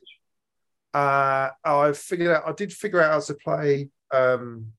Uh, 0.98 1.52
I 1.64 1.94
figured 1.94 2.36
out 2.36 2.48
I 2.48 2.53
did 2.53 2.74
figure 2.74 3.03
out 3.03 3.11
how 3.11 3.19
to 3.19 3.34
play. 3.36 3.90
Um, 4.11 4.72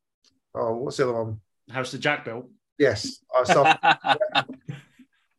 oh, 0.53 0.79
what's 0.79 0.97
the 0.97 1.05
other 1.05 1.13
one? 1.13 1.41
How's 1.71 1.93
the 1.93 1.99
Jack 1.99 2.25
built. 2.25 2.51
Yes, 2.77 3.23
I 3.33 4.17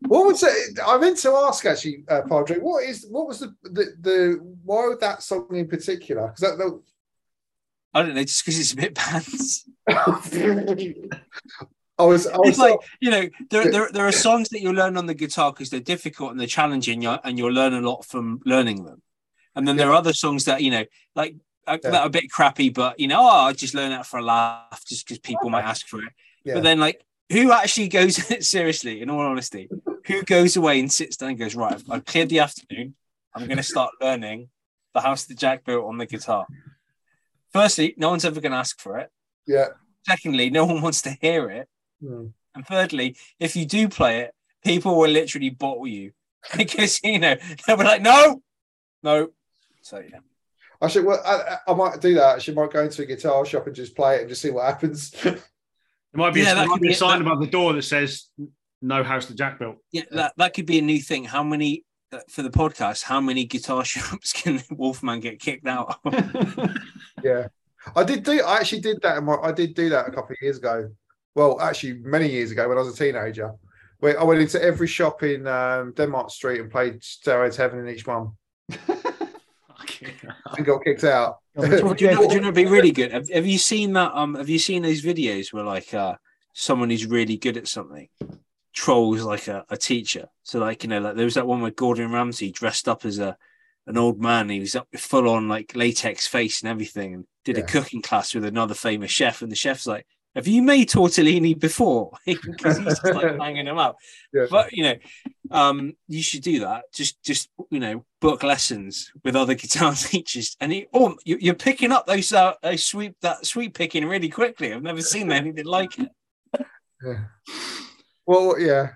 what 0.07 0.25
was 0.25 0.41
it? 0.41 0.79
I 0.85 0.97
meant 0.97 1.17
to 1.17 1.31
ask 1.31 1.65
actually, 1.65 2.05
uh, 2.07 2.21
Padre. 2.29 2.59
What 2.59 2.85
is 2.85 3.05
what 3.09 3.27
was 3.27 3.41
the 3.41 3.53
the, 3.63 3.93
the 3.99 4.39
why 4.63 4.87
would 4.87 5.01
that 5.01 5.21
song 5.21 5.53
in 5.53 5.67
particular? 5.67 6.27
Because 6.27 6.41
that, 6.41 6.57
that 6.57 6.81
I 7.93 8.03
don't 8.03 8.15
know, 8.15 8.23
just 8.23 8.45
because 8.45 8.57
it's 8.57 8.71
a 8.71 8.77
bit 8.77 8.95
pants. 8.95 9.69
I 9.89 9.95
was 12.03 12.25
I 12.25 12.37
was 12.37 12.49
It's 12.49 12.57
like 12.57 12.79
you 13.01 13.11
know, 13.11 13.27
there, 13.49 13.69
there 13.69 13.89
there 13.91 14.07
are 14.07 14.13
songs 14.13 14.47
that 14.49 14.61
you 14.61 14.71
learn 14.71 14.95
on 14.95 15.07
the 15.07 15.13
guitar 15.13 15.51
because 15.51 15.69
they're 15.69 15.81
difficult 15.81 16.31
and 16.31 16.39
they're 16.39 16.47
challenging, 16.47 17.01
you 17.01 17.09
and 17.09 17.37
you'll 17.37 17.51
learn 17.51 17.73
a 17.73 17.81
lot 17.81 18.05
from 18.05 18.39
learning 18.45 18.85
them. 18.85 19.01
And 19.59 19.67
then 19.67 19.77
there 19.77 19.89
are 19.89 19.93
other 19.93 20.13
songs 20.13 20.45
that 20.45 20.61
you 20.63 20.71
know, 20.71 20.85
like 21.15 21.35
uh, 21.67 21.77
Yeah. 21.83 21.91
that 21.91 22.01
are 22.01 22.07
a 22.07 22.09
bit 22.09 22.31
crappy, 22.31 22.69
but 22.69 22.99
you 22.99 23.07
know, 23.07 23.21
oh, 23.21 23.45
I 23.47 23.53
just 23.53 23.75
learn 23.75 23.91
that 23.91 24.05
for 24.07 24.17
a 24.19 24.23
laugh, 24.23 24.83
just 24.87 25.05
because 25.05 25.19
people 25.19 25.49
might 25.49 25.63
ask 25.65 25.87
for 25.87 25.99
it. 26.03 26.11
yeah. 26.43 26.55
But 26.55 26.63
then, 26.63 26.79
like, 26.79 27.03
who 27.31 27.51
actually 27.51 27.89
goes 27.89 28.15
seriously? 28.47 29.01
In 29.01 29.09
all 29.11 29.19
honesty, 29.21 29.69
who 30.07 30.23
goes 30.23 30.57
away 30.57 30.79
and 30.79 30.91
sits 30.91 31.17
down 31.17 31.29
and 31.29 31.37
goes, 31.39 31.55
right, 31.55 31.79
I've, 31.89 32.05
cleared 32.05 32.29
the 32.29 32.39
afternoon. 32.39 32.95
I'm 33.35 33.45
going 33.45 33.57
to 33.57 33.63
start 33.63 33.91
learning 34.01 34.49
the 34.95 35.01
house 35.01 35.25
that 35.25 35.37
Jack 35.37 35.63
built 35.63 35.85
on 35.85 35.99
the 35.99 36.07
guitar. 36.07 36.47
Firstly, 37.53 37.93
no 37.97 38.09
one's 38.09 38.25
ever 38.25 38.41
going 38.41 38.51
to 38.51 38.57
ask 38.57 38.79
for 38.79 38.97
it. 38.97 39.09
yeah. 39.45 39.67
Secondly, 40.07 40.49
no 40.49 40.65
one 40.65 40.81
wants 40.81 41.01
to 41.03 41.11
hear 41.21 41.49
it. 41.51 41.67
Hmm. 42.01 42.27
And 42.55 42.65
thirdly, 42.65 43.15
if 43.39 43.55
you 43.55 43.65
do 43.65 43.89
play 43.89 44.21
it, 44.21 44.33
people 44.63 44.97
will 44.97 45.09
literally 45.09 45.49
bottle 45.51 45.85
you 45.87 46.13
because 46.57 46.99
you 47.03 47.19
know 47.19 47.35
they'll 47.67 47.77
be 47.77 47.83
like, 47.83 48.01
no, 48.01 48.41
no. 49.03 49.29
So 49.89 49.97
yeah, 49.99 50.19
I 50.81 50.87
should. 50.87 51.03
Well, 51.03 51.19
I, 51.25 51.33
I 51.67 51.71
I 51.71 51.73
might 51.73 51.99
do 51.99 52.13
that. 52.15 52.41
She 52.43 52.51
might 52.53 52.71
go 52.71 52.83
into 52.83 53.01
a 53.01 53.05
guitar 53.05 53.43
shop 53.45 53.65
and 53.65 53.75
just 53.75 53.95
play 53.95 54.17
it 54.17 54.21
and 54.21 54.29
just 54.29 54.41
see 54.41 54.51
what 54.51 54.65
happens. 54.65 55.13
There 56.11 56.23
might 56.25 56.33
be, 56.33 56.41
Yeah, 56.41 56.53
a, 56.53 56.55
that 56.55 56.67
might 56.67 56.81
be 56.81 56.89
a 56.91 56.95
sign 56.95 57.19
that- 57.19 57.27
above 57.27 57.39
the 57.39 57.45
door 57.51 57.73
that 57.73 57.83
says 57.83 58.25
"No 58.81 59.03
House 59.03 59.27
the 59.27 59.35
Jack 59.35 59.59
built." 59.59 59.77
yeah, 59.91 60.05
that 60.11 60.33
that 60.37 60.53
could 60.55 60.65
be 60.65 60.79
a 60.79 60.81
new 60.81 60.99
thing. 60.99 61.23
How 61.23 61.43
many 61.43 61.85
uh, 62.11 62.17
for 62.29 62.41
the 62.41 62.49
podcast? 62.49 63.03
How 63.03 63.21
many 63.21 63.45
guitar 63.45 63.85
shops 63.93 64.33
can 64.33 64.59
Wolfman 64.71 65.19
get 65.19 65.39
kicked 65.39 65.67
out? 65.67 65.99
of? 66.03 66.13
yeah, 67.23 67.47
I 67.95 68.03
did 68.03 68.23
do. 68.23 68.41
I 68.43 68.57
actually 68.57 68.81
did 68.81 68.99
that. 69.03 69.17
In 69.19 69.25
my, 69.25 69.35
I 69.35 69.51
did 69.51 69.75
do 69.75 69.89
that 69.89 70.07
a 70.07 70.11
couple 70.11 70.31
of 70.31 70.37
years 70.41 70.57
ago. 70.57 70.89
Well, 71.35 71.61
actually, 71.61 71.99
many 71.99 72.27
years 72.27 72.49
ago 72.51 72.67
when 72.67 72.77
I 72.77 72.81
was 72.81 72.93
a 72.93 72.97
teenager. 72.97 73.53
Where 73.99 74.19
I 74.19 74.23
went 74.23 74.41
into 74.41 74.59
every 74.63 74.87
shop 74.87 75.21
in 75.23 75.45
um, 75.45 75.93
Denmark 75.93 76.31
Street 76.31 76.61
and 76.61 76.71
played 76.71 77.03
Stairway 77.03 77.51
to 77.51 77.61
Heaven 77.61 77.79
in 77.79 77.89
each 77.89 78.07
one 78.07 78.31
Fucking 78.71 78.95
hell. 78.95 78.98
and 80.57 80.65
got 80.65 80.83
kicked 80.83 81.03
out. 81.03 81.37
do, 81.59 81.65
you 81.65 82.11
know, 82.11 82.27
do 82.27 82.35
you 82.35 82.41
know 82.41 82.51
be 82.51 82.65
really 82.65 82.91
good? 82.91 83.11
Have, 83.11 83.29
have 83.29 83.45
you 83.45 83.57
seen 83.57 83.93
that? 83.93 84.11
Um, 84.13 84.35
have 84.35 84.49
you 84.49 84.59
seen 84.59 84.83
those 84.83 85.01
videos 85.01 85.51
where 85.51 85.63
like 85.63 85.93
uh 85.93 86.15
someone 86.53 86.89
who's 86.89 87.05
really 87.05 87.37
good 87.37 87.57
at 87.57 87.67
something 87.67 88.09
trolls 88.73 89.21
like 89.21 89.47
a, 89.47 89.65
a 89.69 89.77
teacher? 89.77 90.27
So 90.43 90.59
like 90.59 90.83
you 90.83 90.89
know, 90.89 90.99
like 90.99 91.15
there 91.15 91.25
was 91.25 91.35
that 91.35 91.47
one 91.47 91.61
where 91.61 91.71
Gordon 91.71 92.11
Ramsay 92.11 92.51
dressed 92.51 92.87
up 92.87 93.05
as 93.05 93.19
a 93.19 93.37
an 93.87 93.97
old 93.97 94.21
man. 94.21 94.49
He 94.49 94.59
was 94.59 94.75
up 94.75 94.87
full 94.95 95.27
on 95.27 95.49
like 95.49 95.75
latex 95.75 96.27
face 96.27 96.61
and 96.61 96.69
everything, 96.69 97.13
and 97.13 97.25
did 97.43 97.57
a 97.57 97.63
cooking 97.63 98.01
class 98.01 98.33
with 98.33 98.45
another 98.45 98.75
famous 98.75 99.11
chef. 99.11 99.41
And 99.41 99.51
the 99.51 99.55
chef's 99.55 99.87
like, 99.87 100.05
"Have 100.39 100.47
you 100.47 100.61
made 100.61 100.89
tortellini 100.89 101.57
before?" 101.59 102.11
Because 102.25 102.77
he's 102.77 102.87
just 102.87 103.03
like 103.05 103.37
banging 103.43 103.65
them 103.65 103.77
up. 103.77 103.97
Yeah. 104.33 104.45
But 104.49 104.71
you 104.73 104.83
know, 104.83 104.95
um, 105.51 105.93
you 106.07 106.21
should 106.23 106.41
do 106.41 106.61
that. 106.61 106.85
Just, 106.93 107.21
just 107.23 107.49
you 107.69 107.79
know, 107.79 108.05
book 108.21 108.43
lessons 108.43 109.11
with 109.23 109.35
other 109.35 109.53
guitar 109.63 109.93
teachers, 109.93 110.55
and 110.59 110.73
you, 110.73 110.85
oh, 110.93 111.15
you, 111.25 111.37
you're 111.39 111.55
picking 111.55 111.91
up 111.91 112.05
those 112.07 112.31
uh, 112.33 112.53
those 112.63 112.83
sweep 112.83 113.15
that 113.21 113.45
sweep 113.45 113.73
picking 113.73 114.05
really 114.05 114.29
quickly. 114.29 114.73
I've 114.73 114.83
never 114.83 115.01
seen 115.01 115.31
anything 115.31 115.65
like 115.65 115.97
it. 115.99 116.09
Yeah. 117.03 117.25
Well, 118.25 118.59
yeah, 118.59 118.89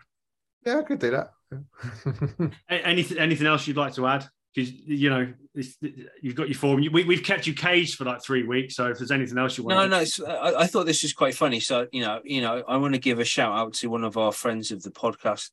yeah, 0.65 0.79
I 0.79 0.83
could 0.83 0.99
do 0.99 1.11
that. 1.11 1.31
A- 2.69 2.87
Anything, 2.87 3.17
anything 3.17 3.47
else 3.47 3.67
you'd 3.67 3.77
like 3.77 3.93
to 3.95 4.07
add? 4.07 4.27
Because 4.53 4.71
you 4.71 5.09
know 5.09 5.33
it's, 5.55 5.77
you've 6.21 6.35
got 6.35 6.47
your 6.47 6.57
form. 6.57 6.85
We, 6.91 7.03
we've 7.03 7.23
kept 7.23 7.47
you 7.47 7.53
caged 7.53 7.95
for 7.95 8.05
like 8.05 8.23
three 8.23 8.43
weeks. 8.43 8.75
So 8.75 8.87
if 8.87 8.99
there's 8.99 9.11
anything 9.11 9.37
else 9.37 9.57
you 9.57 9.63
want, 9.63 9.77
No, 9.77 9.87
no, 9.87 10.01
it's, 10.01 10.21
I, 10.21 10.61
I 10.61 10.67
thought 10.67 10.85
this 10.85 11.01
was 11.01 11.13
quite 11.13 11.35
funny. 11.35 11.59
So 11.59 11.87
you 11.91 12.01
know, 12.01 12.21
you 12.23 12.41
know, 12.41 12.63
I 12.67 12.77
want 12.77 12.93
to 12.93 12.99
give 12.99 13.19
a 13.19 13.25
shout 13.25 13.57
out 13.57 13.73
to 13.75 13.87
one 13.87 14.03
of 14.03 14.15
our 14.17 14.31
friends 14.31 14.71
of 14.71 14.83
the 14.83 14.91
podcast, 14.91 15.49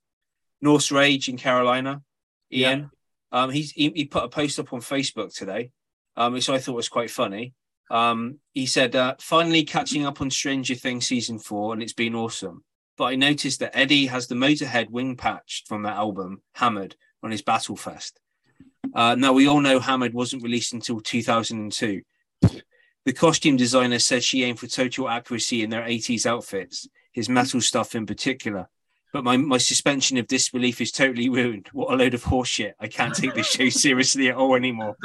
Norse 0.60 0.90
Rage 0.93 1.28
in 1.28 1.39
Carolina, 1.39 2.02
Ian. 2.52 2.90
Um, 3.32 3.51
he's 3.51 3.70
he, 3.70 3.90
he 3.94 4.05
put 4.05 4.24
a 4.24 4.28
post 4.28 4.59
up 4.59 4.72
on 4.72 4.81
Facebook 4.81 5.35
today, 5.35 5.70
um, 6.16 6.32
which 6.35 6.51
I 6.51 6.59
thought 6.59 6.77
was 6.77 6.89
quite 6.89 7.10
funny. 7.10 7.55
Um, 7.90 8.39
he 8.52 8.66
said, 8.66 8.94
uh, 8.94 9.14
"Finally 9.18 9.64
catching 9.64 10.05
up 10.05 10.20
on 10.20 10.31
Stranger 10.31 10.74
Things 10.74 11.06
season 11.06 11.39
four, 11.39 11.72
and 11.72 11.82
it's 11.82 11.93
been 11.93 12.14
awesome." 12.14 12.64
But 12.98 13.05
I 13.06 13.16
noticed 13.16 13.60
that 13.60 13.77
Eddie 13.77 14.06
has 14.06 14.27
the 14.27 14.35
Motorhead 14.35 14.90
wing 14.90 15.16
patch 15.16 15.64
from 15.66 15.85
that 15.85 15.97
album, 15.97 16.43
Hammered, 16.55 16.97
on 17.22 17.31
his 17.31 17.40
battle 17.40 17.77
vest. 17.77 18.20
Uh, 18.94 19.15
now 19.15 19.32
we 19.32 19.47
all 19.47 19.61
know 19.61 19.78
Hammered 19.78 20.15
wasn't 20.15 20.43
released 20.43 20.73
until 20.73 21.01
2002. 21.01 22.02
The 23.07 23.12
costume 23.12 23.57
designer 23.57 23.98
said 23.98 24.23
she 24.23 24.44
aimed 24.44 24.59
for 24.59 24.66
total 24.66 25.09
accuracy 25.09 25.62
in 25.62 25.70
their 25.70 25.82
80s 25.82 26.27
outfits, 26.27 26.89
his 27.12 27.28
metal 27.28 27.61
stuff 27.61 27.94
in 27.94 28.07
particular. 28.07 28.69
But 29.12 29.24
my, 29.24 29.36
my 29.36 29.59
suspension 29.59 30.19
of 30.19 30.28
disbelief 30.28 30.81
is 30.81 30.93
totally 30.93 31.28
ruined. 31.28 31.69
What 31.73 31.93
a 31.93 31.97
load 31.97 32.15
of 32.15 32.23
horseshit. 32.23 32.74
I 32.78 32.86
can't 32.86 33.15
take 33.15 33.35
this 33.35 33.48
show 33.48 33.69
seriously 33.69 34.28
at 34.28 34.36
all 34.36 34.55
anymore. 34.55 34.97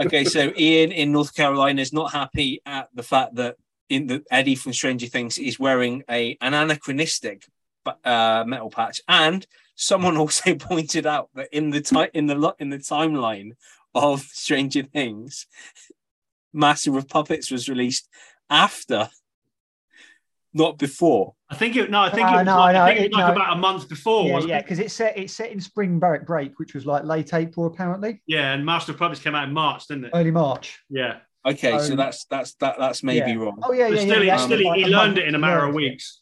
Okay, 0.00 0.24
so 0.24 0.52
Ian 0.56 0.92
in 0.92 1.12
North 1.12 1.34
Carolina 1.34 1.82
is 1.82 1.92
not 1.92 2.12
happy 2.12 2.62
at 2.64 2.88
the 2.94 3.02
fact 3.02 3.34
that 3.34 3.56
in 3.88 4.06
the 4.06 4.24
Eddie 4.30 4.54
from 4.54 4.72
Stranger 4.72 5.06
Things 5.06 5.38
is 5.38 5.58
wearing 5.58 6.02
a 6.08 6.36
an 6.40 6.54
anachronistic 6.54 7.46
uh, 8.04 8.44
metal 8.46 8.70
patch, 8.70 9.00
and 9.06 9.46
someone 9.76 10.16
also 10.22 10.54
pointed 10.56 11.06
out 11.06 11.28
that 11.34 11.48
in 11.52 11.70
the 11.70 11.80
ti- 11.80 12.10
in 12.12 12.26
the 12.26 12.34
lo- 12.34 12.56
in 12.58 12.70
the 12.70 12.78
timeline 12.78 13.52
of 13.94 14.20
Stranger 14.22 14.82
Things, 14.82 15.46
Master 16.52 16.96
of 16.98 17.08
Puppets 17.08 17.50
was 17.50 17.68
released 17.68 18.08
after, 18.50 19.08
not 20.52 20.78
before. 20.78 21.34
I 21.48 21.54
think 21.54 21.76
it. 21.76 21.90
No, 21.90 22.00
I 22.00 22.10
think 22.10 22.26
No, 22.26 22.34
it 22.34 22.36
was 22.38 22.46
no, 22.46 22.56
like, 22.56 22.74
no, 22.74 22.82
I 22.82 22.88
think 22.88 23.00
it 23.00 23.04
it- 23.06 23.12
like 23.12 23.26
no. 23.28 23.32
about 23.40 23.56
a 23.56 23.60
month 23.60 23.88
before, 23.88 24.26
yeah, 24.26 24.32
wasn't 24.32 24.50
yeah, 24.50 24.58
it? 24.58 24.62
because 24.64 24.78
it's 24.80 24.94
set 24.94 25.16
it's 25.16 25.32
set 25.32 25.50
in 25.52 25.60
spring 25.60 25.98
break, 25.98 26.26
break, 26.26 26.58
which 26.58 26.74
was 26.74 26.84
like 26.86 27.04
late 27.04 27.32
April 27.34 27.66
apparently, 27.66 28.22
Yeah, 28.26 28.52
and 28.52 28.64
Master 28.66 28.92
of 28.92 28.98
Puppets 28.98 29.20
came 29.20 29.34
out 29.34 29.46
in 29.46 29.54
March, 29.54 29.86
didn't 29.86 30.06
it? 30.06 30.10
early 30.14 30.30
March. 30.32 30.80
Yeah, 30.90 31.18
Okay, 31.46 31.78
so 31.78 31.92
Um, 31.92 31.96
that's 31.96 32.24
that's 32.24 32.54
that 32.54 32.76
that's 32.78 33.02
maybe 33.04 33.30
yeah. 33.32 33.36
wrong. 33.36 33.60
Oh 33.62 33.72
yeah, 33.72 33.88
but 33.88 33.98
yeah, 33.98 34.00
still, 34.02 34.14
yeah. 34.14 34.20
he, 34.20 34.26
yeah. 34.26 34.36
still 34.38 34.58
he, 34.58 34.64
Like 34.64 34.78
he 34.78 34.84
learned 34.86 34.94
month 35.14 35.18
it 35.18 35.28
in 35.28 35.34
a 35.34 35.38
matter 35.38 35.64
of 35.64 35.74
weeks. 35.74 36.20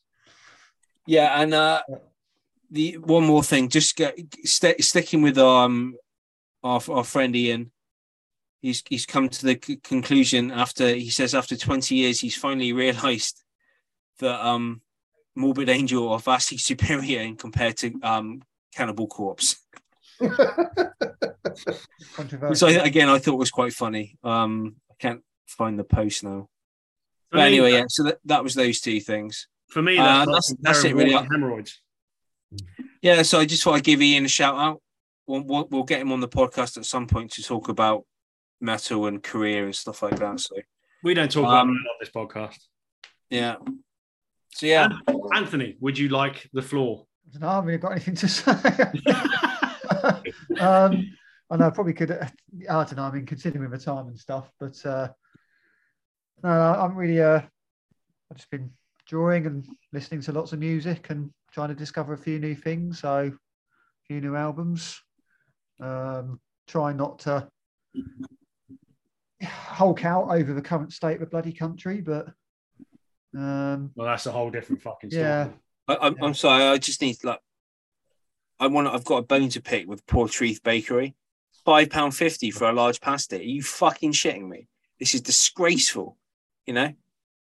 Yeah, 1.07 1.41
and 1.41 1.55
uh 1.55 1.81
the 2.75 2.99
one 2.99 3.25
more 3.25 3.43
thing, 3.43 3.69
just 3.69 3.95
get, 3.97 4.19
st- 4.45 4.83
sticking 4.85 5.23
with 5.23 5.39
um 5.39 5.95
our 6.63 6.81
our 6.91 7.05
friend 7.05 7.35
Ian. 7.37 7.71
He's 8.61 8.83
he's 8.89 9.07
come 9.07 9.29
to 9.29 9.47
the 9.47 9.59
c- 9.63 9.77
conclusion 9.77 10.51
after 10.51 10.89
he 10.95 11.11
says 11.11 11.35
after 11.35 11.57
20 11.57 11.95
years 11.95 12.21
he's 12.21 12.37
finally 12.37 12.73
realised 12.73 13.43
that 14.21 14.45
um 14.45 14.81
Morbid 15.37 15.69
Angel 15.69 16.09
are 16.13 16.19
vastly 16.19 16.59
superior 16.71 17.21
in 17.21 17.37
compared 17.37 17.77
to 17.79 17.93
um 18.03 18.43
Cannibal 18.75 19.07
Corpse. 19.07 19.57
Controversial. 22.15 22.55
So 22.55 22.67
again, 22.83 23.09
I 23.09 23.19
thought 23.19 23.37
was 23.39 23.51
quite 23.51 23.73
funny. 23.73 24.17
Um, 24.25 24.77
I 24.91 24.95
can't 24.99 25.23
find 25.47 25.79
the 25.79 25.85
post 25.85 26.25
now. 26.25 26.49
For 27.31 27.37
But 27.39 27.43
me, 27.43 27.47
anyway, 27.47 27.73
yeah. 27.73 27.85
So 27.89 28.05
that, 28.05 28.19
that 28.25 28.43
was 28.43 28.55
those 28.55 28.81
two 28.81 29.01
things. 29.01 29.49
For 29.71 29.83
me, 29.83 29.99
Uh, 29.99 30.25
that's, 30.25 30.55
that's- 30.61 30.85
it, 30.85 30.95
really. 30.95 31.13
Hemorrhoids. 31.13 31.81
Yeah. 33.05 33.23
So 33.23 33.39
I 33.39 33.45
just 33.45 33.63
thought 33.63 33.75
I'd 33.75 33.85
give 33.85 34.01
Ian 34.01 34.25
a 34.25 34.29
shout 34.29 34.57
out. 34.57 34.81
We'll, 35.27 35.43
we'll, 35.43 35.69
we'll 35.71 35.83
get 35.85 36.01
him 36.01 36.11
on 36.11 36.21
the 36.21 36.29
podcast 36.29 36.79
at 36.79 36.87
some 36.87 37.07
point 37.07 37.33
to 37.33 37.43
talk 37.43 37.69
about 37.69 38.05
metal 38.61 39.07
and 39.07 39.23
career 39.23 39.65
and 39.65 39.75
stuff 39.75 40.03
like 40.03 40.19
that. 40.19 40.41
So 40.41 40.57
We 41.03 41.13
don't 41.13 41.31
talk 41.31 41.45
about 41.45 41.63
Um, 41.63 41.69
that 41.69 41.91
on 41.91 41.97
this 42.01 42.11
podcast. 42.11 42.57
yeah. 43.29 43.57
So 44.55 44.67
yeah. 44.67 44.89
Anthony, 45.35 45.77
would 45.81 45.99
you 45.99 46.09
like 46.09 46.49
the 46.55 46.63
floor? 46.63 47.05
I 47.27 47.31
don't 47.33 47.43
know, 47.43 47.49
I 47.49 47.55
haven't 47.57 47.67
really 47.67 47.79
got 47.79 47.93
anything 47.93 48.15
to 48.15 48.29
say. 48.29 48.53
um, 50.61 51.13
I 51.51 51.57
know 51.57 51.67
I 51.67 51.71
probably 51.71 51.93
could. 51.93 52.11
uh, 52.11 52.27
I 52.71 52.85
don't 52.85 52.97
know. 52.97 53.03
I 53.03 53.11
mean, 53.11 53.27
considering 53.27 53.71
my 53.71 53.77
time 53.77 54.09
and 54.09 54.19
stuff, 54.19 54.51
but 54.59 54.85
uh, 54.87 55.09
no, 56.43 56.49
I'm 56.51 56.95
really. 56.97 57.21
Uh, 57.21 57.41
I've 58.31 58.37
just 58.37 58.51
been 58.51 58.71
drawing 59.07 59.47
and 59.47 59.67
listening 59.93 60.21
to 60.23 60.33
lots 60.33 60.53
of 60.53 60.59
music 60.59 61.11
and 61.11 61.31
trying 61.55 61.69
to 61.69 61.75
discover 61.75 62.13
a 62.13 62.19
few 62.19 62.39
new 62.41 62.55
things. 62.55 63.01
So, 63.01 63.31
a 63.31 64.07
few 64.07 64.21
new 64.21 64.35
albums. 64.35 65.01
Um, 65.81 66.41
trying 66.67 66.97
not 66.97 67.21
to 67.21 67.49
hulk 69.43 70.05
out 70.05 70.29
over 70.31 70.53
the 70.53 70.63
current 70.63 70.93
state 70.93 71.15
of 71.15 71.21
the 71.21 71.27
bloody 71.27 71.53
country, 71.53 72.01
but 72.01 72.29
um, 73.37 73.91
Well, 73.95 74.07
that's 74.07 74.27
a 74.27 74.33
whole 74.33 74.51
different 74.51 74.83
fucking 74.83 75.11
story. 75.11 75.25
yeah, 75.25 75.49
I, 75.89 75.97
I'm, 75.97 76.17
I'm 76.23 76.35
sorry. 76.35 76.65
I 76.65 76.79
just 76.79 77.01
need 77.01 77.23
like, 77.25 77.41
I 78.61 78.67
want. 78.69 78.89
I've 78.89 79.05
got 79.05 79.19
a 79.19 79.23
bone 79.23 79.49
to 79.51 79.61
pick 79.61 79.89
with 79.89 80.07
Portreath 80.07 80.63
Bakery. 80.63 81.15
Five 81.65 81.91
pound 81.91 82.15
fifty 82.15 82.51
for 82.51 82.69
a 82.69 82.73
large 82.73 83.01
pasta. 83.01 83.37
Are 83.37 83.43
you 83.43 83.63
fucking 83.63 84.13
shitting 84.13 84.49
me? 84.49 84.69
This 85.01 85.15
is 85.15 85.23
disgraceful. 85.23 86.17
You 86.67 86.75
know, 86.75 86.93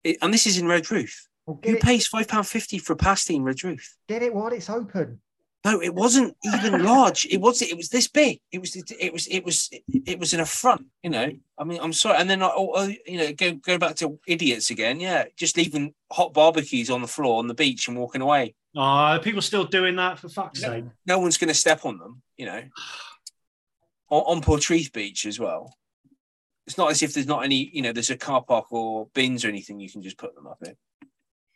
it, 0.03 0.17
and 0.21 0.33
this 0.33 0.47
is 0.47 0.57
in 0.57 0.65
Redruth. 0.65 1.27
Well, 1.45 1.59
Who 1.63 1.75
it, 1.75 1.81
pays 1.81 2.07
five 2.07 2.27
pound 2.27 2.47
fifty 2.47 2.77
for 2.77 2.93
a 2.93 2.95
pasty 2.97 3.35
in 3.35 3.43
Redruth? 3.43 3.85
get 4.07 4.23
it 4.23 4.33
while 4.33 4.47
it's 4.53 4.69
open. 4.69 5.19
No, 5.65 5.81
it 5.81 5.93
wasn't 5.95 6.35
even 6.55 6.83
large. 6.85 7.25
It 7.29 7.39
was. 7.39 7.61
It 7.61 7.77
was 7.77 7.87
this 7.89 8.07
big. 8.07 8.39
It 8.51 8.59
was. 8.59 8.75
It 8.75 9.13
was. 9.13 9.27
It 9.27 9.45
was. 9.45 9.69
It 10.05 10.19
was 10.19 10.33
an 10.33 10.39
affront. 10.41 10.85
You 11.03 11.09
know. 11.09 11.31
I 11.57 11.63
mean, 11.63 11.79
I'm 11.81 11.93
sorry. 11.93 12.17
And 12.17 12.29
then, 12.29 12.43
oh, 12.43 12.71
oh, 12.75 12.93
you 13.07 13.17
know, 13.17 13.31
go 13.33 13.53
go 13.53 13.77
back 13.77 13.95
to 13.97 14.19
idiots 14.27 14.69
again. 14.71 14.99
Yeah, 14.99 15.25
just 15.37 15.55
leaving 15.57 15.93
hot 16.11 16.33
barbecues 16.33 16.89
on 16.89 17.01
the 17.01 17.07
floor 17.07 17.39
on 17.39 17.47
the 17.47 17.53
beach 17.53 17.87
and 17.87 17.97
walking 17.97 18.21
away. 18.21 18.55
Oh, 18.75 18.81
are 18.81 19.19
people 19.19 19.41
still 19.41 19.63
doing 19.65 19.95
that 19.97 20.19
for 20.19 20.27
fuck's 20.29 20.61
No. 20.61 20.69
sake? 20.69 20.85
no 21.05 21.19
one's 21.19 21.37
going 21.37 21.47
to 21.49 21.53
step 21.53 21.85
on 21.85 21.99
them, 21.99 22.21
you 22.37 22.45
know. 22.47 22.63
On, 24.09 24.21
on 24.37 24.41
Portreath 24.41 24.91
Beach 24.91 25.25
as 25.25 25.39
well. 25.39 25.75
It's 26.67 26.77
not 26.77 26.91
as 26.91 27.03
if 27.03 27.13
there's 27.13 27.27
not 27.27 27.43
any, 27.43 27.69
you 27.73 27.81
know, 27.81 27.91
there's 27.91 28.09
a 28.09 28.17
car 28.17 28.41
park 28.41 28.71
or 28.71 29.07
bins 29.13 29.45
or 29.45 29.49
anything 29.49 29.79
you 29.79 29.91
can 29.91 30.01
just 30.01 30.17
put 30.17 30.33
them 30.35 30.47
up 30.47 30.57
in. 30.65 30.75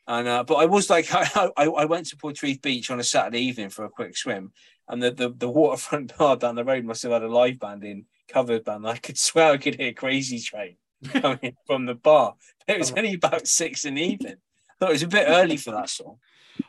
And 0.07 0.27
uh, 0.27 0.43
but 0.43 0.55
I 0.55 0.65
was 0.65 0.89
like, 0.89 1.07
I, 1.13 1.49
I, 1.57 1.65
I 1.65 1.85
went 1.85 2.07
to 2.07 2.17
Portreath 2.17 2.61
Beach 2.61 2.89
on 2.89 2.99
a 2.99 3.03
Saturday 3.03 3.41
evening 3.41 3.69
for 3.69 3.85
a 3.85 3.89
quick 3.89 4.15
swim, 4.15 4.51
and 4.87 5.01
the, 5.01 5.11
the 5.11 5.29
the 5.29 5.49
waterfront 5.49 6.17
bar 6.17 6.37
down 6.37 6.55
the 6.55 6.63
road 6.63 6.85
must 6.85 7.03
have 7.03 7.11
had 7.11 7.23
a 7.23 7.27
live 7.27 7.59
band 7.59 7.83
in, 7.83 8.05
covered 8.27 8.63
band. 8.63 8.87
I 8.87 8.97
could 8.97 9.17
swear 9.17 9.51
I 9.51 9.57
could 9.57 9.75
hear 9.75 9.93
Crazy 9.93 10.39
Train 10.39 10.77
coming 11.05 11.55
from 11.65 11.85
the 11.85 11.95
bar. 11.95 12.35
It 12.67 12.79
was 12.79 12.91
only 12.91 13.13
about 13.13 13.47
six 13.47 13.85
in 13.85 13.95
the 13.95 14.03
evening. 14.03 14.37
I 14.69 14.73
thought 14.79 14.89
it 14.89 14.93
was 14.93 15.03
a 15.03 15.07
bit 15.07 15.25
early 15.27 15.57
for 15.57 15.71
that 15.71 15.89
song. 15.89 16.17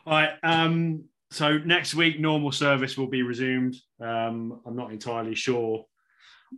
All 0.05 0.13
right. 0.13 0.31
Um, 0.43 1.05
so 1.31 1.57
next 1.59 1.93
week, 1.93 2.19
normal 2.19 2.51
service 2.51 2.97
will 2.97 3.07
be 3.07 3.21
resumed. 3.21 3.75
Um, 4.01 4.61
I'm 4.65 4.75
not 4.75 4.91
entirely 4.91 5.35
sure 5.35 5.85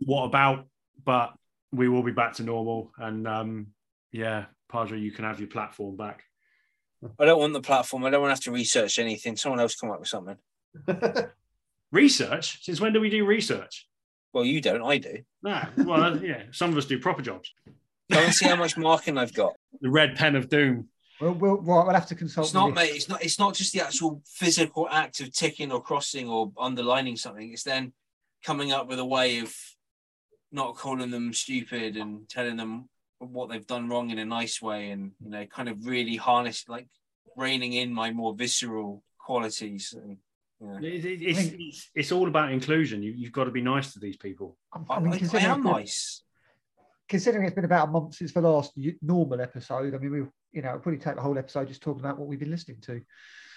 what 0.06 0.24
about, 0.24 0.66
but 1.04 1.34
we 1.72 1.88
will 1.88 2.02
be 2.02 2.12
back 2.12 2.34
to 2.34 2.42
normal. 2.42 2.90
And 2.96 3.28
um, 3.28 3.66
yeah, 4.12 4.46
Padre, 4.70 4.98
you 4.98 5.12
can 5.12 5.24
have 5.24 5.40
your 5.40 5.48
platform 5.48 5.96
back. 5.96 6.24
I 7.18 7.24
don't 7.24 7.38
want 7.38 7.52
the 7.52 7.60
platform. 7.60 8.04
I 8.04 8.10
don't 8.10 8.20
want 8.20 8.30
to 8.30 8.34
have 8.34 8.44
to 8.44 8.52
research 8.52 8.98
anything. 8.98 9.36
Someone 9.36 9.60
else 9.60 9.74
come 9.74 9.90
up 9.90 10.00
with 10.00 10.08
something. 10.08 10.36
Research? 11.92 12.64
Since 12.64 12.80
when 12.80 12.92
do 12.94 13.00
we 13.00 13.10
do 13.10 13.26
research? 13.26 13.86
Well, 14.32 14.46
you 14.46 14.62
don't. 14.62 14.82
I 14.82 14.96
do. 14.96 15.18
No. 15.42 15.62
Well, 15.76 16.16
yeah, 16.24 16.44
some 16.50 16.70
of 16.70 16.76
us 16.78 16.86
do 16.86 16.98
proper 16.98 17.20
jobs. 17.20 17.52
Go 18.10 18.18
and 18.18 18.32
see 18.32 18.46
how 18.46 18.56
much 18.56 18.78
marking 18.78 19.18
I've 19.18 19.34
got. 19.34 19.54
The 19.82 19.90
red 19.90 20.16
pen 20.16 20.34
of 20.34 20.48
doom. 20.48 20.88
We'll, 21.20 21.32
we'll, 21.32 21.56
right, 21.58 21.84
we'll 21.84 21.94
have 21.94 22.06
to 22.06 22.14
consult. 22.14 22.46
It's 22.46 22.54
not, 22.54 22.66
with 22.66 22.76
mate. 22.76 22.94
It's 22.94 23.08
not. 23.08 23.22
It's 23.22 23.38
not 23.38 23.54
just 23.54 23.74
the 23.74 23.82
actual 23.82 24.22
physical 24.26 24.88
act 24.90 25.20
of 25.20 25.32
ticking 25.32 25.70
or 25.70 25.82
crossing 25.82 26.28
or 26.28 26.50
underlining 26.58 27.16
something. 27.16 27.52
It's 27.52 27.62
then 27.62 27.92
coming 28.42 28.72
up 28.72 28.88
with 28.88 28.98
a 28.98 29.04
way 29.04 29.38
of 29.40 29.54
not 30.50 30.76
calling 30.76 31.10
them 31.10 31.32
stupid 31.32 31.96
and 31.96 32.28
telling 32.28 32.56
them 32.56 32.88
what 33.30 33.48
they've 33.50 33.66
done 33.66 33.88
wrong 33.88 34.10
in 34.10 34.18
a 34.18 34.24
nice 34.24 34.60
way, 34.60 34.90
and 34.90 35.12
you 35.22 35.30
know, 35.30 35.46
kind 35.46 35.68
of 35.68 35.86
really 35.86 36.16
harness, 36.16 36.64
like 36.68 36.88
reining 37.36 37.72
in 37.72 37.92
my 37.92 38.10
more 38.10 38.34
visceral 38.34 39.02
qualities. 39.18 39.94
And, 39.96 40.18
you 40.60 40.66
know. 40.66 40.78
It- 40.78 41.04
it- 41.04 41.22
it's, 41.22 41.40
it's, 41.40 41.90
it's 41.94 42.12
all 42.12 42.28
about 42.28 42.52
inclusion. 42.52 43.02
You, 43.02 43.12
you've 43.12 43.32
got 43.32 43.44
to 43.44 43.50
be 43.50 43.62
nice 43.62 43.92
to 43.94 43.98
these 44.00 44.16
people. 44.16 44.56
I, 44.72 44.80
I, 44.94 45.00
mean, 45.00 45.12
I, 45.12 45.16
I 45.16 45.18
considering 45.18 45.44
am 45.50 45.58
it's 45.58 45.64
been- 45.64 45.72
nice. 45.72 46.22
Considering 47.08 47.44
it's 47.44 47.54
been 47.54 47.64
about 47.66 47.88
a 47.88 47.90
month 47.90 48.14
since 48.14 48.32
the 48.32 48.40
last 48.40 48.72
normal 49.02 49.40
episode, 49.42 49.94
I 49.94 49.98
mean, 49.98 50.12
we, 50.12 50.18
you 50.52 50.62
know, 50.62 50.68
it'll 50.70 50.80
probably 50.80 50.98
take 50.98 51.16
the 51.16 51.20
whole 51.20 51.36
episode 51.36 51.68
just 51.68 51.82
talking 51.82 52.00
about 52.00 52.18
what 52.18 52.26
we've 52.26 52.38
been 52.38 52.50
listening 52.50 52.80
to. 52.82 53.02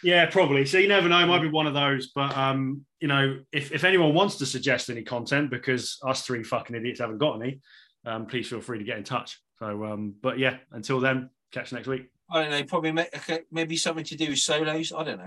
Yeah, 0.03 0.25
probably. 0.25 0.65
So 0.65 0.77
you 0.77 0.89
never 0.89 1.07
know. 1.07 1.19
It 1.23 1.27
might 1.27 1.41
be 1.41 1.47
one 1.49 1.65
of 1.65 1.73
those. 1.73 2.11
But 2.13 2.35
um, 2.37 2.85
you 2.99 3.07
know, 3.07 3.39
if, 3.53 3.71
if 3.71 3.85
anyone 3.85 4.13
wants 4.13 4.37
to 4.39 4.45
suggest 4.45 4.89
any 4.89 5.03
content, 5.03 5.49
because 5.51 5.99
us 6.05 6.23
three 6.23 6.43
fucking 6.43 6.75
idiots 6.75 6.99
haven't 6.99 7.17
got 7.19 7.41
any, 7.41 7.61
um, 8.05 8.25
please 8.25 8.47
feel 8.49 8.59
free 8.61 8.77
to 8.79 8.83
get 8.83 8.97
in 8.97 9.03
touch. 9.05 9.39
So, 9.59 9.85
um, 9.85 10.15
but 10.21 10.37
yeah, 10.39 10.57
until 10.71 10.99
then, 10.99 11.29
catch 11.51 11.71
you 11.71 11.77
next 11.77 11.87
week. 11.87 12.09
I 12.29 12.41
don't 12.41 12.51
know. 12.51 12.63
Probably 12.63 12.91
ma- 12.91 13.01
okay, 13.15 13.41
maybe 13.51 13.77
something 13.77 14.03
to 14.05 14.15
do 14.15 14.29
with 14.29 14.39
solos. 14.39 14.91
I 14.91 15.03
don't 15.03 15.19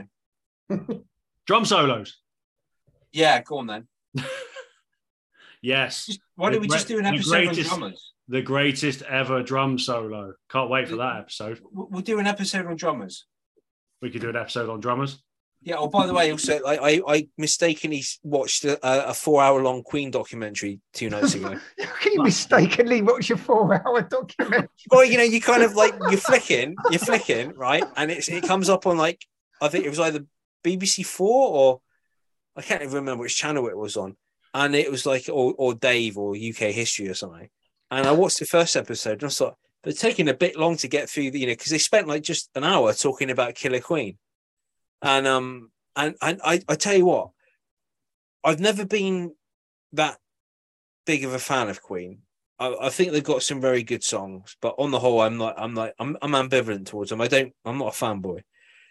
know. 0.68 1.00
Drum 1.46 1.64
solos. 1.64 2.18
Yeah, 3.12 3.40
go 3.42 3.58
on 3.58 3.66
then. 3.66 3.88
Yes, 5.60 6.06
Just, 6.06 6.20
why 6.36 6.50
don't 6.50 6.60
we 6.60 6.68
The 6.68 6.74
just 6.74 6.86
do 6.86 6.98
an 6.98 7.04
great- 7.04 7.24
the 7.24 7.36
episode 7.36 7.48
on 7.72 7.78
drummers? 7.80 8.12
the 8.28 8.42
greatest 8.42 9.02
ever 9.02 9.42
drum 9.42 9.76
solo. 9.78 10.34
Can't 10.50 10.70
wait 10.70 10.88
for 10.88 10.96
that 10.96 11.16
episode. 11.16 11.60
We'll 11.72 11.88
we'll 11.90 12.02
do 12.02 12.20
an 12.20 12.28
episode 12.28 12.66
on 12.66 12.76
drummers. 12.76 13.26
We 14.00 14.10
could 14.10 14.20
do 14.20 14.28
an 14.28 14.36
episode 14.36 14.68
on 14.70 14.78
drummers. 14.78 15.20
Yeah. 15.68 15.76
Oh, 15.76 15.88
by 15.88 16.06
the 16.06 16.14
way, 16.14 16.30
also, 16.30 16.58
I 16.64 16.78
I, 16.92 17.00
I 17.06 17.28
mistakenly 17.36 18.02
watched 18.22 18.64
a, 18.64 18.78
a 18.82 19.12
four-hour-long 19.12 19.82
Queen 19.82 20.10
documentary 20.10 20.80
two 20.94 21.10
nights 21.10 21.34
ago. 21.34 21.58
How 21.78 21.94
can 22.00 22.12
you 22.14 22.22
mistakenly 22.22 23.02
watch 23.02 23.30
a 23.30 23.36
four-hour 23.36 24.00
documentary? 24.00 24.70
well, 24.90 25.04
you 25.04 25.18
know, 25.18 25.24
you 25.24 25.42
kind 25.42 25.62
of 25.62 25.74
like 25.74 25.94
you're 26.08 26.16
flicking, 26.16 26.74
you're 26.90 26.98
flicking, 26.98 27.52
right? 27.54 27.84
And 27.98 28.10
it's 28.10 28.30
it 28.30 28.44
comes 28.44 28.70
up 28.70 28.86
on 28.86 28.96
like 28.96 29.26
I 29.60 29.68
think 29.68 29.84
it 29.84 29.90
was 29.90 30.00
either 30.00 30.24
BBC 30.64 31.04
Four 31.04 31.50
or 31.52 31.80
I 32.56 32.62
can't 32.62 32.80
even 32.80 32.94
remember 32.94 33.24
which 33.24 33.36
channel 33.36 33.68
it 33.68 33.76
was 33.76 33.98
on, 33.98 34.16
and 34.54 34.74
it 34.74 34.90
was 34.90 35.04
like 35.04 35.28
or 35.30 35.52
or 35.58 35.74
Dave 35.74 36.16
or 36.16 36.34
UK 36.34 36.72
History 36.72 37.10
or 37.10 37.14
something. 37.14 37.50
And 37.90 38.06
I 38.06 38.12
watched 38.12 38.38
the 38.38 38.46
first 38.46 38.74
episode 38.74 39.22
and 39.22 39.24
I 39.24 39.28
thought 39.28 39.56
they're 39.84 39.92
taking 39.92 40.30
a 40.30 40.34
bit 40.34 40.56
long 40.56 40.78
to 40.78 40.88
get 40.88 41.10
through, 41.10 41.30
the, 41.30 41.40
you 41.40 41.46
know, 41.46 41.52
because 41.52 41.72
they 41.72 41.78
spent 41.78 42.08
like 42.08 42.22
just 42.22 42.48
an 42.54 42.64
hour 42.64 42.94
talking 42.94 43.30
about 43.30 43.54
Killer 43.54 43.80
Queen, 43.80 44.16
and 45.02 45.26
um 45.26 45.70
and 45.96 46.14
and 46.20 46.40
I 46.44 46.60
I 46.68 46.74
tell 46.74 46.94
you 46.96 47.06
what, 47.06 47.30
I've 48.44 48.60
never 48.60 48.84
been 48.84 49.34
that 49.92 50.18
big 51.06 51.24
of 51.24 51.34
a 51.34 51.38
fan 51.38 51.68
of 51.68 51.82
Queen. 51.82 52.20
I, 52.58 52.74
I 52.82 52.88
think 52.90 53.12
they've 53.12 53.22
got 53.22 53.42
some 53.42 53.60
very 53.60 53.82
good 53.82 54.04
songs, 54.04 54.56
but 54.60 54.74
on 54.78 54.90
the 54.90 54.98
whole, 54.98 55.20
I'm 55.20 55.36
not. 55.36 55.54
I'm 55.56 55.74
like 55.74 55.94
I'm, 55.98 56.16
I'm 56.22 56.32
ambivalent 56.32 56.86
towards 56.86 57.10
them. 57.10 57.20
I 57.20 57.28
don't. 57.28 57.52
I'm 57.64 57.78
not 57.78 57.94
a 57.94 58.04
fanboy, 58.04 58.42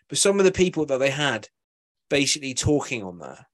but 0.10 0.18
some 0.18 0.40
of 0.40 0.46
the 0.46 0.52
people 0.52 0.86
that 0.88 0.98
they 0.98 1.10
had, 1.10 1.50
basically 2.10 2.54
talking 2.54 3.04
on 3.04 3.20
there, 3.20 3.48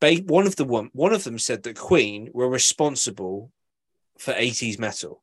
ba- 0.00 0.22
one 0.26 0.46
of 0.46 0.56
the 0.56 0.64
one 0.64 0.90
one 0.92 1.12
of 1.12 1.24
them 1.24 1.38
said 1.38 1.62
that 1.64 1.76
Queen 1.76 2.30
were 2.32 2.48
responsible 2.48 3.50
for 4.18 4.32
80s 4.34 4.78
metal, 4.78 5.22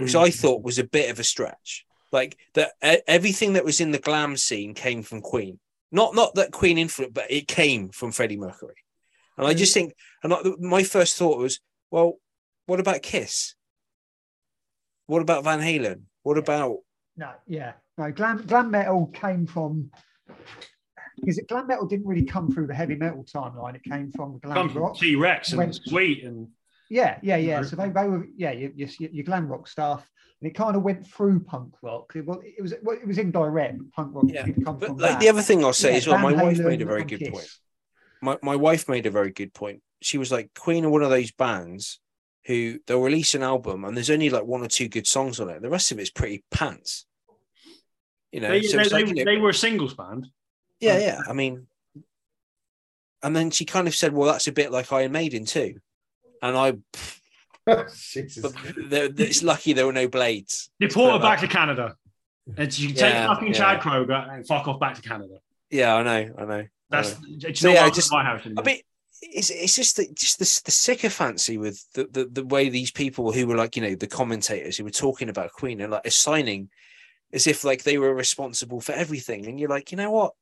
which 0.00 0.14
I 0.14 0.30
thought 0.30 0.62
was 0.64 0.78
a 0.78 0.84
bit 0.84 1.10
of 1.10 1.18
a 1.20 1.24
stretch. 1.24 1.86
Like 2.12 2.36
that, 2.54 2.72
everything 3.08 3.54
that 3.54 3.64
was 3.64 3.80
in 3.80 3.90
the 3.90 3.98
glam 3.98 4.36
scene 4.36 4.74
came 4.74 5.02
from 5.02 5.22
Queen. 5.22 5.58
Not 5.90 6.14
not 6.14 6.34
that 6.34 6.52
Queen 6.52 6.78
influence, 6.78 7.12
but 7.14 7.30
it 7.30 7.48
came 7.48 7.88
from 7.88 8.12
Freddie 8.12 8.36
Mercury. 8.36 8.74
And 9.38 9.46
I 9.46 9.54
just 9.54 9.72
mm. 9.72 9.74
think, 9.74 9.94
and 10.22 10.34
I, 10.34 10.38
my 10.60 10.82
first 10.82 11.16
thought 11.16 11.38
was, 11.38 11.58
well, 11.90 12.18
what 12.66 12.80
about 12.80 13.02
Kiss? 13.02 13.54
What 15.06 15.22
about 15.22 15.44
Van 15.44 15.60
Halen? 15.60 16.02
What 16.22 16.38
about 16.38 16.78
No, 17.16 17.30
yeah, 17.46 17.72
no. 17.98 18.12
Glam 18.12 18.44
glam 18.46 18.70
metal 18.70 19.06
came 19.06 19.46
from 19.46 19.90
because 21.16 21.38
it 21.38 21.48
glam 21.48 21.66
metal 21.66 21.86
didn't 21.86 22.06
really 22.06 22.24
come 22.24 22.50
through 22.52 22.66
the 22.66 22.74
heavy 22.74 22.94
metal 22.94 23.24
timeline. 23.24 23.74
It 23.74 23.84
came 23.84 24.12
from 24.12 24.38
glam 24.38 24.68
from 24.68 24.82
rock. 24.82 24.96
T 24.96 25.16
Rex 25.16 25.50
and 25.50 25.58
Went- 25.58 25.74
Sweet 25.74 26.24
and 26.24 26.48
Yeah, 26.92 27.18
yeah, 27.22 27.36
yeah. 27.36 27.56
know? 27.60 27.62
So 27.62 27.76
they, 27.76 27.88
they 27.88 28.06
were 28.06 28.26
yeah, 28.36 28.50
your, 28.52 28.70
your, 28.74 28.88
your 28.98 29.24
glam 29.24 29.48
rock 29.48 29.66
stuff, 29.66 30.06
and 30.40 30.50
it 30.50 30.54
kind 30.54 30.76
of 30.76 30.82
went 30.82 31.06
through 31.06 31.40
punk 31.40 31.74
rock. 31.82 32.12
It 32.14 32.26
was 32.26 32.38
it 32.44 32.60
was 32.60 32.74
well, 32.82 32.98
it 33.00 33.06
was 33.06 33.16
indirect. 33.16 33.78
Punk 33.92 34.14
rock 34.14 34.24
Yeah, 34.28 34.46
come 34.62 34.78
but 34.78 34.88
from 34.88 34.98
like 34.98 35.12
that. 35.12 35.20
the 35.20 35.30
other 35.30 35.40
thing 35.40 35.64
I'll 35.64 35.72
say 35.72 35.92
Yeah, 35.92 35.96
as 35.96 36.06
well, 36.06 36.18
my 36.18 36.34
Van 36.34 36.44
wife 36.44 36.58
made 36.58 36.82
a 36.82 36.84
very 36.84 37.04
good 37.04 37.20
Kiss. 37.20 37.30
point. 37.30 37.48
My 38.20 38.38
my 38.42 38.56
wife 38.56 38.88
made 38.90 39.06
a 39.06 39.10
very 39.10 39.30
good 39.30 39.54
point. 39.54 39.80
She 40.02 40.18
was 40.18 40.30
like, 40.30 40.50
Queen 40.58 40.84
are 40.84 40.90
one 40.90 41.02
of 41.02 41.08
those 41.10 41.32
bands 41.32 41.98
who 42.44 42.78
they'll 42.86 43.00
release 43.00 43.34
an 43.34 43.42
album 43.42 43.84
and 43.86 43.96
there's 43.96 44.10
only 44.10 44.28
like 44.28 44.44
one 44.44 44.62
or 44.62 44.68
two 44.68 44.88
good 44.88 45.06
songs 45.06 45.40
on 45.40 45.48
it. 45.48 45.62
The 45.62 45.70
rest 45.70 45.92
of 45.92 45.98
it's 45.98 46.10
pretty 46.10 46.44
pants. 46.50 47.06
You 48.32 48.40
know, 48.40 48.48
They, 48.50 48.62
so 48.62 48.76
they, 48.78 48.82
like, 48.84 48.90
they- 48.90 48.98
you 49.14 49.24
know- 49.24 49.32
they 49.32 49.38
were 49.38 49.50
a 49.50 49.54
singles 49.54 49.94
band. 49.94 50.26
yeah, 50.80 50.98
yeah. 50.98 51.20
I 51.26 51.32
mean, 51.32 51.68
and 53.22 53.34
then 53.34 53.50
she 53.50 53.64
kind 53.64 53.86
of 53.88 53.94
said, 53.94 54.12
"Well, 54.12 54.30
that's 54.30 54.48
a 54.48 54.52
bit 54.52 54.72
like 54.72 54.92
Iron 54.92 55.12
Maiden 55.12 55.44
too," 55.46 55.76
and 56.42 56.56
I, 56.56 56.72
Jesus. 57.94 58.52
it's 58.76 59.42
lucky 59.42 59.72
there 59.72 59.86
were 59.86 59.92
no 59.92 60.08
blades. 60.08 60.70
Deport 60.80 61.12
her 61.14 61.18
back 61.20 61.40
to 61.40 61.48
Canada. 61.48 61.96
And 62.56 62.76
you 62.76 62.88
can 62.88 62.96
take 62.96 63.14
Yeah, 63.14 63.26
fucking 63.28 63.48
yeah. 63.48 63.52
Chad 63.54 63.80
Kroeger 63.80 64.34
and 64.34 64.46
fuck 64.46 64.66
off 64.66 64.80
back 64.80 64.96
to 64.96 65.02
Canada. 65.02 65.36
Yeah, 65.70 65.94
I 65.94 66.02
know, 66.02 66.34
I 66.38 66.44
know. 66.44 66.64
That's 66.90 67.10
I 67.14 67.20
know. 67.20 67.36
it's 67.48 67.60
So, 67.60 67.68
not 67.68 67.74
yeah, 67.74 67.90
just- 67.90 68.12
my 68.12 68.24
house 68.24 68.40
I 68.42 68.46
anymore. 68.46 68.64
mean, 68.64 68.80
it's 69.24 69.50
it's 69.50 69.76
just 69.76 69.96
the, 69.96 70.08
just 70.14 70.38
the, 70.40 70.60
the 70.64 70.72
sycophancy 70.72 71.56
with 71.56 71.86
the, 71.94 72.08
the 72.10 72.24
the 72.24 72.44
way 72.44 72.68
these 72.68 72.90
people 72.90 73.30
who 73.30 73.46
were 73.46 73.54
like 73.54 73.76
you 73.76 73.82
know 73.82 73.94
the 73.94 74.08
commentators 74.08 74.76
who 74.76 74.82
were 74.84 74.90
talking 74.90 75.28
about 75.28 75.52
Queen 75.52 75.80
and 75.80 75.92
like 75.92 76.04
assigning 76.04 76.68
as 77.32 77.46
if 77.46 77.62
like 77.62 77.84
they 77.84 77.98
were 77.98 78.12
responsible 78.12 78.80
for 78.80 78.90
everything, 78.92 79.46
and 79.46 79.60
you're 79.60 79.68
like, 79.68 79.92
you 79.92 79.96
know 79.96 80.10
what? 80.10 80.32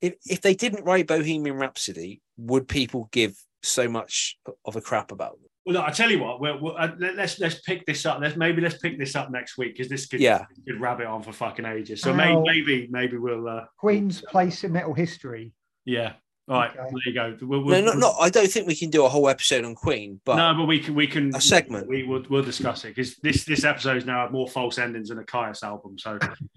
If 0.00 0.14
if 0.24 0.40
they 0.40 0.54
didn't 0.54 0.84
write 0.84 1.08
Bohemian 1.08 1.56
Rhapsody, 1.56 2.20
would 2.36 2.68
people 2.68 3.08
give 3.10 3.36
so 3.62 3.88
much 3.88 4.38
of 4.64 4.76
a 4.76 4.80
crap 4.80 5.12
about 5.12 5.32
them? 5.32 5.48
Well, 5.64 5.74
look, 5.74 5.84
I 5.86 5.90
tell 5.92 6.10
you 6.10 6.18
what. 6.18 6.40
We'll, 6.40 6.60
we'll, 6.60 6.76
uh, 6.76 6.90
let, 6.98 7.18
us 7.20 7.38
let's 7.38 7.60
pick 7.60 7.86
this 7.86 8.04
up. 8.04 8.18
Let's 8.20 8.36
maybe 8.36 8.60
let's 8.60 8.78
pick 8.78 8.98
this 8.98 9.14
up 9.14 9.30
next 9.30 9.56
week 9.56 9.74
because 9.76 9.88
this 9.88 10.06
could 10.06 10.20
Yeah. 10.20 10.44
could 10.66 10.80
rabbit 10.80 11.06
on 11.06 11.22
for 11.22 11.32
fucking 11.32 11.64
ages. 11.64 12.00
So 12.02 12.10
Ow. 12.10 12.14
maybe 12.14 12.42
maybe 12.44 12.88
maybe 12.90 13.16
we'll 13.16 13.46
uh, 13.48 13.64
Queen's 13.78 14.20
place 14.22 14.64
in 14.64 14.72
metal 14.72 14.92
history. 14.94 15.52
yeah. 15.84 16.14
All 16.48 16.58
right, 16.58 16.70
Okay. 16.72 16.80
there 16.90 17.00
you 17.06 17.14
go. 17.14 17.46
We'll, 17.46 17.60
No, 17.60 17.66
we'll, 17.66 17.84
not, 17.84 17.98
not. 17.98 18.14
I 18.20 18.28
don't 18.28 18.50
think 18.50 18.66
we 18.66 18.74
can 18.74 18.90
do 18.90 19.04
a 19.04 19.08
whole 19.08 19.28
episode 19.28 19.64
on 19.64 19.76
Queen, 19.76 20.20
but 20.24 20.34
no, 20.34 20.52
but 20.58 20.64
we 20.66 20.80
can 20.80 20.96
we 20.96 21.06
can 21.06 21.32
A 21.36 21.40
segment. 21.40 21.86
We 21.86 22.02
will 22.02 22.24
we'll 22.28 22.42
discuss 22.42 22.84
it 22.84 22.88
because 22.96 23.14
this 23.18 23.44
this 23.44 23.62
episode 23.62 23.96
is 23.98 24.04
now 24.04 24.28
more 24.30 24.48
false 24.48 24.76
endings 24.78 25.10
than 25.10 25.18
a 25.20 25.24
Caius 25.24 25.62
album. 25.62 25.96
So 26.00 26.18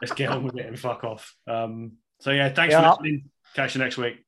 let's 0.00 0.12
get 0.16 0.30
on 0.30 0.42
with 0.42 0.56
it 0.58 0.66
and 0.66 0.76
fuck 0.78 1.04
off. 1.04 1.32
Um, 1.46 1.92
so 2.20 2.32
yeah, 2.32 2.48
thanks 2.48 2.72
Yeah. 2.72 2.82
for 2.82 2.90
listening. 2.90 3.30
Catch 3.54 3.76
you 3.76 3.82
next 3.82 3.96
week. 3.98 4.24